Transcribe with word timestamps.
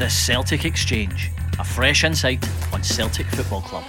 The 0.00 0.08
Celtic 0.08 0.64
Exchange, 0.64 1.30
a 1.58 1.64
fresh 1.64 2.04
insight 2.04 2.42
on 2.72 2.82
Celtic 2.82 3.26
Football 3.26 3.60
Club. 3.60 3.84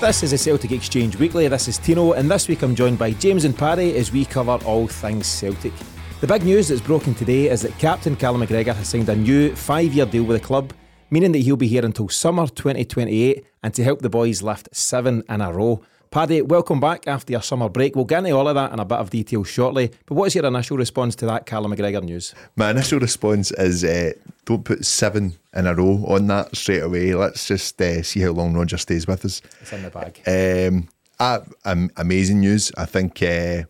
This 0.00 0.22
is 0.22 0.30
the 0.30 0.38
Celtic 0.38 0.70
Exchange 0.70 1.16
Weekly. 1.16 1.48
This 1.48 1.66
is 1.66 1.78
Tino, 1.78 2.12
and 2.12 2.30
this 2.30 2.46
week 2.46 2.62
I'm 2.62 2.76
joined 2.76 2.96
by 2.96 3.10
James 3.10 3.44
and 3.44 3.58
Paddy 3.58 3.96
as 3.96 4.12
we 4.12 4.24
cover 4.24 4.64
all 4.64 4.86
things 4.86 5.26
Celtic. 5.26 5.72
The 6.20 6.28
big 6.28 6.44
news 6.44 6.68
that's 6.68 6.80
broken 6.80 7.12
today 7.12 7.48
is 7.48 7.62
that 7.62 7.76
Captain 7.80 8.14
Callum 8.14 8.42
McGregor 8.42 8.72
has 8.72 8.86
signed 8.86 9.08
a 9.08 9.16
new 9.16 9.52
five 9.56 9.92
year 9.92 10.06
deal 10.06 10.22
with 10.22 10.40
the 10.40 10.46
club, 10.46 10.72
meaning 11.10 11.32
that 11.32 11.38
he'll 11.38 11.56
be 11.56 11.66
here 11.66 11.84
until 11.84 12.08
summer 12.08 12.46
2028 12.46 13.44
and 13.64 13.74
to 13.74 13.82
help 13.82 14.00
the 14.00 14.08
boys 14.08 14.44
lift 14.44 14.68
seven 14.72 15.24
in 15.28 15.40
a 15.40 15.52
row. 15.52 15.82
Paddy, 16.10 16.40
welcome 16.40 16.80
back 16.80 17.06
after 17.06 17.32
your 17.32 17.42
summer 17.42 17.68
break. 17.68 17.94
We'll 17.94 18.06
get 18.06 18.18
into 18.24 18.32
all 18.32 18.48
of 18.48 18.54
that 18.54 18.72
in 18.72 18.80
a 18.80 18.84
bit 18.84 18.98
of 18.98 19.10
detail 19.10 19.44
shortly. 19.44 19.90
But 20.06 20.14
what's 20.14 20.34
your 20.34 20.46
initial 20.46 20.78
response 20.78 21.14
to 21.16 21.26
that 21.26 21.44
Callum 21.44 21.74
McGregor 21.74 22.02
news? 22.02 22.34
My 22.56 22.70
initial 22.70 22.98
response 22.98 23.50
is 23.52 23.84
uh, 23.84 24.12
don't 24.46 24.64
put 24.64 24.86
seven 24.86 25.34
in 25.54 25.66
a 25.66 25.74
row 25.74 26.04
on 26.06 26.26
that 26.28 26.56
straight 26.56 26.82
away. 26.82 27.14
Let's 27.14 27.46
just 27.46 27.80
uh, 27.82 28.02
see 28.02 28.20
how 28.20 28.30
long 28.30 28.54
Roger 28.54 28.78
stays 28.78 29.06
with 29.06 29.22
us. 29.26 29.42
It's 29.60 29.72
in 29.74 29.82
the 29.82 29.90
bag. 29.90 30.22
Um, 30.26 30.88
uh, 31.20 31.40
um, 31.66 31.90
amazing 31.98 32.40
news. 32.40 32.72
I 32.78 32.86
think 32.86 33.22
uh, 33.22 33.64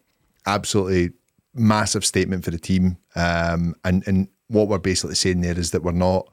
absolutely 0.46 1.10
massive 1.54 2.04
statement 2.04 2.44
for 2.44 2.52
the 2.52 2.58
team. 2.58 2.98
Um, 3.16 3.74
and, 3.84 4.06
and 4.06 4.28
what 4.46 4.68
we're 4.68 4.78
basically 4.78 5.16
saying 5.16 5.40
there 5.40 5.58
is 5.58 5.72
that 5.72 5.82
we're 5.82 5.90
not 5.90 6.28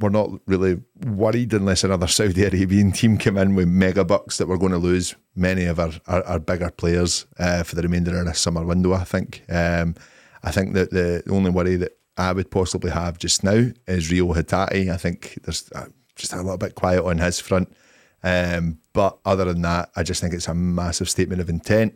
we're 0.00 0.08
not 0.08 0.30
really 0.46 0.80
worried 1.04 1.52
unless 1.52 1.84
another 1.84 2.06
Saudi 2.06 2.44
Arabian 2.44 2.92
team 2.92 3.16
come 3.16 3.36
in 3.36 3.54
with 3.54 3.68
mega 3.68 4.04
bucks 4.04 4.38
that 4.38 4.48
we're 4.48 4.56
going 4.56 4.72
to 4.72 4.78
lose 4.78 5.14
many 5.36 5.64
of 5.64 5.78
our, 5.78 5.92
our, 6.06 6.22
our 6.24 6.38
bigger 6.38 6.70
players 6.70 7.26
uh, 7.38 7.62
for 7.62 7.76
the 7.76 7.82
remainder 7.82 8.18
of 8.18 8.26
the 8.26 8.34
summer 8.34 8.64
window. 8.64 8.92
I 8.92 9.04
think. 9.04 9.42
Um, 9.48 9.94
I 10.42 10.50
think 10.50 10.74
that 10.74 10.90
the 10.90 11.22
only 11.30 11.50
worry 11.50 11.76
that 11.76 11.96
I 12.16 12.32
would 12.32 12.50
possibly 12.50 12.90
have 12.90 13.18
just 13.18 13.42
now 13.42 13.70
is 13.86 14.10
Rio 14.10 14.34
Hatate. 14.34 14.92
I 14.92 14.96
think 14.96 15.38
there's 15.42 15.70
uh, 15.74 15.86
just 16.16 16.32
a 16.32 16.36
little 16.36 16.58
bit 16.58 16.74
quiet 16.74 17.04
on 17.04 17.18
his 17.18 17.40
front. 17.40 17.74
Um, 18.22 18.78
but 18.92 19.18
other 19.24 19.44
than 19.44 19.62
that, 19.62 19.90
I 19.96 20.02
just 20.02 20.20
think 20.20 20.34
it's 20.34 20.48
a 20.48 20.54
massive 20.54 21.10
statement 21.10 21.40
of 21.40 21.48
intent, 21.48 21.94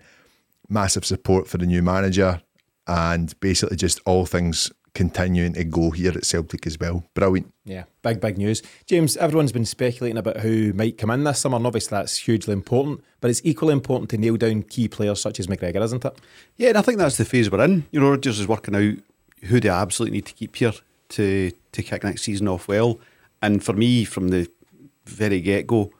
massive 0.68 1.04
support 1.04 1.46
for 1.46 1.58
the 1.58 1.66
new 1.66 1.82
manager, 1.82 2.42
and 2.86 3.38
basically 3.40 3.76
just 3.76 4.00
all 4.06 4.26
things 4.26 4.72
continuing 4.98 5.52
to 5.52 5.62
go 5.62 5.92
here 5.92 6.10
at 6.10 6.24
Celtic 6.24 6.66
as 6.66 6.76
well. 6.76 7.04
Brilliant. 7.14 7.54
Yeah, 7.64 7.84
big, 8.02 8.20
big 8.20 8.36
news. 8.36 8.64
James, 8.84 9.16
everyone's 9.18 9.52
been 9.52 9.64
speculating 9.64 10.18
about 10.18 10.38
who 10.38 10.72
might 10.72 10.98
come 10.98 11.10
in 11.10 11.22
this 11.22 11.38
summer, 11.38 11.56
and 11.56 11.64
obviously 11.64 11.96
that's 11.96 12.16
hugely 12.16 12.52
important, 12.52 13.04
but 13.20 13.30
it's 13.30 13.40
equally 13.44 13.74
important 13.74 14.10
to 14.10 14.18
nail 14.18 14.36
down 14.36 14.64
key 14.64 14.88
players 14.88 15.20
such 15.20 15.38
as 15.38 15.46
McGregor, 15.46 15.80
isn't 15.82 16.04
it? 16.04 16.18
Yeah, 16.56 16.70
and 16.70 16.78
I 16.78 16.82
think 16.82 16.98
that's 16.98 17.16
the 17.16 17.24
phase 17.24 17.48
we're 17.48 17.62
in. 17.62 17.86
You 17.92 18.00
know, 18.00 18.10
Rodgers 18.10 18.40
is 18.40 18.48
working 18.48 18.74
out 18.74 18.96
who 19.44 19.60
they 19.60 19.68
absolutely 19.68 20.18
need 20.18 20.26
to 20.26 20.34
keep 20.34 20.56
here 20.56 20.72
to, 21.10 21.52
to 21.70 21.82
kick 21.84 22.02
next 22.02 22.22
season 22.22 22.48
off 22.48 22.66
well. 22.66 22.98
And 23.40 23.62
for 23.62 23.74
me, 23.74 24.04
from 24.04 24.30
the 24.30 24.50
very 25.06 25.40
get 25.40 25.68
go, 25.68 25.92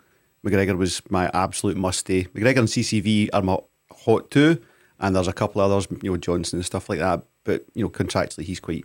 McGregor 0.44 0.76
was 0.76 1.02
my 1.08 1.30
absolute 1.32 1.76
must 1.76 2.00
stay. 2.00 2.24
McGregor 2.24 2.58
and 2.58 2.68
CCV 2.68 3.28
are 3.32 3.42
my 3.42 3.58
hot 3.92 4.28
two, 4.32 4.60
and 4.98 5.14
there's 5.14 5.28
a 5.28 5.32
couple 5.32 5.60
others, 5.60 5.86
you 6.02 6.10
know, 6.10 6.16
Johnston 6.16 6.58
and 6.58 6.66
stuff 6.66 6.88
like 6.88 6.98
that 6.98 7.22
but 7.44 7.64
you 7.74 7.82
know 7.82 7.90
contractually 7.90 8.44
he's 8.44 8.60
quite 8.60 8.84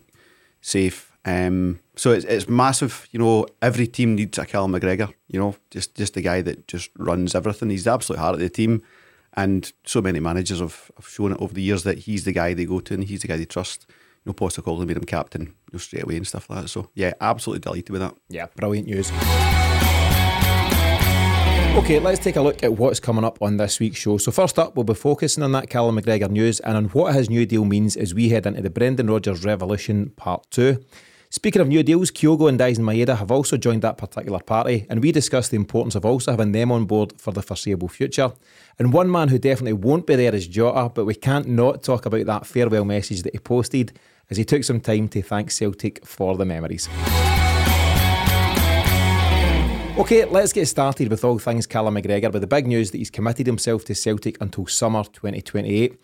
safe. 0.60 1.12
Um, 1.24 1.80
so 1.96 2.12
it's 2.12 2.24
it's 2.24 2.48
massive. 2.48 3.08
You 3.10 3.18
know, 3.18 3.46
every 3.62 3.86
team 3.86 4.14
needs 4.14 4.38
a 4.38 4.46
Callum 4.46 4.72
McGregor. 4.72 5.12
You 5.28 5.40
know, 5.40 5.56
just 5.70 5.94
just 5.94 6.14
the 6.14 6.22
guy 6.22 6.42
that 6.42 6.66
just 6.68 6.90
runs 6.98 7.34
everything. 7.34 7.70
He's 7.70 7.84
the 7.84 7.92
absolute 7.92 8.18
heart 8.18 8.34
of 8.34 8.40
the 8.40 8.48
team, 8.48 8.82
and 9.34 9.72
so 9.84 10.00
many 10.00 10.20
managers 10.20 10.60
have, 10.60 10.90
have 10.96 11.08
shown 11.08 11.32
it 11.32 11.40
over 11.40 11.54
the 11.54 11.62
years 11.62 11.84
that 11.84 11.98
he's 12.00 12.24
the 12.24 12.32
guy 12.32 12.54
they 12.54 12.64
go 12.64 12.80
to 12.80 12.94
and 12.94 13.04
he's 13.04 13.22
the 13.22 13.28
guy 13.28 13.36
they 13.36 13.44
trust. 13.44 13.86
You 14.24 14.30
know, 14.30 14.34
Postecoglou 14.34 14.86
made 14.86 14.96
him 14.96 15.04
captain 15.04 15.42
you 15.42 15.52
know, 15.74 15.78
straight 15.78 16.04
away 16.04 16.16
and 16.16 16.26
stuff 16.26 16.48
like 16.48 16.62
that. 16.62 16.68
So 16.68 16.90
yeah, 16.94 17.12
absolutely 17.20 17.60
delighted 17.60 17.90
with 17.90 18.00
that. 18.00 18.14
Yeah, 18.28 18.46
brilliant 18.56 18.86
news. 18.86 19.10
Okay, 21.76 21.98
let's 21.98 22.22
take 22.22 22.36
a 22.36 22.40
look 22.40 22.62
at 22.62 22.72
what's 22.74 23.00
coming 23.00 23.24
up 23.24 23.42
on 23.42 23.56
this 23.56 23.80
week's 23.80 23.98
show. 23.98 24.16
So, 24.16 24.30
first 24.30 24.60
up, 24.60 24.76
we'll 24.76 24.84
be 24.84 24.94
focusing 24.94 25.42
on 25.42 25.50
that 25.52 25.68
Callum 25.68 25.98
McGregor 25.98 26.30
news 26.30 26.60
and 26.60 26.76
on 26.76 26.84
what 26.90 27.14
his 27.14 27.28
new 27.28 27.44
deal 27.44 27.64
means 27.64 27.96
as 27.96 28.14
we 28.14 28.28
head 28.28 28.46
into 28.46 28.62
the 28.62 28.70
Brendan 28.70 29.10
Rodgers 29.10 29.44
Revolution 29.44 30.10
Part 30.10 30.46
2. 30.52 30.82
Speaking 31.30 31.60
of 31.60 31.66
new 31.66 31.82
deals, 31.82 32.12
Kyogo 32.12 32.48
and 32.48 32.60
Daizen 32.60 32.84
Maeda 32.84 33.18
have 33.18 33.32
also 33.32 33.56
joined 33.56 33.82
that 33.82 33.98
particular 33.98 34.38
party, 34.38 34.86
and 34.88 35.02
we 35.02 35.10
discussed 35.10 35.50
the 35.50 35.56
importance 35.56 35.96
of 35.96 36.04
also 36.04 36.30
having 36.30 36.52
them 36.52 36.70
on 36.70 36.84
board 36.84 37.20
for 37.20 37.32
the 37.32 37.42
foreseeable 37.42 37.88
future. 37.88 38.32
And 38.78 38.92
one 38.92 39.10
man 39.10 39.28
who 39.28 39.38
definitely 39.38 39.72
won't 39.72 40.06
be 40.06 40.14
there 40.14 40.34
is 40.34 40.46
Jota, 40.46 40.90
but 40.94 41.06
we 41.06 41.16
can't 41.16 41.48
not 41.48 41.82
talk 41.82 42.06
about 42.06 42.24
that 42.26 42.46
farewell 42.46 42.84
message 42.84 43.24
that 43.24 43.34
he 43.34 43.40
posted 43.40 43.98
as 44.30 44.36
he 44.36 44.44
took 44.44 44.62
some 44.62 44.80
time 44.80 45.08
to 45.08 45.22
thank 45.22 45.50
Celtic 45.50 46.06
for 46.06 46.36
the 46.36 46.44
memories. 46.44 46.88
Okay, 49.96 50.24
let's 50.24 50.52
get 50.52 50.66
started 50.66 51.08
with 51.08 51.22
all 51.22 51.38
things 51.38 51.68
Callum 51.68 51.94
McGregor 51.94 52.32
with 52.32 52.42
the 52.42 52.48
big 52.48 52.66
news 52.66 52.90
that 52.90 52.98
he's 52.98 53.10
committed 53.10 53.46
himself 53.46 53.84
to 53.84 53.94
Celtic 53.94 54.36
until 54.40 54.66
summer 54.66 55.04
2028. 55.04 55.96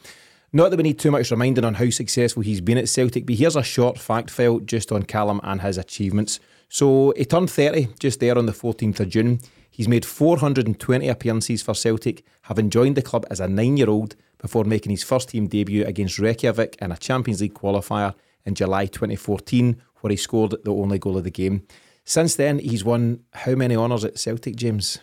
Not 0.52 0.70
that 0.70 0.76
we 0.76 0.84
need 0.84 1.00
too 1.00 1.10
much 1.10 1.32
reminding 1.32 1.64
on 1.64 1.74
how 1.74 1.90
successful 1.90 2.44
he's 2.44 2.60
been 2.60 2.78
at 2.78 2.88
Celtic, 2.88 3.26
but 3.26 3.34
here's 3.34 3.56
a 3.56 3.64
short 3.64 3.98
fact 3.98 4.30
file 4.30 4.60
just 4.60 4.92
on 4.92 5.02
Callum 5.02 5.40
and 5.42 5.60
his 5.60 5.76
achievements. 5.76 6.38
So 6.68 7.12
he 7.16 7.24
turned 7.24 7.50
30 7.50 7.88
just 7.98 8.20
there 8.20 8.38
on 8.38 8.46
the 8.46 8.52
14th 8.52 9.00
of 9.00 9.08
June. 9.08 9.40
He's 9.68 9.88
made 9.88 10.04
420 10.04 11.08
appearances 11.08 11.60
for 11.60 11.74
Celtic, 11.74 12.24
having 12.42 12.70
joined 12.70 12.96
the 12.96 13.02
club 13.02 13.26
as 13.28 13.40
a 13.40 13.48
nine 13.48 13.76
year 13.76 13.90
old 13.90 14.14
before 14.38 14.62
making 14.62 14.90
his 14.90 15.02
first 15.02 15.30
team 15.30 15.48
debut 15.48 15.84
against 15.84 16.20
Reykjavik 16.20 16.76
in 16.80 16.92
a 16.92 16.96
Champions 16.96 17.40
League 17.40 17.54
qualifier 17.54 18.14
in 18.44 18.54
July 18.54 18.86
2014, 18.86 19.82
where 20.00 20.12
he 20.12 20.16
scored 20.16 20.54
the 20.62 20.72
only 20.72 21.00
goal 21.00 21.18
of 21.18 21.24
the 21.24 21.30
game. 21.30 21.66
Since 22.10 22.34
then, 22.34 22.58
he's 22.58 22.84
won 22.84 23.20
how 23.32 23.54
many 23.54 23.76
honours 23.76 24.04
at 24.04 24.18
Celtic, 24.18 24.56
James? 24.56 24.98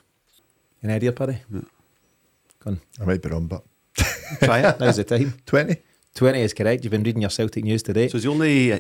An 0.81 0.91
idea, 0.91 1.13
Paddy? 1.13 1.37
Yeah. 1.49 1.61
Gone. 2.59 2.81
I 2.99 3.05
might 3.05 3.21
be 3.21 3.29
wrong, 3.29 3.47
but 3.47 3.63
try 4.43 4.59
it. 4.59 4.77
Now's 4.77 4.97
the 4.97 5.05
time. 5.05 5.35
20. 5.45 5.77
20 6.15 6.41
is 6.41 6.53
correct. 6.53 6.83
You've 6.83 6.91
been 6.91 7.03
reading 7.03 7.21
your 7.21 7.29
Celtic 7.29 7.63
news 7.63 7.81
today. 7.81 8.09
So 8.09 8.17
he's 8.17 8.25
only 8.25 8.73
uh, 8.73 8.79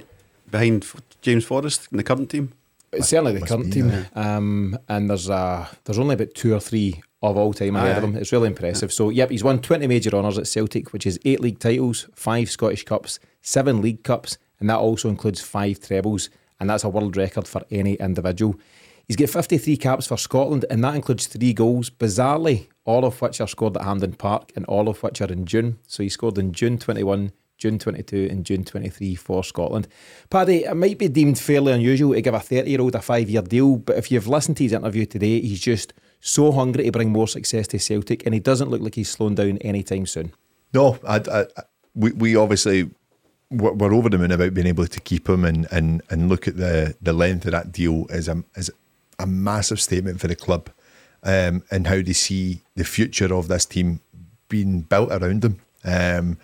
behind 0.51 0.85
James 1.21 1.45
Forrest 1.45 1.87
in 1.89 1.95
the 1.95 2.03
current 2.03 2.29
team? 2.29 2.51
It's 2.91 3.07
certainly 3.07 3.39
the 3.39 3.47
current 3.47 3.71
team. 3.71 3.91
Yeah. 3.91 4.03
Um, 4.13 4.77
and 4.89 5.09
there's 5.09 5.29
uh, 5.29 5.65
there's 5.85 5.97
only 5.97 6.15
about 6.15 6.33
two 6.33 6.53
or 6.53 6.59
three 6.59 7.01
of 7.23 7.37
all 7.37 7.53
time 7.53 7.77
ahead 7.77 7.99
of 7.99 8.03
him. 8.03 8.17
It's 8.17 8.33
really 8.33 8.47
impressive. 8.47 8.89
Yeah. 8.91 8.95
So, 8.95 9.09
yep, 9.09 9.29
he's 9.29 9.45
won 9.45 9.61
20 9.61 9.87
major 9.87 10.13
honours 10.13 10.37
at 10.37 10.47
Celtic, 10.47 10.91
which 10.91 11.05
is 11.05 11.17
eight 11.23 11.39
league 11.39 11.59
titles, 11.59 12.09
five 12.13 12.51
Scottish 12.51 12.83
Cups, 12.83 13.19
seven 13.41 13.81
League 13.81 14.03
Cups, 14.03 14.37
and 14.59 14.69
that 14.69 14.79
also 14.79 15.07
includes 15.07 15.39
five 15.39 15.79
trebles 15.79 16.29
and 16.59 16.69
that's 16.69 16.83
a 16.83 16.89
world 16.89 17.17
record 17.17 17.47
for 17.47 17.63
any 17.71 17.95
individual. 17.95 18.55
He's 19.07 19.15
got 19.15 19.29
53 19.29 19.77
caps 19.77 20.07
for 20.07 20.17
Scotland, 20.17 20.65
and 20.69 20.83
that 20.83 20.95
includes 20.95 21.27
three 21.27 21.53
goals, 21.53 21.89
bizarrely, 21.89 22.67
all 22.83 23.05
of 23.05 23.21
which 23.21 23.39
are 23.39 23.47
scored 23.47 23.77
at 23.77 23.83
Hampden 23.83 24.13
Park, 24.13 24.51
and 24.55 24.65
all 24.65 24.89
of 24.89 25.01
which 25.01 25.21
are 25.21 25.31
in 25.31 25.45
June. 25.45 25.79
So 25.87 26.03
he 26.03 26.09
scored 26.09 26.37
in 26.37 26.51
June 26.51 26.77
21, 26.77 27.31
June 27.57 27.79
22, 27.79 28.27
and 28.29 28.45
June 28.45 28.65
23 28.65 29.15
for 29.15 29.45
Scotland. 29.45 29.87
Paddy, 30.29 30.65
it 30.65 30.75
might 30.75 30.97
be 30.97 31.07
deemed 31.07 31.39
fairly 31.39 31.71
unusual 31.71 32.13
to 32.13 32.21
give 32.21 32.33
a 32.33 32.39
30 32.41 32.69
year 32.69 32.81
old 32.81 32.95
a 32.95 33.01
five 33.01 33.29
year 33.29 33.41
deal, 33.41 33.77
but 33.77 33.95
if 33.95 34.11
you've 34.11 34.27
listened 34.27 34.57
to 34.57 34.63
his 34.63 34.73
interview 34.73 35.05
today, 35.05 35.39
he's 35.39 35.61
just 35.61 35.93
so 36.19 36.51
hungry 36.51 36.83
to 36.83 36.91
bring 36.91 37.11
more 37.11 37.29
success 37.29 37.67
to 37.67 37.79
Celtic, 37.79 38.25
and 38.25 38.33
he 38.33 38.41
doesn't 38.41 38.69
look 38.69 38.81
like 38.81 38.95
he's 38.95 39.09
slowing 39.09 39.35
down 39.35 39.57
anytime 39.59 40.05
soon. 40.05 40.33
No, 40.73 40.99
I, 41.07 41.21
I, 41.31 41.45
we, 41.95 42.11
we 42.11 42.35
obviously 42.35 42.89
we're 43.49 43.93
over 43.93 44.09
the 44.09 44.17
moon 44.17 44.31
about 44.31 44.53
being 44.53 44.67
able 44.67 44.87
to 44.87 44.99
keep 44.99 45.29
him 45.29 45.45
and, 45.45 45.67
and, 45.71 46.01
and 46.09 46.27
look 46.27 46.47
at 46.47 46.57
the, 46.57 46.95
the 47.01 47.13
length 47.13 47.45
of 47.45 47.51
that 47.51 47.71
deal 47.71 48.05
as 48.09 48.27
a, 48.27 48.43
as 48.55 48.69
a 49.19 49.25
massive 49.25 49.79
statement 49.79 50.19
for 50.19 50.27
the 50.27 50.35
club 50.35 50.69
um, 51.23 51.63
and 51.71 51.87
how 51.87 52.01
they 52.01 52.13
see 52.13 52.61
the 52.75 52.83
future 52.83 53.33
of 53.33 53.47
this 53.47 53.65
team 53.65 54.01
being 54.49 54.81
built 54.81 55.11
around 55.11 55.45
him. 55.45 55.59
Um, 55.85 56.37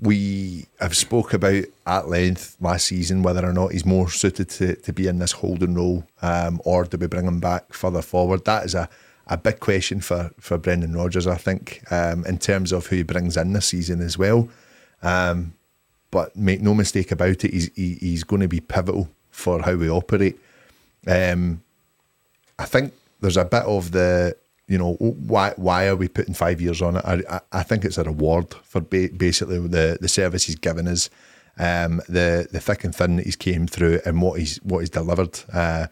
we 0.00 0.66
have 0.80 0.96
spoke 0.96 1.32
about 1.32 1.64
at 1.86 2.08
length 2.08 2.56
last 2.60 2.86
season 2.86 3.22
whether 3.22 3.46
or 3.46 3.52
not 3.52 3.70
he's 3.70 3.86
more 3.86 4.10
suited 4.10 4.48
to, 4.50 4.74
to 4.74 4.92
be 4.92 5.06
in 5.06 5.20
this 5.20 5.32
holding 5.32 5.74
role 5.74 6.04
um, 6.22 6.60
or 6.64 6.84
do 6.84 6.96
we 6.96 7.06
bring 7.06 7.26
him 7.26 7.38
back 7.38 7.72
further 7.72 8.02
forward. 8.02 8.44
That 8.44 8.64
is 8.64 8.74
a, 8.74 8.88
a 9.28 9.36
big 9.36 9.60
question 9.60 10.00
for, 10.00 10.32
for 10.40 10.58
Brendan 10.58 10.96
Rodgers, 10.96 11.28
I 11.28 11.36
think, 11.36 11.84
um, 11.92 12.26
in 12.26 12.38
terms 12.38 12.72
of 12.72 12.86
who 12.88 12.96
he 12.96 13.02
brings 13.04 13.36
in 13.36 13.52
this 13.52 13.66
season 13.66 14.00
as 14.00 14.18
well. 14.18 14.48
Um, 15.04 15.54
but 16.12 16.36
make 16.36 16.60
no 16.60 16.74
mistake 16.74 17.10
about 17.10 17.44
it, 17.44 17.52
he's 17.52 17.70
he, 17.74 17.94
he's 17.94 18.22
going 18.22 18.42
to 18.42 18.48
be 18.48 18.60
pivotal 18.60 19.08
for 19.30 19.62
how 19.62 19.74
we 19.74 19.90
operate. 19.90 20.38
Um, 21.08 21.62
I 22.56 22.66
think 22.66 22.92
there's 23.20 23.36
a 23.36 23.44
bit 23.44 23.64
of 23.64 23.90
the 23.90 24.36
you 24.68 24.78
know 24.78 24.94
why 24.94 25.54
why 25.56 25.88
are 25.88 25.96
we 25.96 26.06
putting 26.06 26.34
five 26.34 26.60
years 26.60 26.80
on 26.80 26.96
it? 26.96 27.04
I 27.04 27.40
I, 27.50 27.64
think 27.64 27.84
it's 27.84 27.98
a 27.98 28.04
reward 28.04 28.54
for 28.62 28.80
ba- 28.80 29.08
basically 29.16 29.58
the 29.58 29.98
the 30.00 30.08
service 30.08 30.44
he's 30.44 30.56
given 30.56 30.86
us, 30.86 31.10
um, 31.58 32.00
the 32.08 32.46
the 32.52 32.60
thick 32.60 32.84
and 32.84 32.94
thin 32.94 33.16
that 33.16 33.26
he's 33.26 33.34
came 33.34 33.66
through 33.66 34.00
and 34.04 34.22
what 34.22 34.38
he's 34.38 34.58
what 34.58 34.80
he's 34.80 34.90
delivered. 34.90 35.40
Uh, 35.52 35.88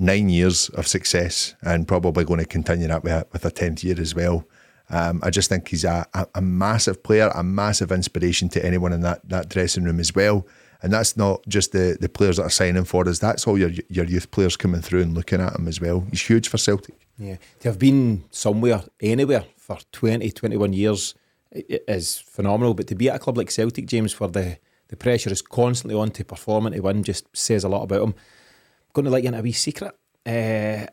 nine 0.00 0.28
years 0.28 0.68
of 0.70 0.86
success 0.86 1.54
and 1.62 1.88
probably 1.88 2.24
going 2.24 2.38
to 2.38 2.46
continue 2.46 2.86
that 2.86 3.02
with 3.02 3.12
a, 3.12 3.26
with 3.32 3.44
a 3.44 3.50
tenth 3.50 3.82
year 3.82 4.00
as 4.00 4.14
well. 4.14 4.44
Um, 4.90 5.20
I 5.22 5.30
just 5.30 5.48
think 5.48 5.68
he's 5.68 5.84
a, 5.84 6.06
a, 6.14 6.26
a, 6.36 6.40
massive 6.40 7.02
player, 7.02 7.30
a 7.34 7.42
massive 7.42 7.92
inspiration 7.92 8.48
to 8.50 8.64
anyone 8.64 8.92
in 8.92 9.02
that, 9.02 9.28
that 9.28 9.48
dressing 9.50 9.84
room 9.84 10.00
as 10.00 10.14
well. 10.14 10.46
And 10.82 10.92
that's 10.92 11.16
not 11.16 11.46
just 11.46 11.72
the, 11.72 11.98
the 12.00 12.08
players 12.08 12.38
that 12.38 12.44
are 12.44 12.50
signing 12.50 12.84
for 12.84 13.06
us, 13.08 13.18
that's 13.18 13.46
all 13.46 13.58
your 13.58 13.70
your 13.88 14.04
youth 14.04 14.30
players 14.30 14.56
coming 14.56 14.80
through 14.80 15.02
and 15.02 15.14
looking 15.14 15.40
at 15.40 15.56
him 15.56 15.66
as 15.66 15.80
well. 15.80 16.06
He's 16.10 16.22
huge 16.22 16.48
for 16.48 16.56
Celtic. 16.56 16.94
Yeah. 17.18 17.36
To 17.60 17.68
have 17.68 17.78
been 17.78 18.24
somewhere, 18.30 18.84
anywhere 19.00 19.44
for 19.56 19.78
20, 19.92 20.30
21 20.30 20.72
years 20.72 21.14
is 21.52 22.18
phenomenal. 22.18 22.74
But 22.74 22.86
to 22.88 22.94
be 22.94 23.10
at 23.10 23.16
a 23.16 23.18
club 23.18 23.36
like 23.36 23.50
Celtic, 23.50 23.86
James, 23.86 24.18
where 24.18 24.28
the, 24.28 24.58
the 24.88 24.96
pressure 24.96 25.30
is 25.30 25.42
constantly 25.42 25.98
on 25.98 26.10
to 26.12 26.24
perform 26.24 26.66
and 26.66 26.74
to 26.76 26.80
win, 26.80 27.02
just 27.02 27.26
says 27.36 27.64
a 27.64 27.68
lot 27.68 27.82
about 27.82 28.02
him. 28.02 28.14
I'm 28.14 28.92
going 28.92 29.04
to 29.04 29.10
let 29.10 29.22
you 29.22 29.28
into 29.28 29.40
a 29.40 29.42
wee 29.42 29.52
secret. 29.52 29.94
Uh, 30.24 30.86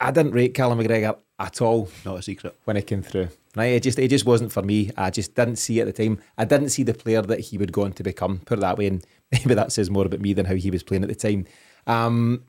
I 0.00 0.10
didn't 0.12 0.32
rate 0.32 0.54
Callum 0.54 0.78
McGregor 0.78 1.16
at 1.38 1.60
all. 1.62 1.88
Not 2.04 2.18
a 2.18 2.22
secret. 2.22 2.56
When 2.64 2.76
it 2.76 2.86
came 2.86 3.02
through. 3.02 3.28
Right, 3.56 3.72
it 3.72 3.82
just 3.82 3.98
it 3.98 4.08
just 4.08 4.26
wasn't 4.26 4.52
for 4.52 4.62
me. 4.62 4.90
I 4.96 5.10
just 5.10 5.34
didn't 5.34 5.56
see 5.56 5.80
at 5.80 5.86
the 5.86 5.92
time. 5.92 6.20
I 6.36 6.44
didn't 6.44 6.70
see 6.70 6.82
the 6.82 6.94
player 6.94 7.22
that 7.22 7.40
he 7.40 7.58
would 7.58 7.72
go 7.72 7.84
on 7.84 7.92
to 7.94 8.02
become. 8.02 8.38
Put 8.44 8.58
it 8.58 8.60
that 8.60 8.78
way, 8.78 8.86
and 8.86 9.04
maybe 9.32 9.54
that 9.54 9.72
says 9.72 9.90
more 9.90 10.06
about 10.06 10.20
me 10.20 10.32
than 10.32 10.46
how 10.46 10.54
he 10.54 10.70
was 10.70 10.82
playing 10.82 11.02
at 11.02 11.08
the 11.08 11.14
time. 11.14 11.46
Um, 11.86 12.44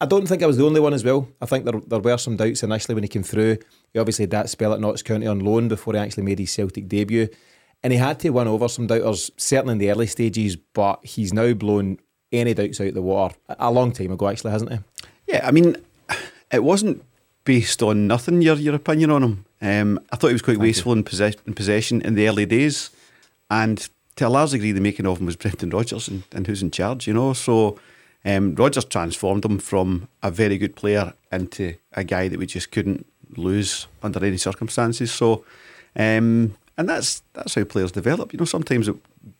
I 0.00 0.06
don't 0.06 0.26
think 0.26 0.42
I 0.42 0.46
was 0.46 0.56
the 0.56 0.64
only 0.64 0.80
one 0.80 0.94
as 0.94 1.04
well. 1.04 1.28
I 1.40 1.46
think 1.46 1.64
there 1.64 1.80
there 1.86 2.00
were 2.00 2.18
some 2.18 2.36
doubts 2.36 2.62
initially 2.62 2.94
when 2.94 3.04
he 3.04 3.08
came 3.08 3.22
through. 3.22 3.58
He 3.92 3.98
obviously 3.98 4.24
had 4.24 4.30
that 4.30 4.50
spell 4.50 4.72
at 4.72 4.80
Notts 4.80 5.02
County 5.02 5.26
on 5.26 5.40
loan 5.40 5.68
before 5.68 5.94
he 5.94 6.00
actually 6.00 6.24
made 6.24 6.38
his 6.38 6.52
Celtic 6.52 6.88
debut, 6.88 7.28
and 7.82 7.92
he 7.92 7.98
had 7.98 8.18
to 8.20 8.30
win 8.30 8.48
over 8.48 8.68
some 8.68 8.86
doubters 8.86 9.30
certainly 9.36 9.72
in 9.72 9.78
the 9.78 9.90
early 9.90 10.06
stages. 10.06 10.56
But 10.56 11.04
he's 11.04 11.32
now 11.32 11.52
blown 11.52 11.98
any 12.32 12.54
doubts 12.54 12.80
out 12.80 12.88
of 12.88 12.94
the 12.94 13.02
water 13.02 13.36
a 13.48 13.70
long 13.70 13.92
time 13.92 14.12
ago, 14.12 14.28
actually, 14.28 14.52
hasn't 14.52 14.72
he? 14.72 14.78
Yeah, 15.26 15.46
I 15.46 15.50
mean, 15.50 15.76
it 16.50 16.64
wasn't 16.64 17.04
based 17.44 17.82
on 17.82 18.06
nothing. 18.06 18.42
Your 18.42 18.56
your 18.56 18.74
opinion 18.74 19.10
on 19.10 19.22
him. 19.22 19.44
Um, 19.62 20.00
I 20.12 20.16
thought 20.16 20.28
he 20.28 20.34
was 20.34 20.42
quite 20.42 20.54
Thank 20.54 20.62
wasteful 20.62 20.92
in, 20.92 21.04
possess- 21.04 21.36
in, 21.46 21.54
possession 21.54 22.00
in 22.00 22.14
the 22.14 22.28
early 22.28 22.46
days, 22.46 22.90
and 23.50 23.88
to 24.16 24.26
a 24.26 24.28
large 24.28 24.50
degree, 24.50 24.72
the 24.72 24.80
making 24.80 25.06
of 25.06 25.18
him 25.18 25.26
was 25.26 25.36
Brendan 25.36 25.70
Rodgers 25.70 26.08
and, 26.08 26.22
and 26.32 26.46
who's 26.46 26.62
in 26.62 26.70
charge. 26.70 27.06
You 27.06 27.14
know, 27.14 27.32
so 27.32 27.78
um, 28.24 28.54
Rodgers 28.54 28.84
transformed 28.84 29.44
him 29.44 29.58
from 29.58 30.08
a 30.22 30.30
very 30.30 30.58
good 30.58 30.76
player 30.76 31.14
into 31.32 31.74
a 31.92 32.04
guy 32.04 32.28
that 32.28 32.38
we 32.38 32.46
just 32.46 32.70
couldn't 32.70 33.06
lose 33.36 33.86
under 34.02 34.24
any 34.24 34.36
circumstances. 34.36 35.12
So, 35.12 35.44
um, 35.96 36.56
and 36.76 36.88
that's 36.88 37.22
that's 37.32 37.54
how 37.54 37.64
players 37.64 37.92
develop. 37.92 38.32
You 38.32 38.38
know, 38.38 38.44
sometimes 38.44 38.88
it 38.88 38.96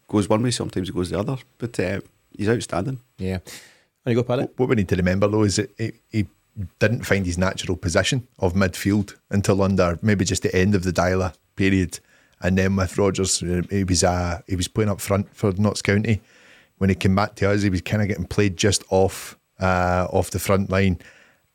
goes 0.08 0.28
one 0.28 0.42
way, 0.42 0.50
sometimes 0.50 0.88
it 0.88 0.94
goes 0.94 1.10
the 1.10 1.18
other. 1.18 1.36
But 1.58 1.78
uh, 1.80 2.00
he's 2.36 2.48
outstanding. 2.48 3.00
Yeah. 3.18 3.38
And 4.04 4.14
you 4.14 4.14
go, 4.14 4.22
Paddy. 4.22 4.48
What 4.56 4.68
we 4.68 4.76
need 4.76 4.88
to 4.88 4.96
remember 4.96 5.28
though 5.28 5.44
is 5.44 5.56
that 5.56 5.70
he, 5.76 5.92
he 6.10 6.26
didn't 6.78 7.04
find 7.04 7.26
his 7.26 7.38
natural 7.38 7.76
position 7.76 8.26
of 8.38 8.54
midfield 8.54 9.16
until 9.30 9.62
under 9.62 9.98
maybe 10.02 10.24
just 10.24 10.42
the 10.42 10.54
end 10.54 10.74
of 10.74 10.82
the 10.82 10.92
Deila 10.92 11.34
period. 11.56 12.00
And 12.42 12.56
then 12.56 12.76
with 12.76 12.96
Rodgers, 12.96 13.42
uh, 13.42 13.62
he 13.70 13.84
was 13.84 14.02
uh, 14.02 14.40
he 14.46 14.56
was 14.56 14.68
playing 14.68 14.90
up 14.90 15.00
front 15.00 15.34
for 15.34 15.52
Notts 15.52 15.82
County. 15.82 16.20
When 16.78 16.88
he 16.88 16.96
came 16.96 17.14
back 17.14 17.34
to 17.36 17.50
us, 17.50 17.62
he 17.62 17.70
was 17.70 17.82
kind 17.82 18.02
of 18.02 18.08
getting 18.08 18.26
played 18.26 18.56
just 18.56 18.82
off 18.88 19.38
uh, 19.60 20.08
off 20.10 20.30
the 20.30 20.38
front 20.38 20.70
line. 20.70 20.98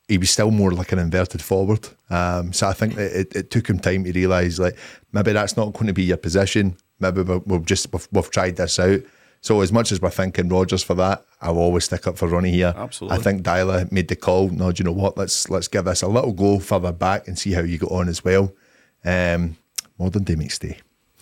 He 0.08 0.20
was 0.20 0.30
still 0.30 0.52
more 0.52 0.72
like 0.72 0.92
an 0.92 1.00
inverted 1.00 1.42
forward. 1.42 1.88
Um, 2.12 2.54
so 2.54 2.68
I 2.68 2.74
think 2.74 2.94
that 2.96 3.20
it, 3.20 3.36
it 3.36 3.50
took 3.50 3.68
him 3.68 3.80
time 3.80 4.04
to 4.04 4.12
realise 4.12 4.60
like 4.60 4.78
maybe 5.12 5.34
that's 5.34 5.58
not 5.58 5.74
going 5.74 5.88
to 5.88 5.94
be 5.94 6.04
your 6.04 6.18
position. 6.18 6.78
Maybe 7.00 7.22
we've 7.22 7.66
just 7.66 7.92
we've, 7.92 8.08
we've 8.12 8.30
tried 8.30 8.58
this 8.58 8.78
out. 8.80 9.02
So 9.46 9.62
as 9.62 9.72
much 9.72 9.92
as 9.92 10.02
we're 10.02 10.10
thanking 10.10 10.50
Rodgers 10.50 10.82
for 10.82 10.96
that, 10.96 11.24
I'll 11.40 11.60
always 11.60 11.84
stick 11.86 12.08
up 12.08 12.18
for 12.18 12.28
Ronny 12.28 12.50
here. 12.50 12.74
Absolutely. 12.76 13.16
I 13.16 13.22
think 13.22 13.44
Deila 13.44 13.92
made 13.92 14.08
the 14.08 14.16
call. 14.16 14.50
No, 14.50 14.72
do 14.72 14.82
you 14.82 14.86
know 14.86 14.92
what? 14.92 15.20
Let's 15.20 15.52
let's 15.52 15.68
give 15.68 15.86
this 15.86 16.02
a 16.02 16.08
little 16.08 16.34
go 16.34 16.58
further 16.58 16.92
back 16.92 17.28
and 17.28 17.38
see 17.38 17.52
how 17.52 17.62
you 17.62 17.78
get 17.78 17.92
on 17.92 18.10
as 18.10 18.26
well. 18.26 18.52
Um, 19.04 19.58
modern 20.00 20.24
day 20.24 20.34
McStay. 20.34 20.80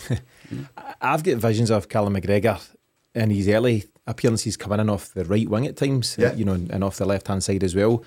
I've 1.02 1.22
got 1.22 1.36
visions 1.36 1.70
of 1.70 1.90
Callum 1.90 2.16
McGregor 2.16 2.66
in 3.14 3.30
his 3.30 3.50
early 3.50 3.84
appearances 4.08 4.56
coming 4.56 4.80
in 4.80 4.90
off 4.90 5.14
the 5.14 5.25
right 5.25 5.50
wing 5.50 5.68
at 5.68 5.75
times, 5.75 6.16
yeah. 6.18 6.34
you 6.34 6.46
know, 6.46 6.54
and 6.54 6.81
off 6.81 6.96
the 6.96 7.06
left 7.06 7.28
hand 7.28 7.44
side 7.44 7.62
as 7.62 7.75
well. 7.75 8.06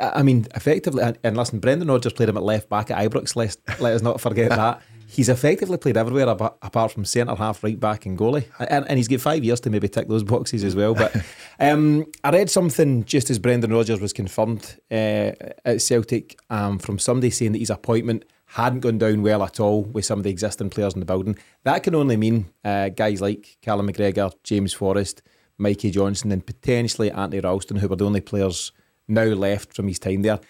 I 0.00 0.22
mean, 0.22 0.46
effectively, 0.54 1.02
and 1.24 1.36
listen, 1.36 1.58
Brendan 1.58 1.88
Rodgers 1.88 2.12
played 2.12 2.28
him 2.28 2.36
at 2.36 2.44
left 2.44 2.68
back 2.68 2.92
at 2.92 2.98
Ibrox. 2.98 3.34
Let, 3.34 3.56
let 3.80 3.94
us 3.94 4.02
not 4.02 4.20
forget 4.20 4.50
that 4.50 4.80
he's 5.06 5.28
effectively 5.28 5.78
played 5.78 5.96
everywhere 5.96 6.28
apart 6.28 6.92
from 6.92 7.04
centre 7.04 7.34
half, 7.34 7.62
right 7.62 7.78
back, 7.78 8.06
and 8.06 8.18
goalie. 8.18 8.46
And, 8.58 8.86
and 8.88 8.98
he's 8.98 9.08
got 9.08 9.20
five 9.20 9.44
years 9.44 9.60
to 9.60 9.70
maybe 9.70 9.88
tick 9.88 10.08
those 10.08 10.24
boxes 10.24 10.64
as 10.64 10.74
well. 10.74 10.94
But 10.94 11.14
um, 11.60 12.06
I 12.24 12.30
read 12.30 12.50
something 12.50 13.04
just 13.04 13.30
as 13.30 13.38
Brendan 13.38 13.72
Rodgers 13.72 14.00
was 14.00 14.12
confirmed 14.12 14.78
uh, 14.90 15.32
at 15.64 15.82
Celtic 15.82 16.38
um, 16.50 16.78
from 16.78 16.98
somebody 16.98 17.30
saying 17.30 17.52
that 17.52 17.58
his 17.58 17.70
appointment 17.70 18.24
hadn't 18.46 18.80
gone 18.80 18.98
down 18.98 19.22
well 19.22 19.42
at 19.42 19.60
all 19.60 19.82
with 19.82 20.04
some 20.04 20.18
of 20.18 20.24
the 20.24 20.30
existing 20.30 20.70
players 20.70 20.94
in 20.94 21.00
the 21.00 21.06
building. 21.06 21.36
That 21.64 21.82
can 21.82 21.94
only 21.94 22.16
mean 22.16 22.46
uh, 22.64 22.90
guys 22.90 23.20
like 23.20 23.58
Callum 23.62 23.88
McGregor, 23.88 24.32
James 24.44 24.72
Forrest, 24.72 25.22
Mikey 25.58 25.90
Johnston, 25.90 26.32
and 26.32 26.46
potentially 26.46 27.10
Anthony 27.10 27.40
Ralston, 27.40 27.78
who 27.78 27.88
were 27.88 27.96
the 27.96 28.06
only 28.06 28.20
players 28.20 28.72
now 29.08 29.24
left 29.24 29.74
from 29.74 29.88
his 29.88 29.98
time 29.98 30.22
there. 30.22 30.40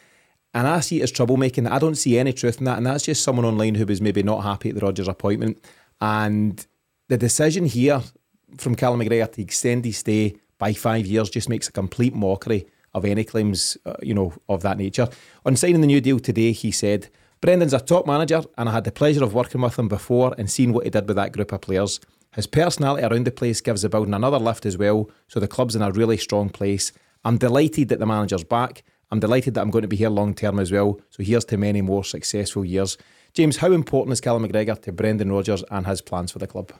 And 0.56 0.66
I 0.66 0.80
see 0.80 1.00
it 1.00 1.02
as 1.02 1.12
troublemaking. 1.12 1.70
I 1.70 1.78
don't 1.78 1.96
see 1.96 2.18
any 2.18 2.32
truth 2.32 2.60
in 2.60 2.64
that. 2.64 2.78
And 2.78 2.86
that's 2.86 3.04
just 3.04 3.22
someone 3.22 3.44
online 3.44 3.74
who 3.74 3.84
was 3.84 4.00
maybe 4.00 4.22
not 4.22 4.42
happy 4.42 4.70
at 4.70 4.74
the 4.74 4.80
Rodgers 4.80 5.06
appointment. 5.06 5.62
And 6.00 6.66
the 7.08 7.18
decision 7.18 7.66
here 7.66 8.00
from 8.56 8.74
Callum 8.74 9.00
McGregor 9.00 9.30
to 9.32 9.42
extend 9.42 9.84
his 9.84 9.98
stay 9.98 10.36
by 10.56 10.72
five 10.72 11.04
years 11.04 11.28
just 11.28 11.50
makes 11.50 11.68
a 11.68 11.72
complete 11.72 12.14
mockery 12.14 12.66
of 12.94 13.04
any 13.04 13.22
claims, 13.22 13.76
uh, 13.84 13.96
you 14.00 14.14
know, 14.14 14.32
of 14.48 14.62
that 14.62 14.78
nature. 14.78 15.08
On 15.44 15.56
signing 15.56 15.82
the 15.82 15.86
new 15.86 16.00
deal 16.00 16.18
today, 16.18 16.52
he 16.52 16.70
said, 16.70 17.10
Brendan's 17.42 17.74
a 17.74 17.78
top 17.78 18.06
manager 18.06 18.42
and 18.56 18.70
I 18.70 18.72
had 18.72 18.84
the 18.84 18.92
pleasure 18.92 19.22
of 19.22 19.34
working 19.34 19.60
with 19.60 19.78
him 19.78 19.88
before 19.88 20.34
and 20.38 20.50
seeing 20.50 20.72
what 20.72 20.84
he 20.84 20.90
did 20.90 21.06
with 21.06 21.16
that 21.16 21.32
group 21.32 21.52
of 21.52 21.60
players. 21.60 22.00
His 22.34 22.46
personality 22.46 23.04
around 23.04 23.26
the 23.26 23.30
place 23.30 23.60
gives 23.60 23.82
the 23.82 23.90
building 23.90 24.14
another 24.14 24.38
lift 24.38 24.64
as 24.64 24.78
well, 24.78 25.10
so 25.28 25.38
the 25.38 25.48
club's 25.48 25.76
in 25.76 25.82
a 25.82 25.92
really 25.92 26.16
strong 26.16 26.48
place. 26.48 26.92
I'm 27.26 27.36
delighted 27.36 27.90
that 27.90 27.98
the 27.98 28.06
manager's 28.06 28.44
back 28.44 28.82
I'm 29.10 29.20
delighted 29.20 29.54
that 29.54 29.60
I'm 29.60 29.70
going 29.70 29.82
to 29.82 29.88
be 29.88 29.96
here 29.96 30.10
long 30.10 30.34
term 30.34 30.58
as 30.58 30.72
well. 30.72 31.00
So 31.10 31.22
here's 31.22 31.44
to 31.46 31.56
many 31.56 31.80
more 31.80 32.04
successful 32.04 32.64
years. 32.64 32.98
James, 33.34 33.58
how 33.58 33.72
important 33.72 34.12
is 34.12 34.20
Callum 34.20 34.46
McGregor 34.46 34.80
to 34.82 34.92
Brendan 34.92 35.30
Rodgers 35.30 35.62
and 35.70 35.86
his 35.86 36.00
plans 36.00 36.32
for 36.32 36.38
the 36.38 36.46
club? 36.46 36.72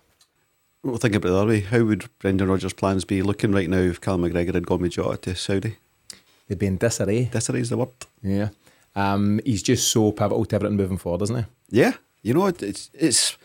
Well, 0.83 0.97
think 0.97 1.15
about 1.15 1.29
it 1.29 1.33
that 1.33 1.47
way. 1.47 1.61
How 1.61 1.85
would 1.85 2.09
Brendan 2.19 2.49
Rodgers' 2.49 2.73
plans 2.73 3.05
be 3.05 3.23
looking 3.23 3.53
right 3.53 3.69
now 3.69 3.79
if 3.79 4.01
Callum 4.01 4.23
McGregor 4.23 4.55
had 4.55 4.67
gone 4.67 4.81
with 4.81 4.93
Jota 4.93 5.19
to 5.19 5.35
Saudi? 5.35 5.77
They'd 6.49 6.59
be 6.59 6.67
in 6.67 6.79
disarray. 6.79 7.25
Disarray 7.25 7.61
is 7.61 7.71
the 7.71 7.77
word. 7.77 7.89
Yeah. 8.23 8.51
Um, 8.95 9.41
he's 9.45 9.63
just 9.63 9.91
so 9.91 10.13
pivotal 10.13 10.45
to 10.45 10.57
everything 10.57 10.77
moving 10.77 10.99
forward, 10.99 11.23
isn't 11.23 11.37
he? 11.37 11.45
Yeah. 11.71 11.95
You 12.23 12.35
know, 12.35 12.47
it's 12.47 12.91
it's 12.95 13.37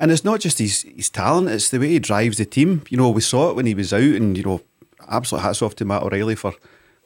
and 0.00 0.10
it's 0.10 0.24
not 0.24 0.40
just 0.40 0.58
his 0.58 0.82
his 0.82 1.10
talent; 1.10 1.48
it's 1.48 1.70
the 1.70 1.78
way 1.78 1.88
he 1.88 1.98
drives 1.98 2.38
the 2.38 2.44
team. 2.44 2.82
You 2.88 2.98
know, 2.98 3.10
we 3.10 3.20
saw 3.20 3.50
it 3.50 3.56
when 3.56 3.66
he 3.66 3.74
was 3.74 3.92
out, 3.92 4.02
and 4.02 4.36
you 4.36 4.44
know, 4.44 4.60
absolute 5.08 5.42
hats 5.42 5.62
off 5.62 5.76
to 5.76 5.84
Matt 5.84 6.02
O'Riley 6.02 6.34
for 6.34 6.54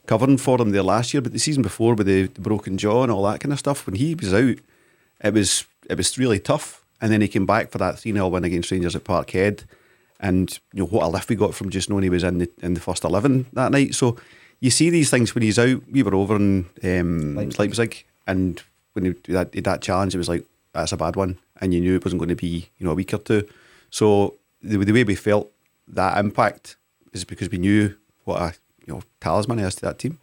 covering 0.05 0.37
for 0.37 0.61
him 0.61 0.71
there 0.71 0.83
last 0.83 1.13
year, 1.13 1.21
but 1.21 1.33
the 1.33 1.39
season 1.39 1.63
before 1.63 1.95
with 1.95 2.07
the, 2.07 2.27
the, 2.27 2.41
broken 2.41 2.77
jaw 2.77 3.03
and 3.03 3.11
all 3.11 3.23
that 3.23 3.39
kind 3.39 3.53
of 3.53 3.59
stuff, 3.59 3.85
when 3.85 3.95
he 3.95 4.15
was 4.15 4.33
out, 4.33 4.57
it 5.23 5.33
was 5.33 5.65
it 5.89 5.97
was 5.97 6.17
really 6.17 6.39
tough. 6.39 6.83
And 7.01 7.11
then 7.11 7.21
he 7.21 7.27
came 7.27 7.45
back 7.45 7.69
for 7.69 7.77
that 7.79 7.99
3 7.99 8.13
0 8.13 8.27
win 8.29 8.45
against 8.45 8.71
Rangers 8.71 8.95
at 8.95 9.03
Parkhead. 9.03 9.63
And 10.19 10.57
you 10.71 10.83
know 10.83 10.87
what 10.87 11.03
a 11.03 11.07
lift 11.07 11.29
we 11.29 11.35
got 11.35 11.53
from 11.53 11.69
just 11.69 11.89
knowing 11.89 12.03
he 12.03 12.09
was 12.09 12.23
in 12.23 12.37
the 12.37 12.49
in 12.61 12.75
the 12.75 12.79
first 12.79 13.03
eleven 13.03 13.45
that 13.53 13.71
night. 13.71 13.93
So 13.93 14.17
you 14.61 14.69
see 14.69 14.89
these 14.89 15.09
things 15.09 15.35
when 15.35 15.41
he's 15.41 15.59
out. 15.59 15.81
We 15.91 16.01
were 16.01 16.15
over 16.15 16.37
in 16.37 16.69
um, 16.81 17.35
Leipzig. 17.35 17.59
Leipzig. 17.59 18.05
and 18.25 18.63
when 18.93 19.05
he 19.05 19.33
that 19.33 19.51
that 19.51 19.81
challenge, 19.81 20.15
it 20.15 20.19
was 20.19 20.29
like 20.29 20.45
that's 20.71 20.93
a 20.93 20.97
bad 20.97 21.17
one, 21.17 21.39
and 21.59 21.73
you 21.73 21.81
knew 21.81 21.95
it 21.95 22.05
wasn't 22.05 22.19
going 22.19 22.29
to 22.29 22.35
be 22.35 22.69
you 22.77 22.85
know 22.85 22.91
a 22.91 22.95
week 22.95 23.13
or 23.13 23.17
two. 23.17 23.45
So 23.89 24.35
the, 24.61 24.77
the 24.77 24.93
way 24.93 25.03
we 25.03 25.15
felt 25.15 25.51
that 25.89 26.17
impact 26.17 26.77
is 27.11 27.25
because 27.25 27.49
we 27.49 27.57
knew 27.57 27.95
what 28.23 28.41
a 28.41 28.53
you 28.85 28.93
know 28.93 29.01
talisman 29.19 29.57
he 29.57 29.63
has 29.63 29.75
to 29.75 29.81
that 29.81 29.99
team. 29.99 30.19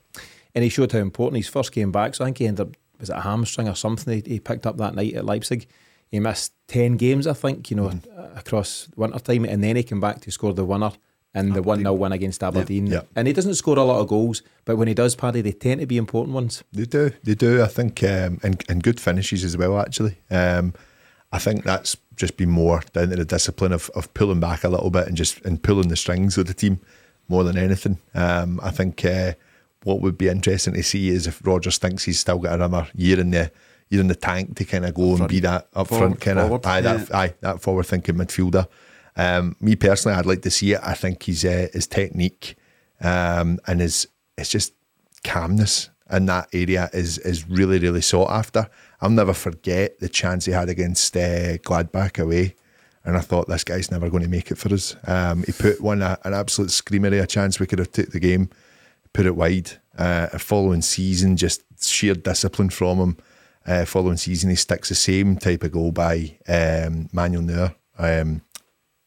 And 0.55 0.65
he 0.65 0.71
showed 0.71 0.91
how 0.91 0.99
important 0.99 1.37
his 1.37 1.49
first 1.49 1.73
game 1.73 1.93
back. 1.93 2.15
So 2.15 2.25
I 2.25 2.29
think 2.29 2.39
he 2.39 2.47
ended 2.47 2.67
up 2.67 2.77
was 2.99 3.09
it 3.09 3.17
a 3.17 3.21
hamstring 3.21 3.69
or 3.69 3.75
something 3.75 4.23
he, 4.23 4.35
he 4.35 4.41
picked 4.41 4.67
up 4.67 4.77
that 4.77 4.95
night 4.95 5.15
at 5.15 5.25
Leipzig. 5.25 5.67
He 6.11 6.21
missed 6.21 6.53
ten 6.67 6.97
games, 6.97 7.27
I 7.27 7.35
think, 7.35 7.71
you 7.71 7.77
know, 7.77 7.89
mm. 7.89 8.39
across 8.39 8.89
winter 8.97 9.19
time, 9.21 9.45
and 9.45 9.63
then 9.63 9.77
he 9.77 9.83
came 9.83 10.01
back 10.01 10.21
to 10.23 10.31
score 10.31 10.53
the 10.53 10.65
winner 10.65 10.91
in 11.35 11.53
the 11.53 11.63
one 11.63 11.81
0 11.81 11.93
win 11.95 12.13
against 12.13 12.43
Aberdeen. 12.43 12.87
Yeah, 12.87 12.95
yeah. 12.95 13.03
And 13.15 13.27
he 13.27 13.33
doesn't 13.33 13.55
score 13.55 13.79
a 13.79 13.85
lot 13.85 14.01
of 14.01 14.09
goals, 14.09 14.43
but 14.65 14.77
when 14.77 14.89
he 14.89 14.95
does, 14.95 15.15
Paddy, 15.15 15.41
they 15.41 15.53
tend 15.53 15.81
to 15.81 15.87
be 15.87 15.97
important 15.97 16.35
ones. 16.35 16.65
They 16.73 16.85
do, 16.85 17.13
they 17.23 17.35
do. 17.35 17.63
I 17.63 17.69
think, 17.69 18.03
um, 18.03 18.41
and, 18.43 18.63
and 18.69 18.83
good 18.83 19.01
finishes 19.01 19.45
as 19.45 19.57
well. 19.57 19.79
Actually, 19.79 20.19
um, 20.31 20.75
I 21.33 21.39
think 21.39 21.65
that's 21.65 21.97
just 22.17 22.37
been 22.37 22.51
more 22.51 22.83
down 22.93 23.11
to 23.11 23.17
the 23.17 23.25
discipline 23.25 23.73
of, 23.73 23.91
of 23.91 24.13
pulling 24.15 24.41
back 24.41 24.65
a 24.65 24.69
little 24.69 24.91
bit 24.91 25.07
and 25.07 25.17
just 25.17 25.41
and 25.45 25.63
pulling 25.63 25.89
the 25.89 25.97
strings 25.97 26.37
of 26.37 26.47
the 26.47 26.55
team 26.55 26.81
more 27.31 27.45
than 27.45 27.57
anything. 27.57 27.99
Um, 28.15 28.61
I 28.63 28.71
think 28.71 29.05
uh, 29.05 29.33
what 29.85 30.01
would 30.01 30.19
be 30.19 30.29
interesting 30.29 30.75
to 30.75 30.83
see 30.83 31.09
is 31.09 31.27
if 31.27 31.45
Rodgers 31.47 31.79
thinks 31.79 32.05
he's 32.05 32.21
still 32.21 32.39
got 32.39 32.55
another 32.55 32.89
year 32.95 33.19
in 33.19 33.31
the 33.31 33.51
year 33.89 34.01
in 34.01 34.09
the 34.09 34.15
tank 34.15 34.57
to 34.57 34.65
kind 34.65 34.85
of 34.85 34.95
go 34.95 35.17
and 35.17 35.29
be 35.29 35.41
that 35.41 35.69
up 35.75 35.89
front 35.89 36.21
kind 36.21 36.39
of 36.39 36.65
aye, 36.67 36.81
that, 36.81 37.15
aye, 37.15 37.35
that 37.41 37.61
forward 37.61 37.87
thinking 37.87 38.17
midfielder. 38.17 38.69
Um, 39.17 39.57
me 39.61 39.75
personally, 39.77 40.17
I'd 40.17 40.27
like 40.27 40.43
to 40.43 40.51
see 40.51 40.73
it. 40.73 40.81
I 40.83 40.95
think 40.95 41.23
he's 41.23 41.45
uh, 41.45 41.69
his 41.73 41.87
technique 41.87 42.57
um, 43.01 43.59
and 43.67 43.81
his 43.81 44.07
it's 44.37 44.51
just 44.51 44.75
calmness 45.25 45.91
in 46.11 46.27
that 46.27 46.49
area 46.53 46.91
is 46.93 47.19
is 47.19 47.49
really 47.49 47.79
really 47.79 48.01
sought 48.01 48.31
after. 48.31 48.69
I'll 49.01 49.11
never 49.11 49.35
forget 49.35 49.99
the 50.01 50.09
chance 50.09 50.45
he 50.45 50.53
had 50.53 50.69
against 50.69 51.17
uh, 51.17 51.57
Gladbach 51.59 52.19
away, 52.19 52.55
and 53.05 53.17
I 53.17 53.21
thought 53.21 53.49
this 53.49 53.65
guy's 53.65 53.91
never 53.91 54.11
going 54.11 54.23
to 54.23 54.29
make 54.29 54.51
it 54.51 54.59
for 54.59 54.73
us. 54.73 54.97
Um, 55.07 55.43
he 55.45 55.53
put 55.53 55.81
one 55.81 56.03
a, 56.03 56.19
an 56.25 56.35
absolute 56.35 56.71
screamer 56.71 57.09
a 57.09 57.27
chance 57.27 57.59
we 57.59 57.67
could 57.67 57.79
have 57.79 57.93
took 57.93 58.11
the 58.11 58.21
game, 58.21 58.51
put 59.13 59.27
it 59.27 59.37
wide. 59.37 59.73
Uh, 59.99 60.27
following 60.39 60.83
season, 60.83 61.37
just 61.37 61.63
sheer 61.83 62.15
discipline 62.15 62.71
from 62.71 62.99
him. 62.99 63.17
Uh, 63.67 63.85
following 63.85 64.17
season, 64.17 64.49
he 64.51 64.57
sticks 64.57 64.89
the 64.89 64.95
same 64.95 65.37
type 65.37 65.63
of 65.63 65.73
goal 65.73 65.93
by 65.93 66.39
um, 66.49 67.09
Manuel 67.13 67.43
Neuer. 67.43 67.75
Um, 67.99 68.43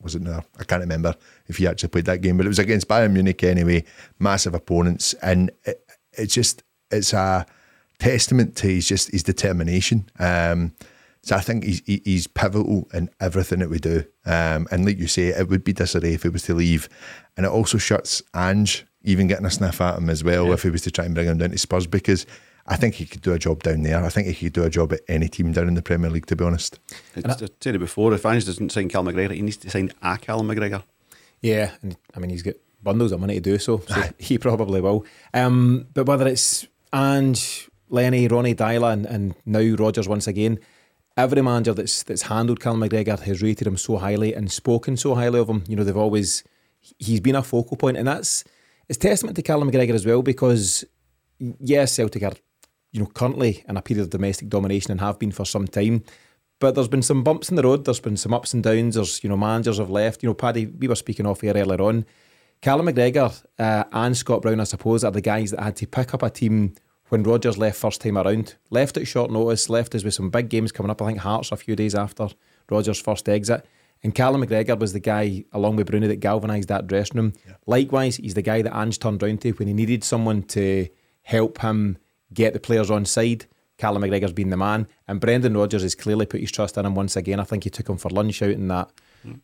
was 0.01 0.15
it 0.15 0.21
Neuer? 0.21 0.43
I 0.59 0.63
can't 0.63 0.81
remember 0.81 1.15
if 1.47 1.57
he 1.57 1.67
actually 1.67 1.89
played 1.89 2.05
that 2.05 2.21
game, 2.21 2.37
but 2.37 2.45
it 2.45 2.49
was 2.49 2.59
against 2.59 2.87
Bayern 2.87 3.13
Munich 3.13 3.43
anyway. 3.43 3.85
Massive 4.19 4.53
opponents, 4.53 5.13
and 5.15 5.49
it, 5.65 5.83
it's 6.13 6.33
just 6.33 6.63
it's 6.91 7.13
a 7.13 7.45
testament 7.99 8.55
to 8.57 8.67
his 8.67 8.87
just 8.87 9.11
his 9.11 9.23
determination. 9.23 10.09
Um, 10.19 10.73
so 11.23 11.37
I 11.37 11.39
think 11.39 11.63
he's 11.63 11.81
he's 11.85 12.27
pivotal 12.27 12.87
in 12.93 13.09
everything 13.21 13.59
that 13.59 13.69
we 13.69 13.79
do. 13.79 14.03
Um, 14.25 14.67
and 14.71 14.85
like 14.85 14.99
you 14.99 15.07
say, 15.07 15.27
it 15.27 15.47
would 15.47 15.63
be 15.63 15.71
disarray 15.71 16.13
if 16.13 16.23
he 16.23 16.29
was 16.29 16.43
to 16.43 16.53
leave, 16.53 16.89
and 17.37 17.45
it 17.45 17.51
also 17.51 17.77
shuts 17.77 18.21
Ange 18.35 18.85
even 19.03 19.27
getting 19.27 19.45
a 19.45 19.51
sniff 19.51 19.79
at 19.81 19.97
him 19.97 20.09
as 20.09 20.23
well 20.23 20.47
yeah. 20.47 20.53
if 20.53 20.63
he 20.63 20.69
was 20.69 20.81
to 20.81 20.91
try 20.91 21.05
and 21.05 21.15
bring 21.15 21.27
him 21.27 21.37
down 21.37 21.51
to 21.51 21.57
Spurs 21.57 21.87
because. 21.87 22.25
I 22.65 22.77
think 22.77 22.95
he 22.95 23.05
could 23.05 23.21
do 23.21 23.33
a 23.33 23.37
job 23.37 23.61
down 23.61 23.83
there. 23.83 24.01
I 24.01 24.07
think 24.07 24.25
he 24.25 24.45
could 24.45 24.53
do 24.53 24.63
a 24.63 24.69
job 24.69 24.93
at 24.93 25.01
any 25.09 25.27
team 25.27 25.51
down 25.51 25.67
in 25.67 25.73
the 25.73 25.81
Premier 25.81 26.09
League, 26.09 26.27
to 26.27 26.35
be 26.37 26.45
honest. 26.45 26.79
I 27.13 27.35
said 27.59 27.75
it 27.75 27.79
before, 27.79 28.13
if 28.13 28.25
Ange 28.25 28.45
doesn't 28.45 28.71
sign 28.71 28.87
Cal 28.87 29.03
McGregor, 29.03 29.33
he 29.33 29.41
needs 29.41 29.57
to 29.57 29.69
sign 29.69 29.91
a 30.01 30.17
Cal 30.17 30.39
McGregor. 30.43 30.81
Yeah, 31.41 31.71
and 31.81 31.97
I 32.15 32.19
mean, 32.19 32.29
he's 32.29 32.41
got 32.41 32.55
bundles 32.81 33.11
of 33.11 33.19
money 33.19 33.33
to 33.33 33.41
do 33.41 33.59
so, 33.59 33.79
so 33.79 34.01
he 34.17 34.37
probably 34.37 34.79
will. 34.79 35.03
Um, 35.33 35.87
but 35.93 36.05
whether 36.05 36.25
it's 36.25 36.65
Ange, 36.93 37.69
Lenny, 37.89 38.29
Ronny 38.29 38.55
Deila, 38.55 38.93
and, 38.93 39.05
and 39.07 39.35
now 39.45 39.75
Rodgers 39.75 40.07
once 40.07 40.27
again, 40.27 40.57
every 41.17 41.41
manager 41.41 41.73
that's 41.73 42.03
that's 42.03 42.23
handled 42.23 42.59
Callum 42.59 42.81
McGregor 42.81 43.19
has 43.19 43.41
rated 43.41 43.67
him 43.67 43.77
so 43.77 43.97
highly 43.97 44.33
and 44.33 44.51
spoken 44.51 44.97
so 44.97 45.15
highly 45.15 45.39
of 45.39 45.49
him. 45.49 45.63
You 45.67 45.75
know, 45.75 45.83
they've 45.83 45.95
always 45.95 46.43
he's 46.99 47.19
been 47.19 47.35
a 47.35 47.43
focal 47.43 47.77
point, 47.77 47.97
and 47.97 48.07
that's 48.07 48.43
it's 48.89 48.97
testament 48.97 49.35
to 49.35 49.41
Callum 49.41 49.71
McGregor 49.71 49.93
as 49.93 50.05
well 50.05 50.21
because 50.21 50.83
yes, 51.39 51.93
Celtic 51.93 52.23
are 52.23 52.33
you 52.91 52.99
know 52.99 53.07
currently 53.07 53.63
in 53.67 53.77
a 53.77 53.81
period 53.81 54.03
of 54.03 54.09
domestic 54.09 54.49
domination 54.49 54.91
and 54.91 55.01
have 55.01 55.19
been 55.19 55.31
for 55.31 55.45
some 55.45 55.67
time. 55.67 56.03
But 56.59 56.75
there's 56.75 56.87
been 56.87 57.01
some 57.01 57.23
bumps 57.23 57.49
in 57.49 57.57
the 57.57 57.63
road. 57.63 57.83
There's 57.83 57.99
been 57.99 58.15
some 58.15 58.33
ups 58.33 58.53
and 58.53 58.63
downs. 58.63 58.95
There's 58.95 59.23
you 59.23 59.29
know 59.29 59.37
managers 59.37 59.79
have 59.79 59.89
left. 59.89 60.23
You 60.23 60.29
know, 60.29 60.33
Paddy, 60.33 60.67
we 60.67 60.87
were 60.87 60.95
speaking 60.95 61.25
off 61.25 61.41
here 61.41 61.53
earlier 61.55 61.81
on. 61.81 62.05
Callum 62.61 62.85
McGregor 62.85 63.43
uh, 63.59 63.83
and 63.91 64.15
Scott 64.15 64.41
Brown, 64.41 64.61
I 64.61 64.63
suppose, 64.63 65.03
are 65.03 65.11
the 65.11 65.19
guys 65.19 65.51
that 65.51 65.59
had 65.59 65.75
to 65.75 65.85
pick 65.87 66.13
up 66.13 66.23
a 66.23 66.29
team 66.29 66.75
when 67.13 67.21
Rodgers 67.21 67.59
left 67.59 67.77
first 67.77 68.01
time 68.01 68.17
around. 68.17 68.55
Left 68.71 68.97
at 68.97 69.05
short 69.05 69.29
notice, 69.29 69.69
left 69.69 69.93
us 69.93 70.03
with 70.03 70.15
some 70.15 70.31
big 70.31 70.49
games 70.49 70.71
coming 70.71 70.89
up. 70.89 70.99
I 70.99 71.05
think 71.05 71.19
Hearts 71.19 71.51
a 71.51 71.55
few 71.55 71.75
days 71.75 71.93
after 71.93 72.29
Rodgers' 72.71 72.99
first 72.99 73.29
exit. 73.29 73.63
And 74.01 74.15
Callum 74.15 74.43
McGregor 74.43 74.79
was 74.79 74.93
the 74.93 74.99
guy, 74.99 75.45
along 75.53 75.75
with 75.75 75.91
Broony, 75.91 76.07
that 76.07 76.21
galvanised 76.21 76.69
that 76.69 76.87
dressing 76.87 77.17
room. 77.17 77.33
Yeah. 77.47 77.53
Likewise, 77.67 78.17
he's 78.17 78.33
the 78.33 78.41
guy 78.41 78.63
that 78.63 78.75
Ange 78.75 78.97
turned 78.97 79.21
round 79.21 79.41
to 79.41 79.51
when 79.51 79.67
he 79.67 79.75
needed 79.75 80.03
someone 80.03 80.41
to 80.43 80.87
help 81.21 81.59
him 81.59 81.99
get 82.33 82.53
the 82.53 82.59
players 82.59 82.89
on 82.89 83.05
side. 83.05 83.45
Callum 83.77 84.01
McGregor's 84.01 84.33
been 84.33 84.49
the 84.49 84.57
man. 84.57 84.87
And 85.07 85.21
Brendan 85.21 85.55
Rodgers 85.55 85.83
has 85.83 85.93
clearly 85.93 86.25
put 86.25 86.41
his 86.41 86.51
trust 86.51 86.77
in 86.77 86.85
him 86.85 86.95
once 86.95 87.15
again. 87.15 87.39
I 87.39 87.43
think 87.43 87.63
he 87.63 87.69
took 87.69 87.89
him 87.89 87.97
for 87.97 88.09
lunch 88.09 88.41
out 88.41 88.49
in 88.49 88.69
that 88.69 88.89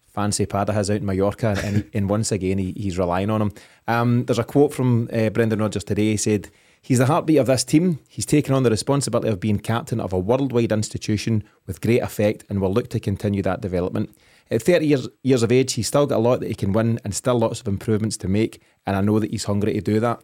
fancy 0.07 0.47
pad 0.47 0.69
of 0.69 0.75
his 0.75 0.89
out 0.89 0.97
in 0.97 1.05
Mallorca, 1.05 1.55
and, 1.63 1.87
and 1.93 2.09
once 2.09 2.31
again 2.31 2.57
he, 2.57 2.73
he's 2.75 2.97
relying 2.97 3.29
on 3.29 3.43
him. 3.43 3.51
Um, 3.87 4.25
there's 4.25 4.39
a 4.39 4.43
quote 4.43 4.73
from 4.73 5.07
uh, 5.13 5.29
Brendan 5.29 5.59
Rodgers 5.59 5.83
today. 5.83 6.11
He 6.11 6.17
said, 6.17 6.49
He's 6.89 6.97
the 6.97 7.05
heartbeat 7.05 7.37
of 7.37 7.45
this 7.45 7.63
team. 7.63 7.99
He's 8.09 8.25
taken 8.25 8.55
on 8.55 8.63
the 8.63 8.71
responsibility 8.71 9.29
of 9.29 9.39
being 9.39 9.59
captain 9.59 9.99
of 9.99 10.11
a 10.11 10.17
worldwide 10.17 10.71
institution 10.71 11.43
with 11.67 11.81
great 11.81 12.01
effect 12.01 12.45
and 12.49 12.59
will 12.59 12.73
look 12.73 12.89
to 12.89 12.99
continue 12.99 13.43
that 13.43 13.61
development. 13.61 14.17
At 14.49 14.63
30 14.63 14.87
years, 14.87 15.07
years 15.21 15.43
of 15.43 15.51
age, 15.51 15.73
he's 15.73 15.85
still 15.85 16.07
got 16.07 16.15
a 16.15 16.17
lot 16.17 16.39
that 16.39 16.47
he 16.47 16.55
can 16.55 16.73
win 16.73 16.99
and 17.03 17.13
still 17.13 17.37
lots 17.37 17.61
of 17.61 17.67
improvements 17.67 18.17
to 18.17 18.27
make, 18.27 18.63
and 18.87 18.95
I 18.95 19.01
know 19.01 19.19
that 19.19 19.29
he's 19.29 19.43
hungry 19.43 19.73
to 19.73 19.81
do 19.81 19.99
that. 19.99 20.23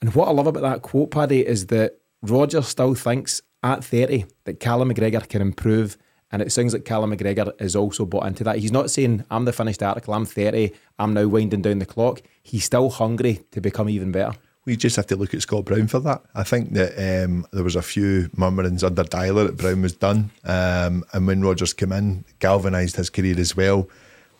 And 0.00 0.14
what 0.14 0.28
I 0.28 0.30
love 0.30 0.46
about 0.46 0.62
that 0.62 0.80
quote, 0.80 1.10
Paddy, 1.10 1.46
is 1.46 1.66
that 1.66 1.98
Roger 2.22 2.62
still 2.62 2.94
thinks 2.94 3.42
at 3.62 3.84
30 3.84 4.24
that 4.44 4.60
Callum 4.60 4.90
McGregor 4.90 5.28
can 5.28 5.42
improve 5.42 5.98
and 6.30 6.40
it 6.40 6.52
sounds 6.52 6.72
like 6.72 6.86
Callum 6.86 7.14
McGregor 7.14 7.52
is 7.60 7.76
also 7.76 8.06
bought 8.06 8.26
into 8.26 8.44
that. 8.44 8.58
He's 8.58 8.72
not 8.72 8.90
saying, 8.90 9.24
I'm 9.30 9.44
the 9.44 9.52
finished 9.52 9.82
article, 9.82 10.14
I'm 10.14 10.24
30, 10.24 10.72
I'm 10.98 11.12
now 11.12 11.26
winding 11.26 11.62
down 11.62 11.80
the 11.80 11.86
clock. 11.86 12.22
He's 12.42 12.64
still 12.64 12.88
hungry 12.88 13.40
to 13.50 13.60
become 13.60 13.90
even 13.90 14.10
better. 14.10 14.38
We 14.68 14.76
just 14.76 14.96
have 14.96 15.06
to 15.06 15.16
look 15.16 15.32
at 15.32 15.40
Scott 15.40 15.64
Brown 15.64 15.86
for 15.86 15.98
that. 16.00 16.20
I 16.34 16.42
think 16.42 16.74
that 16.74 17.24
um, 17.24 17.46
there 17.54 17.64
was 17.64 17.74
a 17.74 17.80
few 17.80 18.28
murmurings 18.36 18.84
under 18.84 19.02
Deila 19.02 19.46
that 19.46 19.56
Brown 19.56 19.80
was 19.80 19.94
done. 19.94 20.30
Um, 20.44 21.06
and 21.14 21.26
when 21.26 21.40
Rodgers 21.40 21.72
came 21.72 21.90
in, 21.90 22.26
galvanised 22.38 22.96
his 22.96 23.08
career 23.08 23.40
as 23.40 23.56
well. 23.56 23.88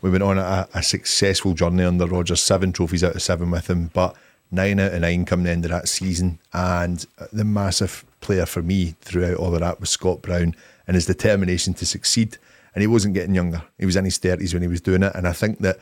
We 0.02 0.10
went 0.10 0.22
on 0.22 0.36
a, 0.36 0.68
a 0.74 0.82
successful 0.82 1.54
journey 1.54 1.82
under 1.82 2.06
Rodgers, 2.06 2.42
seven 2.42 2.72
trophies 2.72 3.02
out 3.02 3.14
of 3.14 3.22
seven 3.22 3.50
with 3.50 3.70
him, 3.70 3.90
but 3.94 4.16
nine 4.50 4.78
out 4.78 4.92
of 4.92 5.00
nine 5.00 5.24
coming 5.24 5.46
the 5.46 5.50
end 5.50 5.64
of 5.64 5.70
that 5.70 5.88
season. 5.88 6.40
And 6.52 7.06
the 7.32 7.44
massive 7.44 8.04
player 8.20 8.44
for 8.44 8.62
me 8.62 8.96
throughout 9.00 9.38
all 9.38 9.54
of 9.54 9.60
that 9.60 9.80
was 9.80 9.88
Scott 9.88 10.20
Brown 10.20 10.54
and 10.86 10.94
his 10.94 11.06
determination 11.06 11.72
to 11.72 11.86
succeed. 11.86 12.36
And 12.74 12.82
he 12.82 12.86
wasn't 12.86 13.14
getting 13.14 13.34
younger. 13.34 13.62
He 13.78 13.86
was 13.86 13.96
in 13.96 14.04
his 14.04 14.18
30s 14.18 14.52
when 14.52 14.60
he 14.60 14.68
was 14.68 14.82
doing 14.82 15.04
it. 15.04 15.14
And 15.14 15.26
I 15.26 15.32
think 15.32 15.60
that 15.60 15.78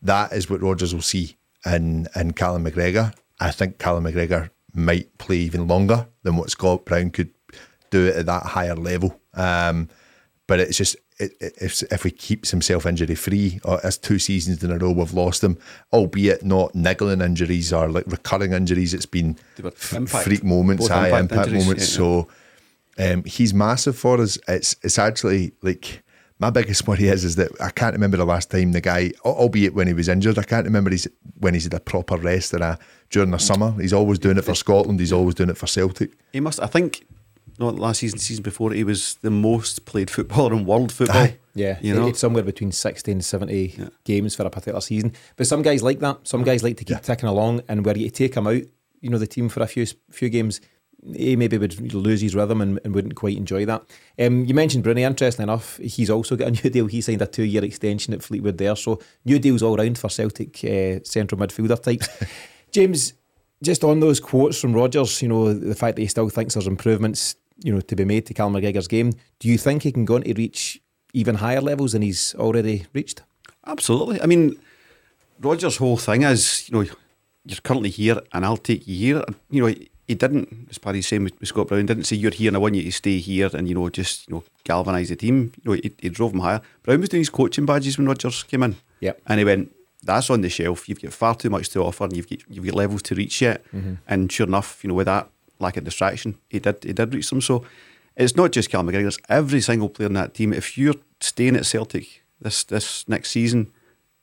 that 0.00 0.32
is 0.32 0.48
what 0.48 0.62
Rodgers 0.62 0.94
will 0.94 1.02
see 1.02 1.36
in, 1.66 2.08
in 2.16 2.32
Callum 2.32 2.64
McGregor. 2.64 3.12
I 3.40 3.50
think 3.50 3.78
Callum 3.78 4.04
McGregor 4.04 4.50
might 4.74 5.16
play 5.18 5.38
even 5.38 5.66
longer 5.66 6.06
than 6.22 6.36
what 6.36 6.50
Scott 6.50 6.84
Brown 6.84 7.10
could 7.10 7.30
do 7.90 8.06
it 8.06 8.16
at 8.16 8.26
that 8.26 8.44
higher 8.44 8.76
level. 8.76 9.20
Um, 9.34 9.88
but 10.46 10.60
it's 10.60 10.76
just 10.76 10.96
if 11.18 11.82
if 11.92 12.02
he 12.02 12.10
keeps 12.10 12.50
himself 12.50 12.86
injury 12.86 13.14
free, 13.14 13.60
or 13.64 13.84
as 13.84 13.98
two 13.98 14.18
seasons 14.18 14.64
in 14.64 14.70
a 14.70 14.78
row 14.78 14.90
we've 14.90 15.12
lost 15.12 15.44
him, 15.44 15.58
albeit 15.92 16.44
not 16.44 16.74
niggling 16.74 17.20
injuries 17.20 17.72
or 17.72 17.88
like 17.88 18.06
recurring 18.06 18.52
injuries, 18.52 18.94
it's 18.94 19.06
been 19.06 19.36
impact, 19.92 20.24
freak 20.24 20.42
moments, 20.42 20.88
high 20.88 21.08
impact, 21.08 21.32
impact 21.32 21.52
moments. 21.52 21.92
Yeah, 21.92 21.96
so 21.96 22.28
um, 22.98 23.24
he's 23.24 23.52
massive 23.52 23.96
for 23.96 24.20
us. 24.20 24.38
It's 24.48 24.76
it's 24.82 24.98
actually 24.98 25.52
like 25.62 26.02
my 26.40 26.50
biggest 26.50 26.86
worry 26.88 27.06
is 27.08 27.24
is 27.24 27.36
that 27.36 27.52
I 27.60 27.70
can't 27.70 27.92
remember 27.92 28.16
the 28.16 28.24
last 28.24 28.50
time 28.50 28.72
the 28.72 28.80
guy, 28.80 29.12
albeit 29.24 29.74
when 29.74 29.86
he 29.86 29.94
was 29.94 30.08
injured, 30.08 30.38
I 30.38 30.42
can't 30.42 30.64
remember 30.64 30.90
he's, 30.90 31.06
when 31.38 31.54
he's 31.54 31.64
had 31.64 31.74
a 31.74 31.80
proper 31.80 32.16
rest 32.16 32.54
or 32.54 32.62
a, 32.62 32.78
during 33.10 33.30
the 33.30 33.38
summer. 33.38 33.72
He's 33.80 33.92
always 33.92 34.18
doing 34.18 34.38
it 34.38 34.44
for 34.44 34.54
Scotland. 34.54 34.98
He's 34.98 35.12
always 35.12 35.34
doing 35.34 35.50
it 35.50 35.56
for 35.56 35.66
Celtic. 35.66 36.12
He 36.32 36.40
must. 36.40 36.60
I 36.60 36.66
think. 36.66 37.06
Not 37.58 37.78
last 37.78 37.98
season, 37.98 38.18
season 38.18 38.42
before, 38.42 38.72
he 38.72 38.84
was 38.84 39.16
the 39.16 39.30
most 39.30 39.84
played 39.84 40.08
footballer 40.08 40.54
in 40.54 40.64
world 40.64 40.90
football. 40.90 41.24
Aye. 41.24 41.36
Yeah, 41.54 41.78
you 41.82 41.94
know, 41.94 42.10
somewhere 42.12 42.42
between 42.42 42.72
sixty 42.72 43.12
and 43.12 43.22
seventy 43.22 43.74
yeah. 43.76 43.88
games 44.04 44.34
for 44.34 44.46
a 44.46 44.50
particular 44.50 44.80
season. 44.80 45.12
But 45.36 45.46
some 45.46 45.60
guys 45.60 45.82
like 45.82 45.98
that. 45.98 46.26
Some 46.26 46.42
guys 46.42 46.62
like 46.62 46.78
to 46.78 46.84
keep 46.84 46.96
yeah. 46.96 47.00
ticking 47.00 47.28
along, 47.28 47.60
and 47.68 47.84
where 47.84 47.98
you 47.98 48.08
take 48.08 48.34
him 48.34 48.46
out, 48.46 48.62
you 49.02 49.10
know, 49.10 49.18
the 49.18 49.26
team 49.26 49.50
for 49.50 49.62
a 49.62 49.66
few 49.66 49.84
few 50.10 50.30
games, 50.30 50.62
he 51.14 51.36
maybe 51.36 51.58
would 51.58 51.94
lose 51.94 52.20
his 52.20 52.34
rhythm 52.34 52.60
and, 52.60 52.78
and 52.84 52.94
wouldn't 52.94 53.14
quite 53.14 53.36
enjoy 53.36 53.64
that. 53.64 53.82
Um, 54.18 54.44
you 54.44 54.54
mentioned 54.54 54.84
Broony, 54.84 55.00
interesting 55.00 55.44
enough, 55.44 55.78
he's 55.78 56.10
also 56.10 56.36
got 56.36 56.48
a 56.48 56.50
new 56.50 56.70
deal. 56.70 56.86
He 56.86 57.00
signed 57.00 57.22
a 57.22 57.26
two 57.26 57.44
year 57.44 57.64
extension 57.64 58.12
at 58.14 58.22
Fleetwood 58.22 58.58
there. 58.58 58.76
So 58.76 59.00
new 59.24 59.38
deals 59.38 59.62
all 59.62 59.76
round 59.76 59.98
for 59.98 60.08
Celtic 60.08 60.62
uh, 60.64 61.00
central 61.04 61.40
midfielder 61.40 61.82
types. 61.82 62.08
James, 62.72 63.14
just 63.62 63.84
on 63.84 64.00
those 64.00 64.20
quotes 64.20 64.60
from 64.60 64.72
Rodgers, 64.72 65.20
you 65.22 65.28
know, 65.28 65.52
the 65.52 65.74
fact 65.74 65.96
that 65.96 66.02
he 66.02 66.08
still 66.08 66.28
thinks 66.28 66.54
there's 66.54 66.66
improvements, 66.66 67.36
you 67.62 67.72
know, 67.72 67.80
to 67.80 67.96
be 67.96 68.04
made 68.04 68.26
to 68.26 68.34
Cal 68.34 68.50
McGregor's 68.50 68.88
game, 68.88 69.12
do 69.38 69.48
you 69.48 69.58
think 69.58 69.82
he 69.82 69.92
can 69.92 70.04
go 70.04 70.16
on 70.16 70.22
to 70.22 70.32
reach 70.34 70.80
even 71.12 71.36
higher 71.36 71.60
levels 71.60 71.92
than 71.92 72.02
he's 72.02 72.34
already 72.36 72.86
reached? 72.92 73.22
Absolutely. 73.66 74.20
I 74.22 74.26
mean, 74.26 74.58
Rodgers' 75.40 75.76
whole 75.76 75.96
thing 75.96 76.22
is, 76.22 76.68
you 76.68 76.78
know, 76.78 76.90
you're 77.44 77.60
currently 77.62 77.90
here 77.90 78.20
and 78.32 78.44
I'll 78.44 78.56
take 78.56 78.86
you 78.86 78.96
here. 78.96 79.24
You 79.50 79.66
know, 79.68 79.74
he 80.10 80.16
didn't, 80.16 80.66
as 80.68 80.78
Paddy's 80.78 81.06
saying 81.06 81.22
with, 81.22 81.38
with 81.38 81.50
Scott 81.50 81.68
Brown, 81.68 81.86
didn't 81.86 82.02
say 82.02 82.16
you're 82.16 82.32
here 82.32 82.48
and 82.48 82.56
I 82.56 82.58
want 82.58 82.74
you 82.74 82.82
to 82.82 82.90
stay 82.90 83.18
here 83.18 83.48
and 83.54 83.68
you 83.68 83.76
know 83.76 83.88
just 83.88 84.26
you 84.26 84.34
know 84.34 84.42
galvanise 84.64 85.08
the 85.08 85.14
team. 85.14 85.52
You 85.62 85.62
know, 85.64 85.72
he, 85.80 85.92
he 86.00 86.08
drove 86.08 86.34
him 86.34 86.40
higher. 86.40 86.60
Brown 86.82 86.98
was 86.98 87.08
doing 87.08 87.20
his 87.20 87.30
coaching 87.30 87.64
badges 87.64 87.96
when 87.96 88.08
Rodgers 88.08 88.42
came 88.42 88.64
in. 88.64 88.74
Yep. 88.98 89.22
and 89.28 89.38
he 89.38 89.44
went, 89.44 89.72
"That's 90.02 90.28
on 90.28 90.40
the 90.40 90.48
shelf. 90.48 90.88
You've 90.88 91.00
got 91.00 91.12
far 91.12 91.36
too 91.36 91.48
much 91.48 91.68
to 91.70 91.84
offer, 91.84 92.02
and 92.04 92.16
you've 92.16 92.28
got 92.28 92.40
you've 92.48 92.66
got 92.66 92.74
levels 92.74 93.02
to 93.02 93.14
reach 93.14 93.40
yet." 93.40 93.64
Mm-hmm. 93.72 93.94
And 94.08 94.32
sure 94.32 94.48
enough, 94.48 94.82
you 94.82 94.88
know, 94.88 94.94
with 94.94 95.06
that 95.06 95.28
lack 95.60 95.76
of 95.76 95.84
distraction, 95.84 96.38
he 96.48 96.58
did 96.58 96.82
he 96.82 96.92
did 96.92 97.14
reach 97.14 97.30
them. 97.30 97.40
So 97.40 97.64
it's 98.16 98.34
not 98.34 98.50
just 98.50 98.68
Cal 98.68 98.82
McGregor; 98.82 99.06
it's 99.06 99.18
every 99.28 99.60
single 99.60 99.88
player 99.88 100.08
in 100.08 100.14
that 100.14 100.34
team. 100.34 100.52
If 100.52 100.76
you're 100.76 100.96
staying 101.20 101.54
at 101.54 101.66
Celtic 101.66 102.24
this 102.40 102.64
this 102.64 103.08
next 103.08 103.30
season, 103.30 103.70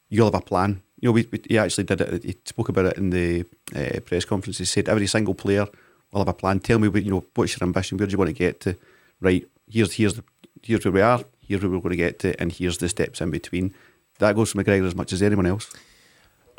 you'll 0.09 0.31
have 0.31 0.41
a 0.41 0.41
plan 0.41 0.81
You 0.99 1.09
know, 1.09 1.13
we, 1.13 1.27
we, 1.31 1.41
he 1.47 1.57
actually 1.57 1.83
did 1.83 2.01
it. 2.01 2.23
He 2.23 2.35
spoke 2.45 2.69
about 2.69 2.85
it 2.85 2.97
in 2.97 3.11
the 3.11 3.45
uh, 3.75 3.99
press 4.01 4.25
conference. 4.25 4.57
He 4.57 4.65
said 4.65 4.89
every 4.89 5.07
single 5.07 5.35
player 5.35 5.67
will 6.11 6.21
have 6.21 6.27
a 6.27 6.33
plan. 6.33 6.59
Tell 6.59 6.79
me, 6.79 6.87
what, 6.87 7.03
you 7.03 7.11
know, 7.11 7.25
what's 7.35 7.59
your 7.59 7.67
ambition? 7.67 7.97
Where 7.97 8.07
do 8.07 8.11
you 8.11 8.17
want 8.17 8.29
to 8.29 8.33
get 8.33 8.61
to? 8.61 8.75
Right, 9.19 9.47
here's 9.69 9.93
here's 9.93 10.15
the 10.15 10.23
here's 10.63 10.85
where 10.85 10.91
we 10.91 11.01
are. 11.01 11.23
Here's 11.39 11.61
where 11.61 11.69
we're 11.71 11.79
going 11.79 11.91
to 11.91 11.97
get 11.97 12.19
to, 12.19 12.39
and 12.41 12.51
here's 12.51 12.77
the 12.77 12.89
steps 12.89 13.21
in 13.21 13.31
between. 13.31 13.73
That 14.19 14.35
goes 14.35 14.51
for 14.51 14.63
McGregor 14.63 14.85
as 14.85 14.95
much 14.95 15.13
as 15.13 15.21
anyone 15.21 15.45
else. 15.45 15.71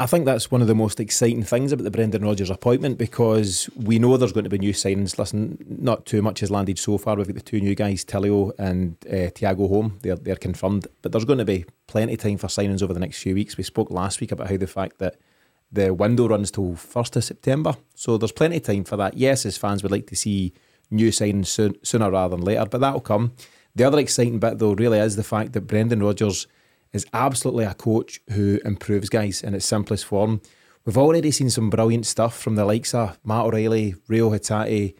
I 0.00 0.06
think 0.06 0.26
that's 0.26 0.48
one 0.48 0.62
of 0.62 0.68
the 0.68 0.76
most 0.76 1.00
exciting 1.00 1.42
things 1.42 1.72
about 1.72 1.82
the 1.82 1.90
Brendan 1.90 2.24
Rodgers 2.24 2.50
appointment 2.50 2.98
because 2.98 3.68
we 3.74 3.98
know 3.98 4.16
there's 4.16 4.32
going 4.32 4.44
to 4.44 4.50
be 4.50 4.58
new 4.58 4.72
signings. 4.72 5.18
Listen, 5.18 5.58
not 5.66 6.06
too 6.06 6.22
much 6.22 6.38
has 6.38 6.52
landed 6.52 6.78
so 6.78 6.98
far. 6.98 7.16
We've 7.16 7.26
got 7.26 7.34
the 7.34 7.42
two 7.42 7.60
new 7.60 7.74
guys, 7.74 8.04
Tilio 8.04 8.52
and 8.60 8.96
uh, 9.06 9.34
Thiago 9.34 9.68
Holm. 9.68 9.98
They're 10.02 10.14
they're 10.14 10.36
confirmed, 10.36 10.86
but 11.02 11.10
there's 11.10 11.24
going 11.24 11.40
to 11.40 11.44
be 11.44 11.64
plenty 11.88 12.12
of 12.12 12.20
time 12.20 12.38
for 12.38 12.46
signings 12.46 12.80
over 12.80 12.94
the 12.94 13.00
next 13.00 13.20
few 13.20 13.34
weeks. 13.34 13.56
We 13.56 13.64
spoke 13.64 13.90
last 13.90 14.20
week 14.20 14.30
about 14.30 14.48
how 14.48 14.56
the 14.56 14.68
fact 14.68 14.98
that 14.98 15.16
the 15.72 15.92
window 15.92 16.28
runs 16.28 16.52
till 16.52 16.76
first 16.76 17.16
of 17.16 17.24
September, 17.24 17.74
so 17.96 18.16
there's 18.16 18.30
plenty 18.30 18.58
of 18.58 18.62
time 18.62 18.84
for 18.84 18.96
that. 18.96 19.16
Yes, 19.16 19.44
as 19.44 19.56
fans 19.58 19.82
would 19.82 19.92
like 19.92 20.06
to 20.06 20.16
see 20.16 20.54
new 20.92 21.10
signings 21.10 21.48
soon, 21.48 21.74
sooner 21.82 22.08
rather 22.08 22.36
than 22.36 22.44
later, 22.44 22.66
but 22.66 22.80
that'll 22.80 23.00
come. 23.00 23.32
The 23.74 23.82
other 23.82 23.98
exciting 23.98 24.38
bit 24.38 24.58
though 24.58 24.74
really 24.74 25.00
is 25.00 25.16
the 25.16 25.24
fact 25.24 25.54
that 25.54 25.62
Brendan 25.62 26.04
Rodgers 26.04 26.46
is 26.92 27.06
absolutely 27.12 27.64
a 27.64 27.74
coach 27.74 28.20
who 28.30 28.60
improves 28.64 29.08
guys 29.08 29.42
in 29.42 29.54
its 29.54 29.66
simplest 29.66 30.04
form. 30.04 30.40
We've 30.84 30.98
already 30.98 31.30
seen 31.30 31.50
some 31.50 31.70
brilliant 31.70 32.06
stuff 32.06 32.38
from 32.38 32.54
the 32.54 32.64
likes 32.64 32.94
of 32.94 33.18
Matt 33.24 33.44
O'Riley, 33.44 33.94
Rio 34.08 34.30
Hatate, 34.30 34.94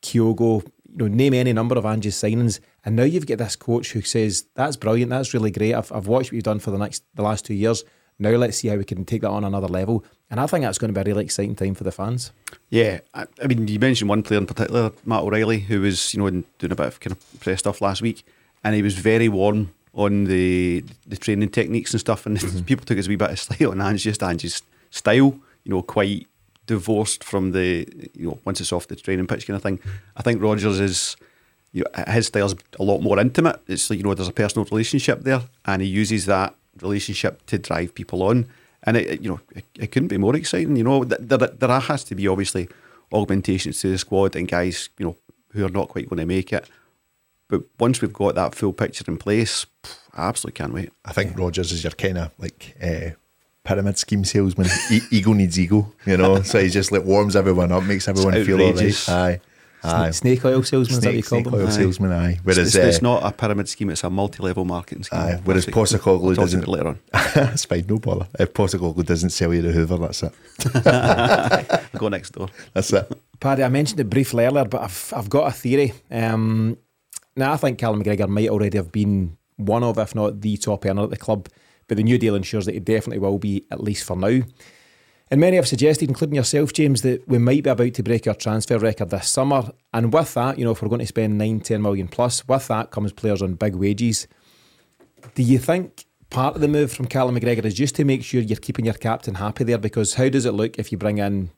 Kyogo, 0.00 0.62
you 0.64 0.96
know, 0.96 1.08
name 1.08 1.34
any 1.34 1.52
number 1.52 1.76
of 1.76 1.84
Ange's 1.84 2.14
signings. 2.14 2.60
And 2.84 2.94
now 2.94 3.02
you've 3.02 3.26
got 3.26 3.38
this 3.38 3.56
coach 3.56 3.92
who 3.92 4.02
says, 4.02 4.46
That's 4.54 4.76
brilliant, 4.76 5.10
that's 5.10 5.34
really 5.34 5.50
great. 5.50 5.74
I've, 5.74 5.90
I've 5.90 6.06
watched 6.06 6.28
what 6.28 6.34
you've 6.34 6.44
done 6.44 6.60
for 6.60 6.70
the 6.70 6.78
next 6.78 7.02
the 7.14 7.22
last 7.22 7.44
two 7.44 7.54
years. 7.54 7.84
Now 8.18 8.30
let's 8.30 8.58
see 8.58 8.68
how 8.68 8.76
we 8.76 8.84
can 8.84 9.04
take 9.04 9.22
that 9.22 9.30
on 9.30 9.44
another 9.44 9.68
level. 9.68 10.04
And 10.30 10.40
I 10.40 10.46
think 10.46 10.64
that's 10.64 10.78
going 10.78 10.92
to 10.92 10.98
be 10.98 11.02
a 11.02 11.12
really 11.12 11.24
exciting 11.24 11.54
time 11.54 11.74
for 11.74 11.84
the 11.84 11.92
fans. 11.92 12.32
Yeah, 12.70 13.00
I, 13.12 13.26
I 13.42 13.46
mean, 13.46 13.68
you 13.68 13.78
mentioned 13.78 14.08
one 14.08 14.22
player 14.22 14.38
in 14.38 14.46
particular, 14.46 14.92
Matt 15.04 15.22
O'Riley, 15.22 15.60
who 15.60 15.80
was 15.80 16.14
you 16.14 16.20
know 16.20 16.30
doing 16.30 16.72
a 16.72 16.76
bit 16.76 16.86
of 16.86 17.00
kind 17.00 17.12
of 17.12 17.40
press 17.40 17.58
stuff 17.58 17.80
last 17.80 18.00
week, 18.00 18.24
and 18.64 18.74
he 18.74 18.82
was 18.82 18.94
very 18.94 19.28
warm 19.28 19.72
on 19.96 20.24
the 20.24 20.84
the 21.06 21.16
training 21.16 21.48
techniques 21.48 21.92
and 21.92 22.00
stuff, 22.00 22.26
and 22.26 22.38
mm-hmm. 22.38 22.60
people 22.60 22.86
took 22.86 22.98
his 22.98 23.08
wee 23.08 23.16
bit 23.16 23.30
of 23.30 23.40
style, 23.40 23.72
and 23.72 23.82
Ange 23.82 24.02
just 24.02 24.22
Ange's 24.22 24.62
style, 24.90 25.38
you 25.64 25.72
know, 25.72 25.82
quite 25.82 26.28
divorced 26.66 27.24
from 27.24 27.52
the 27.52 27.88
you 28.14 28.28
know 28.28 28.38
once 28.44 28.60
it's 28.60 28.72
off 28.72 28.86
the 28.86 28.96
training 28.96 29.26
pitch 29.26 29.46
kind 29.46 29.56
of 29.56 29.62
thing. 29.62 29.80
I 30.16 30.22
think 30.22 30.40
Rodgers 30.40 30.78
is. 30.78 31.16
You 31.72 31.84
know, 31.84 32.04
his 32.10 32.28
style's 32.28 32.54
a 32.78 32.82
lot 32.82 33.02
more 33.02 33.18
intimate. 33.20 33.60
It's 33.66 33.90
like 33.90 33.98
you 33.98 34.02
know, 34.02 34.14
there's 34.14 34.28
a 34.28 34.32
personal 34.32 34.64
relationship 34.64 35.24
there, 35.24 35.42
and 35.66 35.82
he 35.82 35.88
uses 35.88 36.24
that 36.24 36.54
relationship 36.80 37.44
to 37.46 37.58
drive 37.58 37.94
people 37.94 38.22
on. 38.22 38.46
And 38.84 38.96
it, 38.96 39.20
you 39.20 39.28
know, 39.28 39.40
it, 39.54 39.64
it 39.78 39.92
couldn't 39.92 40.08
be 40.08 40.16
more 40.16 40.34
exciting. 40.34 40.76
You 40.76 40.84
know, 40.84 41.04
there, 41.04 41.36
there 41.36 41.80
has 41.80 42.02
to 42.04 42.14
be 42.14 42.28
obviously 42.28 42.70
augmentations 43.12 43.80
to 43.80 43.90
the 43.90 43.98
squad 43.98 44.36
and 44.36 44.48
guys, 44.48 44.88
you 44.96 45.04
know, 45.04 45.16
who 45.50 45.66
are 45.66 45.70
not 45.70 45.88
quite 45.88 46.08
going 46.08 46.20
to 46.20 46.24
make 46.24 46.50
it. 46.50 46.66
But 47.48 47.62
once 47.78 48.00
we've 48.00 48.12
got 48.12 48.34
that 48.34 48.54
full 48.54 48.72
picture 48.72 49.04
in 49.06 49.18
place, 49.18 49.66
I 50.14 50.28
absolutely 50.28 50.58
can't 50.58 50.74
wait. 50.74 50.90
I 51.04 51.12
think 51.12 51.38
Rodgers 51.38 51.72
is 51.72 51.84
your 51.84 51.92
kind 51.92 52.18
of 52.18 52.32
like 52.38 52.76
uh, 52.82 53.10
pyramid 53.64 53.98
scheme 53.98 54.24
salesman. 54.24 54.66
e- 54.90 55.00
ego 55.10 55.32
needs 55.32 55.58
ego, 55.58 55.92
you 56.04 56.16
know. 56.16 56.42
so 56.50 56.58
he 56.60 56.68
just 56.68 56.90
like 56.90 57.04
warms 57.04 57.36
everyone 57.36 57.70
up, 57.72 57.84
makes 57.84 58.08
everyone 58.08 58.44
feel 58.44 58.60
all 58.60 58.72
right. 58.72 59.08
Aye. 59.08 59.40
Aye. 59.84 60.10
Snake 60.10 60.44
oil 60.44 60.62
salesman, 60.64 61.00
snake, 61.00 61.14
is 61.16 61.28
that 61.28 61.36
what 61.36 61.38
you 61.38 61.44
call 61.44 61.58
them? 61.58 61.66
oil 61.66 61.70
salesman, 61.70 62.12
aye. 62.12 62.40
Whereas, 62.42 62.58
it's, 62.58 62.74
it's, 62.74 62.98
uh, 62.98 63.02
not 63.02 63.22
a 63.24 63.30
pyramid 63.30 63.68
scheme, 63.68 63.90
it's 63.90 64.02
a 64.02 64.10
multi 64.10 64.42
level 64.42 64.64
marketing 64.64 65.04
scheme. 65.04 65.20
Aye. 65.20 65.40
Whereas 65.44 65.66
Postecoglou 65.66 66.34
doesn't. 66.34 66.66
later 66.66 66.88
on. 66.88 66.98
that's 67.12 67.66
fine, 67.66 67.84
no 67.88 67.98
bother. 67.98 68.26
If 68.38 68.52
Postecoglou 68.52 69.04
doesn't 69.06 69.30
sell 69.30 69.54
you 69.54 69.62
the 69.62 69.70
Hoover, 69.70 69.98
that's 69.98 70.24
it. 70.24 70.32
Go 71.98 72.08
next 72.08 72.30
door. 72.30 72.48
That's 72.72 72.92
it. 72.92 73.12
Paddy, 73.38 73.62
I 73.62 73.68
mentioned 73.68 74.00
it 74.00 74.10
briefly 74.10 74.44
earlier, 74.44 74.64
but 74.64 74.82
I've, 74.82 75.12
I've 75.14 75.30
got 75.30 75.48
a 75.48 75.52
theory. 75.52 75.92
Um, 76.10 76.78
now, 77.36 77.52
I 77.52 77.56
think 77.56 77.78
Callum 77.78 78.02
McGregor 78.02 78.28
might 78.28 78.48
already 78.48 78.78
have 78.78 78.90
been 78.90 79.36
one 79.56 79.84
of, 79.84 79.98
if 79.98 80.14
not 80.14 80.40
the 80.40 80.56
top 80.56 80.86
earner 80.86 81.04
at 81.04 81.10
the 81.10 81.16
club, 81.16 81.48
but 81.86 81.96
the 81.96 82.02
new 82.02 82.18
deal 82.18 82.34
ensures 82.34 82.66
that 82.66 82.74
he 82.74 82.80
definitely 82.80 83.18
will 83.18 83.38
be, 83.38 83.64
at 83.70 83.82
least 83.82 84.04
for 84.04 84.16
now. 84.16 84.40
And 85.30 85.40
many 85.40 85.56
have 85.56 85.66
suggested, 85.66 86.08
including 86.08 86.36
yourself, 86.36 86.72
James, 86.72 87.02
that 87.02 87.26
we 87.28 87.38
might 87.38 87.64
be 87.64 87.70
about 87.70 87.94
to 87.94 88.02
break 88.02 88.26
our 88.26 88.34
transfer 88.34 88.78
record 88.78 89.10
this 89.10 89.28
summer. 89.28 89.70
And 89.92 90.12
with 90.12 90.32
that, 90.34 90.58
you 90.58 90.64
know, 90.64 90.70
if 90.70 90.82
we're 90.82 90.88
going 90.88 91.00
to 91.00 91.06
spend 91.06 91.36
9, 91.36 91.60
10 91.60 91.82
million 91.82 92.06
plus, 92.06 92.46
with 92.46 92.68
that 92.68 92.90
comes 92.90 93.12
players 93.12 93.42
on 93.42 93.54
big 93.54 93.74
wages. 93.74 94.28
Do 95.34 95.42
you 95.42 95.58
think 95.58 96.06
part 96.30 96.54
of 96.54 96.60
the 96.60 96.68
move 96.68 96.92
from 96.92 97.06
Callum 97.06 97.36
McGregor 97.36 97.64
is 97.64 97.74
just 97.74 97.96
to 97.96 98.04
make 98.04 98.22
sure 98.22 98.40
you're 98.40 98.56
keeping 98.56 98.84
your 98.84 98.94
captain 98.94 99.34
happy 99.34 99.64
there? 99.64 99.78
Because 99.78 100.14
how 100.14 100.28
does 100.28 100.46
it 100.46 100.52
look 100.52 100.78
if 100.78 100.92
you 100.92 100.98
bring 100.98 101.18
in 101.18 101.50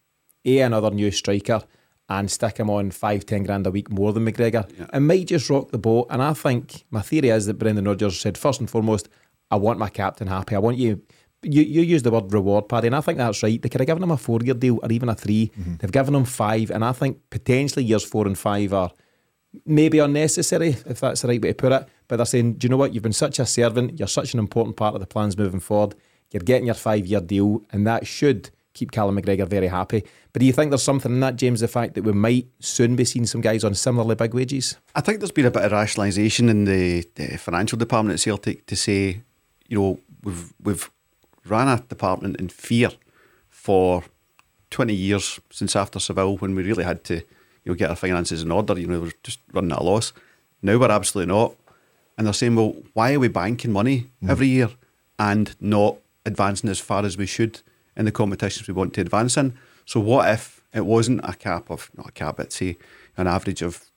A, 0.46 0.60
another 0.60 0.90
new 0.90 1.10
striker, 1.10 1.62
and 2.08 2.30
stick 2.30 2.58
him 2.58 2.70
on 2.70 2.90
five, 2.90 3.26
ten 3.26 3.44
grand 3.44 3.66
a 3.66 3.70
week 3.70 3.90
more 3.90 4.12
than 4.12 4.24
McGregor? 4.24 4.68
Yeah. 4.78 4.86
It 4.92 5.00
might 5.00 5.26
just 5.26 5.50
rock 5.50 5.70
the 5.70 5.78
boat. 5.78 6.06
And 6.10 6.22
I 6.22 6.32
think 6.32 6.84
my 6.90 7.02
theory 7.02 7.28
is 7.28 7.46
that 7.46 7.58
Brendan 7.58 7.84
Rodgers 7.84 8.20
said, 8.20 8.38
first 8.38 8.60
and 8.60 8.70
foremost, 8.70 9.08
I 9.50 9.56
want 9.56 9.78
my 9.78 9.88
captain 9.88 10.28
happy. 10.28 10.54
I 10.54 10.58
want 10.58 10.78
you 10.78 11.02
you, 11.42 11.62
you 11.62 11.82
use 11.82 12.02
the 12.02 12.10
word 12.10 12.32
reward, 12.32 12.68
Paddy, 12.68 12.88
and 12.88 12.96
I 12.96 13.00
think 13.00 13.18
that's 13.18 13.42
right. 13.42 13.60
They 13.60 13.68
could 13.68 13.80
have 13.80 13.86
given 13.86 14.02
him 14.02 14.10
a 14.10 14.16
four 14.16 14.40
year 14.42 14.54
deal 14.54 14.80
or 14.82 14.90
even 14.90 15.08
a 15.08 15.14
3 15.14 15.46
they 15.46 15.62
mm-hmm. 15.62 15.74
They've 15.76 15.92
given 15.92 16.14
him 16.14 16.24
five, 16.24 16.70
and 16.70 16.84
I 16.84 16.92
think 16.92 17.18
potentially 17.30 17.84
years 17.84 18.04
four 18.04 18.26
and 18.26 18.36
five 18.36 18.72
are 18.72 18.90
maybe 19.64 19.98
unnecessary, 19.98 20.70
if 20.86 21.00
that's 21.00 21.22
the 21.22 21.28
right 21.28 21.40
way 21.40 21.50
to 21.50 21.54
put 21.54 21.72
it. 21.72 21.86
But 22.08 22.16
they're 22.16 22.26
saying, 22.26 22.54
do 22.54 22.66
you 22.66 22.70
know 22.70 22.76
what? 22.76 22.92
You've 22.92 23.02
been 23.02 23.12
such 23.12 23.38
a 23.38 23.46
servant, 23.46 23.98
you're 23.98 24.08
such 24.08 24.34
an 24.34 24.40
important 24.40 24.76
part 24.76 24.94
of 24.94 25.00
the 25.00 25.06
plans 25.06 25.38
moving 25.38 25.60
forward. 25.60 25.94
You're 26.30 26.42
getting 26.42 26.66
your 26.66 26.74
five 26.74 27.06
year 27.06 27.20
deal, 27.20 27.62
and 27.70 27.86
that 27.86 28.06
should 28.06 28.50
keep 28.78 28.92
Callum 28.92 29.20
McGregor 29.20 29.48
very 29.48 29.66
happy. 29.66 30.04
But 30.32 30.40
do 30.40 30.46
you 30.46 30.52
think 30.52 30.70
there's 30.70 30.82
something 30.82 31.12
in 31.12 31.20
that, 31.20 31.36
James, 31.36 31.60
the 31.60 31.68
fact 31.68 31.94
that 31.94 32.04
we 32.04 32.12
might 32.12 32.46
soon 32.60 32.96
be 32.96 33.04
seeing 33.04 33.26
some 33.26 33.40
guys 33.40 33.64
on 33.64 33.74
similarly 33.74 34.14
big 34.14 34.34
wages? 34.34 34.76
I 34.94 35.00
think 35.00 35.18
there's 35.18 35.32
been 35.32 35.46
a 35.46 35.50
bit 35.50 35.64
of 35.64 35.72
rationalisation 35.72 36.48
in 36.48 36.64
the, 36.64 37.06
the 37.16 37.36
financial 37.38 37.76
department 37.76 38.14
at 38.14 38.20
Celtic 38.20 38.66
to 38.66 38.76
say, 38.76 39.22
you 39.66 39.78
know, 39.78 40.00
we've 40.22 40.52
we've 40.62 40.90
ran 41.44 41.68
a 41.68 41.80
department 41.80 42.36
in 42.36 42.48
fear 42.48 42.90
for 43.48 44.04
20 44.70 44.94
years 44.94 45.40
since 45.50 45.74
after 45.74 45.98
Seville 45.98 46.36
when 46.36 46.54
we 46.54 46.62
really 46.62 46.84
had 46.84 47.02
to 47.04 47.16
you 47.64 47.72
know, 47.72 47.74
get 47.74 47.90
our 47.90 47.96
finances 47.96 48.42
in 48.42 48.50
order. 48.50 48.78
You 48.78 48.86
know, 48.86 49.00
we're 49.00 49.12
just 49.22 49.40
running 49.52 49.72
at 49.72 49.78
a 49.78 49.82
loss. 49.82 50.12
Now 50.62 50.78
we're 50.78 50.90
absolutely 50.90 51.32
not. 51.34 51.54
And 52.16 52.26
they're 52.26 52.34
saying, 52.34 52.56
well, 52.56 52.76
why 52.94 53.14
are 53.14 53.20
we 53.20 53.28
banking 53.28 53.72
money 53.72 54.06
mm. 54.22 54.30
every 54.30 54.48
year 54.48 54.70
and 55.18 55.54
not 55.60 55.98
advancing 56.26 56.70
as 56.70 56.80
far 56.80 57.04
as 57.04 57.16
we 57.16 57.26
should 57.26 57.60
in 57.98 58.06
the 58.06 58.12
competitions 58.12 58.66
we 58.66 58.74
want 58.74 58.94
to 58.94 59.02
advance 59.02 59.36
in? 59.36 59.58
So 59.84 60.00
what 60.00 60.28
if 60.30 60.62
it 60.72 60.86
wasn't 60.86 61.20
a 61.24 61.34
cap 61.34 61.70
of, 61.70 61.90
not 61.96 62.08
a 62.08 62.12
cap, 62.12 62.38
but 62.38 62.52
say 62.52 62.78
an 63.16 63.26
average 63.26 63.60
of, 63.62 63.90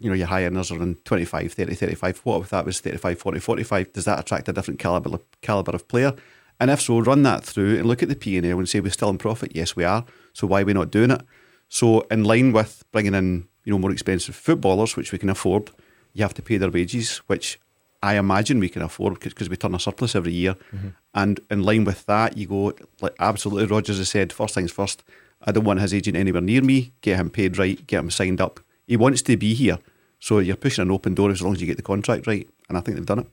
you 0.00 0.08
know, 0.08 0.16
your 0.16 0.26
high 0.26 0.44
earners 0.44 0.72
are 0.72 0.82
in 0.82 0.96
25, 0.96 1.52
30, 1.52 1.74
35. 1.74 2.18
What 2.24 2.40
if 2.40 2.50
that 2.50 2.66
was 2.66 2.80
35, 2.80 3.18
40, 3.18 3.40
45? 3.40 3.92
Does 3.92 4.04
that 4.06 4.20
attract 4.20 4.48
a 4.48 4.52
different 4.52 4.80
caliber, 4.80 5.18
caliber 5.42 5.72
of 5.72 5.86
player? 5.86 6.14
And 6.58 6.70
if 6.70 6.80
so, 6.80 7.00
run 7.00 7.22
that 7.24 7.44
through 7.44 7.78
and 7.78 7.86
look 7.86 8.02
at 8.02 8.08
the 8.08 8.16
P&L 8.16 8.44
and 8.44 8.68
say 8.68 8.80
we're 8.80 8.90
still 8.90 9.10
in 9.10 9.18
profit. 9.18 9.52
Yes, 9.54 9.76
we 9.76 9.84
are. 9.84 10.04
So 10.32 10.46
why 10.46 10.62
are 10.62 10.64
we 10.64 10.72
not 10.72 10.90
doing 10.90 11.10
it? 11.10 11.22
So 11.68 12.02
in 12.10 12.24
line 12.24 12.52
with 12.52 12.84
bringing 12.92 13.14
in 13.14 13.48
you 13.64 13.72
know 13.72 13.78
more 13.78 13.90
expensive 13.90 14.36
footballers, 14.36 14.96
which 14.96 15.12
we 15.12 15.18
can 15.18 15.30
afford, 15.30 15.70
you 16.12 16.22
have 16.22 16.34
to 16.34 16.42
pay 16.42 16.56
their 16.56 16.70
wages, 16.70 17.18
which 17.26 17.58
I 18.04 18.18
imagine 18.18 18.60
we 18.60 18.68
can 18.68 18.82
afford 18.82 19.18
because 19.18 19.48
we 19.48 19.56
turn 19.56 19.74
a 19.74 19.80
surplus 19.80 20.14
every 20.14 20.32
year. 20.32 20.56
Mm-hmm. 20.74 20.88
And 21.14 21.40
in 21.50 21.62
line 21.62 21.84
with 21.84 22.04
that, 22.04 22.36
you 22.36 22.46
go 22.46 22.74
like 23.00 23.14
absolutely. 23.18 23.66
Rodgers 23.66 23.96
has 23.96 24.10
said 24.10 24.30
first 24.30 24.54
things 24.54 24.70
first. 24.70 25.02
I 25.40 25.52
don't 25.52 25.64
want 25.64 25.80
his 25.80 25.94
agent 25.94 26.14
anywhere 26.14 26.42
near 26.42 26.60
me. 26.60 26.92
Get 27.00 27.18
him 27.18 27.30
paid 27.30 27.56
right. 27.56 27.84
Get 27.86 28.00
him 28.00 28.10
signed 28.10 28.42
up. 28.42 28.60
He 28.86 28.98
wants 28.98 29.22
to 29.22 29.38
be 29.38 29.54
here. 29.54 29.78
So 30.20 30.38
you're 30.38 30.56
pushing 30.56 30.82
an 30.82 30.90
open 30.90 31.14
door 31.14 31.30
as 31.30 31.40
long 31.40 31.54
as 31.54 31.62
you 31.62 31.66
get 31.66 31.78
the 31.78 31.82
contract 31.82 32.26
right. 32.26 32.46
And 32.68 32.76
I 32.76 32.82
think 32.82 32.98
they've 32.98 33.06
done 33.06 33.20
it. 33.20 33.26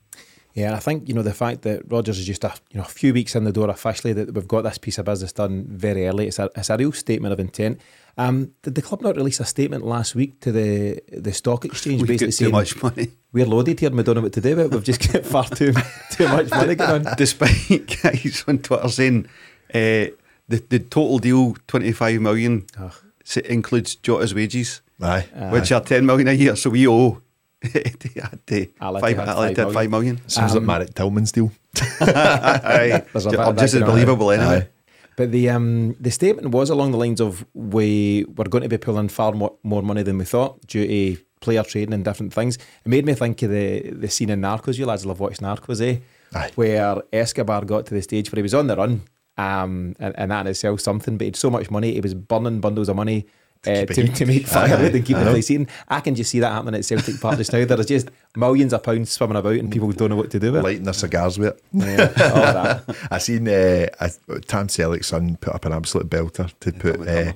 Yeah, 0.54 0.66
and 0.66 0.76
I 0.76 0.80
think 0.80 1.08
you 1.08 1.14
know 1.14 1.22
the 1.22 1.32
fact 1.32 1.62
that 1.62 1.90
Rodgers 1.90 2.18
is 2.18 2.26
just 2.26 2.44
a 2.44 2.52
you 2.70 2.78
know 2.78 2.84
a 2.84 2.88
few 2.88 3.14
weeks 3.14 3.34
in 3.34 3.44
the 3.44 3.52
door 3.52 3.70
officially 3.70 4.12
that 4.12 4.34
we've 4.34 4.48
got 4.48 4.62
this 4.62 4.76
piece 4.76 4.98
of 4.98 5.06
business 5.06 5.32
done 5.32 5.64
very 5.68 6.06
early. 6.06 6.26
It's 6.26 6.38
a, 6.38 6.50
it's 6.54 6.68
a 6.68 6.76
real 6.76 6.92
statement 6.92 7.32
of 7.32 7.40
intent. 7.40 7.80
Um, 8.18 8.52
did 8.60 8.74
the 8.74 8.82
club 8.82 9.00
not 9.00 9.16
release 9.16 9.40
a 9.40 9.46
statement 9.46 9.86
last 9.86 10.14
week 10.14 10.40
to 10.40 10.52
the 10.52 11.00
the 11.10 11.32
stock 11.32 11.64
exchange 11.64 12.02
We've 12.02 12.08
basically 12.08 12.32
saying 12.32 12.50
too 12.50 12.56
much 12.56 12.82
money? 12.82 13.12
We're 13.32 13.46
loaded 13.46 13.80
here 13.80 13.88
and 13.88 13.96
we 13.96 14.02
don't 14.02 14.16
know 14.16 14.20
what 14.20 14.34
to 14.34 14.42
do 14.42 14.56
with. 14.56 14.74
We've 14.74 14.84
just 14.84 15.12
got 15.12 15.24
far 15.24 15.44
too 15.44 15.72
too 16.10 16.28
much 16.28 16.50
money 16.50 16.74
going 16.74 17.06
on. 17.06 17.14
Despite 17.16 17.98
guys 18.02 18.44
on 18.46 18.58
Twitter 18.58 18.88
saying 18.88 19.26
uh, 19.72 20.12
the 20.48 20.62
the 20.68 20.80
total 20.80 21.18
deal 21.18 21.56
twenty 21.66 21.92
five 21.92 22.20
million 22.20 22.66
oh. 22.78 22.92
includes 23.46 23.94
Jota's 23.96 24.34
wages, 24.34 24.82
Aye. 25.00 25.26
which 25.50 25.72
Aye. 25.72 25.76
are 25.76 25.80
ten 25.80 26.04
million 26.04 26.28
a 26.28 26.32
year. 26.32 26.56
So 26.56 26.68
we 26.68 26.86
owe 26.86 27.22
five, 29.00 29.16
had 29.16 29.56
five, 29.56 29.72
five 29.72 29.90
million. 29.90 30.20
Sounds 30.28 30.52
um, 30.52 30.58
like 30.58 30.66
Malik 30.66 30.94
Tillman's 30.94 31.32
deal. 31.32 31.52
Aye. 32.00 33.04
just 33.12 33.74
as 33.74 33.82
believable 33.82 34.30
anyway. 34.30 34.62
Aye. 34.62 34.68
But 35.16 35.30
the 35.30 35.50
um, 35.50 35.94
the 36.00 36.10
statement 36.10 36.48
was 36.48 36.70
along 36.70 36.92
the 36.92 36.98
lines 36.98 37.20
of 37.20 37.44
we 37.54 38.24
were 38.36 38.44
going 38.44 38.62
to 38.62 38.68
be 38.68 38.78
pulling 38.78 39.08
far 39.08 39.32
more, 39.32 39.54
more 39.62 39.82
money 39.82 40.02
than 40.02 40.18
we 40.18 40.24
thought 40.24 40.66
due 40.66 40.86
to 40.86 41.22
player 41.40 41.62
trading 41.62 41.92
and 41.92 42.04
different 42.04 42.32
things. 42.32 42.56
It 42.56 42.86
made 42.86 43.04
me 43.04 43.14
think 43.14 43.42
of 43.42 43.50
the 43.50 43.90
the 43.90 44.08
scene 44.08 44.30
in 44.30 44.40
Narcos. 44.40 44.78
You 44.78 44.86
lads 44.86 45.04
love 45.04 45.20
watching 45.20 45.46
Narcos, 45.46 45.80
eh? 45.80 46.00
Aye. 46.34 46.50
Where 46.54 47.02
Escobar 47.12 47.64
got 47.64 47.86
to 47.86 47.94
the 47.94 48.02
stage 48.02 48.32
where 48.32 48.38
he 48.38 48.42
was 48.42 48.54
on 48.54 48.66
the 48.66 48.76
run 48.76 49.02
Um, 49.36 49.94
and, 49.98 50.14
and 50.18 50.30
that 50.30 50.42
in 50.42 50.46
itself 50.48 50.80
something. 50.80 51.18
But 51.18 51.24
he 51.24 51.28
had 51.28 51.36
so 51.36 51.50
much 51.50 51.70
money, 51.70 51.92
he 51.92 52.00
was 52.00 52.14
burning 52.14 52.60
bundles 52.60 52.88
of 52.88 52.96
money 52.96 53.26
uh, 53.66 53.86
to, 53.86 54.08
to 54.08 54.26
make 54.26 54.46
firewood 54.48 54.94
and 54.94 55.04
keep 55.04 55.16
the 55.16 55.24
place 55.24 55.48
heating. 55.48 55.68
I 55.88 56.00
can 56.00 56.14
just 56.14 56.30
see 56.30 56.40
that 56.40 56.52
happening 56.52 56.74
at 56.74 56.84
Celtic 56.84 57.20
Park 57.20 57.38
just 57.38 57.52
now. 57.52 57.64
There's 57.64 57.86
just 57.86 58.10
millions 58.36 58.72
of 58.72 58.82
pounds 58.82 59.10
swimming 59.10 59.36
about 59.36 59.54
and 59.54 59.70
people 59.70 59.90
don't 59.92 60.10
know 60.10 60.16
what 60.16 60.30
to 60.32 60.40
do 60.40 60.52
with 60.52 60.60
it. 60.60 60.64
Lighting 60.64 60.84
their 60.84 60.92
cigars 60.92 61.38
with 61.38 61.54
it. 61.54 61.62
Yeah, 61.72 62.12
all 62.34 62.34
that. 62.34 63.08
I 63.10 63.18
seen 63.18 63.48
uh, 63.48 63.86
I, 64.00 64.08
Tam 64.46 64.68
Selleck's 64.68 65.08
son 65.08 65.36
put 65.36 65.54
up 65.54 65.64
an 65.64 65.72
absolute 65.72 66.08
belter 66.08 66.52
to 66.60 66.72
put 66.72 67.04
Dumb 67.04 67.28
uh, 67.28 67.32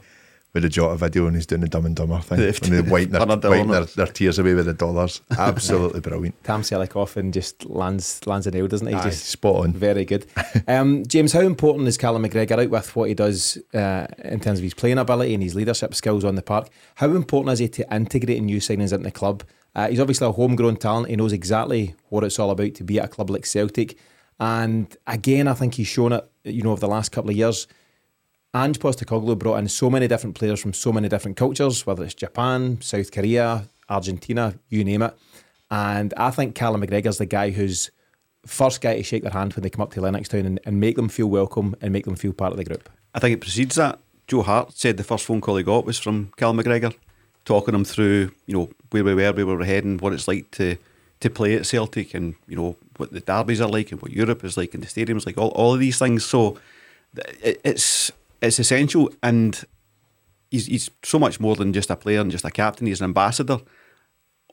with 0.57 0.63
the 0.63 0.69
Jota 0.71 0.97
video 0.97 1.27
and 1.27 1.37
he's 1.37 1.45
doing 1.45 1.61
the 1.61 1.69
Dumb 1.69 1.85
and 1.85 1.95
Dumber 1.95 2.19
thing. 2.21 2.41
And 2.41 2.55
they're 2.55 2.83
wiping, 2.91 3.13
their, 3.13 3.27
wiping 3.27 3.69
their, 3.69 3.85
their 3.85 4.07
tears 4.07 4.39
away 4.39 4.55
with 4.55 4.65
the 4.65 4.73
dollars. 4.73 5.21
Absolutely 5.39 6.01
brilliant. 6.01 6.43
Tam 6.45 6.63
Selleck 6.63 6.97
often 6.97 7.31
just 7.31 7.67
lands 7.67 8.27
lands 8.27 8.47
a 8.47 8.51
nail, 8.51 8.67
doesn't 8.67 8.87
he? 8.87 8.95
Aye, 8.95 9.03
just 9.05 9.27
spot 9.27 9.65
on. 9.65 9.73
Very 9.73 10.05
good. 10.05 10.27
Um, 10.69 11.05
James, 11.07 11.33
how 11.33 11.41
important 11.41 11.87
is 11.87 11.97
Callum 11.99 12.25
McGregor 12.25 12.65
out 12.65 12.71
with 12.71 12.97
what 12.97 13.09
he 13.09 13.15
does 13.15 13.57
uh, 13.73 14.07
in 14.25 14.41
terms 14.41 14.59
of 14.59 14.63
his 14.65 14.75
playing 14.75 14.99
ability 14.99 15.33
and 15.35 15.43
his 15.43 15.55
leadership 15.55 15.95
skills 15.95 16.25
on 16.25 16.35
the 16.35 16.43
park? 16.43 16.69
How 16.97 17.11
important 17.11 17.53
is 17.53 17.59
he 17.61 17.69
to 17.69 17.95
integrating 17.95 18.47
new 18.47 18.59
signings 18.59 18.93
into 18.93 19.05
the 19.05 19.11
club? 19.13 19.45
Uh, 19.75 19.89
he's 19.89 20.01
obviously 20.01 20.27
a 20.27 20.33
homegrown 20.33 20.77
talent. 20.77 21.09
He 21.09 21.17
knows 21.17 21.33
exactly 21.33 21.95
what 22.09 22.25
it's 22.25 22.39
all 22.39 22.51
about 22.51 22.75
to 22.75 22.85
be 22.85 22.99
at 22.99 23.05
a 23.05 23.09
club 23.09 23.31
like 23.31 23.47
Celtic. 23.47 23.97
And 24.41 24.95
again, 25.07 25.47
I 25.47 25.55
think 25.55 25.75
he's 25.75 25.89
shown 25.89 26.13
it, 26.13 26.29
you 26.43 26.63
know, 26.63 26.73
over 26.73 26.81
the 26.81 26.89
last 26.89 27.13
couple 27.13 27.31
of 27.31 27.37
years. 27.37 27.69
Ange 28.55 28.79
Postecoglou 28.79 29.39
brought 29.39 29.57
in 29.57 29.69
so 29.69 29.91
many 29.91 30.09
different 30.09 30.35
players 30.35 30.61
from 30.61 30.73
so 30.73 30.93
many 30.93 31.09
different 31.09 31.37
cultures, 31.37 31.87
whether 31.87 32.05
it's 32.05 32.15
Japan, 32.15 32.79
South 32.81 33.13
Korea, 33.13 33.69
Argentina, 33.89 34.55
you 34.69 34.85
name 34.85 35.03
it. 35.03 35.17
And 35.71 36.15
I 36.17 36.31
think 36.31 36.55
Callum 36.55 36.83
McGregor's 36.83 37.19
the 37.19 37.27
guy 37.27 37.51
who's 37.51 37.91
first 38.47 38.81
guy 38.81 38.97
to 38.97 39.03
shake 39.03 39.23
their 39.23 39.33
hand 39.33 39.55
when 39.55 39.63
they 39.63 39.71
come 39.71 39.83
up 39.83 39.93
to 39.93 40.01
Lennoxtown 40.01 40.47
and, 40.47 40.61
and 40.65 40.81
make 40.81 40.97
them 40.97 41.09
feel 41.09 41.27
welcome 41.27 41.75
and 41.81 41.93
make 41.93 42.05
them 42.05 42.17
feel 42.17 42.33
part 42.33 42.53
of 42.53 42.57
the 42.57 42.65
group. 42.65 42.89
I 43.15 43.19
think 43.19 43.35
it 43.35 43.41
precedes 43.41 43.75
that. 43.77 43.99
Joe 44.27 44.43
Hart 44.43 44.73
said 44.73 44.97
the 44.97 45.05
first 45.05 45.25
phone 45.25 45.41
call 45.41 45.57
he 45.57 45.63
got 45.63 45.85
was 45.85 45.99
from 45.99 46.33
Cal 46.37 46.55
McGregor, 46.55 46.95
talking 47.45 47.75
him 47.75 47.85
through, 47.85 48.33
you 48.47 48.55
know, 48.57 48.71
where 48.91 49.05
we 49.05 49.15
were, 49.15 49.33
where 49.33 49.47
we 49.47 49.55
were 49.55 49.65
heading, 49.65 49.99
what 49.99 50.13
it's 50.13 50.29
like 50.29 50.51
to 50.53 50.77
to 51.19 51.31
play 51.31 51.55
at 51.55 51.65
Celtic, 51.65 52.13
and 52.13 52.35
you 52.47 52.57
know 52.57 52.77
what 52.99 53.11
the 53.11 53.21
derbies 53.21 53.61
are 53.61 53.69
like, 53.69 53.91
and 53.91 54.03
what 54.03 54.13
Europe 54.13 54.45
is 54.45 54.57
like, 54.57 54.75
and 54.75 54.83
the 54.83 54.87
stadiums 54.87 55.25
like, 55.25 55.39
all, 55.39 55.49
all 55.49 55.73
of 55.73 55.81
these 55.81 55.99
things. 55.99 56.25
So 56.25 56.59
it, 57.43 57.61
it's 57.65 58.13
it's 58.41 58.59
essential, 58.59 59.11
and 59.23 59.65
he's 60.51 60.67
he's 60.67 60.91
so 61.03 61.19
much 61.19 61.41
more 61.41 61.57
than 61.57 61.73
just 61.73 61.91
a 61.91 61.97
player 61.97 62.21
and 62.21 62.31
just 62.31 62.45
a 62.45 62.51
captain. 62.51 62.87
He's 62.87 63.01
an 63.01 63.05
ambassador. 63.05 63.59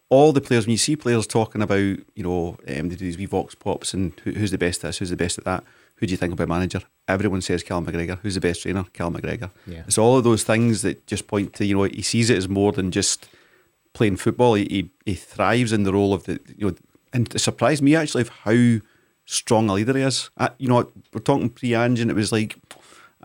All 0.10 0.32
the 0.32 0.42
players, 0.42 0.66
when 0.66 0.72
you 0.72 0.78
see 0.78 0.96
players 0.96 1.26
talking 1.26 1.64
about, 1.64 1.78
you 1.78 2.24
know, 2.24 2.58
um, 2.68 2.90
they 2.90 2.96
do 2.96 2.98
these 2.98 3.18
wee 3.18 3.26
vox 3.26 3.56
pops 3.56 3.96
and 3.96 4.14
who, 4.24 4.32
who's 4.32 4.52
the 4.52 4.60
best 4.60 4.84
at 4.84 4.90
this, 4.90 4.98
who's 5.00 5.10
the 5.10 5.16
best 5.16 5.40
at 5.40 5.46
that, 5.46 5.64
who 5.96 6.06
do 6.06 6.12
you 6.12 6.18
think 6.18 6.34
about 6.34 6.50
manager? 6.50 6.82
Everyone 7.08 7.42
says 7.42 7.64
Callum 7.64 7.88
McGregor. 7.88 8.20
Who's 8.20 8.36
the 8.36 8.42
best 8.42 8.62
trainer? 8.62 8.84
Callum 8.94 9.16
McGregor. 9.16 9.50
Yeah. 9.66 9.84
It's 9.88 9.98
all 9.98 10.18
of 10.18 10.24
those 10.24 10.44
things 10.44 10.84
that 10.84 11.08
just 11.08 11.26
point 11.26 11.54
to, 11.54 11.66
you 11.66 11.76
know, 11.76 11.84
he 11.84 12.04
sees 12.04 12.30
it 12.30 12.38
as 12.38 12.48
more 12.48 12.72
than 12.72 12.92
just 12.92 13.28
playing 13.94 14.18
football. 14.18 14.54
He, 14.54 14.66
he, 14.66 14.92
he 15.06 15.16
thrives 15.16 15.74
in 15.74 15.82
the 15.82 15.94
role 15.94 16.14
of 16.14 16.26
the, 16.26 16.40
you 16.58 16.68
know, 16.68 16.76
and 17.12 17.34
it 17.34 17.40
surprised 17.40 17.82
me 17.82 17.96
actually 17.96 18.22
of 18.22 18.30
how 18.30 18.82
strong 19.26 19.70
a 19.70 19.74
leader 19.74 19.98
he 19.98 20.04
is. 20.04 20.30
I, 20.38 20.52
you 20.60 20.68
know, 20.68 20.92
we're 21.12 21.22
talking 21.22 21.50
pre-Ange 21.50 22.02
and 22.02 22.12
it 22.12 22.16
was 22.16 22.32
like, 22.32 22.58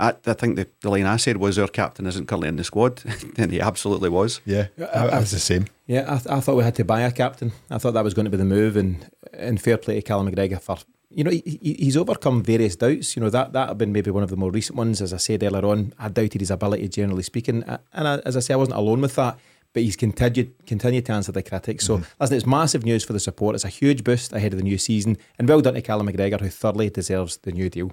I, 0.00 0.14
I 0.26 0.32
think 0.34 0.56
the, 0.56 0.68
the 0.80 0.90
line 0.90 1.06
I 1.06 1.16
said 1.16 1.38
was 1.38 1.58
our 1.58 1.66
captain 1.68 2.06
isn't 2.06 2.26
currently 2.26 2.48
in 2.48 2.56
the 2.56 2.64
squad, 2.64 3.02
and 3.36 3.50
he 3.50 3.60
absolutely 3.60 4.08
was. 4.08 4.40
Yeah, 4.46 4.68
I, 4.94 5.08
I 5.08 5.18
was 5.18 5.32
the 5.32 5.40
same. 5.40 5.66
Yeah, 5.86 6.04
I, 6.06 6.18
th- 6.18 6.28
I 6.28 6.40
thought 6.40 6.56
we 6.56 6.64
had 6.64 6.76
to 6.76 6.84
buy 6.84 7.00
a 7.00 7.10
captain. 7.10 7.52
I 7.70 7.78
thought 7.78 7.94
that 7.94 8.04
was 8.04 8.14
going 8.14 8.24
to 8.26 8.30
be 8.30 8.36
the 8.36 8.44
move, 8.44 8.76
and 8.76 9.10
and 9.32 9.60
fair 9.60 9.76
play 9.76 9.96
to 9.96 10.02
Callum 10.02 10.30
McGregor 10.30 10.60
for 10.60 10.76
you 11.10 11.24
know 11.24 11.30
he, 11.30 11.42
he- 11.62 11.74
he's 11.84 11.96
overcome 11.96 12.42
various 12.44 12.76
doubts. 12.76 13.16
You 13.16 13.22
know 13.22 13.30
that 13.30 13.52
that 13.54 13.68
have 13.68 13.78
been 13.78 13.92
maybe 13.92 14.10
one 14.12 14.22
of 14.22 14.30
the 14.30 14.36
more 14.36 14.50
recent 14.52 14.76
ones. 14.78 15.02
As 15.02 15.12
I 15.12 15.16
said 15.16 15.42
earlier 15.42 15.64
on, 15.66 15.92
I 15.98 16.08
doubted 16.08 16.40
his 16.42 16.50
ability, 16.52 16.88
generally 16.88 17.22
speaking, 17.24 17.64
and 17.92 18.08
I, 18.08 18.18
as 18.24 18.36
I 18.36 18.40
say, 18.40 18.54
I 18.54 18.58
wasn't 18.58 18.76
alone 18.78 19.00
with 19.00 19.16
that. 19.16 19.36
But 19.78 19.84
he's 19.84 19.94
continued 19.94 20.52
continued 20.66 21.06
to 21.06 21.12
answer 21.12 21.30
the 21.30 21.40
critics. 21.40 21.86
So 21.86 22.02
listen, 22.18 22.36
it's 22.36 22.44
massive 22.44 22.84
news 22.84 23.04
for 23.04 23.12
the 23.12 23.20
support. 23.20 23.54
It's 23.54 23.64
a 23.64 23.68
huge 23.68 24.02
boost 24.02 24.32
ahead 24.32 24.52
of 24.52 24.58
the 24.58 24.64
new 24.64 24.76
season, 24.76 25.16
and 25.38 25.48
well 25.48 25.60
done 25.60 25.74
to 25.74 25.82
Callum 25.82 26.08
McGregor, 26.08 26.40
who 26.40 26.48
thoroughly 26.48 26.90
deserves 26.90 27.36
the 27.36 27.52
new 27.52 27.70
deal. 27.70 27.92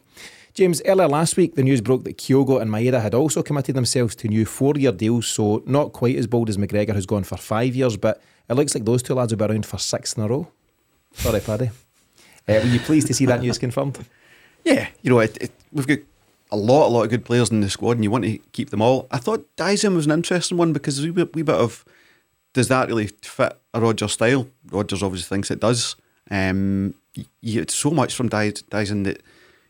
James, 0.55 0.81
earlier 0.87 1.07
last 1.07 1.37
week, 1.37 1.53
the 1.53 1.61
news 1.61 1.81
broke 1.81 2.03
that 2.05 2.17
Kyogo 2.17 2.59
and 2.59 2.71
Maeda 2.71 3.03
had 3.03 3.13
also 3.13 3.43
committed 3.43 3.75
themselves 3.75 4.15
to 4.15 4.27
new 4.27 4.47
four 4.47 4.73
year 4.75 4.91
deals, 4.91 5.27
so 5.27 5.61
not 5.67 5.93
quite 5.93 6.15
as 6.15 6.25
bold 6.25 6.49
as 6.49 6.57
McGregor, 6.57 6.95
who's 6.95 7.05
gone 7.05 7.23
for 7.23 7.37
five 7.37 7.75
years, 7.75 7.97
but 7.97 8.19
it 8.49 8.55
looks 8.55 8.73
like 8.73 8.85
those 8.85 9.03
two 9.03 9.13
lads 9.13 9.31
will 9.31 9.47
be 9.47 9.53
around 9.53 9.67
for 9.67 9.77
six 9.77 10.13
in 10.13 10.23
a 10.23 10.27
row. 10.27 10.47
Sorry, 11.13 11.39
Paddy. 11.39 11.69
Uh, 12.47 12.53
were 12.63 12.65
you 12.65 12.79
pleased 12.79 13.05
to 13.05 13.13
see 13.13 13.27
that 13.27 13.41
news 13.41 13.59
confirmed? 13.59 13.99
Yeah, 14.63 14.87
you 15.03 15.11
know, 15.11 15.19
it, 15.19 15.37
it, 15.39 15.51
we've 15.71 15.85
got 15.85 15.99
a 16.55 16.57
lot, 16.57 16.87
a 16.87 16.89
lot 16.89 17.03
of 17.03 17.09
good 17.09 17.25
players 17.25 17.49
in 17.51 17.61
the 17.61 17.69
squad, 17.69 17.91
and 17.97 18.03
you 18.03 18.11
want 18.11 18.23
to 18.23 18.37
keep 18.53 18.69
them 18.69 18.81
all. 18.81 19.07
I 19.11 19.17
thought 19.17 19.45
Daizen 19.57 19.95
was 19.95 20.05
an 20.05 20.11
interesting 20.11 20.57
one 20.57 20.73
because 20.73 21.01
we 21.01 21.11
wee 21.11 21.23
bit 21.23 21.49
of 21.49 21.85
does 22.53 22.69
that 22.69 22.87
really 22.87 23.07
fit 23.21 23.57
a 23.73 23.81
Roger 23.81 24.07
style? 24.07 24.47
Rodgers 24.71 25.03
obviously 25.03 25.27
thinks 25.35 25.51
it 25.51 25.59
does. 25.59 25.97
Um, 26.31 26.95
you, 27.13 27.25
you 27.41 27.59
get 27.59 27.69
so 27.69 27.91
much 27.91 28.15
from 28.15 28.29
Dy- 28.29 28.63
Daizen 28.71 29.03
that 29.03 29.21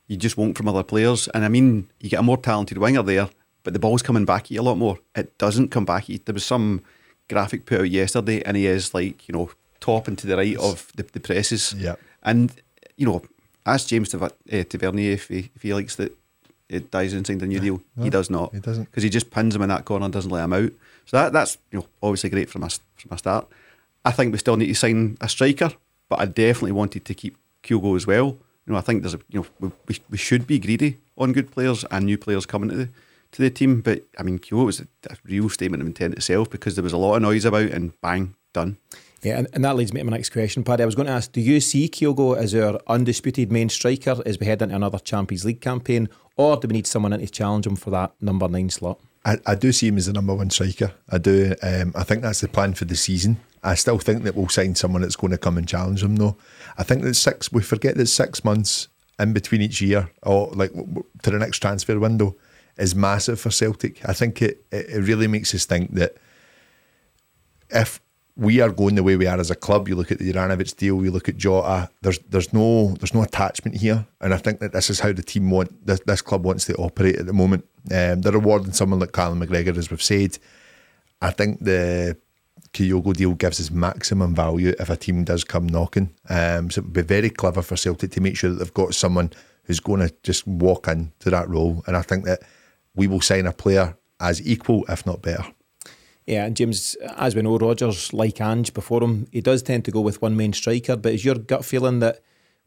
you 0.07 0.17
just 0.17 0.37
won't 0.37 0.55
from 0.55 0.67
other 0.67 0.83
players, 0.83 1.27
and 1.29 1.43
I 1.43 1.49
mean, 1.49 1.89
you 1.99 2.09
get 2.09 2.19
a 2.19 2.23
more 2.23 2.37
talented 2.37 2.77
winger 2.77 3.01
there, 3.01 3.29
but 3.63 3.73
the 3.73 3.79
ball's 3.79 4.03
coming 4.03 4.25
back 4.25 4.43
at 4.43 4.51
you 4.51 4.61
a 4.61 4.63
lot 4.63 4.77
more. 4.77 4.99
It 5.15 5.35
doesn't 5.39 5.71
come 5.71 5.85
back. 5.85 6.03
at 6.03 6.09
you. 6.09 6.19
There 6.23 6.33
was 6.33 6.45
some 6.45 6.83
graphic 7.27 7.65
put 7.65 7.81
out 7.81 7.89
yesterday, 7.89 8.43
and 8.43 8.55
he 8.55 8.67
is 8.67 8.93
like 8.93 9.27
you 9.27 9.33
know 9.33 9.49
top 9.79 10.07
and 10.07 10.17
to 10.19 10.27
the 10.27 10.37
right 10.37 10.57
of 10.57 10.91
the, 10.95 11.03
the 11.03 11.19
presses. 11.19 11.73
Yeah. 11.75 11.95
And 12.21 12.51
you 12.95 13.07
know, 13.07 13.23
ask 13.65 13.87
James 13.87 14.09
Tav- 14.09 14.23
uh, 14.23 14.29
Tavernier 14.63 15.13
if 15.13 15.27
he 15.27 15.49
if 15.55 15.63
he 15.63 15.73
likes 15.73 15.95
that 15.95 16.15
it 16.69 16.91
Daizen 16.91 17.25
signed 17.25 17.41
a 17.41 17.47
new 17.47 17.59
deal. 17.59 17.81
he 18.01 18.09
does 18.09 18.29
not. 18.29 18.53
he 18.53 18.59
doesn't. 18.59 18.85
because 18.85 19.03
he 19.03 19.09
just 19.09 19.29
pins 19.29 19.55
him 19.55 19.61
in 19.61 19.69
that 19.69 19.85
corner 19.85 20.05
and 20.05 20.13
doesn't 20.13 20.31
let 20.31 20.45
him 20.45 20.53
out. 20.53 20.71
So 21.05 21.17
that 21.17 21.33
that's 21.33 21.57
you 21.71 21.79
know 21.79 21.85
obviously 22.01 22.29
great 22.29 22.49
from 22.49 22.63
a 22.63 22.69
from 22.69 23.11
a 23.11 23.17
start. 23.17 23.47
I 24.03 24.11
think 24.11 24.31
we 24.31 24.37
still 24.37 24.57
need 24.57 24.67
to 24.67 24.75
sign 24.75 25.17
a 25.21 25.29
striker, 25.29 25.71
but 26.09 26.19
I 26.19 26.25
definitely 26.25 26.73
wanted 26.73 27.05
to 27.05 27.13
keep 27.13 27.37
Kyogo 27.63 27.95
as 27.95 28.07
well. 28.07 28.37
You 28.65 28.73
know, 28.73 28.77
I 28.77 28.81
think 28.81 29.03
there's 29.03 29.13
a 29.13 29.19
you 29.29 29.41
know 29.41 29.47
we, 29.59 29.71
we, 29.87 29.99
we 30.11 30.17
should 30.17 30.47
be 30.47 30.59
greedy 30.59 30.97
on 31.17 31.33
good 31.33 31.51
players 31.51 31.85
and 31.91 32.05
new 32.05 32.17
players 32.17 32.45
coming 32.45 32.69
to 32.69 32.75
the 32.75 32.89
to 33.33 33.41
the 33.41 33.49
team. 33.49 33.81
But 33.81 34.03
I 34.17 34.23
mean, 34.23 34.39
Kyogo 34.39 34.65
was 34.65 34.79
a, 34.79 34.87
a 35.09 35.17
real 35.23 35.49
statement 35.49 35.81
of 35.81 35.87
intent 35.87 36.15
itself 36.15 36.49
because 36.49 36.75
there 36.75 36.83
was 36.83 36.93
a 36.93 36.97
lot 36.97 37.15
of 37.15 37.21
noise 37.21 37.45
about 37.45 37.71
and 37.71 37.99
bang 38.01 38.35
done. 38.53 38.77
Yeah, 39.21 39.39
and, 39.39 39.47
and 39.53 39.65
that 39.65 39.75
leads 39.75 39.91
me 39.91 40.01
to 40.01 40.05
my 40.05 40.15
next 40.15 40.29
question, 40.29 40.63
Paddy. 40.63 40.83
I 40.83 40.85
was 40.85 40.93
going 40.93 41.07
to 41.07 41.13
ask, 41.13 41.31
do 41.31 41.41
you 41.41 41.59
see 41.59 41.89
Kyogo 41.89 42.37
as 42.37 42.53
our 42.53 42.79
undisputed 42.85 43.51
main 43.51 43.69
striker 43.69 44.21
as 44.23 44.39
we 44.39 44.45
head 44.45 44.61
into 44.61 44.75
another 44.75 44.99
Champions 44.99 45.43
League 45.43 45.61
campaign, 45.61 46.09
or 46.37 46.57
do 46.57 46.67
we 46.67 46.73
need 46.73 46.87
someone 46.87 47.13
in 47.13 47.19
to 47.19 47.27
challenge 47.27 47.65
him 47.65 47.75
for 47.75 47.89
that 47.91 48.13
number 48.21 48.47
nine 48.47 48.69
slot? 48.69 48.99
I, 49.25 49.37
I 49.45 49.55
do 49.55 49.71
see 49.71 49.87
him 49.87 49.97
as 49.97 50.05
the 50.05 50.13
number 50.13 50.35
one 50.35 50.49
striker. 50.49 50.93
I 51.09 51.17
do. 51.17 51.55
Um, 51.63 51.93
I 51.95 52.03
think 52.03 52.21
that's 52.21 52.41
the 52.41 52.47
plan 52.47 52.73
for 52.73 52.85
the 52.85 52.95
season. 52.95 53.39
I 53.63 53.73
still 53.73 53.97
think 53.97 54.23
that 54.23 54.35
we'll 54.35 54.49
sign 54.49 54.75
someone 54.75 55.01
that's 55.01 55.15
going 55.15 55.31
to 55.31 55.39
come 55.39 55.57
and 55.57 55.67
challenge 55.67 56.03
him, 56.03 56.17
though. 56.17 56.37
I 56.77 56.83
think 56.83 57.01
that 57.01 57.15
six. 57.15 57.51
We 57.51 57.63
forget 57.63 57.95
that 57.97 58.05
six 58.05 58.43
months 58.43 58.87
in 59.17 59.33
between 59.33 59.61
each 59.61 59.81
year, 59.81 60.11
or 60.21 60.51
like 60.51 60.71
to 60.71 61.31
the 61.31 61.39
next 61.39 61.59
transfer 61.59 61.99
window, 61.99 62.35
is 62.77 62.93
massive 62.93 63.39
for 63.39 63.49
Celtic. 63.49 64.07
I 64.07 64.13
think 64.13 64.41
it, 64.41 64.63
it 64.71 65.03
really 65.03 65.27
makes 65.27 65.55
us 65.55 65.65
think 65.65 65.95
that 65.95 66.17
if 67.69 67.99
we 68.37 68.59
are 68.59 68.69
going 68.69 68.95
the 68.95 69.03
way 69.03 69.15
we 69.15 69.27
are 69.27 69.39
as 69.39 69.49
a 69.49 69.55
club, 69.55 69.87
you 69.87 69.95
look 69.95 70.11
at 70.11 70.19
the 70.19 70.31
Juranovic 70.31 70.75
deal, 70.75 71.03
you 71.03 71.11
look 71.11 71.29
at 71.29 71.37
Jota. 71.37 71.89
There's 72.01 72.19
there's 72.29 72.51
no 72.51 72.93
there's 72.99 73.13
no 73.13 73.23
attachment 73.23 73.77
here, 73.77 74.05
and 74.19 74.33
I 74.33 74.37
think 74.37 74.59
that 74.59 74.73
this 74.73 74.89
is 74.89 74.99
how 74.99 75.13
the 75.13 75.23
team 75.23 75.49
want 75.49 75.85
this, 75.85 76.01
this 76.05 76.21
club 76.21 76.43
wants 76.43 76.65
to 76.65 76.75
operate 76.75 77.15
at 77.15 77.25
the 77.25 77.33
moment. 77.33 77.65
Um, 77.91 78.21
they're 78.21 78.33
rewarding 78.33 78.73
someone 78.73 78.99
like 78.99 79.13
Callum 79.13 79.41
McGregor, 79.41 79.77
as 79.77 79.89
we've 79.89 80.03
said. 80.03 80.37
I 81.21 81.31
think 81.31 81.63
the 81.63 82.17
Kyogo 82.73 83.13
deal 83.13 83.33
gives 83.35 83.61
us 83.61 83.71
maximum 83.71 84.35
value 84.35 84.75
if 84.79 84.89
a 84.89 84.97
team 84.97 85.23
does 85.23 85.45
come 85.45 85.67
knocking. 85.67 86.13
Um, 86.29 86.69
so 86.69 86.79
it 86.79 86.85
would 86.85 86.93
be 86.93 87.01
very 87.03 87.29
clever 87.29 87.61
for 87.61 87.77
Celtic 87.77 88.11
to 88.11 88.21
make 88.21 88.35
sure 88.35 88.49
that 88.49 88.57
they've 88.57 88.73
got 88.73 88.93
someone 88.93 89.31
who's 89.63 89.79
going 89.79 90.01
to 90.01 90.13
just 90.23 90.45
walk 90.45 90.89
into 90.89 91.29
that 91.29 91.47
role, 91.47 91.83
and 91.87 91.95
I 91.95 92.01
think 92.01 92.25
that 92.25 92.41
we 92.95 93.07
will 93.07 93.21
sign 93.21 93.45
a 93.47 93.53
player 93.53 93.97
as 94.19 94.45
equal, 94.45 94.85
if 94.89 95.05
not 95.05 95.21
better. 95.21 95.45
Yeah, 96.25 96.45
and 96.45 96.55
James, 96.57 96.95
as 97.17 97.35
we 97.35 97.43
know, 97.43 97.57
Rodgers, 97.57 98.11
like 98.11 98.41
Ange 98.41 98.73
before 98.73 99.03
him, 99.03 99.27
he 99.31 99.41
does 99.41 99.61
tend 99.61 99.85
to 99.85 99.91
go 99.91 100.01
with 100.01 100.21
one 100.21 100.35
main 100.35 100.53
striker, 100.53 100.95
but 100.95 101.13
is 101.13 101.23
your 101.23 101.35
gut 101.35 101.63
feeling 101.63 101.99
that 101.99 102.19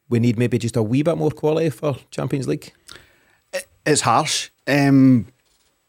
we 0.08 0.20
need 0.20 0.38
maybe 0.38 0.58
just 0.58 0.76
a 0.76 0.82
wee 0.82 1.02
bit 1.02 1.18
more 1.18 1.30
quality 1.30 1.70
for 1.70 1.96
Champions 2.10 2.46
League? 2.46 2.72
It's 3.84 4.02
harsh 4.02 4.50
um, 4.68 5.26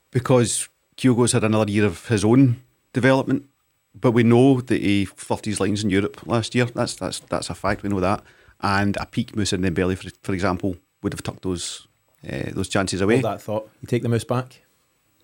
because 0.09 0.67
Kyogo's 0.97 1.33
had 1.33 1.43
another 1.43 1.71
year 1.71 1.85
of 1.85 2.07
his 2.07 2.25
own 2.25 2.61
development, 2.93 3.47
but 3.93 4.11
we 4.11 4.23
know 4.23 4.61
that 4.61 4.81
he 4.81 5.05
fluffed 5.05 5.45
his 5.45 5.59
lines 5.59 5.83
in 5.83 5.89
Europe 5.89 6.25
last 6.25 6.55
year. 6.55 6.65
That's 6.65 6.95
that's 6.95 7.19
that's 7.19 7.49
a 7.49 7.55
fact. 7.55 7.83
We 7.83 7.89
know 7.89 7.99
that. 7.99 8.23
And 8.61 8.97
a 8.97 9.05
peak 9.05 9.35
Musa 9.35 9.57
Dembele, 9.57 9.97
for, 9.97 10.09
for 10.23 10.33
example, 10.33 10.75
would 11.03 11.13
have 11.13 11.23
tucked 11.23 11.43
those 11.43 11.87
uh, 12.27 12.51
those 12.51 12.69
chances 12.69 13.01
away. 13.01 13.21
Hold 13.21 13.25
that 13.25 13.41
thought. 13.41 13.69
You 13.81 13.87
take 13.87 14.03
the 14.03 14.09
moose 14.09 14.23
back? 14.23 14.61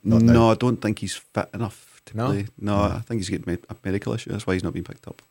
Not 0.04 0.22
no, 0.22 0.34
now. 0.34 0.52
I 0.52 0.56
don't 0.56 0.82
think 0.82 1.00
he's 1.00 1.16
fit 1.16 1.50
enough 1.54 1.95
to 2.08 2.18
No? 2.18 2.28
play. 2.28 2.48
No, 2.60 2.76
I 2.80 3.00
think 3.06 3.22
he's 3.26 3.30
got 3.30 3.48
a 3.70 3.76
medical 3.84 4.13
issue. 4.13 4.32
That's 4.32 4.46
why 4.48 4.54
he's 4.54 4.63
not 4.63 4.74
been 4.74 4.84
picked 4.84 5.08
up. 5.08 5.22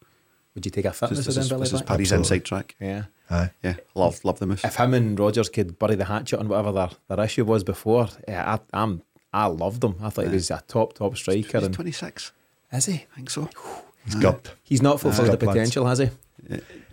Would 0.55 0.65
you 0.67 0.71
take 0.71 0.85
a 0.85 0.93
fitness 0.93 1.27
This 1.27 1.37
of 1.37 1.43
is, 1.43 1.49
this 1.49 1.73
is? 1.73 1.83
Paddy's 1.83 2.13
Absolutely. 2.13 2.17
inside 2.37 2.45
track. 2.45 2.75
Yeah. 2.81 3.05
Aye. 3.31 3.51
Yeah, 3.63 3.75
love 3.95 4.25
love 4.25 4.39
the 4.39 4.47
move. 4.47 4.61
If 4.65 4.77
him 4.77 4.95
and 4.95 5.19
Rodgers 5.19 5.49
could 5.49 5.79
bury 5.79 5.97
the 5.97 6.05
hatchet 6.05 6.39
on 6.39 6.49
whatever 6.49 6.71
their, 6.71 6.91
their 7.09 7.25
issue 7.25 7.45
was 7.45 7.65
before, 7.65 8.09
yeah, 8.29 8.59
I, 8.73 8.79
I'm 8.83 9.03
I 9.33 9.47
loved 9.47 9.83
him. 9.83 9.97
I 10.01 10.11
thought 10.11 10.27
he 10.27 10.31
was 10.35 10.51
a 10.53 10.63
top 10.69 10.93
top 10.93 11.17
striker. 11.17 11.59
He's 11.59 11.67
And 11.67 11.75
26, 11.75 12.33
is 12.73 12.87
he? 12.87 12.95
I 12.95 13.17
think 13.17 13.31
so. 13.31 13.49
He's 14.05 14.15
got. 14.15 14.53
He's 14.63 14.83
not 14.83 15.01
fulfilled 15.01 15.29
the 15.33 15.37
Good 15.39 15.47
lads. 15.47 15.57
potential, 15.59 15.87
has 15.87 15.99
he? 15.99 16.11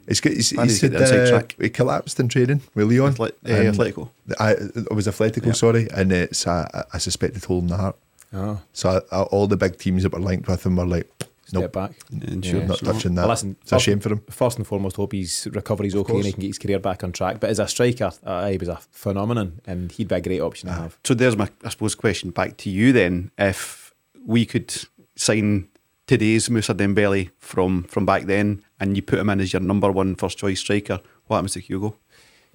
It's 0.07 0.19
good. 0.21 0.31
He's, 0.33 0.49
he's 0.49 0.57
Paddy's 0.57 0.81
got 0.81 0.91
said, 0.91 0.91
the 0.93 1.01
inside 1.01 1.19
uh, 1.19 1.29
track. 1.29 1.55
he 1.59 1.69
collapsed 1.69 2.19
in 2.19 2.27
training 2.29 2.61
with 2.73 2.89
Lyon. 2.89 3.13
Athle- 3.13 3.29
uh, 3.29 3.53
And 3.53 3.75
Atletico. 3.77 4.09
I, 4.39 4.51
it 4.53 4.91
was 4.93 5.05
Atletico, 5.07 5.45
Yeah. 5.47 5.51
sorry, 5.51 5.87
and 5.93 6.11
it's 6.11 6.47
uh, 6.47 6.83
I 6.91 6.97
suspect 6.97 7.35
it 7.37 7.43
told 7.43 7.63
him 7.63 7.67
the 7.69 7.77
heart. 7.77 7.95
Oh, 8.33 8.59
So 8.73 9.01
uh, 9.11 9.23
all 9.23 9.47
the 9.47 9.57
big 9.57 9.77
teams 9.77 10.03
that 10.03 10.13
were 10.13 10.19
linked 10.19 10.47
with 10.47 10.65
him 10.65 10.77
were 10.77 10.85
like, 10.85 11.09
step 11.45 11.61
nope, 11.63 11.71
back. 11.73 11.91
And 12.11 12.45
Yeah. 12.45 12.65
not 12.65 12.79
so- 12.79 12.85
touching 12.85 13.15
that. 13.15 13.21
Well, 13.23 13.29
listen, 13.31 13.57
it's 13.61 13.71
a 13.73 13.79
shame 13.79 13.99
for 13.99 14.09
him. 14.13 14.21
First 14.29 14.57
and 14.57 14.65
foremost, 14.65 14.95
hope 14.95 15.11
his 15.11 15.47
recovery's 15.51 15.95
okay 15.95 16.15
and 16.15 16.25
he 16.25 16.31
can 16.31 16.41
get 16.41 16.47
his 16.47 16.57
career 16.59 16.79
back 16.79 17.03
on 17.03 17.11
track. 17.11 17.39
But 17.41 17.49
as 17.49 17.59
a 17.59 17.67
striker, 17.67 18.11
uh, 18.23 18.47
he 18.49 18.57
was 18.57 18.69
a 18.69 18.79
phenomenon 18.91 19.59
and 19.65 19.91
he'd 19.91 20.07
be 20.07 20.15
a 20.15 20.21
great 20.21 20.39
option 20.41 20.69
to 20.69 20.73
have. 20.75 20.97
So 21.03 21.13
there's 21.13 21.35
my, 21.35 21.49
I 21.63 21.69
suppose, 21.69 21.95
question 21.95 22.31
back 22.31 22.57
to 22.57 22.69
you 22.69 22.93
then. 22.93 23.31
If 23.37 23.93
we 24.25 24.45
could 24.45 24.73
sign 25.15 25.67
today's 26.07 26.49
Musa 26.49 26.73
Dembele 26.73 27.29
from 27.39 27.83
from 27.83 28.05
back 28.05 28.23
then, 28.27 28.63
and 28.79 28.95
you 28.95 29.01
put 29.01 29.19
him 29.19 29.29
in 29.29 29.41
as 29.41 29.51
your 29.53 29.61
number 29.61 29.91
one 29.91 30.15
first 30.15 30.37
choice 30.37 30.59
striker, 30.59 30.99
what 31.27 31.35
happens 31.37 31.53
to 31.53 31.59
Hugo? 31.59 31.97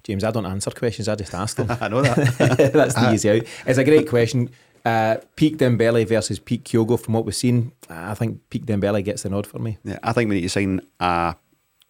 James, 0.03 0.23
I 0.23 0.31
don't 0.31 0.45
answer 0.45 0.71
questions, 0.71 1.09
I 1.09 1.15
just 1.15 1.33
ask 1.33 1.57
them. 1.57 1.67
I 1.81 1.87
know 1.89 2.01
that. 2.01 2.71
That's 2.73 2.93
the 2.95 3.13
easy 3.13 3.29
out. 3.29 3.41
It's 3.65 3.77
a 3.77 3.83
great 3.83 4.07
question. 4.07 4.49
Uh, 4.87 5.17
peak 5.35 5.57
Dembele 5.57 6.07
versus 6.07 6.39
peak 6.39 6.63
Kyogo, 6.63 6.97
from 6.97 7.13
what 7.13 7.25
we've 7.25 7.35
seen, 7.35 7.73
I 7.89 8.13
think 8.13 8.39
peak 8.49 8.65
Dembele 8.65 9.03
gets 9.03 9.23
the 9.23 9.29
nod 9.29 9.45
for 9.45 9.59
me. 9.59 9.77
yeah, 9.83 9.99
I 10.01 10.13
think 10.13 10.29
we 10.29 10.35
need 10.35 10.43
to 10.43 10.49
sign 10.49 10.79
a 11.01 11.35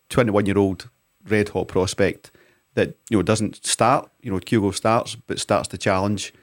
21 0.10 0.48
year 0.48 0.58
old 0.58 0.90
red 1.30 1.50
hot 1.50 1.68
prospect 1.68 2.32
that 2.74 2.96
you 3.10 3.18
know 3.18 3.22
doesn't 3.22 3.64
start. 3.64 4.10
You 4.24 4.32
know, 4.32 4.40
Hugo 4.44 4.72
starts, 4.72 5.14
but 5.14 5.40
starts 5.40 5.68
to 5.70 5.78
challenge. 5.78 6.34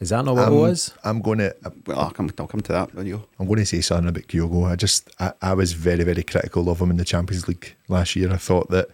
Is 0.00 0.08
that 0.08 0.24
not 0.24 0.34
what 0.34 0.48
I'm, 0.48 0.54
it 0.54 0.56
was? 0.56 0.92
I'm 1.04 1.20
gonna 1.20 1.52
Well, 1.86 2.00
I'll 2.00 2.10
come. 2.10 2.30
I'll 2.36 2.48
come 2.48 2.62
to 2.62 2.72
that. 2.72 2.92
There 2.92 3.04
you 3.04 3.18
go. 3.18 3.24
I'm 3.38 3.46
going 3.46 3.60
to 3.60 3.66
say 3.66 3.80
something 3.80 4.08
about 4.08 4.24
Kyogo. 4.24 4.68
I 4.68 4.74
just 4.74 5.08
I, 5.20 5.32
I 5.40 5.54
was 5.54 5.72
very 5.72 6.02
very 6.02 6.24
critical 6.24 6.68
of 6.68 6.80
him 6.80 6.90
in 6.90 6.96
the 6.96 7.04
Champions 7.04 7.46
League 7.46 7.76
last 7.86 8.16
year. 8.16 8.32
I 8.32 8.38
thought 8.38 8.70
that 8.70 8.88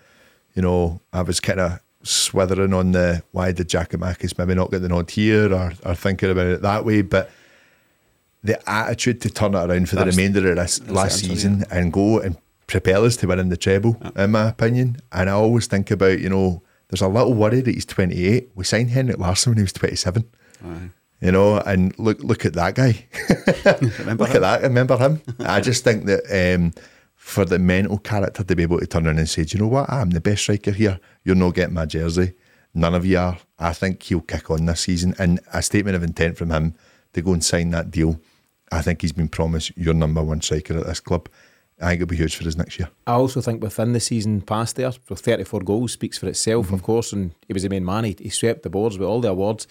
you 0.54 0.60
know 0.60 1.00
I 1.12 1.22
was 1.22 1.40
kind 1.40 1.60
of 1.60 1.80
swithering 2.08 2.72
on 2.72 2.92
the 2.92 3.22
why 3.32 3.52
did 3.52 3.68
Giakoumakis 3.68 4.38
maybe 4.38 4.54
not 4.54 4.70
get 4.70 4.82
the 4.82 4.88
nod 4.88 5.10
here 5.10 5.52
or, 5.52 5.72
or 5.84 5.94
thinking 5.94 6.30
about 6.30 6.46
it 6.46 6.62
that 6.62 6.84
way, 6.84 7.02
but 7.02 7.30
the 8.42 8.58
attitude 8.70 9.20
to 9.22 9.30
turn 9.30 9.54
it 9.54 9.58
around 9.58 9.88
for 9.88 9.96
That's- 9.96 10.14
the 10.16 10.22
remainder 10.22 10.50
of 10.50 10.56
this 10.56 10.80
last 10.88 11.22
answer, 11.22 11.26
season 11.26 11.64
and 11.70 11.92
go 11.92 12.18
and 12.20 12.36
propel 12.66 13.04
us 13.04 13.16
to 13.18 13.26
winning 13.26 13.48
the 13.48 13.56
treble, 13.56 14.00
in 14.16 14.30
my 14.30 14.48
opinion. 14.48 14.98
And 15.12 15.28
I 15.28 15.32
always 15.32 15.66
think 15.66 15.90
about 15.90 16.20
you 16.20 16.28
know 16.28 16.62
there's 16.88 17.02
a 17.02 17.08
little 17.08 17.34
worry 17.34 17.60
that 17.60 17.70
he's 17.74 17.84
28. 17.84 18.50
We 18.54 18.64
signed 18.64 18.90
Henrik 18.90 19.18
Larsson 19.18 19.50
when 19.50 19.58
he 19.58 19.62
was 19.62 19.72
27. 19.74 20.24
Aye. 20.64 20.90
You 21.20 21.32
know, 21.32 21.58
and 21.58 21.98
look 21.98 22.22
look 22.22 22.44
at 22.46 22.54
that 22.54 22.74
guy. 22.76 23.06
Remember 23.98 24.24
look 24.24 24.34
at 24.34 24.40
that. 24.40 24.62
Remember 24.62 24.96
him? 24.96 25.20
I 25.40 25.60
just 25.60 25.82
think 25.84 26.06
that 26.06 26.22
um, 26.54 26.72
for 27.28 27.44
the 27.44 27.58
mental 27.58 27.98
character 27.98 28.42
to 28.42 28.56
be 28.56 28.62
able 28.62 28.80
to 28.80 28.86
turn 28.86 29.06
around 29.06 29.18
and 29.18 29.28
say, 29.28 29.44
Do 29.44 29.56
you 29.56 29.62
know 29.62 29.68
what? 29.68 29.90
I'm 29.90 30.10
the 30.10 30.20
best 30.20 30.42
striker 30.42 30.70
here. 30.70 30.98
You're 31.24 31.36
not 31.36 31.54
getting 31.54 31.74
my 31.74 31.84
jersey. 31.84 32.32
None 32.72 32.94
of 32.94 33.04
you 33.04 33.18
are. 33.18 33.38
I 33.58 33.74
think 33.74 34.02
he'll 34.02 34.22
kick 34.22 34.50
on 34.50 34.64
this 34.64 34.80
season. 34.80 35.14
And 35.18 35.38
a 35.52 35.62
statement 35.62 35.94
of 35.94 36.02
intent 36.02 36.38
from 36.38 36.50
him 36.50 36.74
to 37.12 37.20
go 37.20 37.34
and 37.34 37.44
sign 37.44 37.70
that 37.70 37.90
deal. 37.90 38.18
I 38.72 38.80
think 38.80 39.02
he's 39.02 39.12
been 39.12 39.28
promised 39.28 39.76
your 39.76 39.92
number 39.92 40.22
one 40.22 40.40
striker 40.40 40.78
at 40.78 40.86
this 40.86 41.00
club. 41.00 41.28
I 41.80 41.90
think 41.90 42.02
it'll 42.02 42.10
be 42.10 42.16
huge 42.16 42.34
for 42.34 42.48
us 42.48 42.56
next 42.56 42.78
year. 42.78 42.88
I 43.06 43.12
also 43.12 43.42
think 43.42 43.62
within 43.62 43.92
the 43.92 44.00
season 44.00 44.40
past 44.40 44.76
there, 44.76 44.90
so 44.90 45.14
34 45.14 45.60
goals 45.60 45.92
speaks 45.92 46.16
for 46.16 46.28
itself, 46.28 46.66
of 46.66 46.76
mm-hmm. 46.76 46.84
course, 46.86 47.12
and 47.12 47.34
he 47.46 47.52
was 47.52 47.62
the 47.62 47.68
main 47.68 47.84
man. 47.84 48.04
He, 48.04 48.16
he 48.18 48.30
swept 48.30 48.62
the 48.62 48.70
boards 48.70 48.98
with 48.98 49.06
all 49.06 49.20
the 49.20 49.28
awards. 49.28 49.66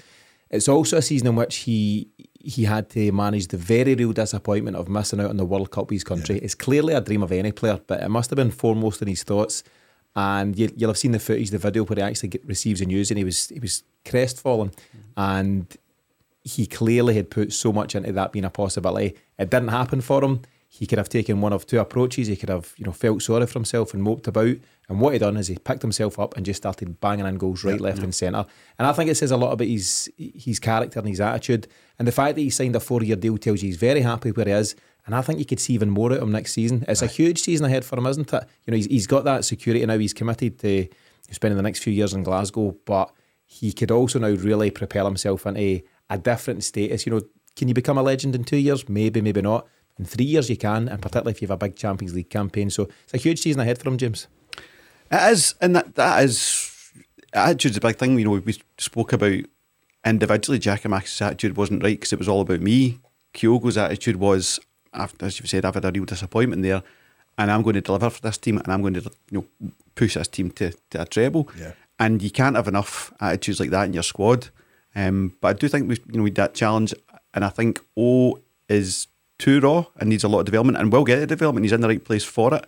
It's 0.51 0.69
also 0.69 0.97
a 0.97 1.01
season 1.01 1.27
in 1.27 1.35
which 1.35 1.57
he 1.57 2.09
he 2.39 2.63
had 2.63 2.89
to 2.91 3.11
manage 3.11 3.47
the 3.47 3.57
very 3.57 3.95
real 3.95 4.13
disappointment 4.13 4.77
of 4.77 4.87
missing 4.87 5.19
out 5.19 5.29
on 5.29 5.37
the 5.37 5.45
World 5.45 5.71
Cup 5.71 5.89
with 5.89 5.95
his 5.95 6.03
country. 6.03 6.37
It's 6.39 6.55
clearly 6.55 6.93
a 6.93 7.01
dream 7.01 7.23
of 7.23 7.31
any 7.31 7.51
player, 7.51 7.79
but 7.85 8.01
it 8.01 8.09
must 8.09 8.29
have 8.29 8.37
been 8.37 8.51
foremost 8.51 9.01
in 9.01 9.07
his 9.07 9.23
thoughts. 9.23 9.63
And 10.15 10.57
you, 10.57 10.71
you'll 10.75 10.89
have 10.89 10.97
seen 10.97 11.11
the 11.11 11.19
footage, 11.19 11.51
the 11.51 11.57
video 11.57 11.85
where 11.85 11.97
he 11.97 12.01
actually 12.01 12.29
get, 12.29 12.45
receives 12.45 12.79
the 12.79 12.85
news, 12.85 13.11
and 13.11 13.17
he 13.17 13.23
was 13.23 13.49
he 13.49 13.59
was 13.59 13.83
crestfallen, 14.03 14.69
mm-hmm. 14.69 14.99
and 15.15 15.77
he 16.43 16.65
clearly 16.65 17.13
had 17.15 17.29
put 17.29 17.53
so 17.53 17.71
much 17.71 17.93
into 17.93 18.11
that 18.13 18.31
being 18.31 18.45
a 18.45 18.49
possibility. 18.49 19.15
It 19.37 19.49
didn't 19.49 19.67
happen 19.67 20.01
for 20.01 20.23
him. 20.23 20.41
He 20.67 20.85
could 20.85 20.97
have 20.97 21.09
taken 21.09 21.41
one 21.41 21.53
of 21.53 21.65
two 21.65 21.79
approaches. 21.79 22.27
He 22.27 22.35
could 22.35 22.49
have, 22.49 22.73
you 22.77 22.85
know, 22.85 22.91
felt 22.91 23.21
sorry 23.21 23.45
for 23.45 23.59
himself 23.59 23.93
and 23.93 24.01
moped 24.01 24.27
about. 24.27 24.57
And 24.89 25.01
what 25.01 25.13
he 25.13 25.19
done 25.19 25.35
is 25.35 25.47
he 25.47 25.57
picked 25.57 25.81
himself 25.81 26.17
up 26.17 26.37
and 26.37 26.45
just 26.45 26.61
started 26.61 26.99
banging 27.01 27.25
in 27.25 27.37
goals 27.37 27.63
right, 27.63 27.79
left, 27.79 28.01
and 28.01 28.15
centre. 28.15 28.45
And 28.79 28.87
I 28.87 28.93
think 28.93 29.09
it 29.09 29.15
says 29.15 29.31
a 29.31 29.37
lot 29.37 29.51
about 29.51 29.67
his 29.67 30.09
his 30.17 30.59
character 30.59 30.99
and 30.99 31.07
his 31.09 31.19
attitude. 31.19 31.67
And 31.99 32.07
the 32.07 32.13
fact 32.13 32.35
that 32.35 32.41
he 32.41 32.49
signed 32.49 32.75
a 32.75 32.79
four 32.79 33.03
year 33.03 33.17
deal 33.17 33.37
tells 33.37 33.61
you 33.61 33.67
he's 33.67 33.77
very 33.77 34.01
happy 34.01 34.31
where 34.31 34.45
he 34.45 34.51
is. 34.51 34.75
And 35.05 35.15
I 35.15 35.21
think 35.21 35.39
you 35.39 35.45
could 35.45 35.59
see 35.59 35.73
even 35.73 35.89
more 35.89 36.11
out 36.11 36.17
of 36.17 36.23
him 36.23 36.31
next 36.31 36.53
season. 36.53 36.83
It's 36.87 37.01
a 37.01 37.07
huge 37.07 37.39
season 37.39 37.65
ahead 37.65 37.85
for 37.85 37.97
him, 37.97 38.07
isn't 38.07 38.31
it? 38.33 38.43
You 38.65 38.71
know, 38.71 38.75
he's, 38.75 38.87
he's 38.87 39.07
got 39.07 39.23
that 39.23 39.45
security 39.45 39.85
now. 39.85 39.97
He's 39.97 40.13
committed 40.13 40.59
to 40.59 40.87
spending 41.31 41.55
the 41.55 41.63
next 41.63 41.79
few 41.79 41.93
years 41.93 42.13
in 42.13 42.23
Glasgow, 42.23 42.75
but 42.85 43.11
he 43.45 43.71
could 43.71 43.89
also 43.89 44.19
now 44.19 44.29
really 44.29 44.69
propel 44.69 45.05
himself 45.05 45.45
into 45.45 45.81
a 46.09 46.17
different 46.17 46.63
status. 46.65 47.05
You 47.05 47.13
know, 47.13 47.21
can 47.55 47.69
you 47.69 47.73
become 47.73 47.97
a 47.97 48.03
legend 48.03 48.35
in 48.35 48.43
two 48.43 48.57
years? 48.57 48.87
Maybe, 48.89 49.21
maybe 49.21 49.41
not. 49.41 49.67
In 49.97 50.05
three 50.05 50.25
years, 50.25 50.49
you 50.49 50.57
can, 50.57 50.89
and 50.89 51.01
particularly 51.01 51.31
if 51.31 51.41
you 51.41 51.47
have 51.47 51.55
a 51.55 51.65
big 51.65 51.75
Champions 51.75 52.13
League 52.13 52.29
campaign. 52.29 52.69
So 52.69 52.89
it's 53.03 53.13
a 53.13 53.17
huge 53.17 53.39
season 53.39 53.61
ahead 53.61 53.79
for 53.79 53.89
him, 53.89 53.97
James. 53.97 54.27
It 55.11 55.31
is, 55.31 55.55
and 55.61 55.75
that 55.75 55.95
that 55.95 56.23
is 56.23 56.91
attitude's 57.33 57.77
a 57.77 57.81
big 57.81 57.97
thing. 57.97 58.17
You 58.19 58.25
know, 58.25 58.41
we 58.43 58.55
spoke 58.77 59.13
about 59.13 59.41
individually. 60.05 60.59
Giakoumakis' 60.59 61.21
attitude 61.21 61.57
wasn't 61.57 61.83
right 61.83 61.97
because 61.97 62.13
it 62.13 62.19
was 62.19 62.27
all 62.27 62.41
about 62.41 62.61
me. 62.61 62.99
Kyogo's 63.33 63.77
attitude 63.77 64.17
was, 64.17 64.59
as 64.93 65.39
you've 65.39 65.49
said, 65.49 65.65
I've 65.65 65.75
had 65.75 65.85
a 65.85 65.91
real 65.91 66.05
disappointment 66.05 66.63
there, 66.63 66.83
and 67.37 67.51
I'm 67.51 67.61
going 67.61 67.75
to 67.75 67.81
deliver 67.81 68.09
for 68.09 68.21
this 68.21 68.37
team, 68.37 68.57
and 68.57 68.71
I'm 68.71 68.81
going 68.81 68.95
to 68.95 69.11
you 69.31 69.47
know 69.61 69.71
push 69.95 70.15
this 70.15 70.27
team 70.27 70.51
to, 70.51 70.71
to 70.91 71.01
a 71.01 71.05
treble. 71.05 71.49
Yeah. 71.57 71.73
And 71.99 72.21
you 72.21 72.29
can't 72.29 72.55
have 72.55 72.67
enough 72.67 73.11
attitudes 73.19 73.59
like 73.59 73.71
that 73.71 73.85
in 73.85 73.93
your 73.93 74.03
squad. 74.03 74.49
Um, 74.95 75.35
but 75.41 75.47
I 75.49 75.53
do 75.53 75.67
think 75.67 75.89
we 75.89 75.95
you 76.11 76.17
know 76.17 76.23
we 76.23 76.31
that 76.31 76.53
challenge, 76.53 76.93
and 77.33 77.45
I 77.45 77.49
think 77.49 77.79
O 77.95 78.39
is 78.67 79.07
too 79.37 79.59
raw 79.59 79.85
and 79.97 80.09
needs 80.09 80.23
a 80.23 80.27
lot 80.27 80.39
of 80.39 80.45
development, 80.45 80.77
and 80.77 80.91
will 80.91 81.03
get 81.03 81.19
the 81.19 81.27
development. 81.27 81.63
He's 81.63 81.73
in 81.73 81.81
the 81.81 81.87
right 81.87 82.03
place 82.03 82.23
for 82.23 82.53
it. 82.53 82.65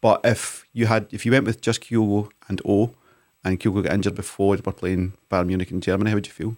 But 0.00 0.20
if 0.24 0.66
you 0.72 0.86
had, 0.86 1.06
if 1.10 1.26
you 1.26 1.32
went 1.32 1.44
with 1.44 1.60
just 1.60 1.82
Kyogo 1.82 2.30
and 2.48 2.60
O, 2.64 2.94
and 3.44 3.58
Kyogo 3.60 3.82
got 3.82 3.92
injured 3.92 4.14
before 4.14 4.56
we're 4.56 4.72
playing 4.72 5.14
Bayern 5.30 5.46
Munich 5.46 5.70
in 5.70 5.80
Germany, 5.80 6.10
how 6.10 6.16
would 6.16 6.26
you 6.26 6.32
feel? 6.32 6.56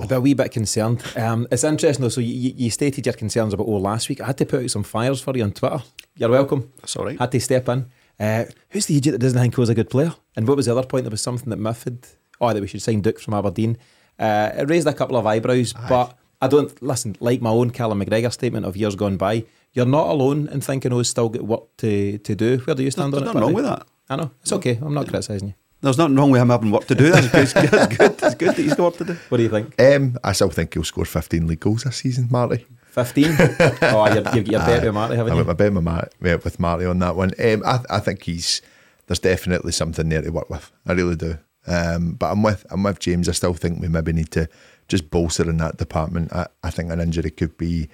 I'd 0.00 0.10
a 0.10 0.20
wee 0.20 0.32
bit 0.34 0.52
concerned. 0.52 1.02
Um, 1.16 1.46
it's 1.50 1.64
interesting 1.64 2.02
though. 2.02 2.08
So 2.08 2.20
you, 2.22 2.54
you 2.56 2.70
stated 2.70 3.04
your 3.04 3.12
concerns 3.14 3.52
about 3.52 3.66
O 3.66 3.72
last 3.72 4.08
week. 4.08 4.20
I 4.20 4.26
had 4.26 4.38
to 4.38 4.46
put 4.46 4.64
out 4.64 4.70
some 4.70 4.84
fires 4.84 5.20
for 5.20 5.36
you 5.36 5.44
on 5.44 5.52
Twitter. 5.52 5.82
You're 6.16 6.30
welcome. 6.30 6.72
That's 6.80 6.96
all 6.96 7.04
right. 7.04 7.18
Had 7.18 7.32
to 7.32 7.40
step 7.40 7.68
in. 7.68 7.86
Uh, 8.18 8.44
who's 8.70 8.86
the 8.86 8.96
idiot 8.96 9.12
that 9.12 9.18
doesn't 9.18 9.38
think 9.38 9.58
Oh's 9.58 9.68
a 9.68 9.74
good 9.74 9.90
player? 9.90 10.14
And 10.36 10.48
what 10.48 10.56
was 10.56 10.66
the 10.66 10.72
other 10.72 10.86
point? 10.86 11.04
There 11.04 11.10
was 11.10 11.20
something 11.20 11.50
that 11.50 11.58
Miff 11.58 11.84
had. 11.84 11.98
Oh, 12.40 12.52
that 12.52 12.60
we 12.60 12.66
should 12.66 12.82
sign 12.82 13.02
Duk 13.02 13.18
from 13.18 13.34
Aberdeen. 13.34 13.78
Uh, 14.18 14.50
it 14.56 14.68
raised 14.68 14.86
a 14.86 14.92
couple 14.92 15.16
of 15.16 15.26
eyebrows, 15.26 15.74
but 15.88 16.16
I 16.40 16.48
don't 16.48 16.82
listen. 16.82 17.16
Like 17.20 17.40
my 17.40 17.50
own 17.50 17.70
Callum 17.70 18.00
McGregor 18.00 18.32
statement 18.32 18.66
of 18.66 18.76
years 18.76 18.96
gone 18.96 19.16
by, 19.16 19.44
you're 19.72 19.86
not 19.86 20.08
alone 20.08 20.48
in 20.48 20.60
thinking 20.60 20.92
Oh's 20.92 21.08
still 21.08 21.28
got 21.28 21.42
work 21.42 21.76
to, 21.78 22.18
to 22.18 22.34
do. 22.34 22.58
Where 22.58 22.74
do 22.74 22.82
you 22.82 22.90
stand 22.90 23.12
There's 23.12 23.22
on 23.22 23.28
it? 23.28 23.32
There's 23.32 23.34
nothing 23.34 23.40
wrong 23.40 23.54
with 23.54 23.64
that. 23.64 23.86
I 24.10 24.16
know 24.16 24.30
it's 24.42 24.52
okay. 24.52 24.78
I'm 24.82 24.94
not 24.94 25.08
criticising 25.08 25.48
you. 25.48 25.54
There's 25.80 25.98
nothing 25.98 26.14
wrong 26.14 26.30
with 26.30 26.40
him 26.40 26.50
having 26.50 26.70
work 26.70 26.86
to 26.86 26.94
do. 26.94 27.10
That's 27.10 27.52
good. 27.52 27.70
That's 27.70 27.96
good. 27.96 28.18
That's 28.18 28.34
good 28.36 28.48
that 28.50 28.62
he's 28.62 28.74
got 28.74 28.84
work 28.84 28.96
to 28.98 29.04
do. 29.04 29.16
What 29.28 29.38
do 29.38 29.42
you 29.42 29.48
think? 29.48 29.80
Um, 29.80 30.16
I 30.22 30.32
still 30.32 30.50
think 30.50 30.74
he'll 30.74 30.84
score 30.84 31.04
15 31.04 31.46
league 31.46 31.60
goals 31.60 31.84
this 31.84 31.96
season, 31.96 32.28
Marty. 32.30 32.66
Fifteen. 32.92 33.34
oh, 33.38 34.06
you're, 34.06 34.16
you've 34.16 34.24
got 34.24 34.46
your 34.46 34.60
bet 34.60 34.84
with 34.84 34.92
Marty, 34.94 35.16
haven't 35.16 35.32
I 35.32 35.36
you? 35.36 35.44
went 35.44 35.48
my 35.48 35.54
bet 35.54 35.72
with, 35.72 35.82
Marty, 35.82 36.10
with 36.20 36.60
Marty 36.60 36.84
on 36.84 36.98
that 36.98 37.16
one. 37.16 37.32
Um, 37.42 37.62
I, 37.64 37.80
I 37.88 38.00
think 38.00 38.22
he's 38.24 38.60
there's 39.06 39.18
definitely 39.18 39.72
something 39.72 40.10
there 40.10 40.20
to 40.20 40.30
work 40.30 40.50
with. 40.50 40.70
I 40.86 40.92
really 40.92 41.16
do. 41.16 41.38
Um, 41.66 42.12
but 42.12 42.30
I'm 42.30 42.42
with 42.42 42.66
I'm 42.70 42.82
with 42.82 42.98
James. 42.98 43.30
I 43.30 43.32
still 43.32 43.54
think 43.54 43.80
we 43.80 43.88
maybe 43.88 44.12
need 44.12 44.30
to 44.32 44.46
just 44.88 45.10
bolster 45.10 45.48
in 45.48 45.56
that 45.56 45.78
department. 45.78 46.34
I, 46.34 46.48
I 46.62 46.70
think 46.70 46.90
an 46.90 47.00
injury 47.00 47.30
could 47.30 47.56
be, 47.56 47.88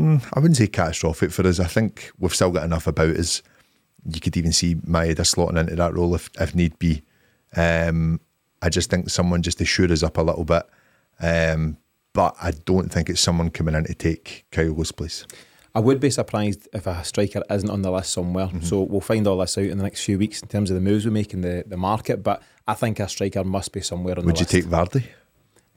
mm, 0.00 0.30
I 0.34 0.40
wouldn't 0.40 0.56
say 0.56 0.66
catastrophic 0.66 1.30
for 1.30 1.46
us. 1.46 1.60
I 1.60 1.66
think 1.66 2.10
we've 2.18 2.34
still 2.34 2.50
got 2.50 2.64
enough 2.64 2.86
about 2.86 3.16
us. 3.16 3.42
You 4.10 4.20
could 4.20 4.36
even 4.36 4.52
see 4.52 4.76
Maeda 4.76 5.20
slotting 5.20 5.58
into 5.58 5.76
that 5.76 5.94
role 5.94 6.14
if 6.14 6.30
if 6.40 6.54
need 6.54 6.78
be. 6.78 7.02
Um, 7.56 8.20
I 8.62 8.68
just 8.68 8.90
think 8.90 9.10
someone 9.10 9.42
just 9.42 9.58
to 9.58 9.64
shore 9.64 9.90
us 9.90 10.02
up 10.02 10.18
a 10.18 10.22
little 10.22 10.44
bit. 10.44 10.68
Um, 11.20 11.76
but 12.12 12.34
I 12.42 12.50
don't 12.50 12.90
think 12.90 13.08
it's 13.08 13.20
someone 13.20 13.50
coming 13.50 13.74
in 13.74 13.84
to 13.84 13.94
take 13.94 14.46
Kyogo's 14.50 14.92
place. 14.92 15.26
I 15.74 15.78
would 15.78 16.00
be 16.00 16.10
surprised 16.10 16.68
if 16.72 16.86
a 16.86 17.04
striker 17.04 17.42
isn't 17.48 17.70
on 17.70 17.82
the 17.82 17.92
list 17.92 18.12
somewhere. 18.12 18.46
Mm-hmm. 18.46 18.62
So 18.62 18.82
we'll 18.82 19.00
find 19.00 19.26
all 19.26 19.38
this 19.38 19.56
out 19.56 19.64
in 19.64 19.78
the 19.78 19.84
next 19.84 20.04
few 20.04 20.18
weeks 20.18 20.42
in 20.42 20.48
terms 20.48 20.70
of 20.70 20.74
the 20.74 20.80
moves 20.80 21.04
we 21.04 21.12
make 21.12 21.32
in 21.32 21.42
the, 21.42 21.62
the 21.66 21.76
market. 21.76 22.24
But 22.24 22.42
I 22.66 22.74
think 22.74 22.98
a 22.98 23.08
striker 23.08 23.44
must 23.44 23.72
be 23.72 23.80
somewhere 23.80 24.18
on 24.18 24.26
Would 24.26 24.36
the 24.36 24.40
you 24.40 24.46
take 24.46 24.64
Vardy? 24.64 25.04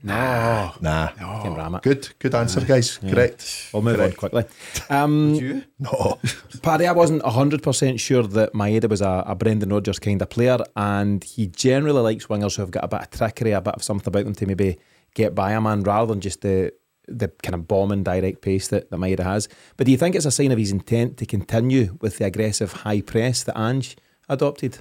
No. 0.03 0.73
Nah. 0.81 1.07
Can 1.41 1.55
ram 1.55 1.75
it. 1.75 1.81
Good, 1.81 2.09
good 2.19 2.35
answer, 2.35 2.59
guys. 2.61 2.97
Correct. 2.97 3.69
We'll 3.73 3.81
move 3.81 4.01
on 4.01 4.11
quickly. 4.11 4.43
Um, 4.89 5.33
You? 5.35 5.63
No. 5.79 6.19
Paddy, 6.61 6.87
I 6.87 6.91
wasn't 6.91 7.23
100% 7.23 7.99
sure 7.99 8.23
that 8.23 8.53
Maeda 8.53 8.89
was 8.89 9.01
a, 9.01 9.23
a 9.25 9.33
Brendan 9.33 9.69
Rodgers 9.69 9.99
kind 9.99 10.21
of 10.21 10.29
player, 10.29 10.57
and 10.75 11.23
he 11.23 11.47
generally 11.47 12.01
likes 12.01 12.27
wingers 12.27 12.57
who 12.57 12.63
have 12.63 12.71
got 12.71 12.83
a 12.83 12.87
bit 12.89 13.01
of 13.01 13.09
trickery, 13.11 13.51
a 13.51 13.61
bit 13.61 13.75
of 13.75 13.83
something 13.83 14.09
about 14.09 14.25
them 14.25 14.35
to 14.35 14.45
maybe 14.45 14.77
get 15.13 15.33
by 15.33 15.53
a 15.53 15.61
man 15.61 15.83
rather 15.83 16.07
than 16.13 16.21
just 16.21 16.41
the 16.41 16.73
the 17.07 17.27
kind 17.41 17.53
of 17.53 17.67
bombing 17.67 18.01
direct 18.01 18.41
pace 18.41 18.69
that, 18.69 18.89
that 18.89 18.97
Maeda 18.97 19.23
has. 19.23 19.49
But 19.75 19.85
do 19.85 19.91
you 19.91 19.97
think 19.97 20.15
it's 20.15 20.25
a 20.25 20.31
sign 20.31 20.53
of 20.53 20.57
his 20.57 20.71
intent 20.71 21.17
to 21.17 21.25
continue 21.25 21.97
with 21.99 22.17
the 22.17 22.25
aggressive 22.25 22.71
high 22.71 23.01
press 23.01 23.43
that 23.43 23.59
Ange 23.59 23.97
adopted? 24.29 24.77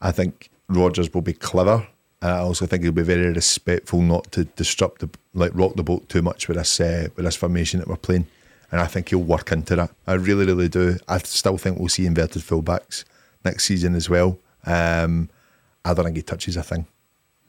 I 0.00 0.12
think 0.12 0.50
Rodgers 0.68 1.12
will 1.14 1.22
be 1.22 1.32
clever. 1.32 1.86
I 2.22 2.38
also 2.38 2.66
think 2.66 2.82
he'll 2.84 2.92
be 2.92 3.02
very 3.02 3.32
respectful 3.32 4.00
not 4.00 4.30
to 4.32 4.44
disrupt 4.44 5.00
the 5.00 5.10
like 5.34 5.50
rock 5.54 5.74
the 5.74 5.82
boat 5.82 6.08
too 6.08 6.22
much 6.22 6.46
with 6.48 6.56
this 6.56 6.80
uh, 6.80 7.08
with 7.16 7.24
this 7.24 7.36
formation 7.36 7.80
that 7.80 7.88
we're 7.88 7.96
playing. 7.96 8.26
And 8.70 8.80
I 8.80 8.86
think 8.86 9.10
he'll 9.10 9.18
work 9.22 9.52
into 9.52 9.76
that. 9.76 9.90
I 10.06 10.14
really, 10.14 10.46
really 10.46 10.68
do. 10.68 10.96
I 11.08 11.18
still 11.18 11.58
think 11.58 11.78
we'll 11.78 11.88
see 11.90 12.06
inverted 12.06 12.40
fullbacks 12.42 13.04
next 13.44 13.64
season 13.64 13.94
as 13.94 14.08
well. 14.08 14.38
Um, 14.64 15.28
I 15.84 15.92
don't 15.92 16.04
think 16.06 16.16
he 16.16 16.22
touches 16.22 16.56
a 16.56 16.62
thing. 16.62 16.86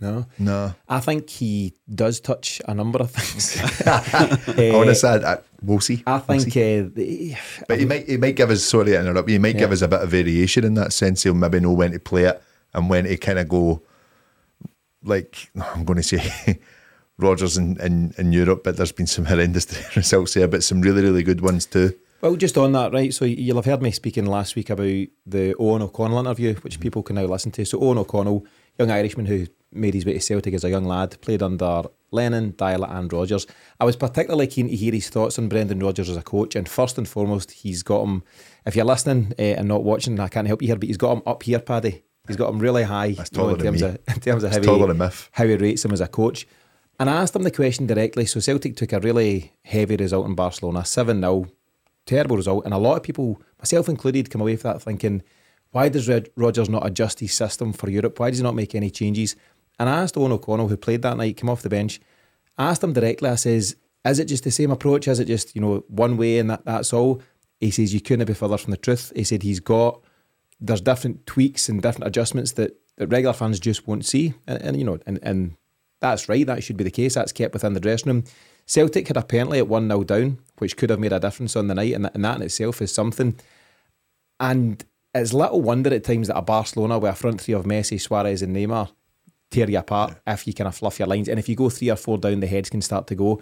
No. 0.02 0.26
No. 0.38 0.74
I 0.90 1.00
think 1.00 1.30
he 1.30 1.74
does 1.94 2.20
touch 2.20 2.62
a 2.68 2.74
number 2.74 3.00
of 3.00 3.12
things. 3.12 3.56
Honestly, 4.76 5.10
I, 5.10 5.34
I, 5.34 5.38
we'll 5.62 5.80
see. 5.80 6.04
I 6.06 6.12
We'll 6.14 6.20
think, 6.40 6.52
see. 6.54 6.80
uh, 6.80 6.90
the- 6.94 7.36
But 7.68 7.80
he 7.80 7.86
might 7.86 8.08
he 8.08 8.18
might 8.18 8.36
give 8.36 8.50
us 8.50 8.64
sorry 8.64 8.86
to 8.88 9.00
interrupt 9.00 9.30
he 9.30 9.38
might 9.38 9.58
give 9.58 9.72
us 9.72 9.82
a 9.82 9.88
bit 9.88 10.02
of 10.02 10.10
variation 10.10 10.64
in 10.66 10.74
that 10.76 10.92
sense. 10.94 11.24
He'll 11.24 11.34
maybe 11.36 11.60
know 11.62 11.72
when 11.72 11.92
to 11.92 12.00
play 12.00 12.24
it 12.26 12.42
and 12.74 12.90
when 12.90 13.06
to 13.06 13.16
kind 13.18 13.40
of 13.40 13.48
go 13.48 13.82
like 15.04 15.50
I'm 15.76 15.86
going 15.86 16.02
to 16.02 16.04
say 16.04 16.60
Rodgers 17.18 17.58
in, 17.58 17.80
in, 17.80 18.14
in 18.18 18.32
Europe, 18.32 18.64
but 18.64 18.78
there's 18.78 18.92
been 18.92 19.08
some 19.08 19.26
horrendous 19.32 19.96
results 19.96 20.34
there, 20.34 20.48
but 20.48 20.64
some 20.64 20.82
really, 20.82 21.02
really 21.02 21.24
good 21.24 21.42
ones 21.42 21.66
too. 21.66 21.94
Well, 22.22 22.38
just 22.38 22.58
on 22.58 22.72
that, 22.72 22.94
right? 22.94 23.14
So 23.14 23.26
you'll 23.26 23.58
have 23.58 23.66
heard 23.66 23.82
me 23.82 23.92
speaking 23.92 24.26
last 24.26 24.56
week 24.56 24.70
about 24.70 24.86
the 24.86 25.54
Eoghan 25.60 25.82
O'Connell 25.82 26.20
interview, 26.20 26.56
which 26.56 26.80
people 26.80 27.04
can 27.04 27.18
now 27.18 27.26
listen 27.26 27.52
to. 27.52 27.66
So 27.66 27.80
Eoghan 27.80 27.98
O'Connell, 27.98 28.46
young 28.80 28.92
Irishman 28.92 29.26
who 29.26 29.46
made 29.74 29.94
his 29.94 30.06
way 30.06 30.14
to 30.14 30.22
Celtic 30.22 30.54
as 30.54 30.64
a 30.64 30.70
young 30.70 30.86
lad, 30.86 31.20
played 31.20 31.44
under 31.44 31.84
Lennon, 32.12 32.54
Deila, 32.54 32.90
and 32.96 33.12
Rodgers. 33.12 33.46
I 33.80 33.84
was 33.84 33.98
particularly 33.98 34.48
keen 34.48 34.70
to 34.70 34.76
hear 34.76 34.94
his 34.94 35.10
thoughts 35.10 35.38
on 35.38 35.50
Brendan 35.50 35.80
Rodgers 35.80 36.10
as 36.10 36.16
a 36.16 36.22
coach, 36.22 36.56
and 36.56 36.70
first 36.70 36.98
and 36.98 37.08
foremost, 37.08 37.52
he's 37.52 37.84
got 37.84 38.04
him. 38.04 38.24
If 38.66 38.76
you're 38.78 38.86
listening 38.86 39.34
uh, 39.38 39.42
and 39.42 39.68
not 39.68 39.84
watching, 39.84 40.18
I 40.20 40.30
can't 40.30 40.48
help 40.48 40.62
you 40.62 40.70
here, 40.70 40.78
but 40.78 40.88
he's 40.88 40.98
got 40.98 41.18
him 41.18 41.24
up 41.26 41.44
here, 41.44 41.60
Paddy. 41.60 42.04
He's 42.28 42.38
got 42.38 42.50
him 42.50 42.60
really 42.60 42.84
high 42.84 43.08
you 43.08 43.18
know, 43.38 43.50
in 43.50 43.60
terms 43.60 43.82
of 43.82 43.98
in 44.08 44.20
terms 44.22 44.44
of 44.44 44.52
how 44.52 44.60
he, 44.62 44.66
how 45.32 45.46
he 45.46 45.56
rates 45.56 45.84
him 45.84 45.92
as 45.92 46.02
a 46.02 46.08
coach. 46.08 46.48
And 47.00 47.10
I 47.10 47.22
asked 47.22 47.36
him 47.36 47.44
the 47.44 47.52
question 47.52 47.86
directly. 47.86 48.26
So 48.26 48.40
Celtic 48.40 48.78
took 48.78 48.94
a 48.94 49.00
really 49.00 49.54
heavy 49.64 49.98
result 49.98 50.26
in 50.26 50.36
Barcelona, 50.36 50.86
7 50.86 51.20
0, 51.20 51.48
terrible 52.06 52.38
result. 52.38 52.66
And 52.66 52.74
a 52.74 52.78
lot 52.78 52.96
of 52.96 53.04
people, 53.04 53.42
myself 53.60 53.90
included, 53.90 54.30
come 54.30 54.42
away 54.42 54.56
from 54.56 54.74
that 54.74 54.82
thinking, 54.82 55.22
why 55.72 55.90
does 55.90 56.10
Rodgers 56.36 56.70
not 56.70 56.86
adjust 56.86 57.20
his 57.20 57.34
system 57.34 57.74
for 57.74 57.90
Europe? 57.90 58.20
Why 58.20 58.30
does 58.30 58.40
he 58.40 58.44
not 58.44 58.56
make 58.56 58.76
any 58.76 58.90
changes? 58.90 59.36
And 59.80 59.90
I 59.90 60.04
asked 60.04 60.16
Eoghan 60.16 60.32
O'Connell, 60.32 60.68
who 60.68 60.78
played 60.78 61.02
that 61.02 61.18
night, 61.18 61.38
came 61.38 61.50
off 61.50 61.64
the 61.64 61.70
bench, 61.70 62.00
I 62.58 62.70
asked 62.70 62.84
him 62.84 62.94
directly, 62.94 63.30
I 63.30 63.36
says, 63.36 63.76
is 64.06 64.20
it 64.20 64.26
just 64.26 64.44
the 64.44 64.52
same 64.52 64.70
approach? 64.72 65.08
Is 65.08 65.20
it 65.20 65.26
just, 65.26 65.56
you 65.56 65.62
know, 65.62 65.84
one 65.88 66.18
way 66.18 66.38
and 66.38 66.50
that, 66.52 66.64
that's 66.66 66.94
all? 66.94 67.22
He 67.60 67.72
says, 67.72 67.94
you 67.94 68.02
couldn't 68.02 68.28
be 68.28 68.34
further 68.34 68.58
from 68.58 68.72
the 68.72 68.78
truth. 68.78 69.12
He 69.16 69.24
said 69.24 69.42
he's 69.42 69.60
got, 69.60 70.02
there's 70.64 70.82
different 70.82 71.26
tweaks 71.26 71.68
and 71.68 71.82
different 71.82 72.08
adjustments 72.08 72.54
that, 72.54 72.76
that 72.96 73.08
regular 73.08 73.34
fans 73.34 73.60
just 73.60 73.86
won't 73.86 74.06
see. 74.06 74.34
And, 74.48 74.62
and 74.62 74.78
you 74.78 74.86
know, 74.86 74.98
and, 75.06 75.20
and 75.22 75.58
that's 76.00 76.30
right, 76.30 76.48
that 76.48 76.64
should 76.64 76.78
be 76.78 76.86
the 76.86 76.92
case. 76.92 77.16
That's 77.16 77.34
kept 77.34 77.54
within 77.54 77.74
the 77.74 77.82
dressing 77.82 78.12
room. 78.12 78.24
Celtic 78.66 79.10
had 79.10 79.18
apparently 79.18 79.60
at 79.60 79.68
1 79.68 79.88
0 79.88 80.04
down, 80.06 80.40
which 80.58 80.78
could 80.78 80.90
have 80.90 81.00
made 81.00 81.12
a 81.12 81.20
difference 81.20 81.58
on 81.58 81.68
the 81.68 81.76
night, 81.76 81.94
and 81.94 82.06
that, 82.06 82.16
and 82.16 82.24
that 82.24 82.38
in 82.38 82.44
itself 82.44 82.82
is 82.82 82.94
something. 82.94 83.36
And 84.40 84.84
it's 85.14 85.34
little 85.34 85.62
wonder 85.62 85.94
at 85.94 86.06
times 86.06 86.30
that 86.30 86.38
a 86.38 86.42
Barcelona 86.42 86.98
with 86.98 87.12
a 87.12 87.16
front 87.16 87.42
three 87.42 87.54
of 87.54 87.66
Messi, 87.66 88.00
Suarez, 88.00 88.42
and 88.42 88.56
Neymar 88.56 88.90
tear 89.52 89.70
you 89.70 89.78
apart 89.78 90.16
if 90.26 90.48
you 90.48 90.54
kind 90.54 90.70
of 90.70 90.76
fluff 90.76 90.98
your 90.98 91.10
lines. 91.10 91.28
And 91.28 91.40
if 91.40 91.50
you 91.50 91.56
go 91.56 91.70
three 91.70 91.92
or 91.92 91.98
four 91.98 92.18
down, 92.18 92.40
the 92.40 92.48
heads 92.48 92.70
can 92.70 92.82
start 92.82 93.08
to 93.08 93.16
go. 93.16 93.42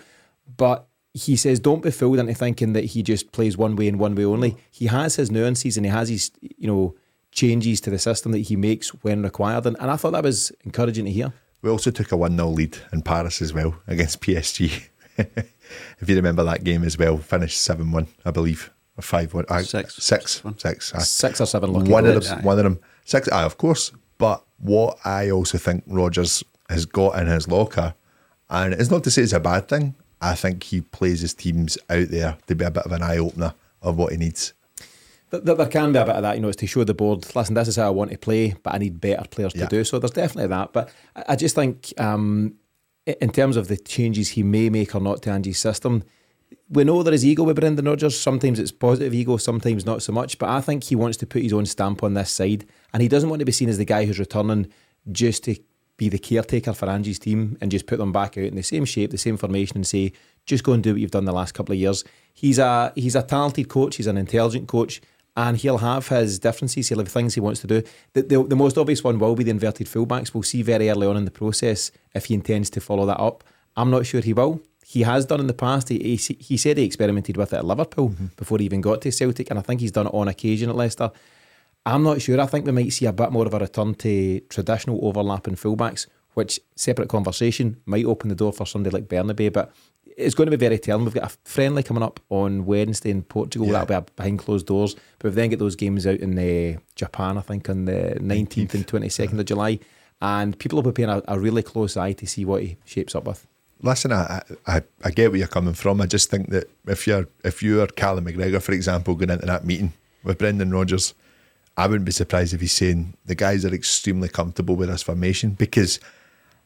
But 0.57 0.87
he 1.13 1.35
says, 1.35 1.59
don't 1.59 1.83
be 1.83 1.91
fooled 1.91 2.19
into 2.19 2.33
thinking 2.33 2.73
that 2.73 2.85
he 2.85 3.03
just 3.03 3.31
plays 3.31 3.57
one 3.57 3.75
way 3.75 3.87
and 3.87 3.99
one 3.99 4.15
way 4.15 4.25
only. 4.25 4.57
He 4.71 4.87
has 4.87 5.15
his 5.15 5.31
nuances 5.31 5.77
and 5.77 5.85
he 5.85 5.91
has 5.91 6.09
his, 6.09 6.31
you 6.41 6.67
know, 6.67 6.95
changes 7.31 7.81
to 7.81 7.89
the 7.89 7.99
system 7.99 8.31
that 8.33 8.39
he 8.39 8.55
makes 8.55 8.89
when 9.03 9.23
required. 9.23 9.65
And, 9.65 9.77
and 9.79 9.89
I 9.89 9.95
thought 9.95 10.11
that 10.11 10.23
was 10.23 10.51
encouraging 10.63 11.05
to 11.05 11.11
hear. 11.11 11.33
We 11.61 11.69
also 11.69 11.91
took 11.91 12.11
a 12.11 12.17
1 12.17 12.35
0 12.35 12.49
lead 12.49 12.77
in 12.91 13.01
Paris 13.01 13.41
as 13.41 13.53
well 13.53 13.75
against 13.87 14.21
PSG. 14.21 14.87
if 15.17 16.09
you 16.09 16.15
remember 16.15 16.43
that 16.43 16.63
game 16.63 16.83
as 16.83 16.97
well, 16.97 17.17
finished 17.17 17.61
7 17.61 17.91
1, 17.91 18.07
I 18.25 18.31
believe. 18.31 18.71
Or 18.97 19.01
5 19.01 19.33
1. 19.33 19.45
Uh, 19.47 19.61
Six. 19.63 19.95
Six. 19.95 20.43
Six. 20.57 20.93
aye. 20.95 20.99
Six 20.99 21.41
or 21.41 21.45
seven 21.45 21.71
lucky 21.71 21.91
one 21.91 22.05
of 22.05 22.13
goals. 22.13 22.29
them, 22.29 22.43
one 22.43 22.57
of 22.57 22.63
them, 22.63 22.79
six. 23.05 23.29
Aye, 23.29 23.43
of 23.43 23.57
course. 23.57 23.91
But 24.17 24.43
what 24.57 24.97
I 25.05 25.31
also 25.31 25.57
think 25.57 25.83
Rodgers 25.87 26.43
has 26.69 26.85
got 26.85 27.17
in 27.19 27.27
his 27.27 27.47
locker, 27.47 27.93
and 28.49 28.73
it's 28.73 28.91
not 28.91 29.03
to 29.05 29.11
say 29.11 29.21
it's 29.21 29.33
a 29.33 29.39
bad 29.39 29.69
thing. 29.69 29.95
I 30.21 30.35
think 30.35 30.63
he 30.63 30.81
plays 30.81 31.21
his 31.21 31.33
teams 31.33 31.77
out 31.89 32.09
there 32.09 32.37
to 32.47 32.55
be 32.55 32.65
a 32.65 32.69
bit 32.71 32.83
of 32.83 32.91
an 32.91 33.01
eye 33.01 33.17
opener 33.17 33.53
of 33.81 33.97
what 33.97 34.11
he 34.11 34.17
needs. 34.17 34.53
Th- 35.31 35.43
th- 35.45 35.57
There 35.57 35.67
can 35.67 35.91
be 35.93 35.99
a 35.99 36.05
bit 36.05 36.15
of 36.15 36.21
that, 36.23 36.35
you 36.35 36.41
know, 36.41 36.49
it's 36.49 36.57
to 36.57 36.67
show 36.67 36.83
the 36.83 36.93
board, 36.93 37.25
listen, 37.35 37.55
this 37.55 37.67
is 37.67 37.77
how 37.77 37.87
I 37.87 37.89
want 37.89 38.11
to 38.11 38.17
play, 38.17 38.53
but 38.63 38.73
I 38.73 38.77
need 38.77 38.99
better 39.01 39.27
players 39.29 39.53
Yeah. 39.55 39.63
to 39.65 39.69
do 39.77 39.83
so. 39.83 39.97
There's 39.99 40.11
definitely 40.11 40.47
that. 40.49 40.73
But 40.73 40.89
I 41.15 41.23
I 41.29 41.35
just 41.35 41.55
think, 41.55 41.93
um, 41.97 42.55
in 43.05 43.29
terms 43.31 43.55
of 43.57 43.67
the 43.67 43.77
changes 43.77 44.29
he 44.29 44.43
may 44.43 44.69
make 44.69 44.93
or 44.95 45.01
not 45.01 45.21
to 45.23 45.29
Angie's 45.31 45.57
system, 45.59 46.03
we 46.69 46.83
know 46.83 47.01
there 47.03 47.13
is 47.13 47.25
ego 47.25 47.43
with 47.43 47.55
Brendan 47.59 47.85
Rodgers. 47.85 48.19
Sometimes 48.19 48.59
it's 48.59 48.71
positive 48.71 49.13
ego, 49.13 49.37
sometimes 49.37 49.85
not 49.85 50.01
so 50.03 50.11
much. 50.11 50.37
But 50.37 50.49
I 50.49 50.61
think 50.61 50.83
he 50.83 50.95
wants 50.95 51.17
to 51.17 51.25
put 51.25 51.41
his 51.43 51.53
own 51.53 51.65
stamp 51.65 52.03
on 52.03 52.13
this 52.13 52.29
side, 52.29 52.65
and 52.93 53.01
he 53.01 53.07
doesn't 53.09 53.29
want 53.29 53.39
to 53.39 53.45
be 53.45 53.51
seen 53.51 53.69
as 53.69 53.77
the 53.77 53.85
guy 53.85 54.05
who's 54.05 54.19
returning 54.19 54.67
just 55.11 55.43
to 55.45 55.55
be 55.97 56.09
the 56.09 56.19
caretaker 56.19 56.73
for 56.73 56.89
Angie's 56.89 57.19
team 57.19 57.57
and 57.61 57.71
just 57.71 57.85
put 57.87 57.97
them 57.99 58.11
back 58.11 58.37
out 58.37 58.43
in 58.45 58.55
the 58.55 58.63
same 58.63 58.85
shape, 58.85 59.11
the 59.11 59.17
same 59.17 59.37
formation, 59.37 59.77
and 59.77 59.87
say, 59.87 60.11
just 60.45 60.63
go 60.63 60.73
and 60.73 60.83
do 60.83 60.91
what 60.93 61.01
you've 61.01 61.11
done 61.11 61.25
the 61.25 61.31
last 61.31 61.53
couple 61.53 61.73
of 61.73 61.79
years. 61.79 62.03
He's 62.33 62.59
a 62.59 62.91
he's 62.95 63.15
a 63.15 63.23
talented 63.23 63.67
coach. 63.69 63.95
He's 63.97 64.07
an 64.07 64.17
intelligent 64.17 64.67
coach. 64.67 65.01
And 65.35 65.57
he'll 65.57 65.77
have 65.77 66.09
his 66.09 66.39
differences. 66.39 66.89
He'll 66.89 66.99
have 66.99 67.07
things 67.07 67.35
he 67.35 67.39
wants 67.39 67.61
to 67.61 67.67
do. 67.67 67.83
The, 68.13 68.23
the, 68.23 68.43
the 68.43 68.55
most 68.55 68.77
obvious 68.77 69.03
one 69.03 69.17
will 69.17 69.35
be 69.35 69.45
the 69.45 69.51
inverted 69.51 69.87
fullbacks. 69.87 70.33
We'll 70.33 70.43
see 70.43 70.61
very 70.61 70.89
early 70.89 71.07
on 71.07 71.15
in 71.15 71.25
the 71.25 71.31
process 71.31 71.91
if 72.13 72.25
he 72.25 72.33
intends 72.33 72.69
to 72.71 72.81
follow 72.81 73.05
that 73.05 73.19
up. 73.19 73.43
I'm 73.77 73.89
not 73.89 74.05
sure 74.05 74.21
he 74.21 74.33
will. 74.33 74.61
He 74.85 75.03
has 75.03 75.25
done 75.25 75.39
in 75.39 75.47
the 75.47 75.53
past. 75.53 75.87
He, 75.87 76.17
he, 76.17 76.33
he 76.33 76.57
said 76.57 76.77
he 76.77 76.83
experimented 76.83 77.37
with 77.37 77.53
it 77.53 77.57
at 77.57 77.65
Liverpool 77.65 78.09
mm-hmm. 78.09 78.25
before 78.35 78.57
he 78.57 78.65
even 78.65 78.81
got 78.81 79.01
to 79.01 79.11
Celtic, 79.11 79.49
and 79.49 79.57
I 79.57 79.61
think 79.61 79.79
he's 79.79 79.93
done 79.93 80.07
it 80.07 80.13
on 80.13 80.27
occasion 80.27 80.69
at 80.69 80.75
Leicester. 80.75 81.11
I'm 81.85 82.03
not 82.03 82.21
sure. 82.21 82.39
I 82.41 82.45
think 82.45 82.65
we 82.65 82.73
might 82.73 82.91
see 82.91 83.05
a 83.05 83.13
bit 83.13 83.31
more 83.31 83.45
of 83.45 83.53
a 83.53 83.59
return 83.59 83.95
to 83.95 84.39
traditional 84.41 84.99
overlapping 85.01 85.55
fullbacks, 85.55 86.07
which 86.33 86.59
separate 86.75 87.09
conversation 87.09 87.77
might 87.85 88.05
open 88.05 88.29
the 88.29 88.35
door 88.35 88.51
for 88.51 88.65
somebody 88.65 88.93
like 88.93 89.07
Bernabei, 89.07 89.51
but 89.51 89.71
it's 90.21 90.35
going 90.35 90.49
to 90.49 90.57
be 90.57 90.63
very 90.63 90.79
telling. 90.79 91.05
We've 91.05 91.13
got 91.13 91.31
a 91.31 91.37
friendly 91.43 91.83
coming 91.83 92.03
up 92.03 92.19
on 92.29 92.65
Wednesday 92.65 93.09
in 93.09 93.23
Portugal. 93.23 93.67
Yeah. 93.67 93.85
That'll 93.85 94.01
be 94.01 94.11
behind 94.15 94.39
closed 94.39 94.67
doors. 94.67 94.95
But 95.19 95.29
we've 95.29 95.35
then 95.35 95.49
got 95.49 95.59
those 95.59 95.75
games 95.75 96.05
out 96.07 96.19
in 96.19 96.37
uh, 96.37 96.79
Japan, 96.95 97.37
I 97.37 97.41
think, 97.41 97.69
on 97.69 97.85
the 97.85 98.17
19th 98.19 98.73
and 98.73 98.87
22nd 98.87 99.39
of 99.39 99.45
July. 99.45 99.79
And 100.21 100.57
people 100.57 100.77
will 100.77 100.91
be 100.91 101.03
paying 101.03 101.09
a, 101.09 101.21
a 101.27 101.39
really 101.39 101.63
close 101.63 101.97
eye 101.97 102.13
to 102.13 102.27
see 102.27 102.45
what 102.45 102.61
he 102.61 102.77
shapes 102.85 103.15
up 103.15 103.25
with. 103.25 103.47
Listen, 103.83 104.13
I, 104.13 104.43
I 104.67 104.83
I 105.03 105.09
get 105.09 105.31
where 105.31 105.39
you're 105.39 105.47
coming 105.47 105.73
from. 105.73 106.01
I 106.01 106.05
just 106.05 106.29
think 106.29 106.51
that 106.51 106.69
if 106.85 107.07
you're 107.07 107.27
if 107.43 107.63
you're 107.63 107.87
Callum 107.87 108.25
McGregor, 108.25 108.61
for 108.61 108.73
example, 108.73 109.15
going 109.15 109.31
into 109.31 109.47
that 109.47 109.65
meeting 109.65 109.93
with 110.23 110.37
Brendan 110.37 110.69
Rodgers, 110.69 111.15
I 111.75 111.87
wouldn't 111.87 112.05
be 112.05 112.11
surprised 112.11 112.53
if 112.53 112.61
he's 112.61 112.73
saying 112.73 113.15
the 113.25 113.33
guys 113.33 113.65
are 113.65 113.73
extremely 113.73 114.29
comfortable 114.29 114.75
with 114.75 114.89
this 114.89 115.01
formation 115.01 115.51
because 115.51 115.99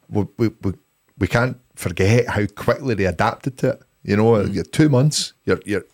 we 0.10 0.26
we, 0.38 0.50
we, 0.62 0.74
we 1.18 1.28
can't 1.28 1.58
forget 1.76 2.28
how 2.28 2.46
quickly 2.46 2.96
they 2.96 3.06
adapted 3.06 3.58
to 3.60 3.70
it. 3.72 3.82
You 4.04 4.18
know, 4.18 4.42
you're 4.42 4.64
two 4.64 4.90
months, 4.90 5.34
you're 5.46 5.60
you're 5.66 5.86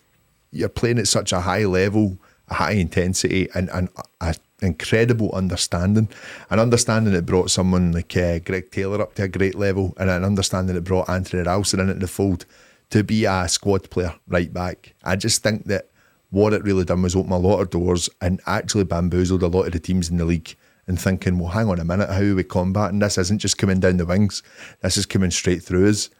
you're 0.50 0.68
playing 0.68 0.98
at 0.98 1.08
such 1.08 1.32
a 1.32 1.40
high 1.40 1.64
level, 1.64 2.18
a 2.48 2.54
high 2.54 2.72
intensity, 2.72 3.48
and 3.54 3.70
and 3.70 3.88
a 4.20 4.34
incredible 4.60 5.32
understanding. 5.32 6.08
An 6.50 6.60
understanding 6.60 7.12
that 7.14 7.26
brought 7.26 7.50
someone 7.50 7.92
like 7.92 8.16
uh, 8.16 8.38
Greg 8.38 8.70
Taylor 8.70 9.02
up 9.02 9.14
to 9.14 9.24
a 9.24 9.28
great 9.28 9.56
level, 9.56 9.94
and 9.96 10.08
an 10.08 10.24
understanding 10.24 10.74
that 10.74 10.82
brought 10.82 11.08
Anthony 11.08 11.42
Ralston 11.42 11.80
into 11.80 11.94
the 11.94 12.06
fold 12.06 12.46
to 12.90 13.02
be 13.02 13.24
a 13.24 13.48
squad 13.48 13.90
player 13.90 14.14
right 14.28 14.52
back. 14.52 14.94
I 15.02 15.16
just 15.16 15.42
think 15.42 15.64
that 15.66 15.88
what 16.30 16.52
it 16.52 16.62
really 16.62 16.84
done 16.84 17.02
was 17.02 17.16
open 17.16 17.32
a 17.32 17.38
lot 17.38 17.60
of 17.60 17.70
doors 17.70 18.08
and 18.20 18.40
actually 18.46 18.84
bamboozled 18.84 19.42
a 19.42 19.48
lot 19.48 19.66
of 19.66 19.72
the 19.72 19.78
teams 19.78 20.10
in 20.10 20.16
the 20.16 20.24
league. 20.24 20.54
And 20.88 21.00
thinking, 21.00 21.38
well, 21.38 21.52
hang 21.52 21.68
on 21.68 21.78
a 21.78 21.84
minute, 21.84 22.10
how 22.10 22.22
are 22.22 22.34
we 22.34 22.42
combating 22.42 22.98
this? 22.98 23.16
Isn't 23.16 23.38
just 23.38 23.56
coming 23.56 23.78
down 23.78 23.98
the 23.98 24.06
wings. 24.06 24.42
This 24.82 24.96
is 24.96 25.06
coming 25.06 25.30
straight 25.30 25.62
through 25.62 25.88
us. 25.88 26.10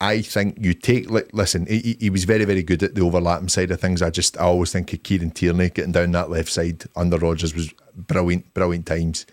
I 0.00 0.20
think 0.20 0.58
you 0.60 0.74
take 0.74 1.08
listen, 1.32 1.66
he, 1.66 1.96
he- 2.00 2.10
was 2.10 2.24
very 2.24 2.44
very 2.44 2.64
good 2.64 2.82
at 2.82 2.96
the 2.96 3.02
overlapping 3.02 3.48
side 3.48 3.70
of 3.70 3.80
things. 3.80 4.02
I 4.02 4.10
just 4.10 4.36
I 4.36 4.42
always 4.42 4.72
think 4.72 4.92
of 4.92 5.04
Kieran 5.04 5.30
Tierney 5.30 5.70
getting 5.70 5.92
down 5.92 6.10
that 6.10 6.28
left 6.30 6.50
side 6.50 6.82
under 6.96 7.16
Rodgers 7.18 7.54
was 7.54 7.72
brilliant, 7.94 8.52
brilliant 8.52 8.86
times. 8.86 9.24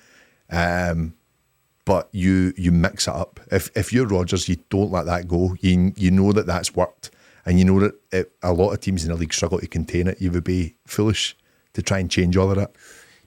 Um, 0.52 1.16
but 1.86 2.08
you 2.12 2.54
you 2.56 2.72
mix 2.72 3.08
it 3.08 3.16
up. 3.16 3.40
If 3.52 3.76
if 3.76 3.92
you're 3.92 4.06
Rodgers, 4.06 4.48
you 4.48 4.58
don't 4.70 4.92
let 4.92 5.08
that 5.08 5.28
go. 5.28 5.56
You 5.60 5.92
you 5.96 6.12
know 6.12 6.32
that 6.34 6.46
that's 6.46 6.76
worked, 6.76 7.10
and 7.48 7.58
you 7.58 7.66
know 7.66 7.80
that 7.80 7.96
it, 8.12 8.32
a 8.44 8.54
lot 8.54 8.72
of 8.72 8.80
teams 8.80 9.04
in 9.04 9.10
the 9.10 9.18
league 9.18 9.34
struggle 9.34 9.58
to 9.60 9.66
contain 9.66 10.06
it. 10.08 10.22
You 10.22 10.30
would 10.34 10.44
be 10.44 10.76
foolish 10.86 11.36
to 11.74 11.82
try 11.82 11.98
and 11.98 12.12
change 12.12 12.38
all 12.38 12.52
of 12.52 12.58
that. 12.58 12.74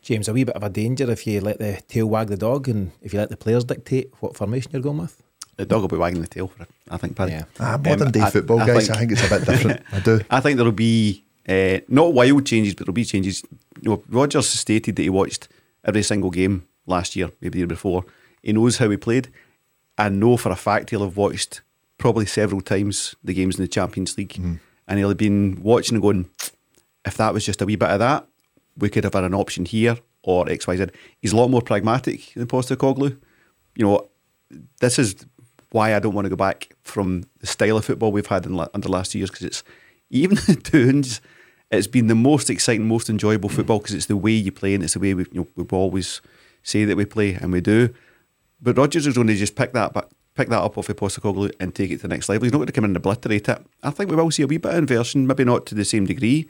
James, 0.02 0.28
a 0.28 0.32
wee 0.32 0.44
bit 0.44 0.56
of 0.56 0.62
a 0.62 0.68
danger 0.68 1.10
if 1.10 1.26
you 1.26 1.40
let 1.40 1.58
the 1.58 1.80
tail 1.88 2.06
wag 2.06 2.26
the 2.28 2.36
dog 2.36 2.68
and 2.68 2.90
if 3.02 3.12
you 3.12 3.18
let 3.20 3.30
the 3.30 3.36
players 3.36 3.64
dictate 3.64 4.10
what 4.20 4.36
formation 4.36 4.70
you're 4.72 4.82
going 4.82 4.98
with. 4.98 5.22
The 5.56 5.64
dog 5.66 5.82
will 5.82 5.88
be 5.88 5.96
wagging 5.96 6.20
the 6.20 6.26
tail 6.26 6.48
for 6.48 6.62
it, 6.64 6.68
I 6.90 6.96
think, 6.96 7.14
Paddy. 7.14 7.32
Yeah. 7.32 7.44
Ah, 7.60 7.78
modern 7.82 8.08
Um, 8.08 8.12
day 8.12 8.20
I- 8.22 8.30
football, 8.30 8.60
I 8.60 8.66
guys. 8.66 8.86
think- 8.86 8.96
I 8.96 9.00
think 9.00 9.12
it's 9.12 9.26
a 9.26 9.28
bit 9.38 9.46
different. 9.46 9.80
I 9.92 10.00
do. 10.10 10.20
I 10.30 10.40
think 10.40 10.56
there'll 10.56 10.72
be 10.72 11.22
uh, 11.48 11.78
not 11.88 12.14
wild 12.14 12.44
changes, 12.46 12.74
but 12.74 12.86
there'll 12.86 12.94
be 12.94 13.04
changes. 13.04 13.42
You 13.80 13.90
know, 13.90 14.02
Rodgers 14.08 14.48
stated 14.48 14.96
that 14.96 15.02
he 15.02 15.10
watched 15.10 15.48
every 15.84 16.02
single 16.02 16.30
game 16.30 16.64
last 16.86 17.14
year, 17.16 17.30
maybe 17.40 17.50
the 17.52 17.58
year 17.58 17.66
before. 17.66 18.04
He 18.42 18.52
knows 18.52 18.78
how 18.78 18.90
he 18.90 18.96
played. 18.96 19.28
I 19.98 20.08
know 20.08 20.36
for 20.36 20.50
a 20.50 20.56
fact 20.56 20.90
he'll 20.90 21.02
have 21.04 21.16
watched 21.16 21.60
probably 21.98 22.26
several 22.26 22.60
times 22.60 23.14
the 23.22 23.34
games 23.34 23.56
in 23.56 23.62
the 23.62 23.68
Champions 23.68 24.16
League, 24.18 24.36
and 24.88 24.98
he'll 24.98 25.08
have 25.10 25.16
been 25.18 25.62
watching 25.62 25.94
and 25.96 26.02
going, 26.02 26.28
if 27.04 27.16
that 27.18 27.32
was 27.34 27.44
just 27.46 27.62
a 27.62 27.66
wee 27.66 27.76
bit 27.76 27.90
of 27.90 27.98
that, 28.00 28.26
we 28.76 28.88
could 28.88 29.04
have 29.04 29.14
had 29.14 29.24
an 29.24 29.34
option 29.34 29.64
here 29.64 29.98
or 30.22 30.48
X, 30.48 30.66
Y, 30.66 30.76
Z. 30.76 30.86
He's 31.20 31.32
a 31.32 31.36
lot 31.36 31.48
more 31.48 31.62
pragmatic 31.62 32.32
than 32.34 32.46
Postecoglou. 32.46 33.18
You 33.74 33.84
know, 33.84 34.08
this 34.80 34.98
is 34.98 35.26
why 35.70 35.94
I 35.94 35.98
don't 35.98 36.14
want 36.14 36.26
to 36.26 36.30
go 36.30 36.36
back 36.36 36.74
from 36.82 37.24
the 37.40 37.46
style 37.46 37.76
of 37.76 37.84
football 37.84 38.12
we've 38.12 38.26
had 38.26 38.46
in 38.46 38.54
la- 38.54 38.68
under 38.74 38.88
the 38.88 38.92
last 38.92 39.14
years 39.14 39.30
because 39.30 39.46
it's 39.46 39.64
even 40.10 40.36
the 40.46 40.54
tunes. 40.56 41.20
It's 41.70 41.86
been 41.86 42.06
the 42.06 42.14
most 42.14 42.50
exciting, 42.50 42.86
most 42.86 43.08
enjoyable 43.08 43.48
football 43.48 43.78
because 43.78 43.94
it's 43.94 44.06
the 44.06 44.16
way 44.16 44.32
you 44.32 44.52
play 44.52 44.74
and 44.74 44.84
it's 44.84 44.92
the 44.92 45.00
way 45.00 45.14
we 45.14 45.24
you 45.32 45.40
know 45.40 45.48
we 45.56 45.64
always 45.72 46.20
say 46.62 46.84
that 46.84 46.96
we 46.96 47.04
play 47.06 47.34
and 47.34 47.50
we 47.50 47.60
do. 47.60 47.94
But 48.60 48.76
Rodgers 48.76 49.06
is 49.06 49.14
going 49.14 49.26
to 49.28 49.34
just 49.34 49.56
pick 49.56 49.72
that 49.72 49.94
back, 49.94 50.04
pick 50.34 50.48
that 50.50 50.60
up 50.60 50.76
off 50.76 50.88
of 50.88 50.96
Postecoglou 50.96 51.52
and 51.58 51.74
take 51.74 51.90
it 51.90 51.96
to 51.96 52.02
the 52.02 52.08
next 52.08 52.28
level. 52.28 52.44
He's 52.44 52.52
not 52.52 52.58
going 52.58 52.66
to 52.66 52.72
come 52.72 52.84
in 52.84 52.90
and 52.90 52.96
obliterate 52.96 53.48
it. 53.48 53.66
I 53.82 53.90
think 53.90 54.10
we 54.10 54.16
will 54.16 54.30
see 54.30 54.42
a 54.42 54.46
wee 54.46 54.58
bit 54.58 54.72
of 54.72 54.78
inversion, 54.78 55.26
maybe 55.26 55.44
not 55.44 55.64
to 55.66 55.74
the 55.74 55.84
same 55.84 56.04
degree. 56.04 56.48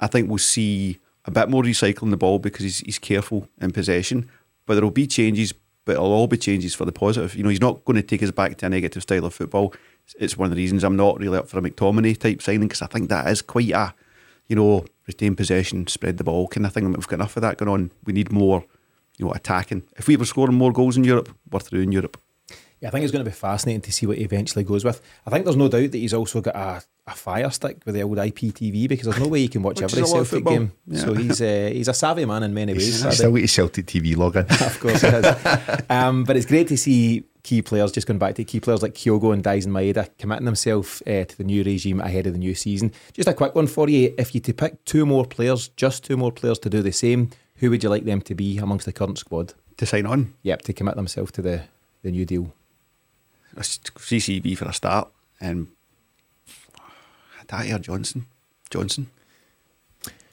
I 0.00 0.06
think 0.06 0.28
we'll 0.28 0.38
see 0.38 0.98
a 1.24 1.30
bit 1.30 1.48
more 1.48 1.62
recycling 1.62 2.10
the 2.10 2.16
ball 2.16 2.38
because 2.38 2.62
he's, 2.62 2.80
he's 2.80 2.98
careful 2.98 3.48
in 3.60 3.70
possession. 3.70 4.28
But 4.66 4.74
there 4.74 4.82
will 4.82 4.90
be 4.90 5.06
changes, 5.06 5.52
but 5.84 5.92
it'll 5.92 6.12
all 6.12 6.26
be 6.26 6.36
changes 6.36 6.74
for 6.74 6.84
the 6.84 6.92
positive. 6.92 7.34
You 7.34 7.42
know, 7.42 7.48
he's 7.48 7.60
not 7.60 7.84
going 7.84 7.96
to 7.96 8.02
take 8.02 8.22
us 8.22 8.30
back 8.30 8.56
to 8.58 8.66
a 8.66 8.68
negative 8.68 9.02
style 9.02 9.24
of 9.24 9.34
football. 9.34 9.74
It's 10.18 10.36
one 10.36 10.46
of 10.46 10.50
the 10.50 10.62
reasons 10.62 10.84
I'm 10.84 10.96
not 10.96 11.18
really 11.18 11.38
up 11.38 11.48
for 11.48 11.58
a 11.58 11.62
McTominay 11.62 12.18
type 12.18 12.42
signing 12.42 12.68
because 12.68 12.82
I 12.82 12.86
think 12.86 13.08
that 13.08 13.28
is 13.28 13.42
quite 13.42 13.70
a, 13.70 13.94
you 14.48 14.56
know, 14.56 14.84
retain 15.06 15.36
possession, 15.36 15.86
spread 15.86 16.18
the 16.18 16.24
ball 16.24 16.48
kind 16.48 16.66
of 16.66 16.72
thing. 16.72 16.90
We've 16.92 17.06
got 17.06 17.14
enough 17.14 17.36
of 17.36 17.42
that 17.42 17.58
going 17.58 17.70
on. 17.70 17.90
We 18.04 18.12
need 18.12 18.32
more, 18.32 18.64
you 19.18 19.26
know, 19.26 19.32
attacking. 19.32 19.84
If 19.96 20.08
we 20.08 20.16
were 20.16 20.24
scoring 20.24 20.56
more 20.56 20.72
goals 20.72 20.96
in 20.96 21.04
Europe, 21.04 21.34
we're 21.50 21.60
through 21.60 21.82
in 21.82 21.92
Europe. 21.92 22.20
Yeah, 22.82 22.88
I 22.88 22.90
think 22.90 23.04
it's 23.04 23.12
going 23.12 23.24
to 23.24 23.30
be 23.30 23.34
fascinating 23.34 23.80
to 23.82 23.92
see 23.92 24.06
what 24.06 24.18
he 24.18 24.24
eventually 24.24 24.64
goes 24.64 24.84
with. 24.84 25.00
I 25.24 25.30
think 25.30 25.44
there's 25.44 25.56
no 25.56 25.68
doubt 25.68 25.92
that 25.92 25.98
he's 25.98 26.12
also 26.12 26.40
got 26.40 26.56
a, 26.56 26.82
a 27.06 27.14
fire 27.14 27.48
stick 27.50 27.78
with 27.86 27.94
the 27.94 28.02
old 28.02 28.18
IPTV 28.18 28.88
because 28.88 29.04
there's 29.04 29.20
no 29.20 29.28
way 29.28 29.42
he 29.42 29.48
can 29.48 29.62
watch 29.62 29.80
every 29.80 30.02
a 30.02 30.04
lot 30.04 30.18
of 30.18 30.28
Celtic 30.28 30.44
game. 30.44 30.72
Yeah. 30.88 31.00
So 31.00 31.14
he's 31.14 31.40
uh, 31.40 31.70
he's 31.72 31.86
a 31.86 31.94
savvy 31.94 32.24
man 32.24 32.42
in 32.42 32.52
many 32.52 32.72
ways. 32.72 33.06
I 33.06 33.10
still 33.10 33.30
get 33.30 33.38
your 33.38 33.46
Celtic 33.46 33.86
TV 33.86 34.16
login. 34.16 34.50
of 34.66 34.80
course 34.80 35.04
it 35.04 35.14
is. 35.14 35.84
um, 35.90 36.24
but 36.24 36.36
it's 36.36 36.46
great 36.46 36.66
to 36.68 36.76
see 36.76 37.22
key 37.44 37.62
players, 37.62 37.92
just 37.92 38.08
going 38.08 38.18
back 38.18 38.34
to 38.34 38.42
key 38.44 38.58
players 38.58 38.82
like 38.82 38.94
Kyogo 38.94 39.32
and 39.32 39.44
Daizen 39.44 39.68
Maeda, 39.68 40.08
committing 40.18 40.44
themselves 40.44 41.02
uh, 41.06 41.24
to 41.24 41.38
the 41.38 41.44
new 41.44 41.62
regime 41.62 42.00
ahead 42.00 42.26
of 42.26 42.32
the 42.32 42.38
new 42.40 42.54
season. 42.56 42.90
Just 43.12 43.28
a 43.28 43.34
quick 43.34 43.54
one 43.54 43.68
for 43.68 43.88
you. 43.88 44.12
If 44.18 44.34
you 44.34 44.40
to 44.40 44.52
pick 44.52 44.84
two 44.84 45.06
more 45.06 45.24
players, 45.24 45.68
just 45.68 46.02
two 46.02 46.16
more 46.16 46.32
players 46.32 46.58
to 46.60 46.70
do 46.70 46.82
the 46.82 46.92
same, 46.92 47.30
who 47.56 47.70
would 47.70 47.84
you 47.84 47.90
like 47.90 48.04
them 48.04 48.22
to 48.22 48.34
be 48.34 48.58
amongst 48.58 48.86
the 48.86 48.92
current 48.92 49.18
squad? 49.18 49.54
To 49.76 49.86
sign 49.86 50.04
on, 50.06 50.34
Yep, 50.42 50.62
to 50.62 50.72
commit 50.72 50.96
themselves 50.96 51.30
to 51.32 51.42
the, 51.42 51.62
the 52.02 52.10
new 52.10 52.24
deal. 52.24 52.52
A 53.56 53.60
CCV 53.60 54.56
for 54.56 54.64
a 54.66 54.72
start, 54.72 55.08
and 55.40 55.68
Hatate 57.40 57.74
or 57.74 57.78
Johnston. 57.78 58.26
Johnston. 58.70 59.10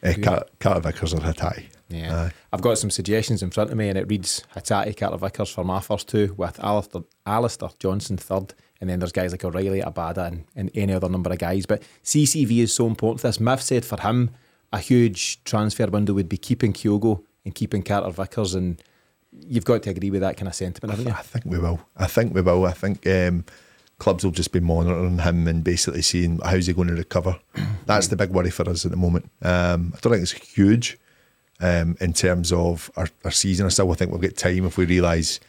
Uh, 0.02 0.14
Car- 0.24 0.46
Carter 0.60 0.80
Vickers 0.80 1.14
or 1.14 1.18
Hatate. 1.20 1.66
Yeah. 1.90 2.16
Aye. 2.16 2.32
I've 2.54 2.62
got 2.62 2.78
some 2.78 2.90
suggestions 2.90 3.44
in 3.44 3.50
front 3.50 3.72
of 3.72 3.78
me, 3.78 3.90
and 3.90 3.98
it 3.98 4.08
reads 4.08 4.44
Hatate, 4.56 4.96
Carter 4.96 5.18
Vickers 5.18 5.50
for 5.50 5.66
my 5.66 5.82
first 5.82 6.08
two, 6.08 6.34
with 6.38 6.60
Alistair, 6.64 7.02
Alistair 7.26 7.70
Johnston 7.80 8.18
third, 8.18 8.54
and 8.80 8.90
then 8.90 9.00
there's 9.00 9.12
guys 9.12 9.32
like 9.32 9.44
O'Riley, 9.44 9.82
Abada, 9.82 10.28
and, 10.28 10.46
and 10.56 10.72
any 10.76 10.94
other 10.94 11.10
number 11.10 11.32
of 11.32 11.40
guys. 11.40 11.66
But 11.66 11.84
CCV 12.04 12.60
is 12.60 12.74
so 12.74 12.88
important. 12.88 13.20
For 13.22 13.28
this 13.28 13.40
Miff 13.40 13.62
said 13.62 13.84
for 13.84 14.00
him, 14.00 14.30
a 14.72 14.80
huge 14.80 15.44
transfer 15.44 15.88
window 15.88 16.14
would 16.14 16.30
be 16.30 16.38
keeping 16.38 16.72
Kyogo 16.74 17.24
and 17.44 17.54
keeping 17.54 17.84
Carter 17.84 18.12
Vickers, 18.12 18.54
and 18.56 18.82
you've 19.48 19.66
got 19.66 19.84
to 19.84 19.90
agree 19.90 20.12
with 20.12 20.22
that 20.22 20.38
kind 20.38 20.48
of 20.48 20.56
sentiment, 20.56 20.92
haven't 20.92 21.12
you? 21.12 21.18
I 21.18 21.22
think 21.22 21.46
we 21.46 21.60
will. 21.60 21.80
I 21.98 22.08
think 22.08 22.34
we 22.34 22.42
will. 22.42 22.66
I 22.66 22.74
think 22.74 23.06
um, 23.08 23.46
clubs 23.98 24.24
will 24.24 24.32
just 24.32 24.52
be 24.52 24.60
monitoring 24.60 25.20
him 25.20 25.48
and 25.48 25.64
basically 25.64 26.02
seeing 26.02 26.40
how's 26.44 26.68
he 26.68 26.74
going 26.74 26.88
to 26.88 26.96
recover. 26.96 27.40
That's 27.86 28.08
the 28.08 28.16
big 28.16 28.32
worry 28.32 28.50
for 28.50 28.68
us 28.70 28.86
at 28.86 28.92
the 28.92 28.98
moment. 28.98 29.30
Um, 29.42 29.94
I 29.96 30.00
don't 30.02 30.14
think 30.14 30.24
it's 30.24 30.32
huge 30.32 30.98
um, 31.60 31.98
in 32.00 32.14
terms 32.14 32.52
of 32.52 32.90
our, 32.96 33.10
our 33.24 33.32
season. 33.32 33.66
I 33.66 33.70
still 33.70 33.94
think 33.94 34.12
we'll 34.12 34.22
get 34.22 34.38
time 34.38 34.66
if 34.66 34.78
we 34.78 34.86
realise 34.86 35.40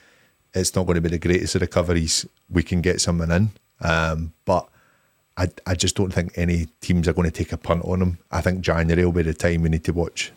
it's 0.53 0.74
not 0.74 0.85
going 0.85 0.97
to 0.97 1.01
be 1.01 1.09
the 1.09 1.18
greatest 1.18 1.55
of 1.55 1.62
recoveries. 1.62 2.26
We 2.51 2.62
can 2.62 2.81
get 2.81 3.01
someone 3.01 3.31
in, 3.31 3.51
um, 3.81 4.33
but. 4.45 4.68
I, 5.37 5.49
I 5.66 5.74
just 5.74 5.97
don't 5.97 6.12
think 6.12 6.33
any 6.37 6.66
teams 6.83 7.09
are 7.09 7.14
going 7.14 7.31
to 7.31 7.33
take 7.35 7.53
a 7.53 7.57
punt 7.57 7.83
on 7.87 8.03
him. 8.03 8.18
I 8.31 8.43
think 8.43 8.61
January 8.61 9.07
will 9.07 9.12
be 9.12 9.22
the 9.22 9.33
time 9.33 9.62
we 9.62 9.70
need 9.70 9.85
to 9.85 9.93
watch 9.93 10.33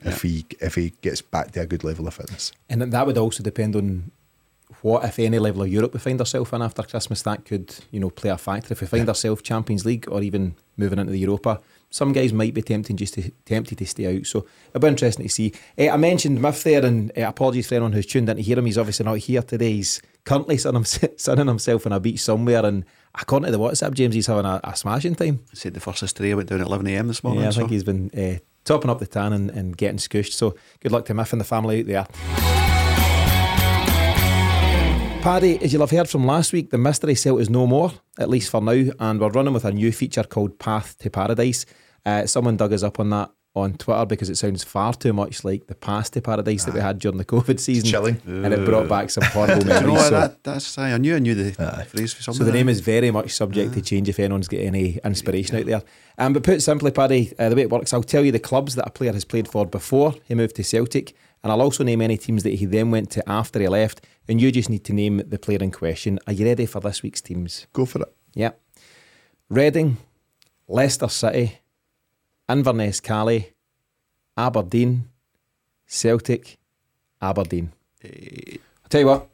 CCV 0.00 0.12
if 0.12 0.22
he 0.22 0.46
if 0.60 0.74
he 0.74 0.92
gets 1.02 1.22
back 1.22 1.52
to 1.52 1.60
a 1.60 1.66
good 1.66 1.84
level 1.84 2.06
of 2.06 2.14
fitness. 2.14 2.52
And 2.68 2.82
that 2.82 3.06
would 3.06 3.18
also 3.18 3.42
depend 3.42 3.76
on 3.76 4.10
what, 4.82 5.04
if 5.04 5.18
any, 5.18 5.38
level 5.38 5.62
of 5.62 5.68
Europe 5.68 5.92
we 5.92 6.00
find 6.00 6.20
ourselves 6.20 6.52
in 6.52 6.62
after 6.62 6.82
Christmas. 6.82 7.22
That 7.22 7.44
could, 7.44 7.74
you 7.90 8.00
know, 8.00 8.10
play 8.10 8.30
a 8.30 8.38
factor. 8.38 8.72
If 8.72 8.80
we 8.80 8.86
find 8.86 9.08
ourselves 9.08 9.42
Champions 9.42 9.84
League 9.84 10.08
or 10.08 10.22
even 10.22 10.54
moving 10.76 10.98
into 10.98 11.12
the 11.12 11.18
Europa, 11.18 11.60
some 11.90 12.12
guys 12.12 12.32
might 12.32 12.54
be 12.54 12.62
tempting 12.62 12.96
just 12.96 13.14
to, 13.14 13.30
tempted 13.44 13.78
to 13.78 13.86
stay 13.86 14.18
out. 14.18 14.26
So 14.26 14.46
it'll 14.68 14.80
be 14.80 14.88
interesting 14.88 15.26
to 15.26 15.32
see. 15.32 15.52
Eh, 15.76 15.90
I 15.90 15.96
mentioned 15.96 16.40
Miff 16.40 16.62
there, 16.62 16.84
and 16.84 17.10
uh, 17.18 17.22
apologies 17.22 17.68
for 17.68 17.74
anyone 17.74 17.92
who's 17.92 18.06
tuned 18.06 18.28
in 18.28 18.36
to 18.36 18.42
hear 18.42 18.58
him. 18.58 18.66
He's 18.66 18.78
obviously 18.78 19.04
not 19.04 19.18
here 19.18 19.42
today. 19.42 19.72
He's 19.72 20.00
currently 20.24 20.56
sunning, 20.58 21.46
himself 21.48 21.86
on 21.86 21.92
a 21.92 22.00
beach 22.00 22.20
somewhere, 22.20 22.64
and 22.64 22.84
according 23.14 23.46
to 23.46 23.52
the 23.52 23.58
WhatsApp, 23.58 23.94
James, 23.94 24.14
he's 24.14 24.28
having 24.28 24.46
a, 24.46 24.60
a 24.62 24.76
smashing 24.76 25.16
time. 25.16 25.40
I 25.50 25.54
said 25.54 25.74
the 25.74 25.80
first 25.80 26.00
history 26.00 26.30
I 26.30 26.34
went 26.34 26.48
down 26.48 26.60
at 26.60 26.66
11 26.68 26.86
a.m. 26.86 27.08
this 27.08 27.24
morning. 27.24 27.42
Yeah, 27.42 27.48
I 27.48 27.50
so. 27.50 27.58
think 27.58 27.70
he's 27.70 27.84
been 27.84 28.10
uh, 28.16 28.38
topping 28.64 28.90
up 28.90 28.98
the 28.98 29.06
tan 29.06 29.32
and, 29.32 29.50
and 29.50 29.76
getting 29.76 29.98
scooshed. 29.98 30.32
So 30.32 30.54
good 30.80 30.92
luck 30.92 31.04
to 31.06 31.14
Miff 31.14 31.32
and 31.32 31.40
the 31.40 31.44
family 31.44 31.80
out 31.80 31.86
there. 31.86 32.06
Paddy, 35.22 35.62
as 35.62 35.70
you'll 35.70 35.82
have 35.82 35.90
heard 35.90 36.08
from 36.08 36.24
last 36.24 36.52
week, 36.52 36.70
the 36.70 36.78
mystery 36.78 37.14
cell 37.14 37.36
is 37.36 37.50
no 37.50 37.66
more, 37.66 37.92
at 38.18 38.30
least 38.30 38.50
for 38.50 38.62
now, 38.62 38.90
and 38.98 39.20
we're 39.20 39.28
running 39.28 39.52
with 39.52 39.66
a 39.66 39.72
new 39.72 39.92
feature 39.92 40.22
called 40.22 40.58
Path 40.58 40.96
to 40.98 41.10
Paradise. 41.10 41.66
Uh, 42.06 42.24
someone 42.24 42.56
dug 42.56 42.72
us 42.72 42.82
up 42.82 42.98
on 42.98 43.10
that 43.10 43.30
on 43.54 43.74
Twitter 43.74 44.06
because 44.06 44.30
it 44.30 44.36
sounds 44.36 44.62
far 44.62 44.94
too 44.94 45.12
much 45.12 45.42
like 45.42 45.66
the 45.66 45.74
Path 45.74 46.12
to 46.12 46.20
Paradise 46.22 46.64
that 46.64 46.74
we 46.74 46.80
had 46.80 47.00
during 47.00 47.18
the 47.18 47.24
COVID 47.24 47.58
season. 47.58 47.88
chilling. 47.90 48.20
And 48.24 48.52
it 48.54 48.64
brought 48.64 48.88
back 48.88 49.10
some 49.10 49.24
horrible 49.24 49.58
You 49.62 49.68
know 49.68 49.80
memories. 49.80 50.04
so, 50.04 50.10
that, 50.10 50.44
that's 50.44 50.78
I 50.78 50.96
knew 50.98 51.16
I 51.16 51.18
knew 51.18 51.34
the 51.34 51.52
phrase 51.88 52.12
for 52.12 52.22
something. 52.22 52.38
so 52.38 52.44
the 52.44 52.52
name 52.56 52.68
is 52.68 52.80
very 52.80 53.10
much 53.10 53.32
subject 53.32 53.74
to 53.74 53.82
change 53.82 54.08
if 54.08 54.20
anyone's 54.20 54.46
got 54.48 54.60
any 54.60 54.98
inspiration 55.04 55.56
out 55.56 55.66
there. 55.66 55.82
Um, 56.16 56.32
but 56.32 56.44
put 56.44 56.62
simply, 56.62 56.90
Paddy, 56.92 57.32
uh, 57.38 57.48
the 57.48 57.56
way 57.56 57.62
it 57.62 57.70
works, 57.70 57.92
I'll 57.92 58.02
tell 58.02 58.24
you 58.24 58.30
the 58.30 58.38
clubs 58.38 58.76
that 58.76 58.86
a 58.86 58.90
player 58.90 59.12
has 59.12 59.24
played 59.24 59.48
for 59.48 59.66
before 59.66 60.14
he 60.24 60.34
moved 60.34 60.54
to 60.56 60.62
Celtic, 60.64 61.14
and 61.42 61.50
I'll 61.50 61.62
also 61.62 61.82
name 61.82 62.02
any 62.02 62.18
teams 62.18 62.42
that 62.44 62.50
he 62.54 62.66
then 62.66 62.90
went 62.92 63.10
to 63.12 63.28
after 63.28 63.58
he 63.58 63.66
left, 63.66 64.06
and 64.28 64.40
you 64.40 64.52
just 64.52 64.70
need 64.70 64.84
to 64.84 64.92
name 64.92 65.22
the 65.26 65.38
player 65.38 65.58
in 65.60 65.72
question. 65.72 66.18
Are 66.28 66.32
you 66.32 66.46
ready 66.46 66.66
for 66.66 66.80
this 66.80 67.02
week's 67.02 67.20
teams? 67.22 67.66
Go 67.72 67.84
for 67.86 68.02
it. 68.02 68.14
Yeah. 68.34 68.50
Reading, 69.48 69.96
Leicester 70.68 71.08
City, 71.08 71.58
Inverness 72.50 73.00
Cali, 73.00 73.52
Aberdeen, 74.36 75.08
Celtic, 75.86 76.58
Aberdeen. 77.22 77.72
Eh. 78.02 78.56
I'll 78.82 78.88
tell 78.88 79.00
you 79.00 79.06
what, 79.06 79.28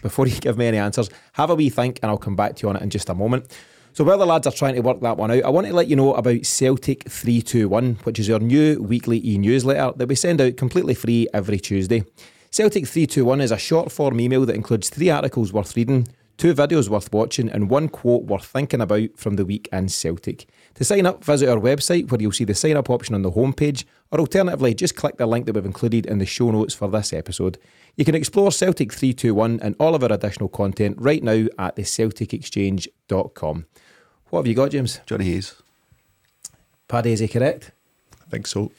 before 0.00 0.28
you 0.28 0.36
give 0.40 0.56
me 0.56 0.66
any 0.66 0.78
answers, 0.78 1.10
have 1.32 1.50
a 1.50 1.56
wee 1.56 1.70
think 1.70 1.98
and 2.02 2.10
I'll 2.10 2.18
come 2.18 2.36
back 2.36 2.56
to 2.56 2.62
you 2.62 2.68
on 2.68 2.76
it 2.76 2.82
in 2.82 2.90
just 2.90 3.08
a 3.08 3.14
moment. 3.14 3.50
So 3.94 4.04
while 4.04 4.16
the 4.16 4.26
lads 4.26 4.46
are 4.46 4.52
trying 4.52 4.76
to 4.76 4.80
work 4.80 5.00
that 5.00 5.16
one 5.16 5.32
out, 5.32 5.42
I 5.42 5.50
want 5.50 5.66
to 5.66 5.72
let 5.72 5.88
you 5.88 5.96
know 5.96 6.14
about 6.14 6.46
Celtic 6.46 7.02
321, 7.10 7.96
which 8.04 8.18
is 8.18 8.30
our 8.30 8.38
new 8.38 8.80
weekly 8.80 9.20
e-newsletter 9.26 9.92
that 9.96 10.08
we 10.08 10.14
send 10.14 10.40
out 10.40 10.56
completely 10.56 10.94
free 10.94 11.26
every 11.34 11.58
Tuesday. 11.58 12.04
Celtic 12.50 12.86
321 12.86 13.40
is 13.40 13.50
a 13.50 13.58
short 13.58 13.90
form 13.90 14.20
email 14.20 14.46
that 14.46 14.56
includes 14.56 14.88
three 14.88 15.10
articles 15.10 15.52
worth 15.52 15.76
reading, 15.76 16.06
two 16.38 16.54
videos 16.54 16.88
worth 16.88 17.12
watching, 17.12 17.50
and 17.50 17.68
one 17.68 17.88
quote 17.88 18.22
worth 18.22 18.46
thinking 18.46 18.80
about 18.80 19.10
from 19.16 19.36
the 19.36 19.44
week 19.44 19.68
in 19.72 19.88
Celtic. 19.88 20.46
To 20.74 20.84
sign 20.84 21.04
up, 21.04 21.22
visit 21.22 21.48
our 21.48 21.58
website 21.58 22.10
where 22.10 22.20
you'll 22.20 22.32
see 22.32 22.44
the 22.44 22.54
sign 22.54 22.76
up 22.76 22.88
option 22.88 23.14
on 23.14 23.22
the 23.22 23.32
homepage, 23.32 23.84
or 24.10 24.20
alternatively, 24.20 24.74
just 24.74 24.96
click 24.96 25.18
the 25.18 25.26
link 25.26 25.46
that 25.46 25.54
we've 25.54 25.66
included 25.66 26.06
in 26.06 26.18
the 26.18 26.26
show 26.26 26.50
notes 26.50 26.74
for 26.74 26.88
this 26.88 27.12
episode. 27.12 27.58
You 27.96 28.04
can 28.04 28.14
explore 28.14 28.50
Celtic 28.50 28.92
321 28.92 29.60
and 29.60 29.76
all 29.78 29.94
of 29.94 30.02
our 30.02 30.12
additional 30.12 30.48
content 30.48 30.96
right 30.98 31.22
now 31.22 31.46
at 31.58 31.76
thecelticexchange.com. 31.76 33.66
What 34.30 34.40
have 34.40 34.46
you 34.46 34.54
got, 34.54 34.70
James? 34.70 35.00
Jonny 35.04 35.26
Hayes. 35.26 35.54
Paddy, 36.88 37.12
is 37.12 37.20
he 37.20 37.28
correct? 37.28 37.70
I 38.22 38.30
think 38.30 38.46
so. 38.46 38.72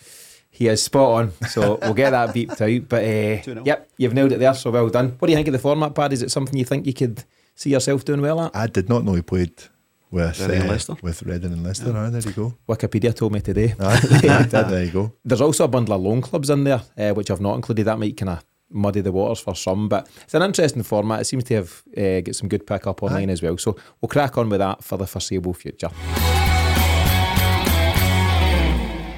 He 0.49 0.67
is 0.67 0.83
spot 0.83 1.11
on, 1.11 1.31
so 1.47 1.79
we'll 1.81 1.93
get 1.93 2.11
that 2.11 2.29
beeped 2.29 2.61
out. 2.61 2.89
But 2.89 3.03
uh, 3.03 3.61
yep, 3.65 3.89
you've 3.97 4.13
nailed 4.13 4.31
it 4.31 4.39
there, 4.39 4.53
so 4.53 4.71
well 4.71 4.89
done. 4.89 5.15
What 5.19 5.27
do 5.27 5.31
you 5.31 5.37
think 5.37 5.47
of 5.47 5.53
the 5.53 5.59
format, 5.59 5.93
Paddy? 5.95 6.13
Is 6.13 6.21
it 6.23 6.31
something 6.31 6.57
you 6.57 6.65
think 6.65 6.85
you 6.85 6.93
could 6.93 7.23
see 7.55 7.71
yourself 7.71 8.03
doing 8.05 8.21
well 8.21 8.41
at? 8.41 8.55
I 8.55 8.67
did 8.67 8.89
not 8.89 9.03
know 9.03 9.13
he 9.13 9.21
played 9.21 9.53
with 10.14 10.39
Reading 10.39 10.61
and 10.61 10.70
uh, 10.70 10.72
Leicester. 10.74 10.95
with 11.01 11.24
Reading 11.24 11.53
and 11.53 11.64
Leicester. 11.64 11.91
Ah, 11.95 12.09
there 12.09 12.22
you 12.22 12.32
go. 12.32 12.53
Wikipedia 12.70 13.14
told 13.16 13.34
me 13.34 13.41
today. 13.41 13.74
Aye, 13.80 14.43
there 14.49 14.84
you 14.86 14.91
go. 14.91 15.14
There's 15.26 15.41
also 15.41 15.64
a 15.64 15.68
bundle 15.68 15.95
of 15.95 16.01
loan 16.01 16.22
clubs 16.22 16.49
in 16.49 16.64
there, 16.64 16.82
uh, 16.97 17.11
which 17.14 17.32
I've 17.32 17.41
not 17.41 17.55
included. 17.55 17.86
That 17.86 17.97
might 17.99 18.16
kind 18.16 18.30
of 18.30 18.45
muddy 18.70 19.01
the 19.01 19.11
waters 19.11 19.39
for 19.39 19.55
some, 19.55 19.89
but 19.89 20.07
it's 20.24 20.34
an 20.34 20.41
interesting 20.43 20.84
format. 20.84 21.22
It 21.22 21.26
seems 21.26 21.43
to 21.45 21.55
have 21.55 21.84
uh, 21.97 22.22
get 22.22 22.36
some 22.36 22.47
good 22.47 22.66
pick 22.68 22.86
up 22.88 23.01
online 23.03 23.30
as 23.30 23.41
well. 23.41 23.57
So 23.57 23.76
we'll 24.01 24.09
crack 24.09 24.38
on 24.38 24.49
with 24.49 24.59
that 24.59 24.84
for 24.84 24.97
the 24.97 25.07
foreseeable 25.07 25.53
future. 25.53 25.89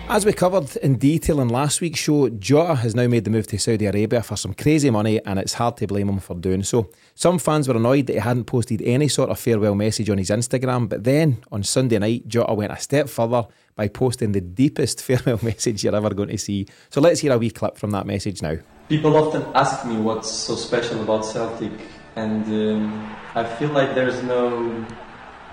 As 0.07 0.23
we 0.23 0.33
covered 0.33 0.75
in 0.77 0.97
detail 0.97 1.41
in 1.41 1.49
last 1.49 1.81
week's 1.81 1.99
show, 1.99 2.29
Jota 2.29 2.75
has 2.75 2.93
now 2.93 3.07
made 3.07 3.23
the 3.23 3.31
move 3.31 3.47
to 3.47 3.57
Saudi 3.57 3.87
Arabia 3.87 4.21
for 4.21 4.37
some 4.37 4.53
crazy 4.53 4.91
money, 4.91 5.19
and 5.25 5.39
it's 5.39 5.55
hard 5.55 5.77
to 5.77 5.87
blame 5.87 6.07
him 6.07 6.19
for 6.19 6.35
doing 6.35 6.61
so. 6.61 6.91
Some 7.15 7.39
fans 7.39 7.67
were 7.67 7.75
annoyed 7.75 8.05
that 8.05 8.13
he 8.13 8.19
hadn't 8.19 8.45
posted 8.45 8.83
any 8.83 9.07
sort 9.07 9.31
of 9.31 9.39
farewell 9.39 9.73
message 9.73 10.11
on 10.11 10.19
his 10.19 10.29
Instagram, 10.29 10.87
but 10.87 11.05
then 11.05 11.43
on 11.51 11.63
Sunday 11.63 11.97
night, 11.97 12.27
Jota 12.27 12.53
went 12.53 12.71
a 12.71 12.79
step 12.79 13.09
further 13.09 13.47
by 13.75 13.87
posting 13.87 14.31
the 14.31 14.41
deepest 14.41 15.01
farewell 15.03 15.39
message 15.41 15.83
you're 15.83 15.95
ever 15.95 16.13
going 16.13 16.29
to 16.29 16.37
see. 16.37 16.67
So 16.91 17.01
let's 17.01 17.21
hear 17.21 17.33
a 17.33 17.39
wee 17.39 17.49
clip 17.49 17.75
from 17.75 17.89
that 17.91 18.05
message 18.05 18.43
now. 18.43 18.57
People 18.87 19.17
often 19.17 19.41
ask 19.55 19.87
me 19.87 19.97
what's 19.97 20.29
so 20.29 20.55
special 20.55 21.01
about 21.01 21.25
Celtic, 21.25 21.73
and 22.15 22.45
um, 22.45 23.15
I 23.33 23.43
feel 23.43 23.69
like 23.69 23.95
there's 23.95 24.21
no 24.21 24.85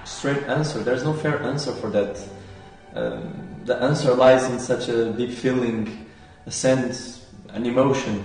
straight 0.04 0.42
answer. 0.42 0.80
There's 0.80 1.04
no 1.04 1.14
fair 1.14 1.42
answer 1.42 1.72
for 1.72 1.88
that. 1.88 2.22
Um, 2.94 3.62
the 3.64 3.76
answer 3.76 4.14
lies 4.14 4.44
in 4.50 4.58
such 4.58 4.88
a 4.88 5.12
deep 5.12 5.30
feeling, 5.30 6.06
a 6.46 6.50
sense, 6.50 7.26
an 7.50 7.64
emotion. 7.64 8.24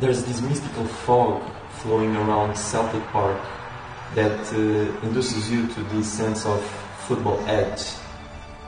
There's 0.00 0.24
this 0.24 0.40
mystical 0.40 0.86
fog 0.86 1.42
flowing 1.82 2.16
around 2.16 2.56
Celtic 2.56 3.02
Park 3.08 3.40
that 4.14 4.40
uh, 4.52 5.06
induces 5.06 5.50
you 5.50 5.66
to 5.66 5.82
this 5.94 6.10
sense 6.10 6.46
of 6.46 6.62
football 7.06 7.42
edge. 7.46 7.82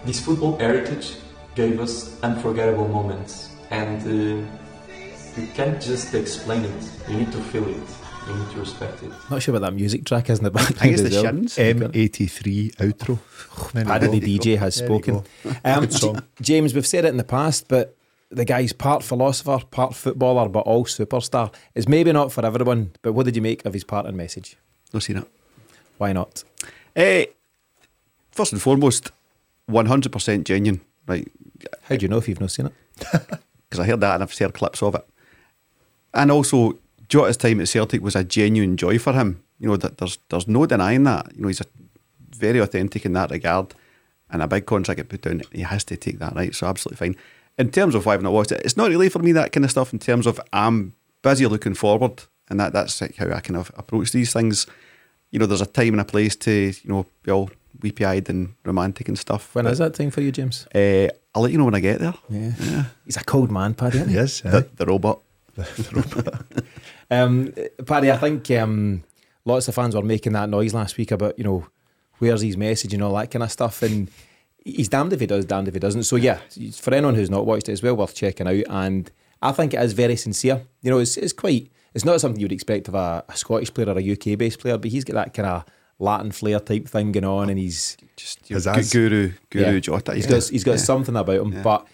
This 0.05 0.21
football 0.25 0.59
heritage 0.59 1.17
gave 1.55 1.81
us 1.81 2.21
unforgettable 2.23 2.89
moments, 2.89 3.51
and 3.71 4.03
uh, 4.03 5.41
you 5.41 5.47
can't 5.55 5.81
just 5.81 6.15
explain 6.15 6.65
it. 6.65 6.91
You 7.09 7.17
need 7.19 7.33
to 7.33 7.39
feel 7.39 7.69
it. 7.69 8.04
You 8.27 8.35
need 8.35 8.51
to 8.53 8.59
respect 8.61 9.03
it. 9.03 9.13
Not 9.31 9.43
sure 9.43 9.53
what 9.53 9.63
that 9.63 9.75
music 9.75 10.05
track 10.07 10.31
is 10.31 10.39
in 10.39 10.45
the 10.45 10.51
I 10.51 10.53
background. 10.55 10.79
think 10.81 10.93
it's 10.95 11.03
the 11.15 11.23
as. 11.23 11.49
Shins. 11.49 11.57
M83 11.57 12.75
outro. 12.77 13.73
There 13.73 13.83
you 13.83 13.89
Paddy 13.89 14.07
go. 14.07 14.13
the 14.13 14.39
DJ 14.39 14.59
has 14.59 14.77
There 14.77 14.87
spoken. 14.87 15.23
Um, 15.65 15.81
Good 15.81 15.93
song. 15.93 16.15
J- 16.17 16.23
James, 16.43 16.75
we've 16.75 16.87
said 16.87 17.05
it 17.05 17.09
in 17.09 17.17
the 17.19 17.25
past, 17.25 17.69
but 17.69 17.97
the 18.31 18.45
guy's 18.45 18.73
part 18.73 19.03
philosopher, 19.03 19.65
part 19.71 19.95
footballer, 19.95 20.49
but 20.49 20.61
all 20.61 20.85
superstar. 20.85 21.53
It's 21.75 21.87
maybe 21.87 22.13
not 22.13 22.33
for 22.33 22.45
everyone, 22.47 22.93
but 23.03 23.13
what 23.13 23.27
did 23.27 23.37
you 23.37 23.43
make 23.43 23.65
of 23.67 23.75
his 23.75 23.85
part 23.85 24.07
and 24.07 24.17
message? 24.17 24.57
No 24.93 25.01
seen 25.01 25.19
it. 25.19 25.29
Why 25.99 26.13
not? 26.13 26.43
Eh, 26.97 27.27
first 28.33 28.53
and 28.53 28.61
foremost, 28.63 29.11
100% 29.71 30.45
genuine. 30.45 30.81
Right. 31.07 31.31
How 31.83 31.97
do 31.97 32.03
you 32.03 32.09
know 32.09 32.19
if 32.19 32.29
you've 32.29 32.41
not 32.41 32.51
seen 32.51 32.67
it? 32.67 32.73
because 33.69 33.79
I 33.81 33.85
heard 33.85 34.01
that 34.01 34.15
and 34.15 34.23
I've 34.23 34.33
heard 34.33 34.55
clips 34.55 34.83
of 34.83 34.95
it. 34.95 35.07
And 36.15 36.31
also, 36.31 36.79
Jota's 37.09 37.37
time 37.37 37.61
at 37.61 37.69
Celtic 37.69 38.03
was 38.03 38.17
a 38.17 38.25
genuine 38.25 38.77
joy 38.77 38.99
for 38.99 39.13
him. 39.13 39.43
You 39.59 39.69
know, 39.69 39.77
that 39.77 39.99
there's 39.99 40.19
there's 40.29 40.49
no 40.49 40.67
denying 40.67 41.05
that. 41.05 41.35
You 41.35 41.43
know, 41.43 41.49
he's 41.49 41.61
a, 41.61 41.67
very 42.37 42.59
authentic 42.59 43.05
in 43.05 43.13
that 43.13 43.31
regard, 43.31 43.75
and 44.31 44.43
a 44.43 44.49
big 44.49 44.67
contract 44.67 44.97
get 44.99 45.09
put 45.09 45.23
down. 45.23 45.43
He 45.53 45.63
has 45.63 45.85
to 45.85 45.97
take 45.97 46.19
that 46.19 46.35
right. 46.35 46.55
So 46.55 46.67
absolutely 46.67 47.07
fine. 47.07 47.17
In 47.57 47.71
terms 47.71 47.95
of 47.95 48.05
why 48.05 48.15
I've 48.15 48.23
not 48.23 48.33
watched 48.33 48.53
it, 48.53 48.63
it's 48.65 48.77
not 48.77 48.91
really 48.91 49.09
for 49.09 49.21
me 49.21 49.33
that 49.33 49.53
kind 49.53 49.65
of 49.65 49.71
stuff. 49.71 49.93
In 49.93 49.99
terms 49.99 50.27
of 50.27 50.41
I'm 50.53 50.95
busy 51.23 51.47
looking 51.47 51.75
forward, 51.75 52.23
and 52.49 52.59
that 52.61 52.73
that's 52.73 53.01
like 53.01 53.17
how 53.17 53.27
I 53.27 53.41
kind 53.41 53.57
of 53.57 53.71
approach 53.77 54.13
these 54.13 54.33
things. 54.33 54.67
You 55.31 55.39
know, 55.39 55.47
there's 55.47 55.61
a 55.61 55.67
time 55.67 55.95
and 55.95 56.01
a 56.01 56.05
place 56.05 56.37
to 56.37 56.51
you 56.51 56.91
know 56.91 57.07
be 57.23 57.31
all 57.31 57.51
weepy 57.83 58.05
eyed 58.05 58.29
and 58.29 58.55
romantic 58.65 59.09
and 59.09 59.19
stuff. 59.19 59.55
When 59.55 59.65
But, 59.65 59.73
is 59.73 59.79
that 59.79 59.95
time 59.95 60.11
for 60.11 60.21
you, 60.21 60.33
James? 60.33 60.67
Uh, 60.75 61.09
I'll 61.35 61.43
let 61.43 61.53
you 61.53 61.59
know 61.59 61.65
when 61.65 61.75
I 61.75 61.81
get 61.81 62.01
there. 62.01 62.15
Yeah. 62.29 62.85
He's 63.05 63.17
a 63.17 63.25
cold 63.25 63.51
man, 63.51 63.75
Paddy, 63.75 63.99
isn't 63.99 64.09
he? 64.09 64.15
Yes, 64.15 64.41
The, 64.41 64.69
the 64.77 64.87
robot. 64.87 65.21
Um, 67.11 67.53
Paddy, 67.87 68.11
I 68.11 68.17
think 68.17 68.51
um, 68.53 69.05
lots 69.45 69.69
of 69.69 69.75
fans 69.75 69.95
were 69.95 70.03
making 70.03 70.33
that 70.33 70.49
noise 70.49 70.73
last 70.75 70.97
week 70.97 71.11
about, 71.11 71.39
you 71.39 71.45
know, 71.45 71.67
where's 72.19 72.41
his 72.41 72.57
message 72.57 72.95
and 72.95 73.03
all 73.03 73.15
that 73.17 73.31
kind 73.31 73.43
of 73.43 73.53
stuff. 73.53 73.83
And 73.83 74.11
he's 74.65 74.89
damned 74.89 75.13
if 75.13 75.21
he 75.21 75.27
does, 75.27 75.45
damned 75.45 75.69
if 75.69 75.75
he 75.75 75.81
doesn't. 75.81 76.05
So, 76.05 76.17
yeah, 76.17 76.39
for 76.73 76.95
anyone 76.95 77.15
who's 77.15 77.31
not 77.31 77.45
watched 77.47 77.69
it, 77.69 77.73
it's 77.73 77.83
well 77.83 77.97
worth 77.97 78.15
checking 78.15 78.49
out. 78.49 78.65
And 78.71 79.11
I 79.43 79.53
think 79.53 79.75
it 79.75 79.81
is 79.83 79.93
very 79.93 80.17
sincere. 80.17 80.63
You 80.81 80.91
know, 80.91 80.99
it's, 80.99 81.17
it's 81.19 81.35
quite, 81.35 81.71
it's 81.93 82.05
not 82.07 82.21
something 82.21 82.41
you'd 82.41 82.53
expect 82.53 82.89
of 82.89 82.95
a, 82.95 83.23
a 83.29 83.37
Scottish 83.37 83.73
player 83.73 83.91
or 83.91 83.99
a 83.99 84.13
UK 84.13 84.39
based 84.39 84.59
player, 84.61 84.79
but 84.79 84.91
he's 84.91 85.05
got 85.05 85.15
that 85.15 85.35
kind 85.35 85.47
of 85.49 85.65
Latin 85.99 86.33
flair 86.33 86.59
type 86.59 86.89
thing 86.89 87.13
going 87.13 87.25
on. 87.25 87.51
And 87.51 87.59
he's, 87.59 87.97
Just 88.17 88.49
your 88.51 88.59
Pizzazz. 88.61 88.93
guru, 88.93 89.33
guru 89.51 89.75
yeah, 89.75 89.79
Jota. 89.79 90.15
He's 90.15 90.25
yeah. 90.25 90.31
got, 90.33 90.45
he's 90.49 90.65
got 90.65 90.73
Yeah. 90.73 90.77
something 90.79 91.15
about 91.15 91.37
him, 91.37 91.53
Yeah. 91.53 91.63
but 91.63 91.87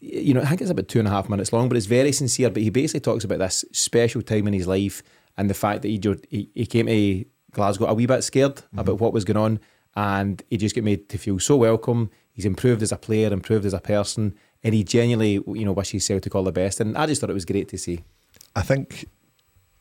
you 0.00 0.34
know, 0.34 0.42
I 0.42 0.46
think 0.46 0.60
it's 0.60 0.70
about 0.70 0.88
two 0.88 0.98
and 0.98 1.08
a 1.08 1.10
half 1.10 1.28
minutes 1.28 1.52
long, 1.52 1.68
but 1.68 1.76
it's 1.76 1.86
very 1.86 2.12
sincere. 2.12 2.50
But 2.50 2.62
he 2.62 2.70
basically 2.70 3.00
talks 3.00 3.24
about 3.24 3.38
this 3.40 3.64
special 3.72 4.22
time 4.22 4.46
in 4.46 4.52
his 4.54 4.66
life 4.66 5.02
and 5.36 5.50
the 5.50 5.54
fact 5.54 5.82
that 5.82 5.88
he 5.88 6.00
he, 6.30 6.48
he 6.54 6.66
came 6.66 6.86
to 6.86 7.24
Glasgow 7.52 7.86
a 7.86 7.94
wee 7.94 8.06
bit 8.06 8.22
scared 8.22 8.56
Mm-hmm. 8.56 8.78
about 8.78 9.00
what 9.00 9.12
was 9.12 9.24
going 9.24 9.36
on, 9.36 9.60
and 9.96 10.42
he 10.50 10.56
just 10.56 10.74
got 10.74 10.84
made 10.84 11.08
to 11.08 11.18
feel 11.18 11.38
so 11.38 11.56
welcome. 11.56 12.10
He's 12.32 12.44
improved 12.46 12.82
as 12.82 12.92
a 12.92 12.96
player, 12.96 13.32
improved 13.32 13.66
as 13.66 13.74
a 13.74 13.80
person, 13.80 14.34
and 14.64 14.74
he 14.74 14.84
genuinely, 14.84 15.32
you 15.32 15.64
know, 15.64 15.72
wishes 15.72 16.06
Celtic 16.06 16.34
all 16.34 16.44
the 16.44 16.52
best. 16.52 16.80
And 16.80 16.96
I 16.96 17.06
just 17.06 17.20
thought 17.20 17.28
it 17.30 17.34
was 17.34 17.44
great 17.44 17.68
to 17.68 17.78
see. 17.78 18.00
I 18.56 18.62
think 18.62 19.06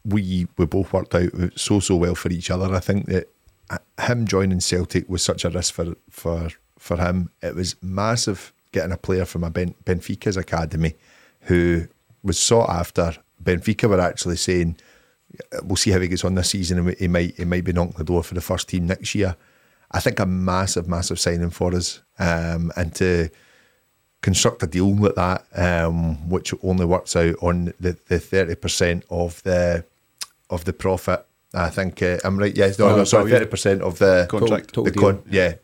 we 0.04 0.47
we 0.58 0.66
both 0.66 0.91
worked 0.93 1.14
out 1.16 1.30
so 1.56 1.80
so 1.80 1.95
well 1.95 2.16
for 2.16 2.30
each 2.32 2.49
other. 2.49 2.74
I 2.74 2.80
think 2.80 3.06
that 3.06 3.30
uh, 3.70 3.78
him 4.02 4.26
joining 4.26 4.60
Celtic 4.62 5.08
was 5.08 5.22
such 5.24 5.45
a 5.45 5.49
risk 5.49 5.74
for 5.74 5.95
for 6.10 6.49
for 6.80 6.97
him. 6.97 7.30
It 7.41 7.56
was 7.56 7.76
massive 7.82 8.52
getting 8.72 8.91
a 8.91 8.97
player 8.97 9.26
from 9.26 9.43
a 9.43 9.49
ben, 9.49 9.76
Benfica's 9.86 10.38
academy 10.38 10.95
who 11.41 11.88
was 12.24 12.38
sought 12.39 12.69
after. 12.69 13.15
Benfica 13.43 13.89
were 13.89 13.99
actually 13.99 14.38
saying, 14.38 14.78
"We'll 15.63 15.76
see 15.76 15.91
how 15.91 15.99
he 15.99 16.07
gets 16.07 16.24
on 16.26 16.36
this 16.36 16.49
season, 16.49 16.80
and 16.80 16.97
he 16.97 17.07
might 17.07 17.36
he 17.36 17.45
might 17.45 17.63
be 17.63 17.74
knocking 17.74 17.95
the 17.97 18.03
door 18.03 18.24
for 18.24 18.34
the 18.36 18.41
first 18.41 18.69
team 18.69 18.86
next 18.88 19.15
year." 19.15 19.36
I 19.91 19.99
think 19.99 20.19
a 20.19 20.26
massive 20.26 20.88
massive 20.88 21.19
signing 21.19 21.49
for 21.49 21.76
us, 21.76 22.01
um, 22.19 22.72
and 22.78 22.93
to 22.95 23.30
construct 24.22 24.61
a 24.63 24.67
deal 24.67 24.95
like 24.95 25.15
that, 25.15 25.45
um, 25.55 26.30
which 26.30 26.53
only 26.63 26.86
works 26.86 27.15
out 27.15 27.36
on 27.41 27.74
the 27.80 27.97
the 28.07 28.19
thirty 28.19 28.55
percent 28.55 29.03
of 29.09 29.41
the 29.43 29.84
of 30.49 30.65
the 30.65 30.74
profit. 30.74 31.26
I 31.53 31.69
think 31.69 32.01
uh, 32.01 32.17
I'm 32.24 32.38
right. 32.38 32.55
Yes, 32.55 32.80
no, 32.80 32.88
Oh, 32.89 32.95
no, 32.97 33.03
sorry, 33.03 33.32
thirty 33.32 33.47
percent 33.47 33.82
of 33.82 33.99
the 33.99 34.28
Contract. 34.30 34.67
Total 34.69 34.84
The 34.86 34.91
deal. 34.91 35.01
con, 35.01 35.24
yeah, 35.30 35.55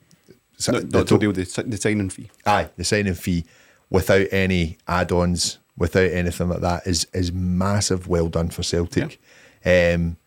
So 0.58 0.72
No, 0.74 0.80
the 0.80 0.98
not 1.00 1.08
to- 1.08 1.18
deal 1.18 1.32
with 1.32 1.54
the, 1.56 1.64
the 1.64 1.78
signing 1.78 2.10
fee. 2.10 2.30
aye, 2.46 2.70
the 2.78 2.84
signing 2.84 3.14
fee 3.14 3.46
without 3.90 4.28
any 4.32 4.78
add-ons, 4.88 5.60
without 5.78 6.12
anything 6.12 6.50
like 6.50 6.62
that 6.62 6.86
is 6.88 7.06
is 7.14 7.32
massive. 7.32 8.08
Well 8.08 8.28
done 8.30 8.50
for 8.50 8.64
Celtic. 8.64 9.20
Um, 9.66 10.18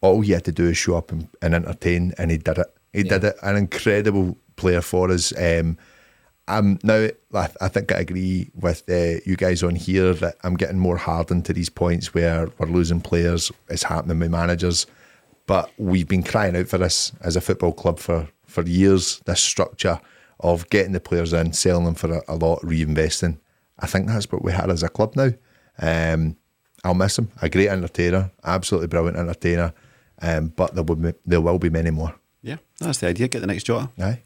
all 0.00 0.20
he 0.20 0.32
had 0.32 0.44
to 0.44 0.52
do 0.52 0.66
is 0.68 0.76
show 0.76 0.96
up 0.96 1.10
and, 1.10 1.28
and 1.42 1.54
entertain, 1.54 2.12
and 2.18 2.30
he 2.30 2.36
did 2.38 2.58
it. 2.58 2.66
He 2.92 3.02
did 3.02 3.24
it. 3.24 3.36
An 3.42 3.56
incredible 3.56 4.36
player 4.56 4.80
for 4.80 5.10
us. 5.10 5.32
Um, 5.36 5.76
I'm 6.46 6.78
now. 6.82 7.08
I, 7.34 7.48
I 7.60 7.68
think 7.68 7.92
I 7.92 7.98
agree 8.00 8.50
with 8.54 8.82
uh, 8.88 9.20
you 9.26 9.36
guys 9.36 9.62
on 9.62 9.74
here 9.74 10.14
that 10.14 10.36
I'm 10.44 10.56
getting 10.56 10.78
more 10.78 10.96
hardened 10.96 11.44
to 11.46 11.52
these 11.52 11.68
points 11.68 12.14
where 12.14 12.48
we're 12.58 12.66
losing 12.68 13.00
players. 13.00 13.50
It's 13.68 13.82
happening 13.82 14.18
with 14.18 14.30
managers, 14.30 14.86
but 15.46 15.70
we've 15.78 16.08
been 16.08 16.22
crying 16.22 16.56
out 16.56 16.68
for 16.68 16.78
this 16.78 17.12
as 17.22 17.36
a 17.36 17.40
football 17.40 17.72
club 17.72 17.98
for 17.98 18.28
for 18.48 18.62
years. 18.62 19.20
This 19.26 19.40
structure 19.40 20.00
of 20.40 20.68
getting 20.70 20.92
the 20.92 21.00
players 21.00 21.32
in, 21.32 21.52
selling 21.52 21.84
them 21.84 21.94
for 21.94 22.12
a, 22.12 22.22
a 22.28 22.34
lot, 22.34 22.60
reinvesting. 22.62 23.38
I 23.78 23.86
think 23.86 24.08
that's 24.08 24.30
what 24.30 24.42
we 24.42 24.52
had 24.52 24.70
as 24.70 24.82
a 24.82 24.88
club 24.88 25.14
now. 25.14 25.30
Um, 25.80 26.36
I'll 26.84 26.94
miss 26.94 27.18
him. 27.18 27.30
A 27.42 27.48
great 27.48 27.68
entertainer, 27.68 28.30
absolutely 28.44 28.88
brilliant 28.88 29.16
entertainer. 29.16 29.72
Um, 30.20 30.48
but 30.48 30.74
there 30.74 30.82
will 30.82 30.96
be, 30.96 31.12
there 31.24 31.40
will 31.40 31.58
be 31.58 31.70
many 31.70 31.90
more. 31.90 32.14
Yeah, 32.42 32.56
that's 32.78 32.98
the 32.98 33.08
idea. 33.08 33.28
Get 33.28 33.40
the 33.40 33.46
next 33.46 33.64
Jota. 33.64 33.90
Aye. 34.00 34.22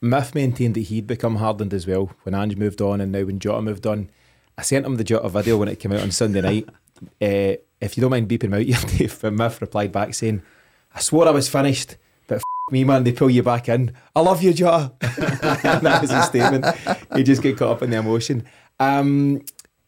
Miff 0.00 0.34
maintained 0.34 0.74
that 0.74 0.80
he'd 0.82 1.06
become 1.06 1.36
hardened 1.36 1.72
as 1.72 1.86
well 1.86 2.10
when 2.22 2.34
Ange 2.34 2.56
moved 2.56 2.80
on 2.80 3.00
and 3.00 3.10
now 3.10 3.24
when 3.24 3.38
Jota 3.38 3.62
moved 3.62 3.86
on. 3.86 4.10
I 4.56 4.62
sent 4.62 4.86
him 4.86 4.96
the 4.96 5.04
Jota 5.04 5.28
video 5.28 5.56
when 5.56 5.68
it 5.68 5.80
came 5.80 5.92
out 5.92 6.00
on 6.02 6.10
Sunday 6.10 6.40
night. 6.42 6.68
Uh, 7.20 7.58
if 7.80 7.96
you 7.96 8.00
don't 8.00 8.10
mind 8.10 8.28
beeping 8.28 8.44
him 8.44 8.54
out, 8.54 8.62
here, 8.62 8.76
Dave, 8.98 9.18
but 9.20 9.32
Miff 9.32 9.60
replied 9.60 9.92
back 9.92 10.14
saying, 10.14 10.42
I 10.94 11.00
swore 11.00 11.26
I 11.26 11.32
was 11.32 11.48
finished, 11.48 11.90
but 11.90 11.96
f- 11.96 12.03
me, 12.70 12.84
man, 12.84 13.04
they 13.04 13.12
pull 13.12 13.30
you 13.30 13.42
back 13.42 13.68
in. 13.68 13.92
I 14.16 14.20
love 14.20 14.42
you, 14.42 14.52
Jota. 14.52 14.92
that 15.00 15.98
was 16.00 16.10
his 16.10 16.24
statement. 16.24 16.64
He 17.14 17.22
just 17.22 17.42
get 17.42 17.58
caught 17.58 17.76
up 17.76 17.82
in 17.82 17.90
the 17.90 17.98
emotion. 17.98 18.44
Um, 18.80 19.42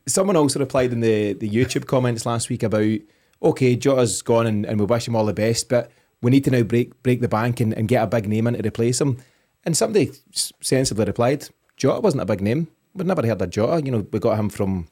someone 0.06 0.36
also 0.36 0.60
replied 0.60 0.92
in 0.92 1.00
the, 1.00 1.32
the 1.32 1.48
YouTube 1.48 1.86
comments 1.86 2.26
last 2.26 2.48
week 2.48 2.62
about, 2.62 2.98
okay, 3.42 3.76
Jota's 3.76 4.22
gone 4.22 4.46
and, 4.46 4.66
and 4.66 4.78
we 4.78 4.86
wish 4.86 5.08
him 5.08 5.16
all 5.16 5.24
the 5.24 5.32
best, 5.32 5.68
but 5.68 5.90
we 6.22 6.30
need 6.30 6.44
to 6.44 6.50
now 6.50 6.62
break 6.62 7.02
break 7.02 7.20
the 7.20 7.28
bank 7.28 7.60
and, 7.60 7.72
and 7.74 7.88
get 7.88 8.02
a 8.02 8.06
big 8.06 8.28
name 8.28 8.46
in 8.46 8.54
to 8.54 8.66
replace 8.66 9.00
him. 9.00 9.18
And 9.64 9.76
somebody 9.76 10.12
sensibly 10.32 11.04
replied, 11.04 11.48
Jota 11.76 12.00
wasn't 12.00 12.22
a 12.22 12.26
big 12.26 12.40
name. 12.40 12.68
we'd 12.94 13.06
never 13.06 13.26
heard 13.26 13.42
of 13.42 13.50
Jota. 13.50 13.84
You 13.84 13.92
know, 13.92 14.06
we 14.10 14.18
got 14.18 14.38
him 14.38 14.48
from 14.48 14.88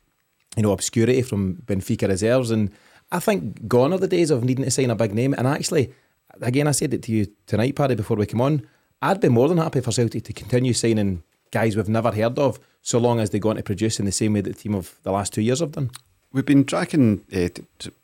you 0.57 0.62
know 0.62 0.72
obscurity 0.72 1.22
from 1.22 1.57
Benfica 1.66 2.09
reserves, 2.09 2.51
and 2.51 2.70
I 3.12 3.20
think 3.20 3.66
gone 3.68 3.93
are 3.93 3.99
the 3.99 4.09
days 4.09 4.30
of 4.30 4.45
needing 4.45 4.64
to 4.64 4.70
sign 4.70 4.91
a 4.91 4.97
big 4.97 5.14
name. 5.14 5.35
And 5.35 5.47
actually, 5.47 5.93
again, 6.41 6.68
I 6.68 6.72
said 6.72 6.95
it 6.95 7.03
to 7.05 7.12
you 7.12 7.26
tonight, 7.47 7.76
Paddy, 7.76 7.95
before 7.95 8.16
we 8.16 8.26
come 8.26 8.41
on. 8.41 8.66
I'd 9.03 9.20
be 9.20 9.28
more 9.28 9.49
than 9.49 9.59
happy 9.59 9.80
for 9.80 9.93
Celtic 9.93 10.24
to 10.24 10.32
continue 10.32 10.72
signing 10.72 11.22
guys 11.51 11.76
we've 11.76 11.89
never 11.89 12.11
heard 12.11 12.39
of, 12.39 12.59
so 12.82 12.99
long 12.99 13.20
as 13.20 13.30
they 13.30 13.39
go 13.39 13.51
on 13.51 13.57
to 13.57 13.62
produce 13.62 13.99
in 13.99 14.07
the 14.07 14.12
same 14.12 14.32
way 14.32 14.41
that 14.41 14.57
the 14.57 14.62
team 14.62 14.74
of 14.74 14.97
the 15.03 15.12
last 15.12 15.32
two 15.32 15.43
years 15.43 15.61
have 15.61 15.72
done. 15.72 15.91
We've 16.32 16.47
been 16.47 16.64
tracking 16.64 17.24
uh, 17.32 17.49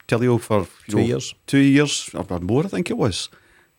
Tilio 0.06 0.40
for 0.40 0.68
two 0.88 0.98
know, 0.98 1.02
years, 1.02 1.34
two 1.46 1.58
years 1.58 2.10
or 2.14 2.38
more, 2.40 2.64
I 2.64 2.68
think 2.68 2.90
it 2.90 2.96
was. 2.96 3.28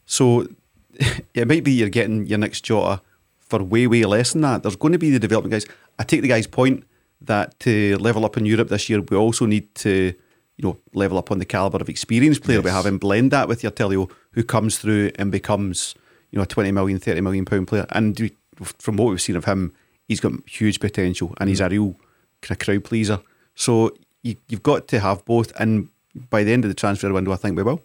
So 0.06 0.48
it 1.34 1.48
might 1.48 1.64
be 1.64 1.72
you're 1.72 1.90
getting 1.90 2.26
your 2.26 2.38
next 2.38 2.62
Jota 2.66 3.02
for 3.40 3.64
way, 3.64 3.88
way 3.88 4.04
less 4.04 4.34
than 4.34 4.42
that. 4.42 4.64
There's 4.64 4.76
going 4.76 4.94
to 4.94 5.00
be 5.00 5.10
the 5.10 5.20
development 5.20 5.52
guys. 5.52 5.66
I 6.00 6.04
take 6.04 6.22
the 6.22 6.28
guy's 6.28 6.48
point 6.48 6.84
that 7.22 7.60
to 7.62 7.98
level 7.98 8.26
up 8.26 8.38
in 8.38 8.46
Europe 8.46 8.70
this 8.70 8.90
year, 8.90 9.02
we 9.02 9.16
also 9.16 9.46
need 9.46 9.74
to, 9.76 10.14
you 10.62 10.70
know, 10.70 10.78
level 10.94 11.18
up 11.18 11.32
on 11.32 11.40
the 11.40 11.46
caliber 11.46 11.80
of 11.80 11.90
experienced 11.90 12.44
player 12.44 12.60
yes. 12.60 12.66
we 12.66 12.72
have 12.72 12.86
and 12.86 13.00
blend 13.00 13.32
that 13.32 13.48
with 13.48 13.64
your 13.64 13.72
Tilio, 13.72 14.12
who 14.32 14.44
comes 14.44 14.78
through 14.78 15.12
and 15.16 15.32
becomes, 15.32 15.96
you 16.30 16.38
know, 16.38 16.44
a 16.44 16.48
20 16.48 16.72
million, 16.72 17.00
30 17.00 17.22
million 17.22 17.46
pound 17.46 17.68
player. 17.68 17.86
And 17.90 18.20
we, 18.20 18.32
from 18.78 18.98
what 18.98 19.10
we've 19.10 19.22
seen 19.22 19.36
of 19.36 19.46
him, 19.46 19.74
he's 20.08 20.20
got 20.20 20.34
huge 20.48 20.80
potential 20.80 21.34
and 21.40 21.50
he's 21.50 21.62
a 21.62 21.66
mm. 21.66 21.72
real 21.72 21.96
kind 22.42 22.52
of 22.52 22.66
crowd 22.66 22.84
pleaser. 22.84 23.20
So 23.56 23.92
you, 24.22 24.36
you've 24.48 24.64
got 24.64 24.88
to 24.90 25.00
have 25.00 25.26
both. 25.26 25.52
And 25.60 25.90
by 26.30 26.44
the 26.44 26.54
end 26.54 26.64
of 26.64 26.70
the 26.70 26.76
transfer 26.76 27.12
window, 27.12 27.32
I 27.32 27.38
think 27.38 27.58
we 27.58 27.64
will. 27.64 27.82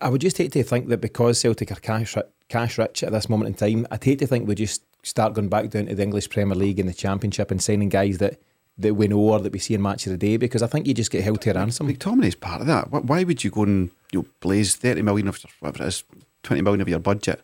I 0.00 0.08
would 0.10 0.20
just 0.20 0.38
hate 0.38 0.52
to 0.52 0.62
think 0.62 0.88
that 0.88 1.00
because 1.00 1.40
Celtic 1.40 1.72
are 1.72 1.76
cash 1.76 2.14
cash 2.48 2.78
rich 2.78 3.02
at 3.02 3.12
this 3.12 3.28
moment 3.28 3.48
in 3.48 3.54
time, 3.54 3.86
I'd 3.90 4.04
hate 4.04 4.18
to 4.18 4.26
think 4.26 4.46
we 4.46 4.54
just 4.54 4.82
start 5.02 5.34
going 5.34 5.48
back 5.48 5.70
down 5.70 5.86
to 5.86 5.94
the 5.94 6.02
English 6.02 6.28
Premier 6.28 6.54
League 6.56 6.78
and 6.78 6.88
the 6.88 6.94
Championship 6.94 7.50
and 7.50 7.62
signing 7.62 7.88
guys 7.88 8.18
that 8.18 8.40
that 8.80 8.94
we 8.94 9.08
know 9.08 9.18
or 9.18 9.38
that 9.40 9.52
we 9.52 9.58
see 9.58 9.74
in 9.74 9.82
match 9.82 10.06
of 10.06 10.12
the 10.12 10.18
day 10.18 10.36
because 10.36 10.62
I 10.62 10.66
think 10.66 10.86
you 10.86 10.94
just 10.94 11.10
get 11.10 11.22
held 11.22 11.40
to 11.42 11.50
a 11.50 11.54
ransom. 11.54 11.88
McTominay's 11.88 12.34
part 12.34 12.60
of 12.60 12.66
that. 12.66 12.90
Why 12.90 13.24
would 13.24 13.44
you 13.44 13.50
go 13.50 13.62
and 13.62 13.90
you 14.12 14.20
know, 14.20 14.26
blaze 14.40 14.76
thirty 14.76 15.02
million 15.02 15.28
of 15.28 15.38
whatever 15.60 15.84
it 15.84 15.88
is, 15.88 16.04
twenty 16.42 16.62
million 16.62 16.80
of 16.80 16.88
your 16.88 16.98
budget 16.98 17.40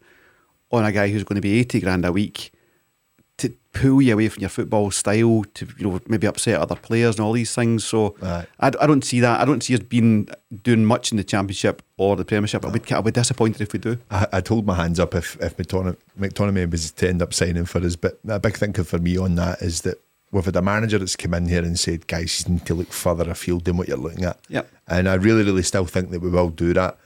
on 0.70 0.84
a 0.84 0.92
guy 0.92 1.08
who's 1.08 1.24
going 1.24 1.36
to 1.36 1.42
be 1.42 1.58
eighty 1.58 1.80
grand 1.80 2.04
a 2.04 2.12
week 2.12 2.52
to 3.38 3.50
pull 3.74 4.00
you 4.00 4.14
away 4.14 4.28
from 4.28 4.40
your 4.40 4.48
football 4.48 4.90
style 4.90 5.44
to 5.52 5.68
you 5.78 5.86
know 5.86 6.00
maybe 6.06 6.26
upset 6.26 6.58
other 6.58 6.74
players 6.74 7.16
and 7.16 7.24
all 7.24 7.32
these 7.32 7.54
things. 7.54 7.84
So 7.84 8.16
right. 8.20 8.46
I, 8.60 8.68
I 8.80 8.86
don't 8.86 9.04
see 9.04 9.20
that. 9.20 9.40
I 9.40 9.44
don't 9.44 9.62
see 9.62 9.74
us 9.74 9.80
being 9.80 10.28
doing 10.62 10.84
much 10.84 11.10
in 11.12 11.18
the 11.18 11.24
championship 11.24 11.82
or 11.98 12.16
the 12.16 12.24
Premiership. 12.24 12.62
No. 12.62 12.70
I 12.70 12.72
would 12.72 12.90
I'd 12.90 13.04
be 13.04 13.10
disappointed 13.10 13.60
if 13.60 13.72
we 13.72 13.78
do. 13.78 13.98
I, 14.10 14.26
I'd 14.32 14.48
hold 14.48 14.66
my 14.66 14.74
hands 14.74 14.98
up 14.98 15.14
if 15.14 15.36
if 15.40 15.56
McTominay, 15.56 15.96
McTominay 16.18 16.70
was 16.70 16.90
to 16.92 17.08
end 17.08 17.20
up 17.20 17.34
signing 17.34 17.66
for 17.66 17.78
us. 17.84 17.96
But 17.96 18.18
a 18.26 18.40
big 18.40 18.56
thing 18.56 18.72
for 18.72 18.98
me 18.98 19.18
on 19.18 19.34
that 19.34 19.60
is 19.60 19.82
that 19.82 20.00
we've 20.32 20.44
had 20.44 20.56
a 20.56 20.62
manager 20.62 20.98
that's 20.98 21.16
come 21.16 21.34
in 21.34 21.48
here 21.48 21.62
and 21.62 21.78
said, 21.78 22.06
guys, 22.06 22.44
you 22.46 22.54
need 22.54 22.66
to 22.66 22.74
look 22.74 22.92
further 22.92 23.30
afield 23.30 23.64
than 23.64 23.76
what 23.76 23.88
you're 23.88 23.96
looking 23.96 24.24
at. 24.24 24.38
Yep. 24.48 24.70
And 24.88 25.08
I 25.08 25.14
really, 25.14 25.44
really 25.44 25.62
still 25.62 25.86
think 25.86 26.10
that 26.10 26.20
we 26.20 26.30
will 26.30 26.50
do 26.50 26.74
that. 26.74 26.98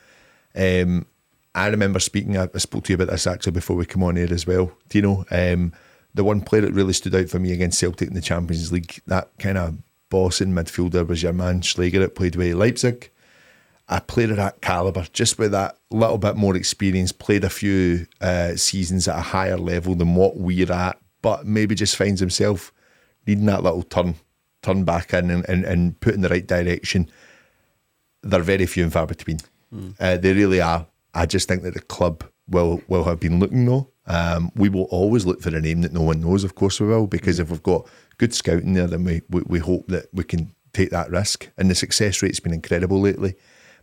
Um, 0.54 1.06
I 1.54 1.68
remember 1.68 2.00
speaking, 2.00 2.36
I, 2.36 2.48
spoke 2.56 2.84
to 2.84 2.92
you 2.92 2.94
about 2.94 3.08
this 3.08 3.26
actually 3.26 3.52
before 3.52 3.76
we 3.76 3.86
come 3.86 4.02
on 4.02 4.16
here 4.16 4.32
as 4.32 4.46
well. 4.46 4.72
Do 4.88 4.98
you 4.98 5.02
know? 5.02 5.24
Um, 5.30 5.72
the 6.14 6.24
one 6.24 6.40
player 6.40 6.62
that 6.62 6.72
really 6.72 6.92
stood 6.92 7.14
out 7.14 7.28
for 7.28 7.38
me 7.38 7.52
against 7.52 7.78
Celtic 7.78 8.08
in 8.08 8.14
the 8.14 8.20
Champions 8.20 8.72
League, 8.72 9.00
that 9.06 9.30
kind 9.38 9.58
of 9.58 9.78
bossing 10.08 10.48
midfielder 10.48 11.06
was 11.06 11.22
your 11.22 11.32
man 11.32 11.62
Schlager 11.62 12.00
that 12.00 12.16
played 12.16 12.36
with 12.36 12.54
Leipzig. 12.54 13.10
A 13.88 14.00
player 14.00 14.30
of 14.30 14.36
that 14.36 14.60
calibre, 14.60 15.06
just 15.12 15.38
with 15.38 15.52
that 15.52 15.76
little 15.90 16.18
bit 16.18 16.36
more 16.36 16.56
experience, 16.56 17.10
played 17.10 17.44
a 17.44 17.50
few 17.50 18.06
uh, 18.20 18.54
seasons 18.56 19.08
at 19.08 19.18
a 19.18 19.22
higher 19.22 19.56
level 19.56 19.94
than 19.94 20.14
what 20.14 20.36
we're 20.36 20.70
at, 20.70 20.98
but 21.22 21.46
maybe 21.46 21.74
just 21.74 21.96
finds 21.96 22.20
himself 22.20 22.72
needing 23.30 23.46
that 23.46 23.62
little 23.62 23.82
turn, 23.82 24.14
turn 24.62 24.84
back 24.84 25.14
in 25.14 25.30
and, 25.30 25.48
and, 25.48 25.64
and 25.64 26.00
put 26.00 26.14
in 26.14 26.20
the 26.20 26.28
right 26.28 26.46
direction. 26.46 27.10
They're 28.22 28.40
very 28.40 28.66
few 28.66 28.84
and 28.84 28.92
far 28.92 29.06
between. 29.06 29.38
Mm. 29.74 29.94
Uh, 29.98 30.16
they 30.16 30.34
really 30.34 30.60
are. 30.60 30.86
I 31.14 31.26
just 31.26 31.48
think 31.48 31.62
that 31.62 31.74
the 31.74 31.80
club 31.80 32.24
will 32.48 32.82
will 32.88 33.04
have 33.04 33.20
been 33.20 33.38
looking 33.38 33.64
though 33.66 33.90
um, 34.10 34.50
we 34.56 34.68
will 34.68 34.84
always 34.90 35.24
look 35.24 35.40
for 35.40 35.54
a 35.54 35.60
name 35.60 35.82
that 35.82 35.92
no 35.92 36.02
one 36.02 36.20
knows, 36.20 36.42
of 36.42 36.56
course 36.56 36.80
we 36.80 36.88
will, 36.88 37.06
because 37.06 37.38
if 37.38 37.48
we've 37.48 37.62
got 37.62 37.86
good 38.18 38.34
scouting 38.34 38.72
there, 38.74 38.88
then 38.88 39.04
we, 39.04 39.22
we, 39.30 39.42
we 39.46 39.58
hope 39.60 39.86
that 39.86 40.06
we 40.12 40.24
can 40.24 40.52
take 40.72 40.90
that 40.90 41.10
risk. 41.10 41.48
And 41.56 41.70
the 41.70 41.76
success 41.76 42.20
rate's 42.20 42.40
been 42.40 42.52
incredible 42.52 43.00
lately. 43.00 43.36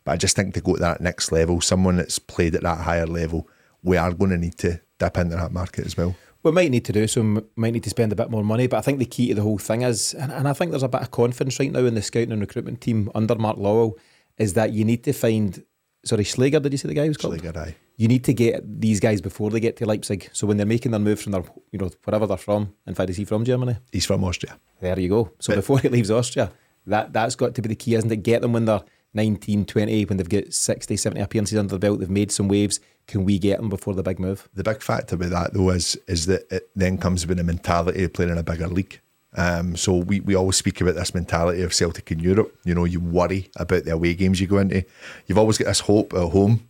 But 0.04 0.12
I 0.12 0.18
just 0.18 0.36
think 0.36 0.54
to 0.56 0.62
go 0.62 0.74
to 0.74 0.82
that 0.82 1.00
next 1.00 1.32
level, 1.32 1.62
someone 1.62 1.96
that's 1.96 2.20
played 2.20 2.56
at 2.56 2.64
that 2.64 2.80
higher 2.80 3.08
level, 3.08 3.48
we 3.84 3.96
are 3.96 4.12
going 4.12 4.32
to 4.32 4.38
need 4.38 4.58
to 4.58 4.82
dip 5.00 5.18
into 5.18 5.38
that 5.38 5.54
market 5.54 5.86
as 5.86 5.96
well. 5.96 6.14
We 6.48 6.54
might 6.54 6.72
need 6.72 6.86
to 6.86 6.94
do 6.94 7.08
so, 7.08 7.24
might 7.56 7.74
need 7.74 7.84
to 7.84 7.90
spend 7.90 8.12
a 8.12 8.16
bit 8.16 8.30
more 8.30 8.44
money, 8.44 8.68
but 8.68 8.78
I 8.78 8.82
think 8.82 9.00
the 9.00 9.06
key 9.06 9.30
to 9.30 9.36
the 9.36 9.42
whole 9.42 9.58
thing 9.58 9.82
is, 9.82 10.14
and, 10.14 10.32
and 10.32 10.48
I 10.48 10.54
think 10.54 10.72
there's 10.72 10.84
a 10.84 10.88
bit 10.88 11.02
of 11.02 11.12
confidence 11.12 11.60
right 11.60 11.72
now 11.72 11.80
in 11.80 11.96
the 11.96 12.02
scouting 12.02 12.32
and 12.32 12.42
recruitment 12.42 12.82
team 12.82 13.12
under 13.14 13.36
Mark 13.36 13.58
Lawwell, 13.58 13.94
is 14.38 14.54
that 14.54 14.74
you 14.74 14.86
need 14.86 15.04
to 15.04 15.14
find, 15.14 15.64
sorry, 16.06 16.24
Schlager, 16.24 16.60
did 16.60 16.72
you 16.72 16.78
say 16.78 16.88
the 16.88 16.94
guy 16.94 17.08
was 17.08 17.18
called? 17.18 17.40
Schlager, 17.40 17.60
aye 17.60 17.76
you 17.98 18.08
need 18.08 18.24
to 18.24 18.34
get 18.34 18.80
these 18.80 19.00
guys 19.00 19.22
before 19.22 19.50
they 19.50 19.60
get 19.60 19.76
to 19.78 19.86
Leipzig. 19.86 20.30
So 20.32 20.46
when 20.46 20.58
they're 20.58 20.68
making 20.68 20.92
their 20.92 21.00
move 21.00 21.20
from 21.20 21.32
their, 21.32 21.44
you 21.72 21.80
know, 21.80 21.90
wherever 22.04 22.28
they're 22.28 22.38
from, 22.38 22.74
in 22.86 22.94
fact, 22.94 23.10
is 23.10 23.18
he 23.18 23.26
from 23.26 23.44
Germany? 23.44 23.78
He's 23.92 24.06
from 24.06 24.24
Austria. 24.24 24.60
There 24.80 24.98
you 25.00 25.10
go. 25.10 25.32
So 25.40 25.52
but, 25.52 25.58
before 25.58 25.80
he 25.80 25.90
leaves 25.90 26.12
Austria, 26.12 26.52
that, 26.86 27.12
that's 27.12 27.36
got 27.36 27.56
to 27.56 27.62
be 27.62 27.70
the 27.70 27.76
key, 27.76 27.96
isn't 27.96 28.12
it? 28.12 28.18
Get 28.18 28.44
them 28.44 28.54
when 28.54 28.66
they're 28.66 28.84
19, 29.14 29.66
20, 29.66 30.06
when 30.06 30.18
they've 30.18 30.30
got 30.30 30.54
60, 30.54 30.98
70 30.98 31.22
appearances 31.22 31.58
under 31.58 31.74
the 31.74 31.80
belt, 31.80 32.00
they've 32.00 32.10
made 32.10 32.32
some 32.32 32.48
waves. 32.48 32.80
Can 33.08 33.24
we 33.24 33.40
get 33.40 33.58
them 33.58 33.70
before 33.70 33.94
the 33.94 34.04
big 34.04 34.20
move? 34.20 34.50
The 34.54 34.64
big 34.64 34.82
factor 34.82 35.16
with 35.16 35.30
that, 35.32 35.54
though, 35.54 35.70
is 35.70 35.98
is 36.08 36.26
that 36.26 36.52
it 36.52 36.70
then 36.76 36.98
comes 36.98 37.26
with 37.26 37.38
the 37.38 37.44
mentality 37.44 38.04
of 38.04 38.14
playing 38.14 38.32
in 38.32 38.38
a 38.38 38.44
bigger 38.44 38.68
league. 38.68 39.00
Um, 39.34 39.76
so 39.76 39.96
we, 39.96 40.20
we 40.22 40.36
always 40.36 40.58
speak 40.58 40.82
about 40.82 40.96
this 40.96 41.14
mentality 41.14 41.62
of 41.62 41.74
Celtic 41.74 42.12
in 42.12 42.20
Europe. 42.20 42.58
You 42.64 42.76
know, 42.76 42.86
you 42.86 43.00
worry 43.00 43.50
about 43.56 43.86
the 43.86 43.94
away 43.94 44.14
games 44.14 44.42
you 44.42 44.48
go 44.48 44.58
into. 44.58 44.84
You've 45.26 45.38
always 45.38 45.58
got 45.58 45.68
this 45.68 45.82
hope 45.82 46.14
at 46.14 46.32
home 46.32 46.68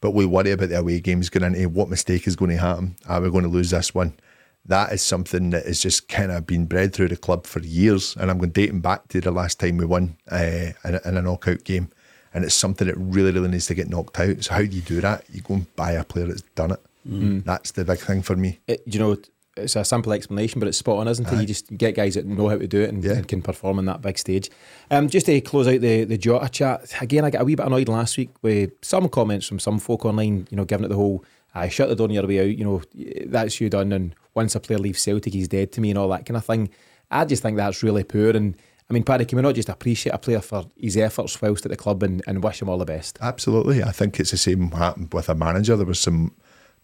but 0.00 0.12
we 0.12 0.26
worry 0.26 0.50
about 0.50 0.68
the 0.68 0.78
away 0.78 1.00
games 1.00 1.28
going 1.28 1.54
into 1.54 1.68
what 1.68 1.88
mistake 1.88 2.26
is 2.26 2.36
going 2.36 2.50
to 2.50 2.58
happen. 2.58 2.96
Are 3.08 3.20
we 3.20 3.30
going 3.30 3.44
to 3.44 3.50
lose 3.50 3.70
this 3.70 3.94
one? 3.94 4.12
That 4.66 4.92
is 4.92 5.02
something 5.02 5.50
that 5.50 5.66
has 5.66 5.80
just 5.80 6.08
kind 6.08 6.32
of 6.32 6.46
been 6.46 6.66
bred 6.66 6.92
through 6.92 7.08
the 7.08 7.16
club 7.16 7.46
for 7.46 7.60
years. 7.60 8.16
And 8.16 8.30
I'm 8.30 8.38
going 8.38 8.50
dating 8.50 8.80
back 8.80 9.08
to 9.08 9.20
the 9.20 9.30
last 9.30 9.60
time 9.60 9.76
we 9.76 9.86
won 9.86 10.16
uh, 10.30 10.72
in, 10.84 10.94
a, 10.96 11.00
in 11.08 11.16
a 11.16 11.22
knockout 11.22 11.64
game. 11.64 11.90
And 12.34 12.44
it's 12.44 12.54
something 12.54 12.86
that 12.86 12.96
really, 12.96 13.32
really 13.32 13.48
needs 13.48 13.66
to 13.66 13.74
get 13.74 13.88
knocked 13.88 14.18
out. 14.18 14.44
So, 14.44 14.54
how 14.54 14.60
do 14.60 14.66
you 14.66 14.82
do 14.82 15.00
that? 15.00 15.24
You 15.32 15.40
go 15.40 15.54
and 15.54 15.76
buy 15.76 15.92
a 15.92 16.04
player 16.04 16.26
that's 16.26 16.42
done 16.54 16.72
it. 16.72 16.80
Mm. 17.08 17.44
That's 17.44 17.70
the 17.70 17.84
big 17.84 17.98
thing 17.98 18.22
for 18.22 18.36
me. 18.36 18.58
It, 18.66 18.82
you 18.84 18.98
know, 18.98 19.16
it's 19.56 19.76
a 19.76 19.84
simple 19.84 20.12
explanation, 20.12 20.60
but 20.60 20.68
it's 20.68 20.78
spot 20.78 20.98
on, 20.98 21.08
isn't 21.08 21.32
it? 21.32 21.40
You 21.40 21.46
just 21.46 21.74
get 21.76 21.94
guys 21.94 22.14
that 22.14 22.26
know 22.26 22.48
how 22.48 22.58
to 22.58 22.66
do 22.66 22.82
it 22.82 22.90
and, 22.90 23.02
yeah. 23.02 23.12
and 23.12 23.26
can 23.26 23.40
perform 23.40 23.78
on 23.78 23.86
that 23.86 24.02
big 24.02 24.18
stage. 24.18 24.50
Um, 24.90 25.08
just 25.08 25.26
to 25.26 25.40
close 25.40 25.66
out 25.66 25.80
the 25.80 26.04
the 26.04 26.18
Jota 26.18 26.48
chat 26.48 26.94
again, 27.00 27.24
I 27.24 27.30
got 27.30 27.42
a 27.42 27.44
wee 27.44 27.54
bit 27.54 27.66
annoyed 27.66 27.88
last 27.88 28.18
week 28.18 28.30
with 28.42 28.72
some 28.82 29.08
comments 29.08 29.46
from 29.46 29.58
some 29.58 29.78
folk 29.78 30.04
online. 30.04 30.46
You 30.50 30.58
know, 30.58 30.64
giving 30.64 30.84
it 30.84 30.88
the 30.88 30.96
whole 30.96 31.24
"I 31.54 31.68
shut 31.68 31.88
the 31.88 31.96
door 31.96 32.08
on 32.08 32.14
your 32.14 32.26
way 32.26 32.40
out." 32.40 32.58
You 32.58 32.64
know, 32.64 32.82
that's 33.26 33.60
you 33.60 33.70
done, 33.70 33.92
and 33.92 34.14
once 34.36 34.54
a 34.54 34.60
player 34.60 34.78
leaves 34.78 35.02
Celtic, 35.02 35.32
he's 35.32 35.48
dead 35.48 35.72
to 35.72 35.80
me, 35.80 35.90
and 35.90 35.98
all 35.98 36.08
that 36.10 36.26
kind 36.26 36.36
of 36.36 36.44
thing. 36.44 36.68
I 37.10 37.24
just 37.24 37.42
think 37.42 37.56
that's 37.56 37.82
really 37.82 38.04
poor. 38.04 38.30
And 38.30 38.54
I 38.88 38.92
mean, 38.92 39.02
Paddy, 39.02 39.24
can 39.24 39.36
we 39.36 39.42
not 39.42 39.54
just 39.54 39.68
appreciate 39.68 40.12
a 40.12 40.18
player 40.18 40.40
for 40.40 40.66
his 40.76 40.96
efforts 40.96 41.40
whilst 41.40 41.64
at 41.64 41.70
the 41.70 41.76
club 41.76 42.02
and, 42.02 42.22
and 42.26 42.44
wish 42.44 42.62
him 42.62 42.68
all 42.68 42.78
the 42.78 42.84
best? 42.84 43.18
Absolutely. 43.20 43.82
I 43.82 43.90
think 43.90 44.20
it's 44.20 44.30
the 44.30 44.36
same 44.36 44.70
happened 44.70 45.12
with 45.12 45.28
a 45.28 45.34
manager. 45.34 45.76
There 45.76 45.86
was 45.86 45.98
some 45.98 46.32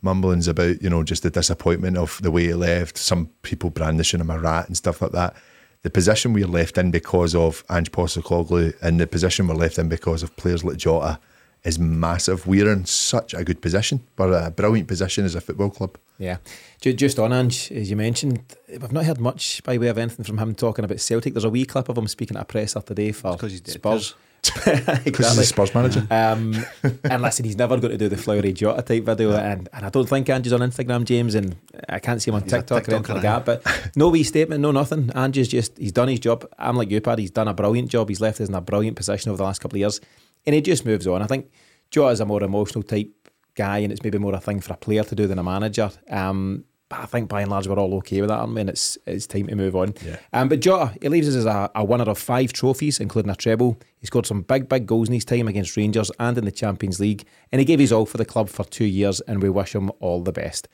mumblings 0.01 0.49
about, 0.49 0.83
you 0.83 0.91
know, 0.91 1.05
just 1.05 1.23
the 1.23 1.31
disappointment 1.31 1.97
of 1.97 2.21
the 2.23 2.31
way 2.31 2.47
he 2.47 2.55
left, 2.55 2.99
some 2.99 3.27
people 3.43 3.71
brandishing 3.71 4.21
him 4.21 4.31
a 4.31 4.39
rat 4.39 4.67
and 4.67 4.77
stuff 4.77 5.01
like 5.01 5.13
that. 5.13 5.37
The 5.83 5.91
position 5.91 6.33
we're 6.33 6.47
left 6.47 6.79
in 6.79 6.91
because 6.91 7.35
of 7.35 7.65
Ange 7.71 7.93
Postecoglou 7.93 8.75
and 8.83 9.01
the 9.01 9.07
position 9.07 9.47
we're 9.47 9.55
left 9.55 9.79
in 9.79 9.89
because 9.89 10.23
of 10.23 10.37
players 10.37 10.65
like 10.65 10.77
Jota 10.77 11.19
is 11.65 11.79
massive. 11.79 12.47
We're 12.47 12.73
in 12.73 12.85
such 12.85 13.35
a 13.35 13.45
good 13.45 13.61
position. 13.61 14.01
We're 14.19 14.47
a 14.47 14.51
brilliant 14.51 14.89
position 14.89 15.25
as 15.25 15.35
a 15.35 15.41
football 15.41 15.71
club. 15.71 15.99
Yeah. 16.23 16.39
Just 16.81 17.19
on 17.19 17.33
Ange, 17.33 17.73
as 17.73 17.91
you 17.91 17.97
mentioned, 17.97 18.43
we've 18.69 18.93
not 18.93 19.05
heard 19.05 19.21
much 19.21 19.63
by 19.65 19.77
way 19.77 19.89
of 19.89 19.99
anything 19.99 20.25
from 20.25 20.39
him 20.39 20.55
talking 20.55 20.85
about 20.85 21.01
Celtic. 21.01 21.35
There's 21.35 21.45
a 21.45 21.51
wee 21.51 21.65
clip 21.65 21.89
of 21.89 21.99
him 21.99 22.07
speaking 22.09 22.37
at 22.37 22.43
a 22.43 22.45
presser 22.45 22.81
today 22.81 23.13
for 23.13 23.37
Spurs. 23.65 24.15
exactly. 24.45 25.13
He's 25.17 25.39
a 25.39 25.45
Spurs 25.45 25.75
manager. 25.75 26.07
Um, 26.11 26.65
and 27.05 27.23
listen, 27.23 27.45
he's 27.45 27.57
never 27.57 27.77
going 27.79 27.93
to 27.93 27.99
do 27.99 28.09
the 28.09 28.17
flowery 28.17 28.53
Jota 28.53 28.83
type 28.83 29.05
video. 29.05 29.31
Yeah. 29.31 29.53
And, 29.53 29.69
and 29.73 29.87
I 29.87 29.89
don't 29.89 30.09
think 30.09 30.29
Ange's 30.29 30.53
on 30.53 30.61
Instagram, 30.61 31.05
James, 31.05 31.37
and 31.37 31.57
I 31.89 32.01
can't 32.01 32.21
see 32.21 32.31
him 32.31 32.37
on 32.37 32.43
TikTok, 32.43 32.85
TikTok 32.85 32.89
or 32.89 32.95
anything 32.95 33.15
like 33.15 33.23
that. 33.23 33.45
But 33.45 33.91
no 33.97 34.09
wee 34.09 34.25
statement, 34.25 34.61
no 34.61 34.73
nothing. 34.73 35.11
Ange's 35.15 35.49
just, 35.49 35.79
he's 35.79 35.93
done 35.93 36.09
his 36.09 36.19
job. 36.19 36.49
I'm 36.59 36.77
like 36.77 36.91
you, 36.91 37.01
Pad. 37.01 37.21
He's 37.21 37.31
done 37.31 37.47
a 37.47 37.55
brilliant 37.55 37.89
job. 37.89 38.09
He's 38.09 38.21
left 38.21 38.41
us 38.41 38.49
in 38.49 38.55
a 38.55 38.61
brilliant 38.61 38.97
position 38.97 39.31
over 39.31 39.39
the 39.39 39.45
last 39.45 39.61
couple 39.61 39.77
of 39.77 39.81
years. 39.81 40.01
And 40.45 40.55
he 40.55 40.61
just 40.61 40.85
moves 40.85 41.07
on. 41.07 41.23
I 41.23 41.27
think 41.27 41.49
Jota's 41.91 42.21
a 42.21 42.25
more 42.25 42.43
emotional 42.43 42.83
type 42.83 43.13
guy, 43.55 43.79
and 43.79 43.93
it's 43.93 44.03
maybe 44.03 44.19
more 44.19 44.35
a 44.35 44.41
thing 44.41 44.61
for 44.61 44.73
a 44.73 44.77
player 44.77 45.05
to 45.05 45.15
do 45.15 45.27
than 45.27 45.39
a 45.39 45.43
manager. 45.43 45.91
Um, 46.09 46.65
but 46.93 47.01
I 47.01 47.07
think 47.07 47.31
by 47.31 47.41
and 47.41 47.51
large 47.51 47.67
we're 47.67 47.79
all 47.79 47.95
okay 47.95 48.21
with 48.21 48.29
that, 48.29 48.39
aren't 48.39 48.55
we? 48.55 48.61
And 48.61 48.69
it's 48.69 48.99
it's 49.07 49.27
time 49.27 49.47
to 49.47 49.55
move 49.55 49.75
on. 49.75 49.95
Yeah. 50.05 50.19
Um, 50.35 50.51
but 50.51 50.61
Jota, 50.61 50.95
he 51.01 51.09
leaves 51.09 51.27
us 51.27 51.37
as 51.37 51.47
a, 51.47 51.71
a, 51.75 51.83
winner 51.83 52.05
of 52.05 52.19
five 52.19 52.53
trophies, 52.53 53.01
including 53.01 53.31
a 53.31 53.35
treble. 53.35 53.81
He 53.99 54.07
scored 54.07 54.27
some 54.27 54.43
big, 54.43 54.69
big 54.69 54.85
goals 54.85 55.09
in 55.09 55.15
his 55.15 55.25
time 55.25 55.49
against 55.49 55.75
Rangers 55.77 56.11
and 56.19 56.37
in 56.37 56.45
the 56.45 56.53
Champions 56.53 57.01
League, 57.01 57.25
and 57.51 57.61
he 57.61 57.65
gave 57.65 57.79
his 57.79 57.93
all 57.93 58.05
for 58.05 58.19
the 58.19 58.27
club 58.27 58.51
for 58.51 58.65
two 58.65 58.85
years, 58.85 59.23
and 59.23 59.43
we 59.43 59.49
wish 59.49 59.75
him 59.75 59.91
all 60.01 60.23
the 60.23 60.33
best. 60.33 60.69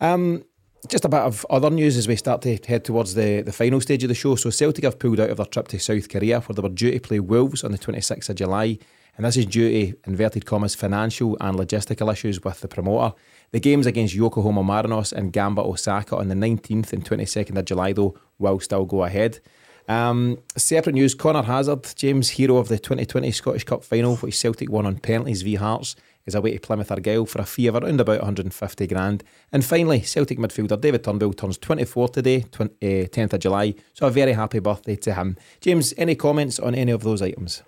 Um, 0.00 0.42
just 0.88 1.04
a 1.04 1.08
bit 1.08 1.20
of 1.20 1.46
other 1.50 1.70
news 1.70 1.96
as 1.96 2.08
we 2.08 2.16
start 2.16 2.42
to 2.42 2.56
head 2.66 2.84
towards 2.84 3.14
the, 3.14 3.42
the 3.42 3.52
final 3.52 3.80
stage 3.80 4.02
of 4.02 4.08
the 4.08 4.14
show. 4.14 4.34
So 4.34 4.50
Celtic 4.50 4.84
have 4.84 4.98
pulled 4.98 5.20
out 5.20 5.30
of 5.30 5.36
their 5.36 5.46
trip 5.46 5.68
to 5.68 5.78
South 5.78 6.08
Korea 6.08 6.40
where 6.40 6.54
they 6.54 6.62
were 6.62 6.68
due 6.68 6.92
to 6.92 7.00
play 7.00 7.20
Wolves 7.20 7.62
on 7.62 7.72
the 7.72 7.78
26th 7.78 8.30
of 8.30 8.36
July. 8.36 8.78
And 9.16 9.26
this 9.26 9.36
is 9.36 9.46
due 9.46 9.68
to, 9.68 9.98
inverted 10.06 10.46
commas, 10.46 10.74
financial 10.74 11.36
and 11.40 11.58
logistical 11.58 12.12
issues 12.12 12.42
with 12.42 12.60
the 12.60 12.68
promoter. 12.68 13.14
The 13.52 13.60
games 13.60 13.86
against 13.86 14.14
Yokohama 14.14 14.62
Marinos 14.62 15.12
and 15.12 15.32
Gamba 15.32 15.62
Osaka 15.62 16.16
on 16.16 16.28
the 16.28 16.34
19th 16.34 16.92
and 16.92 17.04
22nd 17.04 17.58
of 17.58 17.64
July, 17.64 17.92
though, 17.92 18.14
will 18.38 18.60
still 18.60 18.84
go 18.84 19.04
ahead. 19.04 19.40
Um, 19.88 20.38
separate 20.56 20.94
news 20.94 21.14
Conor 21.14 21.42
Hazard, 21.42 21.92
James, 21.96 22.30
hero 22.30 22.58
of 22.58 22.68
the 22.68 22.78
2020 22.78 23.32
Scottish 23.32 23.64
Cup 23.64 23.82
final, 23.82 24.16
which 24.16 24.38
Celtic 24.38 24.70
won 24.70 24.86
on 24.86 24.98
penalties 24.98 25.42
v 25.42 25.56
Hearts, 25.56 25.96
is 26.26 26.36
away 26.36 26.52
to 26.52 26.60
Plymouth 26.60 26.92
Argyle 26.92 27.26
for 27.26 27.40
a 27.40 27.44
fee 27.44 27.66
of 27.66 27.74
around 27.74 28.00
about 28.00 28.20
150 28.20 28.86
grand. 28.86 29.24
And 29.50 29.64
finally, 29.64 30.02
Celtic 30.02 30.38
midfielder 30.38 30.80
David 30.80 31.02
Turnbull 31.02 31.32
turns 31.32 31.58
24 31.58 32.08
today, 32.10 32.42
20, 32.42 32.74
uh, 32.74 33.08
10th 33.08 33.32
of 33.32 33.40
July. 33.40 33.74
So 33.94 34.06
a 34.06 34.10
very 34.10 34.34
happy 34.34 34.60
birthday 34.60 34.96
to 34.96 35.14
him. 35.14 35.36
James, 35.60 35.92
any 35.96 36.14
comments 36.14 36.60
on 36.60 36.74
any 36.74 36.92
of 36.92 37.02
those 37.02 37.20
items? 37.20 37.62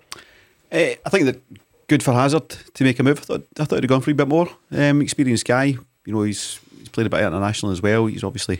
Uh, 0.73 0.95
I 1.05 1.09
think 1.09 1.25
that 1.25 1.39
good 1.87 2.01
for 2.01 2.13
Hazard 2.13 2.49
to 2.49 2.83
make 2.83 2.99
a 2.99 3.03
move. 3.03 3.19
I 3.19 3.21
thought, 3.21 3.47
I 3.59 3.65
thought 3.65 3.79
he'd 3.79 3.87
gone 3.87 4.01
for 4.01 4.09
a 4.09 4.15
bit 4.15 4.27
more. 4.27 4.49
Um, 4.71 5.01
experienced 5.01 5.45
guy. 5.45 5.77
You 6.05 6.13
know, 6.13 6.23
he's 6.23 6.59
he's 6.79 6.89
played 6.89 7.07
a 7.07 7.09
bit 7.09 7.21
international 7.21 7.71
as 7.71 7.81
well. 7.81 8.07
He's 8.07 8.23
obviously 8.23 8.57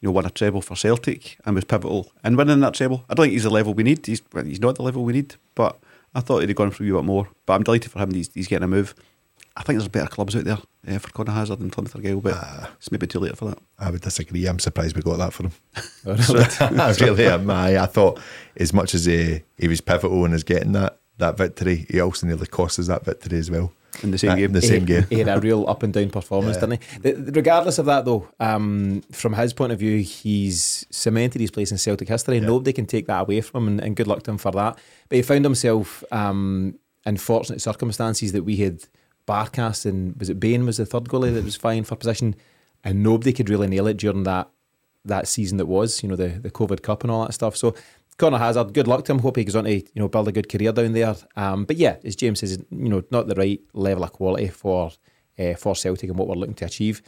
you 0.00 0.08
know 0.08 0.12
won 0.12 0.26
a 0.26 0.30
treble 0.30 0.60
for 0.60 0.76
Celtic 0.76 1.38
and 1.46 1.54
was 1.54 1.64
pivotal 1.64 2.12
in 2.22 2.36
winning 2.36 2.60
that 2.60 2.74
treble. 2.74 3.04
I 3.08 3.14
don't 3.14 3.24
think 3.24 3.32
he's 3.32 3.44
the 3.44 3.50
level 3.50 3.72
we 3.72 3.82
need. 3.82 4.04
He's 4.04 4.20
he's 4.44 4.60
not 4.60 4.76
the 4.76 4.82
level 4.82 5.04
we 5.04 5.14
need, 5.14 5.36
but 5.54 5.78
I 6.14 6.20
thought 6.20 6.40
he'd 6.40 6.50
have 6.50 6.56
gone 6.56 6.70
for 6.70 6.84
a 6.84 6.92
bit 6.92 7.04
more. 7.04 7.28
But 7.46 7.54
I'm 7.54 7.62
delighted 7.62 7.90
for 7.90 7.98
him. 8.00 8.12
He's, 8.12 8.32
he's 8.34 8.48
getting 8.48 8.64
a 8.64 8.68
move. 8.68 8.94
I 9.56 9.62
think 9.62 9.78
there's 9.78 9.88
better 9.88 10.06
clubs 10.06 10.36
out 10.36 10.44
there 10.44 10.58
uh, 10.88 10.98
for 10.98 11.10
Conor 11.10 11.32
Hazard 11.32 11.58
than 11.58 11.70
Plymouth 11.70 11.96
Argyle, 11.96 12.20
but 12.20 12.34
uh, 12.34 12.66
it's 12.76 12.92
maybe 12.92 13.08
too 13.08 13.18
late 13.18 13.36
for 13.36 13.46
that. 13.46 13.58
I 13.76 13.90
would 13.90 14.02
disagree. 14.02 14.46
I'm 14.46 14.60
surprised 14.60 14.94
we 14.94 15.02
got 15.02 15.18
that 15.18 15.32
for 15.32 15.44
him. 15.44 15.52
I 16.80 16.94
really. 17.00 17.26
I, 17.26 17.82
I 17.82 17.86
thought 17.86 18.20
as 18.56 18.72
much 18.72 18.94
as 18.94 19.06
he, 19.06 19.42
he 19.56 19.66
was 19.66 19.80
pivotal 19.80 20.24
in 20.26 20.30
his 20.30 20.44
getting 20.44 20.72
that 20.72 20.98
that 21.18 21.36
victory, 21.36 21.86
he 21.90 22.00
also 22.00 22.26
nearly 22.26 22.46
cost 22.46 22.78
us 22.78 22.86
that 22.86 23.04
victory 23.04 23.38
as 23.38 23.50
well. 23.50 23.72
In 24.02 24.12
the 24.12 24.18
same 24.18 24.30
that, 24.30 24.36
game. 24.36 24.52
the 24.52 24.62
same 24.62 24.80
he, 24.80 24.86
game. 24.86 25.06
He 25.10 25.18
had 25.18 25.28
a 25.28 25.40
real 25.40 25.68
up 25.68 25.82
and 25.82 25.92
down 25.92 26.10
performance, 26.10 26.56
yeah. 26.56 26.60
didn't 26.60 26.82
he? 26.82 26.98
The, 26.98 27.32
regardless 27.32 27.78
of 27.78 27.86
that, 27.86 28.04
though, 28.04 28.28
um, 28.38 29.02
from 29.10 29.32
his 29.34 29.52
point 29.52 29.72
of 29.72 29.78
view, 29.78 29.98
he's 30.02 30.86
cemented 30.90 31.40
his 31.40 31.50
place 31.50 31.72
in 31.72 31.78
Celtic 31.78 32.08
history. 32.08 32.38
Yeah. 32.38 32.46
Nobody 32.46 32.72
can 32.72 32.86
take 32.86 33.06
that 33.06 33.22
away 33.22 33.40
from 33.40 33.64
him, 33.64 33.68
and, 33.68 33.80
and, 33.80 33.96
good 33.96 34.06
luck 34.06 34.22
to 34.24 34.30
him 34.30 34.38
for 34.38 34.52
that. 34.52 34.78
But 35.08 35.16
he 35.16 35.22
found 35.22 35.44
himself 35.44 36.04
um, 36.12 36.78
in 37.04 37.16
fortunate 37.16 37.60
circumstances 37.60 38.32
that 38.32 38.44
we 38.44 38.56
had 38.56 38.84
Barkas 39.26 39.84
and 39.84 40.16
was 40.16 40.30
it 40.30 40.40
Bain 40.40 40.64
was 40.64 40.76
the 40.76 40.86
third 40.86 41.04
goalie 41.04 41.34
that 41.34 41.44
was 41.44 41.56
fine 41.68 41.82
for 41.82 41.96
position, 41.96 42.36
and 42.84 43.02
nobody 43.02 43.32
could 43.32 43.50
really 43.50 43.66
nail 43.66 43.88
it 43.88 43.96
during 43.96 44.22
that 44.22 44.48
that 45.04 45.26
season 45.26 45.58
that 45.58 45.66
was, 45.66 46.02
you 46.02 46.08
know, 46.08 46.16
the, 46.16 46.28
the 46.28 46.50
COVID 46.50 46.82
Cup 46.82 47.02
and 47.02 47.10
all 47.10 47.24
that 47.24 47.32
stuff. 47.32 47.56
So 47.56 47.74
Conor 48.18 48.38
Hazard, 48.38 48.74
good 48.74 48.88
luck 48.88 49.04
to 49.04 49.12
him. 49.12 49.20
Hope 49.20 49.36
he 49.36 49.44
goes 49.44 49.54
on 49.54 49.64
to 49.64 49.76
you 49.76 49.84
know 49.94 50.08
build 50.08 50.28
a 50.28 50.32
good 50.32 50.48
career 50.48 50.72
down 50.72 50.92
there. 50.92 51.14
Um, 51.36 51.64
but 51.64 51.76
yeah, 51.76 51.96
as 52.04 52.16
James 52.16 52.40
says, 52.40 52.58
you 52.70 52.88
know, 52.88 53.02
not 53.10 53.28
the 53.28 53.36
right 53.36 53.60
level 53.72 54.04
of 54.04 54.12
quality 54.12 54.48
for 54.48 54.90
uh, 55.38 55.54
for 55.54 55.76
Celtic 55.76 56.10
and 56.10 56.18
what 56.18 56.28
we're 56.28 56.34
looking 56.34 56.54
to 56.56 56.66
achieve. 56.66 57.00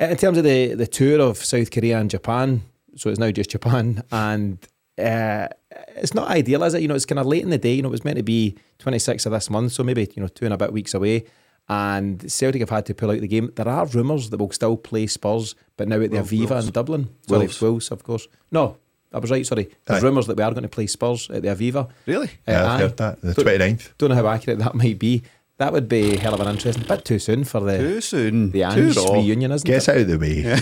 Uh, 0.00 0.06
in 0.06 0.16
terms 0.16 0.38
of 0.38 0.44
the 0.44 0.74
the 0.74 0.86
tour 0.86 1.20
of 1.20 1.36
South 1.36 1.70
Korea 1.70 1.98
and 1.98 2.10
Japan, 2.10 2.62
so 2.96 3.10
it's 3.10 3.18
now 3.18 3.30
just 3.30 3.50
Japan, 3.50 4.02
and 4.12 4.58
uh, 4.98 5.48
it's 5.96 6.14
not 6.14 6.30
ideal, 6.30 6.64
is 6.64 6.74
it? 6.74 6.80
You 6.80 6.88
know, 6.88 6.94
it's 6.94 7.06
kind 7.06 7.18
of 7.18 7.26
late 7.26 7.42
in 7.42 7.50
the 7.50 7.58
day. 7.58 7.74
You 7.74 7.82
know, 7.82 7.88
it 7.88 7.92
was 7.92 8.04
meant 8.04 8.16
to 8.16 8.22
be 8.22 8.56
26th 8.78 9.26
of 9.26 9.32
this 9.32 9.50
month, 9.50 9.72
so 9.72 9.84
maybe 9.84 10.08
you 10.14 10.22
know 10.22 10.28
two 10.28 10.46
and 10.46 10.54
a 10.54 10.58
bit 10.58 10.72
weeks 10.72 10.94
away. 10.94 11.26
And 11.68 12.30
Celtic 12.30 12.60
have 12.60 12.70
had 12.70 12.86
to 12.86 12.94
pull 12.94 13.10
out 13.10 13.20
the 13.20 13.28
game. 13.28 13.50
There 13.54 13.68
are 13.68 13.86
rumours 13.86 14.30
that 14.30 14.36
we'll 14.38 14.50
still 14.50 14.76
play 14.76 15.06
Spurs, 15.06 15.54
but 15.76 15.88
now 15.88 16.00
at 16.00 16.10
the 16.10 16.18
Aviva 16.18 16.62
in 16.62 16.70
Dublin. 16.70 17.08
Wolves. 17.28 17.60
Wolves, 17.60 17.90
of 17.90 18.02
course. 18.02 18.28
No, 18.50 18.76
I 19.14 19.18
was 19.18 19.30
right, 19.30 19.46
sorry. 19.46 19.70
There's 19.86 20.02
rumours 20.02 20.26
that 20.26 20.36
we 20.36 20.42
are 20.42 20.50
going 20.50 20.62
to 20.64 20.68
play 20.68 20.86
Spurs 20.86 21.30
at 21.30 21.42
the 21.42 21.48
Aviva. 21.48 21.88
Really? 22.06 22.26
Uh, 22.26 22.52
yeah, 22.52 22.72
I've 22.72 22.80
heard 22.80 22.96
that. 22.98 23.20
The 23.22 23.32
29th. 23.34 23.92
Don't 23.96 24.10
know 24.10 24.16
how 24.16 24.26
accurate 24.26 24.58
that 24.58 24.74
might 24.74 24.98
be. 24.98 25.22
That 25.58 25.72
would 25.72 25.88
be 25.88 26.16
hell 26.16 26.34
of 26.34 26.40
an 26.40 26.48
interesting. 26.48 26.82
bit 26.82 27.04
too 27.04 27.20
soon 27.20 27.44
for 27.44 27.60
the 27.60 27.78
too 27.78 28.00
soon 28.00 28.50
the 28.50 28.64
Ange 28.64 28.96
reunion, 28.96 29.52
isn't 29.52 29.64
Guess 29.64 29.86
it? 29.86 29.90
out 29.92 30.00
of 30.00 30.08
the 30.08 30.18
way. 30.18 30.40
Yeah. 30.40 30.60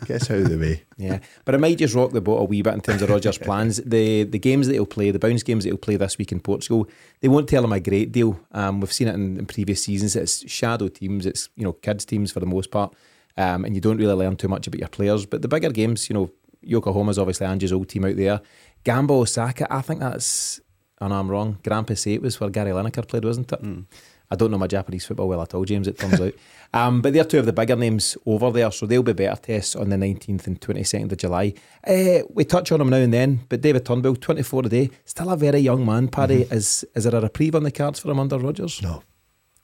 Guess 0.06 0.32
out 0.32 0.38
of 0.38 0.48
the 0.50 0.58
way. 0.58 0.82
Yeah, 0.96 1.20
but 1.44 1.54
it 1.54 1.58
might 1.58 1.78
just 1.78 1.94
rock 1.94 2.10
the 2.10 2.20
boat 2.20 2.38
a 2.38 2.44
wee 2.44 2.60
bit 2.60 2.74
in 2.74 2.80
terms 2.80 3.02
of 3.02 3.10
Rodgers' 3.10 3.38
plans. 3.46 3.76
The 3.76 4.24
the 4.24 4.40
games 4.40 4.66
that 4.66 4.72
he'll 4.72 4.84
play, 4.84 5.12
the 5.12 5.20
bounce 5.20 5.44
games 5.44 5.62
that 5.62 5.70
he'll 5.70 5.76
play 5.76 5.94
this 5.94 6.18
week 6.18 6.32
in 6.32 6.40
Portugal, 6.40 6.88
they 7.20 7.28
won't 7.28 7.48
tell 7.48 7.62
him 7.62 7.72
a 7.72 7.78
great 7.78 8.10
deal. 8.10 8.40
Um, 8.50 8.80
we've 8.80 8.92
seen 8.92 9.06
it 9.06 9.14
in, 9.14 9.38
in 9.38 9.46
previous 9.46 9.84
seasons. 9.84 10.16
It's 10.16 10.50
shadow 10.50 10.88
teams. 10.88 11.24
It's 11.24 11.48
you 11.54 11.62
know 11.62 11.74
kids 11.74 12.04
teams 12.04 12.32
for 12.32 12.40
the 12.40 12.46
most 12.46 12.72
part, 12.72 12.92
um, 13.36 13.64
and 13.64 13.76
you 13.76 13.80
don't 13.80 13.96
really 13.98 14.12
learn 14.14 14.34
too 14.34 14.48
much 14.48 14.66
about 14.66 14.80
your 14.80 14.88
players. 14.88 15.24
But 15.24 15.42
the 15.42 15.48
bigger 15.48 15.70
games, 15.70 16.10
you 16.10 16.14
know, 16.14 16.32
Yokohama's 16.62 17.18
obviously 17.18 17.46
Ange's 17.46 17.72
old 17.72 17.88
team 17.88 18.04
out 18.04 18.16
there. 18.16 18.40
Gamba 18.84 19.14
Osaka, 19.14 19.66
I 19.70 19.80
think 19.80 20.00
that's, 20.00 20.60
and 21.00 21.12
I'm 21.12 21.30
wrong, 21.30 21.58
Grampus 21.62 22.10
8 22.10 22.22
was 22.22 22.40
where 22.40 22.50
Gary 22.50 22.70
Lineker 22.70 23.06
played, 23.06 23.24
wasn't 23.24 23.52
it? 23.52 23.62
Mm. 23.62 23.84
I 24.30 24.34
don't 24.34 24.50
know 24.50 24.58
my 24.58 24.66
Japanese 24.66 25.04
football 25.04 25.28
well 25.28 25.42
at 25.42 25.54
all, 25.54 25.64
James, 25.64 25.86
it 25.86 25.98
turns 25.98 26.20
out. 26.20 26.32
Um, 26.74 27.02
but 27.02 27.12
they're 27.12 27.24
two 27.24 27.38
of 27.38 27.44
the 27.44 27.52
bigger 27.52 27.76
names 27.76 28.16
over 28.24 28.50
there, 28.50 28.70
so 28.70 28.86
they'll 28.86 29.02
be 29.02 29.12
better 29.12 29.38
tests 29.38 29.76
on 29.76 29.90
the 29.90 29.96
19th 29.96 30.46
and 30.46 30.58
22nd 30.58 31.12
of 31.12 31.18
July. 31.18 31.52
Uh, 31.86 32.20
we 32.30 32.46
touch 32.46 32.72
on 32.72 32.78
them 32.78 32.88
now 32.88 32.96
and 32.96 33.12
then, 33.12 33.40
but 33.50 33.60
David 33.60 33.84
Turnbull, 33.84 34.16
24 34.16 34.62
today, 34.62 34.88
still 35.04 35.28
a 35.28 35.36
very 35.36 35.58
young 35.58 35.84
man, 35.84 36.08
Paddy. 36.08 36.44
Mm-hmm. 36.44 36.54
Is, 36.54 36.82
is 36.94 37.04
there 37.04 37.14
a 37.14 37.20
reprieve 37.20 37.54
on 37.54 37.64
the 37.64 37.70
cards 37.70 37.98
for 37.98 38.10
him 38.10 38.20
under 38.20 38.38
Rodgers? 38.38 38.80
No. 38.80 39.02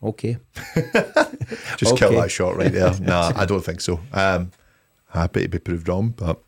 Okay. 0.02 0.36
Just 1.78 1.94
okay. 1.94 1.96
kill 1.96 2.20
that 2.20 2.30
shot 2.30 2.56
right 2.56 2.70
there. 2.70 2.92
no, 3.00 3.32
I 3.34 3.46
don't 3.46 3.64
think 3.64 3.80
so. 3.80 4.00
Um, 4.12 4.50
happy 5.08 5.42
to 5.42 5.48
be 5.48 5.58
proved 5.58 5.88
wrong, 5.88 6.10
but 6.10 6.42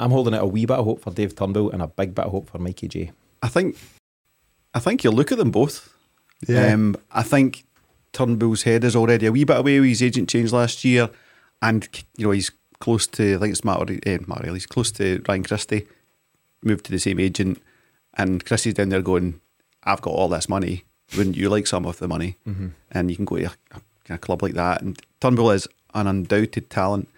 I'm 0.00 0.10
holding 0.10 0.34
out 0.34 0.42
a 0.42 0.46
wee 0.46 0.66
bit 0.66 0.78
of 0.78 0.84
hope 0.84 1.02
for 1.02 1.12
Dave 1.12 1.34
Turnbull 1.34 1.70
and 1.70 1.82
a 1.82 1.86
big 1.86 2.14
bit 2.14 2.24
of 2.24 2.32
hope 2.32 2.48
for 2.48 2.58
Mikey 2.58 2.88
J. 2.88 3.12
I 3.42 3.48
think, 3.48 3.76
I 4.74 4.80
think 4.80 5.04
you 5.04 5.10
look 5.10 5.30
at 5.30 5.38
them 5.38 5.50
both. 5.50 5.94
Yeah. 6.48 6.72
Um, 6.72 6.96
I 7.10 7.22
think 7.22 7.64
Turnbull's 8.12 8.62
head 8.62 8.84
is 8.84 8.96
already 8.96 9.26
a 9.26 9.32
wee 9.32 9.44
bit 9.44 9.58
away. 9.58 9.76
His 9.86 10.02
agent 10.02 10.28
changed 10.28 10.52
last 10.52 10.84
year, 10.84 11.10
and 11.62 11.86
you 12.16 12.26
know 12.26 12.32
he's 12.32 12.50
close 12.80 13.06
to. 13.08 13.34
I 13.34 13.38
think 13.38 13.52
it's 13.52 13.64
Matt. 13.64 13.78
Uh, 13.78 14.18
Matt 14.26 14.44
He's 14.46 14.66
close 14.66 14.90
to 14.92 15.22
Ryan 15.28 15.44
Christie. 15.44 15.86
Moved 16.62 16.86
to 16.86 16.92
the 16.92 16.98
same 16.98 17.20
agent, 17.20 17.60
and 18.14 18.44
Christie's 18.44 18.74
down 18.74 18.88
there 18.88 19.02
going, 19.02 19.40
"I've 19.84 20.02
got 20.02 20.14
all 20.14 20.28
this 20.28 20.48
money. 20.48 20.84
Wouldn't 21.16 21.36
you 21.36 21.48
like 21.48 21.66
some 21.66 21.86
of 21.86 21.98
the 21.98 22.08
money?" 22.08 22.36
Mm-hmm. 22.46 22.68
And 22.92 23.10
you 23.10 23.16
can 23.16 23.26
go 23.26 23.36
to 23.36 23.44
a, 23.44 23.80
a 24.14 24.18
club 24.18 24.42
like 24.42 24.54
that. 24.54 24.82
And 24.82 25.00
Turnbull 25.20 25.50
is 25.50 25.68
an 25.94 26.06
undoubted 26.06 26.70
talent. 26.70 27.08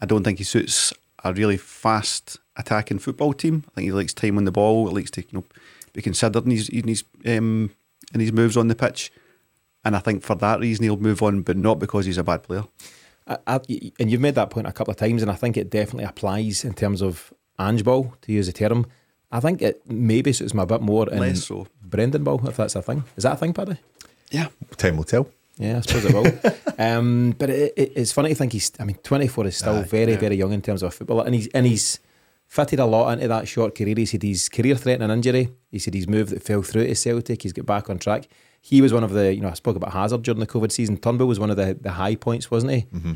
I 0.00 0.06
don't 0.06 0.24
think 0.24 0.38
he 0.38 0.44
suits 0.44 0.92
a 1.24 1.32
really 1.32 1.56
fast 1.56 2.38
attacking 2.56 2.98
football 2.98 3.32
team. 3.32 3.64
I 3.68 3.74
think 3.74 3.84
he 3.86 3.92
likes 3.92 4.14
time 4.14 4.38
on 4.38 4.44
the 4.44 4.52
ball. 4.52 4.88
He 4.88 4.94
likes 4.94 5.10
to 5.12 5.22
you 5.22 5.28
know 5.32 5.44
be 5.92 6.02
considered 6.02 6.44
in 6.44 6.50
his 6.50 6.68
in 6.68 6.88
his 6.88 7.04
um, 7.26 7.70
in 8.14 8.20
his 8.20 8.32
moves 8.32 8.56
on 8.56 8.68
the 8.68 8.74
pitch. 8.74 9.12
And 9.84 9.96
I 9.96 9.98
think 10.00 10.22
for 10.22 10.34
that 10.36 10.60
reason 10.60 10.84
he'll 10.84 10.96
move 10.96 11.22
on, 11.22 11.42
but 11.42 11.56
not 11.56 11.78
because 11.78 12.04
he's 12.04 12.18
a 12.18 12.24
bad 12.24 12.42
player. 12.42 12.64
I, 13.26 13.38
I, 13.46 13.60
and 13.98 14.10
you've 14.10 14.20
made 14.20 14.34
that 14.34 14.50
point 14.50 14.66
a 14.66 14.72
couple 14.72 14.92
of 14.92 14.98
times, 14.98 15.22
and 15.22 15.30
I 15.30 15.34
think 15.34 15.56
it 15.56 15.70
definitely 15.70 16.04
applies 16.04 16.64
in 16.64 16.74
terms 16.74 17.00
of 17.00 17.32
Ange 17.58 17.84
ball, 17.84 18.14
to 18.22 18.32
use 18.32 18.48
a 18.48 18.52
term. 18.52 18.86
I 19.32 19.40
think 19.40 19.62
it 19.62 19.82
maybe 19.88 20.32
suits 20.32 20.54
me 20.54 20.62
a 20.62 20.66
bit 20.66 20.80
more 20.80 21.08
in 21.08 21.18
Less 21.18 21.44
so. 21.44 21.66
Brendan 21.82 22.24
ball, 22.24 22.46
if 22.48 22.56
that's 22.56 22.74
a 22.74 22.82
thing. 22.82 23.04
Is 23.16 23.22
that 23.22 23.34
a 23.34 23.36
thing, 23.36 23.52
Paddy? 23.52 23.76
Yeah. 24.30 24.48
Time 24.76 24.96
will 24.96 25.04
tell. 25.04 25.28
Yeah, 25.60 25.76
I 25.76 25.80
suppose 25.80 26.04
it 26.06 26.14
will. 26.14 26.54
um, 26.78 27.34
but 27.38 27.50
it, 27.50 27.74
it, 27.76 27.92
it's 27.94 28.12
funny 28.12 28.30
to 28.30 28.34
think 28.34 28.52
he's. 28.54 28.72
I 28.80 28.84
mean, 28.84 28.96
twenty 29.02 29.28
four 29.28 29.46
is 29.46 29.58
still 29.58 29.82
very, 29.82 30.12
yeah. 30.12 30.18
very 30.18 30.36
young 30.36 30.52
in 30.52 30.62
terms 30.62 30.82
of 30.82 30.94
football, 30.94 31.20
and 31.20 31.34
he's 31.34 31.48
and 31.48 31.66
he's 31.66 32.00
fitted 32.46 32.80
a 32.80 32.86
lot 32.86 33.12
into 33.12 33.28
that 33.28 33.46
short 33.46 33.74
career. 33.76 33.94
He 33.94 34.06
said 34.06 34.22
he's 34.22 34.48
career 34.48 34.74
threatening 34.74 35.10
injury. 35.10 35.50
He 35.70 35.78
said 35.78 35.92
he's 35.92 36.08
moved 36.08 36.30
that 36.30 36.42
fell 36.42 36.62
through 36.62 36.86
to 36.86 36.94
Celtic. 36.94 37.42
He's 37.42 37.52
got 37.52 37.66
back 37.66 37.90
on 37.90 37.98
track. 37.98 38.26
He 38.62 38.80
was 38.80 38.92
one 38.92 39.04
of 39.04 39.12
the. 39.12 39.34
You 39.34 39.42
know, 39.42 39.50
I 39.50 39.54
spoke 39.54 39.76
about 39.76 39.92
Hazard 39.92 40.22
during 40.22 40.40
the 40.40 40.46
COVID 40.46 40.72
season. 40.72 40.96
Turnbull 40.96 41.28
was 41.28 41.38
one 41.38 41.50
of 41.50 41.58
the 41.58 41.76
the 41.78 41.92
high 41.92 42.14
points, 42.14 42.50
wasn't 42.50 42.72
he? 42.72 42.82
Mm-hmm. 42.94 43.12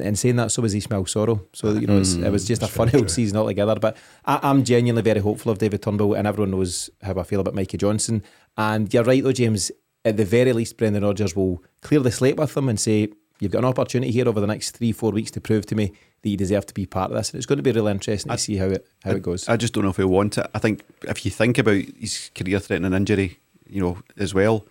And 0.00 0.16
saying 0.16 0.36
that, 0.36 0.52
so 0.52 0.62
was 0.62 0.74
Ismail 0.74 1.06
Soro. 1.06 1.46
So 1.52 1.72
you 1.72 1.88
know, 1.88 2.00
mm, 2.00 2.24
it 2.24 2.30
was 2.30 2.46
just 2.46 2.62
a 2.62 2.68
fun 2.68 2.90
old 2.94 3.10
season 3.10 3.36
altogether. 3.36 3.74
But 3.74 3.96
I, 4.24 4.38
am 4.48 4.62
genuinely 4.62 5.02
very 5.02 5.18
hopeful 5.18 5.50
of 5.50 5.58
David 5.58 5.82
Turnbull, 5.82 6.14
and 6.14 6.28
everyone 6.28 6.52
knows 6.52 6.90
how 7.02 7.14
I 7.18 7.24
feel 7.24 7.40
about 7.40 7.54
Mikey 7.54 7.78
Johnston. 7.78 8.22
And 8.56 8.92
you're 8.94 9.02
right, 9.02 9.24
though, 9.24 9.32
James 9.32 9.72
at 10.04 10.16
the 10.16 10.24
very 10.24 10.52
least, 10.52 10.76
Brendan 10.76 11.04
Rodgers 11.04 11.34
will 11.34 11.62
clear 11.82 12.00
the 12.00 12.10
slate 12.10 12.36
with 12.36 12.54
them 12.54 12.68
and 12.68 12.78
say, 12.78 13.08
You've 13.40 13.52
got 13.52 13.60
an 13.60 13.66
opportunity 13.66 14.10
here 14.10 14.28
over 14.28 14.40
the 14.40 14.48
next 14.48 14.72
three, 14.72 14.90
four 14.90 15.12
weeks 15.12 15.30
to 15.32 15.40
prove 15.40 15.64
to 15.66 15.76
me 15.76 15.92
that 16.22 16.28
you 16.28 16.36
deserve 16.36 16.66
to 16.66 16.74
be 16.74 16.86
part 16.86 17.12
of 17.12 17.16
this. 17.16 17.30
And 17.30 17.38
it's 17.38 17.46
going 17.46 17.58
to 17.58 17.62
be 17.62 17.70
really 17.70 17.92
interesting 17.92 18.32
I, 18.32 18.34
to 18.34 18.40
see 18.40 18.56
how 18.56 18.66
it 18.66 18.86
how 19.04 19.12
I, 19.12 19.14
it 19.14 19.22
goes. 19.22 19.48
I 19.48 19.56
just 19.56 19.72
don't 19.72 19.84
know 19.84 19.90
if 19.90 19.96
he'll 19.96 20.08
want 20.08 20.38
it. 20.38 20.50
I 20.54 20.58
think 20.58 20.82
if 21.02 21.24
you 21.24 21.30
think 21.30 21.56
about 21.58 21.84
his 21.98 22.30
career 22.34 22.58
threatening 22.58 22.94
injury, 22.94 23.38
you 23.68 23.80
know, 23.80 23.98
as 24.16 24.34
well, 24.34 24.66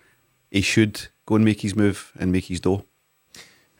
he 0.50 0.60
should 0.60 1.08
go 1.24 1.36
and 1.36 1.44
make 1.44 1.62
his 1.62 1.74
move 1.74 2.12
and 2.18 2.30
make 2.30 2.46
his 2.46 2.60
dough. 2.60 2.84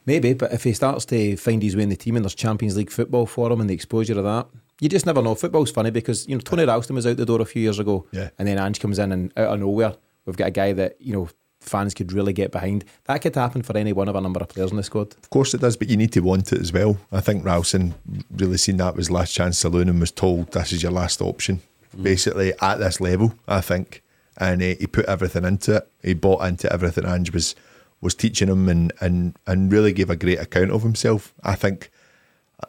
Maybe, 0.06 0.32
but 0.32 0.54
if 0.54 0.64
he 0.64 0.72
starts 0.72 1.04
to 1.06 1.36
find 1.36 1.62
his 1.62 1.76
way 1.76 1.82
in 1.82 1.90
the 1.90 1.96
team 1.96 2.16
and 2.16 2.24
there's 2.24 2.34
Champions 2.34 2.78
League 2.78 2.90
football 2.90 3.26
for 3.26 3.52
him 3.52 3.60
and 3.60 3.68
the 3.68 3.74
exposure 3.74 4.18
of 4.18 4.24
that, 4.24 4.46
you 4.80 4.88
just 4.88 5.04
never 5.04 5.20
know. 5.20 5.34
Football's 5.34 5.70
funny 5.70 5.90
because, 5.90 6.26
you 6.26 6.34
know, 6.34 6.40
Tony 6.40 6.64
Ralston 6.64 6.96
was 6.96 7.06
out 7.06 7.18
the 7.18 7.26
door 7.26 7.42
a 7.42 7.44
few 7.44 7.60
years 7.60 7.78
ago 7.78 8.06
yeah. 8.12 8.30
and 8.38 8.48
then 8.48 8.58
Ange 8.58 8.80
comes 8.80 8.98
in 8.98 9.12
and 9.12 9.32
out 9.36 9.52
of 9.52 9.60
nowhere, 9.60 9.96
we've 10.28 10.36
got 10.36 10.48
a 10.48 10.52
guy 10.52 10.72
that, 10.74 11.00
you 11.00 11.14
know, 11.14 11.28
fans 11.60 11.94
could 11.94 12.12
really 12.12 12.32
get 12.32 12.52
behind. 12.52 12.84
That 13.04 13.18
could 13.18 13.34
happen 13.34 13.62
for 13.62 13.76
any 13.76 13.92
one 13.92 14.08
of 14.08 14.14
a 14.14 14.20
number 14.20 14.40
of 14.40 14.48
players 14.48 14.70
in 14.70 14.76
the 14.76 14.82
squad. 14.82 15.14
Of 15.14 15.30
course 15.30 15.54
it 15.54 15.60
does, 15.60 15.76
but 15.76 15.88
you 15.88 15.96
need 15.96 16.12
to 16.12 16.20
want 16.20 16.52
it 16.52 16.60
as 16.60 16.72
well. 16.72 16.98
I 17.10 17.20
think 17.20 17.44
Ralston 17.44 17.94
really 18.30 18.58
seen 18.58 18.76
that 18.76 18.94
was 18.94 19.10
last 19.10 19.34
chance 19.34 19.58
saloon 19.58 19.88
and 19.88 19.98
was 19.98 20.12
told 20.12 20.52
this 20.52 20.72
is 20.72 20.82
your 20.82 20.92
last 20.92 21.20
option, 21.20 21.62
mm. 21.96 22.02
basically 22.02 22.52
at 22.60 22.76
this 22.76 23.00
level. 23.00 23.34
I 23.48 23.62
think, 23.62 24.02
and 24.36 24.62
uh, 24.62 24.74
he 24.78 24.86
put 24.86 25.06
everything 25.06 25.44
into 25.44 25.76
it. 25.76 25.90
He 26.02 26.14
bought 26.14 26.44
into 26.44 26.72
everything 26.72 27.06
Ange 27.06 27.32
was 27.32 27.56
was 28.00 28.14
teaching 28.14 28.48
him, 28.48 28.68
and 28.68 28.92
and 29.00 29.36
and 29.46 29.72
really 29.72 29.92
gave 29.92 30.10
a 30.10 30.16
great 30.16 30.38
account 30.38 30.70
of 30.70 30.82
himself. 30.82 31.34
I 31.42 31.54
think 31.54 31.90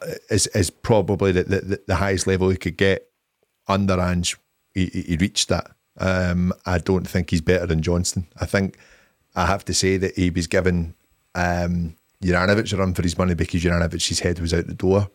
uh, 0.00 0.14
is 0.30 0.46
is 0.48 0.70
probably 0.70 1.32
the, 1.32 1.44
the, 1.44 1.80
the 1.86 1.96
highest 1.96 2.26
level 2.26 2.48
he 2.48 2.56
could 2.56 2.78
get 2.78 3.08
under 3.68 4.00
Ange. 4.00 4.36
He, 4.74 4.86
he 4.86 5.16
reached 5.16 5.48
that. 5.48 5.72
Um, 6.00 6.52
I 6.66 6.78
don't 6.78 7.06
think 7.06 7.30
he's 7.30 7.40
better 7.40 7.66
than 7.66 7.82
Johnston. 7.82 8.26
I 8.40 8.46
think 8.46 8.78
I 9.36 9.46
have 9.46 9.64
to 9.66 9.74
say 9.74 9.96
that 9.98 10.16
he 10.16 10.30
was 10.30 10.46
given 10.46 10.94
um, 11.34 11.96
Juranovic 12.22 12.72
a 12.72 12.76
run 12.76 12.94
for 12.94 13.02
his 13.02 13.16
money 13.16 13.34
because 13.34 13.62
Juranovic's 13.62 14.20
head 14.20 14.40
was 14.40 14.52
out 14.52 14.66
the 14.66 14.74
door, 14.74 15.10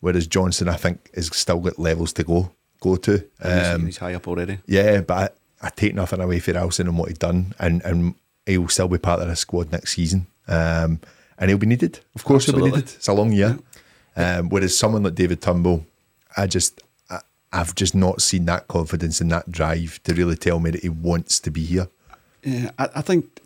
whereas 0.00 0.26
Johnston, 0.26 0.68
I 0.68 0.76
think, 0.76 1.10
has 1.14 1.34
still 1.36 1.60
got 1.60 1.78
levels 1.78 2.12
to 2.14 2.24
go 2.24 2.52
go 2.80 2.96
to. 2.96 3.24
Um, 3.40 3.86
he's, 3.86 3.98
high 3.98 4.14
up 4.14 4.28
already. 4.28 4.58
Yeah, 4.66 5.00
but 5.00 5.32
I, 5.62 5.66
I 5.66 5.70
take 5.70 5.94
nothing 5.94 6.20
away 6.20 6.40
from 6.40 6.54
Ralston 6.54 6.88
and 6.88 6.98
what 6.98 7.08
he's 7.08 7.18
done, 7.18 7.54
and 7.58 7.82
and 7.84 8.14
he'll 8.44 8.68
still 8.68 8.88
be 8.88 8.98
part 8.98 9.20
of 9.20 9.28
the 9.28 9.36
squad 9.36 9.72
next 9.72 9.94
season. 9.94 10.26
Um, 10.46 11.00
and 11.38 11.50
he'll 11.50 11.58
be 11.58 11.66
needed. 11.66 12.00
Of 12.14 12.24
course, 12.24 12.44
Absolutely. 12.44 12.70
he'll 12.70 12.76
be 12.76 12.82
needed. 12.82 12.96
It's 12.96 13.08
a 13.08 13.12
long 13.12 13.32
year. 13.32 13.58
Yeah. 14.16 14.38
Um, 14.38 14.48
whereas 14.48 14.76
someone 14.76 15.02
like 15.02 15.14
David 15.14 15.42
Turnbull, 15.42 15.84
I 16.36 16.46
just 16.46 16.80
I've 17.54 17.74
just 17.74 17.94
not 17.94 18.20
seen 18.20 18.46
that 18.46 18.68
confidence 18.68 19.20
and 19.20 19.30
that 19.30 19.50
drive 19.50 20.02
to 20.04 20.14
really 20.14 20.36
tell 20.36 20.58
me 20.58 20.70
that 20.72 20.82
he 20.82 20.88
wants 20.88 21.38
to 21.40 21.50
be 21.50 21.64
here. 21.64 21.88
Yeah, 22.42 22.72
I, 22.78 22.88
I 22.96 23.02
think 23.02 23.40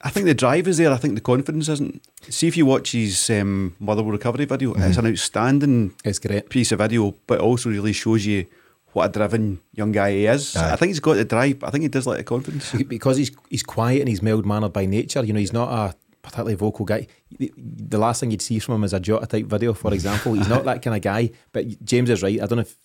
I 0.00 0.10
think 0.10 0.26
the 0.26 0.34
drive 0.34 0.68
is 0.68 0.78
there. 0.78 0.92
I 0.92 0.96
think 0.96 1.16
the 1.16 1.20
confidence 1.20 1.68
isn't. 1.68 2.00
See 2.28 2.46
if 2.46 2.56
you 2.56 2.64
watch 2.64 2.92
his 2.92 3.28
um, 3.30 3.74
Motherwell 3.80 4.12
recovery 4.12 4.44
video. 4.44 4.72
Mm-hmm. 4.72 4.82
It's 4.82 4.96
an 4.96 5.06
outstanding 5.06 5.94
it's 6.04 6.20
great. 6.20 6.48
piece 6.48 6.70
of 6.70 6.78
video, 6.78 7.14
but 7.26 7.40
also 7.40 7.68
really 7.68 7.92
shows 7.92 8.24
you 8.24 8.46
what 8.92 9.06
a 9.06 9.12
driven 9.12 9.60
young 9.72 9.90
guy 9.90 10.12
he 10.12 10.26
is. 10.26 10.56
Aye. 10.56 10.72
I 10.72 10.76
think 10.76 10.90
he's 10.90 11.00
got 11.00 11.14
the 11.14 11.24
drive. 11.24 11.64
I 11.64 11.70
think 11.70 11.82
he 11.82 11.88
does 11.88 12.06
like 12.06 12.18
the 12.18 12.24
confidence 12.24 12.72
because 12.72 13.16
he's 13.16 13.32
he's 13.50 13.64
quiet 13.64 14.00
and 14.00 14.08
he's 14.08 14.22
mild 14.22 14.46
mannered 14.46 14.72
by 14.72 14.86
nature. 14.86 15.24
You 15.24 15.32
know, 15.32 15.40
he's 15.40 15.52
not 15.52 15.68
a 15.68 15.96
particularly 16.22 16.54
vocal 16.54 16.84
guy. 16.84 17.08
The 17.56 17.98
last 17.98 18.20
thing 18.20 18.30
you'd 18.30 18.42
see 18.42 18.60
from 18.60 18.76
him 18.76 18.84
is 18.84 18.92
a 18.92 19.00
Jota 19.00 19.26
type 19.26 19.46
video, 19.46 19.74
for 19.74 19.92
example. 19.98 20.34
He's 20.34 20.48
not 20.48 20.64
that 20.64 20.80
kind 20.80 20.94
of 20.94 21.02
guy. 21.02 21.30
But 21.52 21.84
James 21.84 22.08
is 22.08 22.22
right. 22.22 22.40
I 22.40 22.46
don't 22.46 22.58
know 22.58 22.62
if 22.62 22.76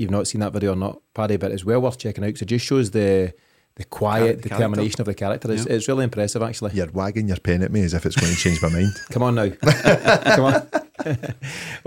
you've 0.00 0.10
not 0.10 0.26
seen 0.26 0.40
that 0.40 0.52
video 0.52 0.72
or 0.72 0.76
not, 0.76 1.00
Paddy, 1.14 1.36
but 1.36 1.52
it's 1.52 1.64
well 1.64 1.80
worth 1.80 1.98
checking 1.98 2.24
out 2.24 2.28
because 2.28 2.42
it 2.42 2.46
just 2.46 2.64
shows 2.64 2.90
the 2.90 3.34
the 3.76 3.84
quiet 3.84 4.42
the 4.42 4.48
determination 4.48 4.90
character. 4.96 5.02
of 5.02 5.06
the 5.06 5.14
character. 5.14 5.52
It's, 5.52 5.66
yeah. 5.66 5.72
it's 5.74 5.88
really 5.88 6.04
impressive, 6.04 6.42
actually. 6.42 6.72
You're 6.72 6.90
wagging 6.90 7.28
your 7.28 7.36
pen 7.38 7.62
at 7.62 7.70
me 7.70 7.82
as 7.82 7.94
if 7.94 8.04
it's 8.04 8.16
going 8.16 8.32
to 8.32 8.38
change 8.38 8.60
my 8.62 8.68
mind. 8.68 8.92
Come 9.10 9.22
on 9.22 9.34
now. 9.36 9.48
Come 10.34 10.44
on. 10.44 10.68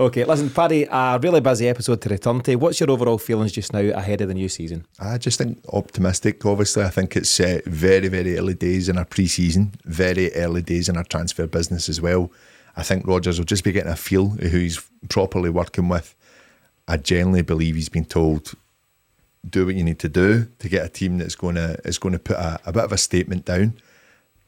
okay, 0.00 0.24
listen, 0.24 0.50
Paddy, 0.50 0.88
a 0.90 1.20
really 1.22 1.40
busy 1.40 1.68
episode 1.68 2.00
to 2.02 2.08
return 2.08 2.40
to. 2.40 2.56
What's 2.56 2.80
your 2.80 2.90
overall 2.90 3.18
feelings 3.18 3.52
just 3.52 3.72
now 3.72 3.80
ahead 3.80 4.20
of 4.22 4.28
the 4.28 4.34
new 4.34 4.48
season? 4.48 4.86
I 4.98 5.18
just 5.18 5.38
think 5.38 5.58
optimistic, 5.72 6.44
obviously. 6.44 6.84
I 6.84 6.90
think 6.90 7.16
it's 7.16 7.38
uh, 7.38 7.60
very, 7.66 8.08
very 8.08 8.38
early 8.38 8.54
days 8.54 8.88
in 8.88 8.98
our 8.98 9.04
pre 9.04 9.26
season, 9.26 9.72
very 9.84 10.34
early 10.34 10.62
days 10.62 10.88
in 10.88 10.96
our 10.96 11.04
transfer 11.04 11.46
business 11.46 11.88
as 11.88 12.00
well. 12.00 12.32
I 12.76 12.82
think 12.82 13.06
Rodgers 13.06 13.38
will 13.38 13.44
just 13.44 13.62
be 13.62 13.70
getting 13.70 13.92
a 13.92 13.96
feel 13.96 14.32
of 14.32 14.40
who 14.40 14.58
he's 14.58 14.80
properly 15.08 15.50
working 15.50 15.88
with. 15.88 16.16
I 16.86 16.96
genuinely 16.96 17.42
believe 17.42 17.74
he's 17.74 17.88
been 17.88 18.04
told 18.04 18.54
do 19.48 19.66
what 19.66 19.74
you 19.74 19.84
need 19.84 19.98
to 19.98 20.08
do 20.08 20.46
to 20.58 20.68
get 20.68 20.84
a 20.84 20.88
team 20.88 21.18
that's 21.18 21.34
going 21.34 21.54
to 21.56 21.78
is 21.84 21.98
going 21.98 22.12
to 22.12 22.18
put 22.18 22.36
a, 22.36 22.58
a 22.66 22.72
bit 22.72 22.84
of 22.84 22.92
a 22.92 22.98
statement 22.98 23.44
down. 23.44 23.74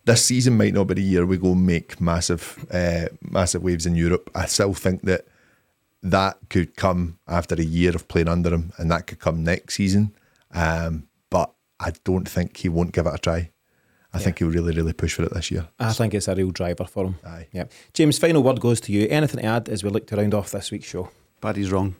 This 0.04 0.24
season 0.24 0.56
might 0.56 0.72
not 0.72 0.84
be 0.84 0.94
the 0.94 1.02
year 1.02 1.26
we 1.26 1.36
go 1.36 1.54
make 1.54 2.00
massive 2.00 2.64
uh, 2.72 3.06
massive 3.20 3.62
waves 3.62 3.86
in 3.86 3.94
Europe. 3.94 4.30
I 4.34 4.46
still 4.46 4.74
think 4.74 5.02
that 5.02 5.26
that 6.02 6.38
could 6.48 6.76
come 6.76 7.18
after 7.26 7.54
a 7.56 7.64
year 7.64 7.94
of 7.94 8.08
playing 8.08 8.28
under 8.28 8.54
him, 8.54 8.72
and 8.78 8.90
that 8.90 9.06
could 9.06 9.18
come 9.18 9.42
next 9.42 9.74
season. 9.74 10.14
Um, 10.52 11.08
but 11.30 11.52
I 11.80 11.92
don't 12.04 12.28
think 12.28 12.56
he 12.56 12.68
won't 12.68 12.92
give 12.92 13.06
it 13.06 13.14
a 13.14 13.18
try. 13.18 13.50
I 14.12 14.18
yeah. 14.18 14.24
think 14.24 14.38
he'll 14.38 14.48
really, 14.50 14.74
really 14.74 14.92
push 14.92 15.14
for 15.14 15.24
it 15.24 15.34
this 15.34 15.50
year. 15.50 15.68
I 15.78 15.92
think 15.92 16.14
it's 16.14 16.28
a 16.28 16.34
real 16.34 16.50
driver 16.50 16.84
for 16.84 17.06
him. 17.06 17.16
Aye. 17.26 17.48
Yeah. 17.52 17.64
James, 17.92 18.18
final 18.18 18.42
word 18.42 18.60
goes 18.60 18.80
to 18.82 18.92
you. 18.92 19.08
Anything 19.10 19.40
to 19.40 19.46
add 19.46 19.68
as 19.68 19.82
we 19.82 19.90
look 19.90 20.06
to 20.06 20.16
round 20.16 20.32
off 20.32 20.52
this 20.52 20.70
week's 20.70 20.86
show? 20.86 21.10
Paddy's 21.40 21.72
wrong. 21.72 21.96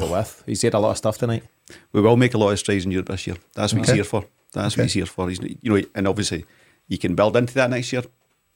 What 0.00 0.10
with? 0.10 0.42
He 0.46 0.54
said 0.54 0.74
a 0.74 0.78
lot 0.78 0.92
of 0.92 0.96
stuff 0.98 1.18
tonight 1.18 1.44
we 1.92 2.00
will 2.00 2.16
make 2.16 2.34
a 2.34 2.38
lot 2.38 2.50
of 2.50 2.58
strides 2.58 2.84
in 2.84 2.90
Europe 2.90 3.08
this 3.08 3.26
year. 3.26 3.36
That's 3.54 3.72
what 3.72 3.82
okay. 3.82 3.92
he's 3.92 3.96
here 3.96 4.04
for. 4.04 4.24
That's 4.52 4.74
okay. 4.74 4.82
what 4.82 4.84
he's 4.84 4.94
here 4.94 5.06
for. 5.06 5.28
He's 5.28 5.40
you 5.40 5.58
know, 5.76 5.82
and 5.94 6.08
obviously 6.08 6.44
you 6.88 6.98
can 6.98 7.14
build 7.14 7.36
into 7.36 7.54
that 7.54 7.70
next 7.70 7.92
year. 7.92 8.02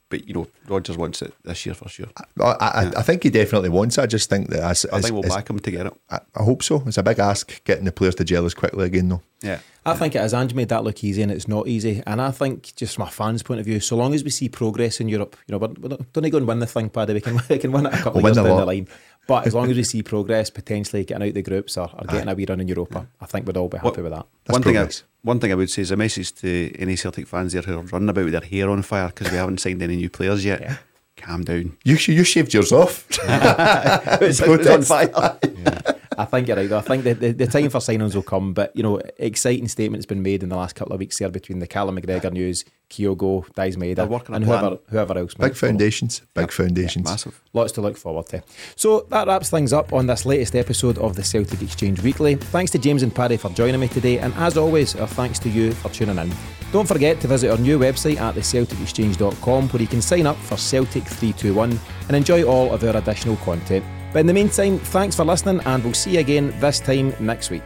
But 0.07 0.27
you 0.27 0.35
know, 0.35 0.47
Rodgers 0.67 0.97
wants 0.97 1.23
it 1.23 1.33
this 1.43 1.65
year 1.65 1.73
for 1.73 1.89
sure. 1.89 2.05
I, 2.39 2.43
I, 2.43 2.83
yeah. 2.83 2.91
I 2.95 3.01
think 3.01 3.23
he 3.23 3.31
definitely 3.31 3.69
wants 3.69 3.97
it. 3.97 4.01
I 4.01 4.05
just 4.05 4.29
think 4.29 4.51
that 4.51 4.59
as, 4.59 4.85
I 4.93 5.01
think 5.01 5.13
we'll 5.13 5.23
back 5.23 5.49
him 5.49 5.57
to 5.57 5.71
get 5.71 5.87
it. 5.87 5.93
I, 6.11 6.19
I, 6.35 6.43
hope 6.43 6.61
so. 6.61 6.83
It's 6.85 6.99
a 6.99 7.03
big 7.03 7.17
ask 7.17 7.63
getting 7.63 7.85
the 7.85 7.91
players 7.91 8.13
to 8.15 8.23
gel 8.23 8.45
as 8.45 8.53
quickly 8.53 8.85
again, 8.85 9.09
though. 9.09 9.23
Yeah, 9.41 9.59
I 9.83 9.91
yeah. 9.91 9.97
think 9.97 10.15
it 10.15 10.19
has. 10.19 10.35
Ange 10.35 10.53
made 10.53 10.69
that 10.69 10.83
look 10.83 11.03
easy, 11.03 11.23
and 11.23 11.31
it's 11.31 11.47
not 11.47 11.67
easy. 11.67 12.03
And 12.05 12.21
I 12.21 12.29
think, 12.29 12.75
just 12.75 12.95
from 12.95 13.07
a 13.07 13.09
fan's 13.09 13.41
point 13.41 13.59
of 13.59 13.65
view, 13.65 13.79
so 13.79 13.95
long 13.95 14.13
as 14.13 14.23
we 14.23 14.29
see 14.29 14.47
progress 14.47 14.99
in 14.99 15.09
Europe, 15.09 15.35
you 15.47 15.53
know, 15.53 15.57
we're, 15.57 15.73
we're 15.79 15.97
don't 16.13 16.29
go 16.29 16.37
and 16.37 16.47
win 16.47 16.59
the 16.59 16.67
thing, 16.67 16.89
Paddy. 16.89 17.15
We 17.15 17.21
can 17.21 17.41
we 17.49 17.57
can 17.57 17.71
win 17.71 17.87
it 17.87 17.93
a 17.95 17.97
couple 17.97 18.21
we'll 18.21 18.27
of 18.31 18.37
years 18.37 18.45
down 18.45 18.57
the 18.57 18.65
line. 18.65 18.87
But 19.27 19.47
as 19.47 19.55
long 19.55 19.69
as 19.71 19.75
we 19.75 19.83
see 19.83 20.03
progress, 20.03 20.49
potentially 20.49 21.03
getting 21.03 21.27
out 21.27 21.33
the 21.33 21.41
groups 21.41 21.77
or, 21.77 21.89
or 21.93 22.05
getting 22.05 22.29
Aye. 22.29 22.33
a 22.33 22.35
wee 22.35 22.45
run 22.47 22.61
in 22.61 22.67
Europa, 22.67 23.07
I 23.19 23.25
think 23.25 23.47
we'd 23.47 23.57
all 23.57 23.67
be 23.67 23.77
happy 23.77 24.01
what, 24.01 24.03
with 24.03 24.11
that. 24.11 24.25
one 24.47 24.61
thing, 24.61 24.77
I, 24.77 24.87
one 25.23 25.39
thing 25.39 25.51
I 25.51 25.55
would 25.55 25.69
say 25.69 25.81
is 25.81 25.91
a 25.91 25.95
message 25.95 26.33
to 26.35 26.75
any 26.77 26.95
Celtic 26.95 27.27
fans 27.27 27.53
there 27.53 27.63
who 27.63 27.79
are 27.79 27.81
running 27.81 28.09
about 28.09 28.25
with 28.25 28.33
their 28.33 28.41
hair 28.41 28.69
on 28.69 28.83
fire 28.83 29.07
because 29.07 29.31
we 29.31 29.37
haven't 29.37 29.59
signed 29.59 29.81
any 29.81 29.95
new 29.95 30.09
players 30.09 30.45
yet. 30.45 30.61
Yeah. 30.61 30.77
Calm 31.17 31.43
down. 31.43 31.77
You 31.83 31.95
you 31.95 32.23
shaved 32.23 32.53
yours 32.53 32.71
off. 32.71 33.07
it's, 33.23 34.41
it's 34.41 34.67
on 34.67 34.81
fire. 34.83 35.39
Yeah. 35.43 35.91
I 36.17 36.25
think 36.25 36.47
you're 36.47 36.57
right. 36.57 36.69
Though. 36.69 36.77
I 36.77 36.81
think 36.81 37.03
the, 37.03 37.13
the, 37.13 37.31
the, 37.31 37.47
time 37.47 37.69
for 37.69 37.79
signings 37.79 38.15
will 38.15 38.23
come, 38.23 38.53
but 38.53 38.75
you 38.75 38.83
know, 38.83 39.01
exciting 39.17 39.67
statements 39.67 40.05
been 40.05 40.21
made 40.23 40.43
in 40.43 40.49
the 40.49 40.55
last 40.55 40.75
couple 40.75 40.93
of 40.93 40.99
weeks 40.99 41.17
there 41.19 41.29
between 41.29 41.59
the 41.59 41.67
Callum 41.67 41.97
McGregor 41.97 42.31
news, 42.31 42.65
Kyogo, 42.89 43.45
Daizen 43.53 43.77
Maeda, 43.77 44.29
and 44.29 44.45
whoever 44.45 44.79
whoever 44.89 45.17
else. 45.17 45.33
Big 45.33 45.55
foundations, 45.55 46.21
big 46.33 46.43
yep. 46.43 46.51
foundations, 46.51 47.05
massive. 47.05 47.41
Lots 47.53 47.71
to 47.73 47.81
look 47.81 47.97
forward 47.97 48.27
to. 48.27 48.43
So 48.75 49.05
that 49.09 49.27
wraps 49.27 49.49
things 49.49 49.73
up 49.73 49.93
on 49.93 50.07
this 50.07 50.25
latest 50.25 50.55
episode 50.55 50.97
of 50.97 51.15
the 51.15 51.23
Celtic 51.23 51.61
Exchange 51.61 52.01
Weekly. 52.01 52.35
Thanks 52.35 52.71
to 52.71 52.77
James 52.77 53.03
and 53.03 53.13
Paddy 53.13 53.37
for 53.37 53.49
joining 53.51 53.79
me 53.79 53.87
today, 53.87 54.19
and 54.19 54.33
as 54.35 54.57
always, 54.57 54.95
our 54.95 55.07
thanks 55.07 55.39
to 55.39 55.49
you 55.49 55.73
for 55.73 55.89
tuning 55.89 56.17
in. 56.17 56.31
Don't 56.71 56.87
forget 56.87 57.21
to 57.21 57.27
visit 57.27 57.51
our 57.51 57.57
new 57.57 57.79
website 57.79 58.19
at 58.19 58.35
thecelticexchange.com 58.35 59.69
where 59.69 59.81
you 59.81 59.87
can 59.87 60.01
sign 60.01 60.27
up 60.27 60.35
for 60.35 60.57
Celtic 60.57 61.03
321 61.03 61.79
and 62.07 62.17
enjoy 62.17 62.43
all 62.43 62.73
of 62.73 62.83
our 62.83 62.97
additional 62.97 63.37
content. 63.37 63.85
But 64.15 64.21
in 64.21 64.27
the 64.27 64.33
meantime, 64.33 64.79
thanks 64.79 65.13
for 65.13 65.25
listening, 65.25 65.59
and 65.65 65.83
we'll 65.83 65.93
see 65.93 66.11
you 66.11 66.21
again 66.21 66.57
this 66.61 66.79
time 66.79 67.13
next 67.19 67.49
week. 67.49 67.63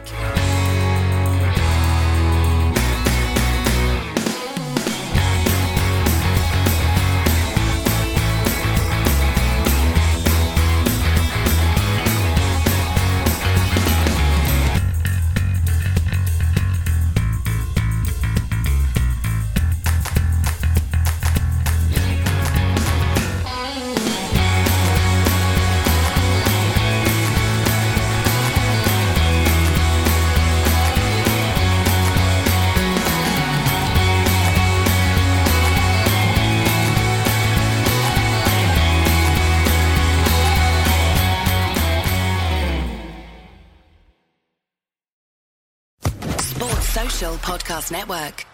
Network. 47.90 48.49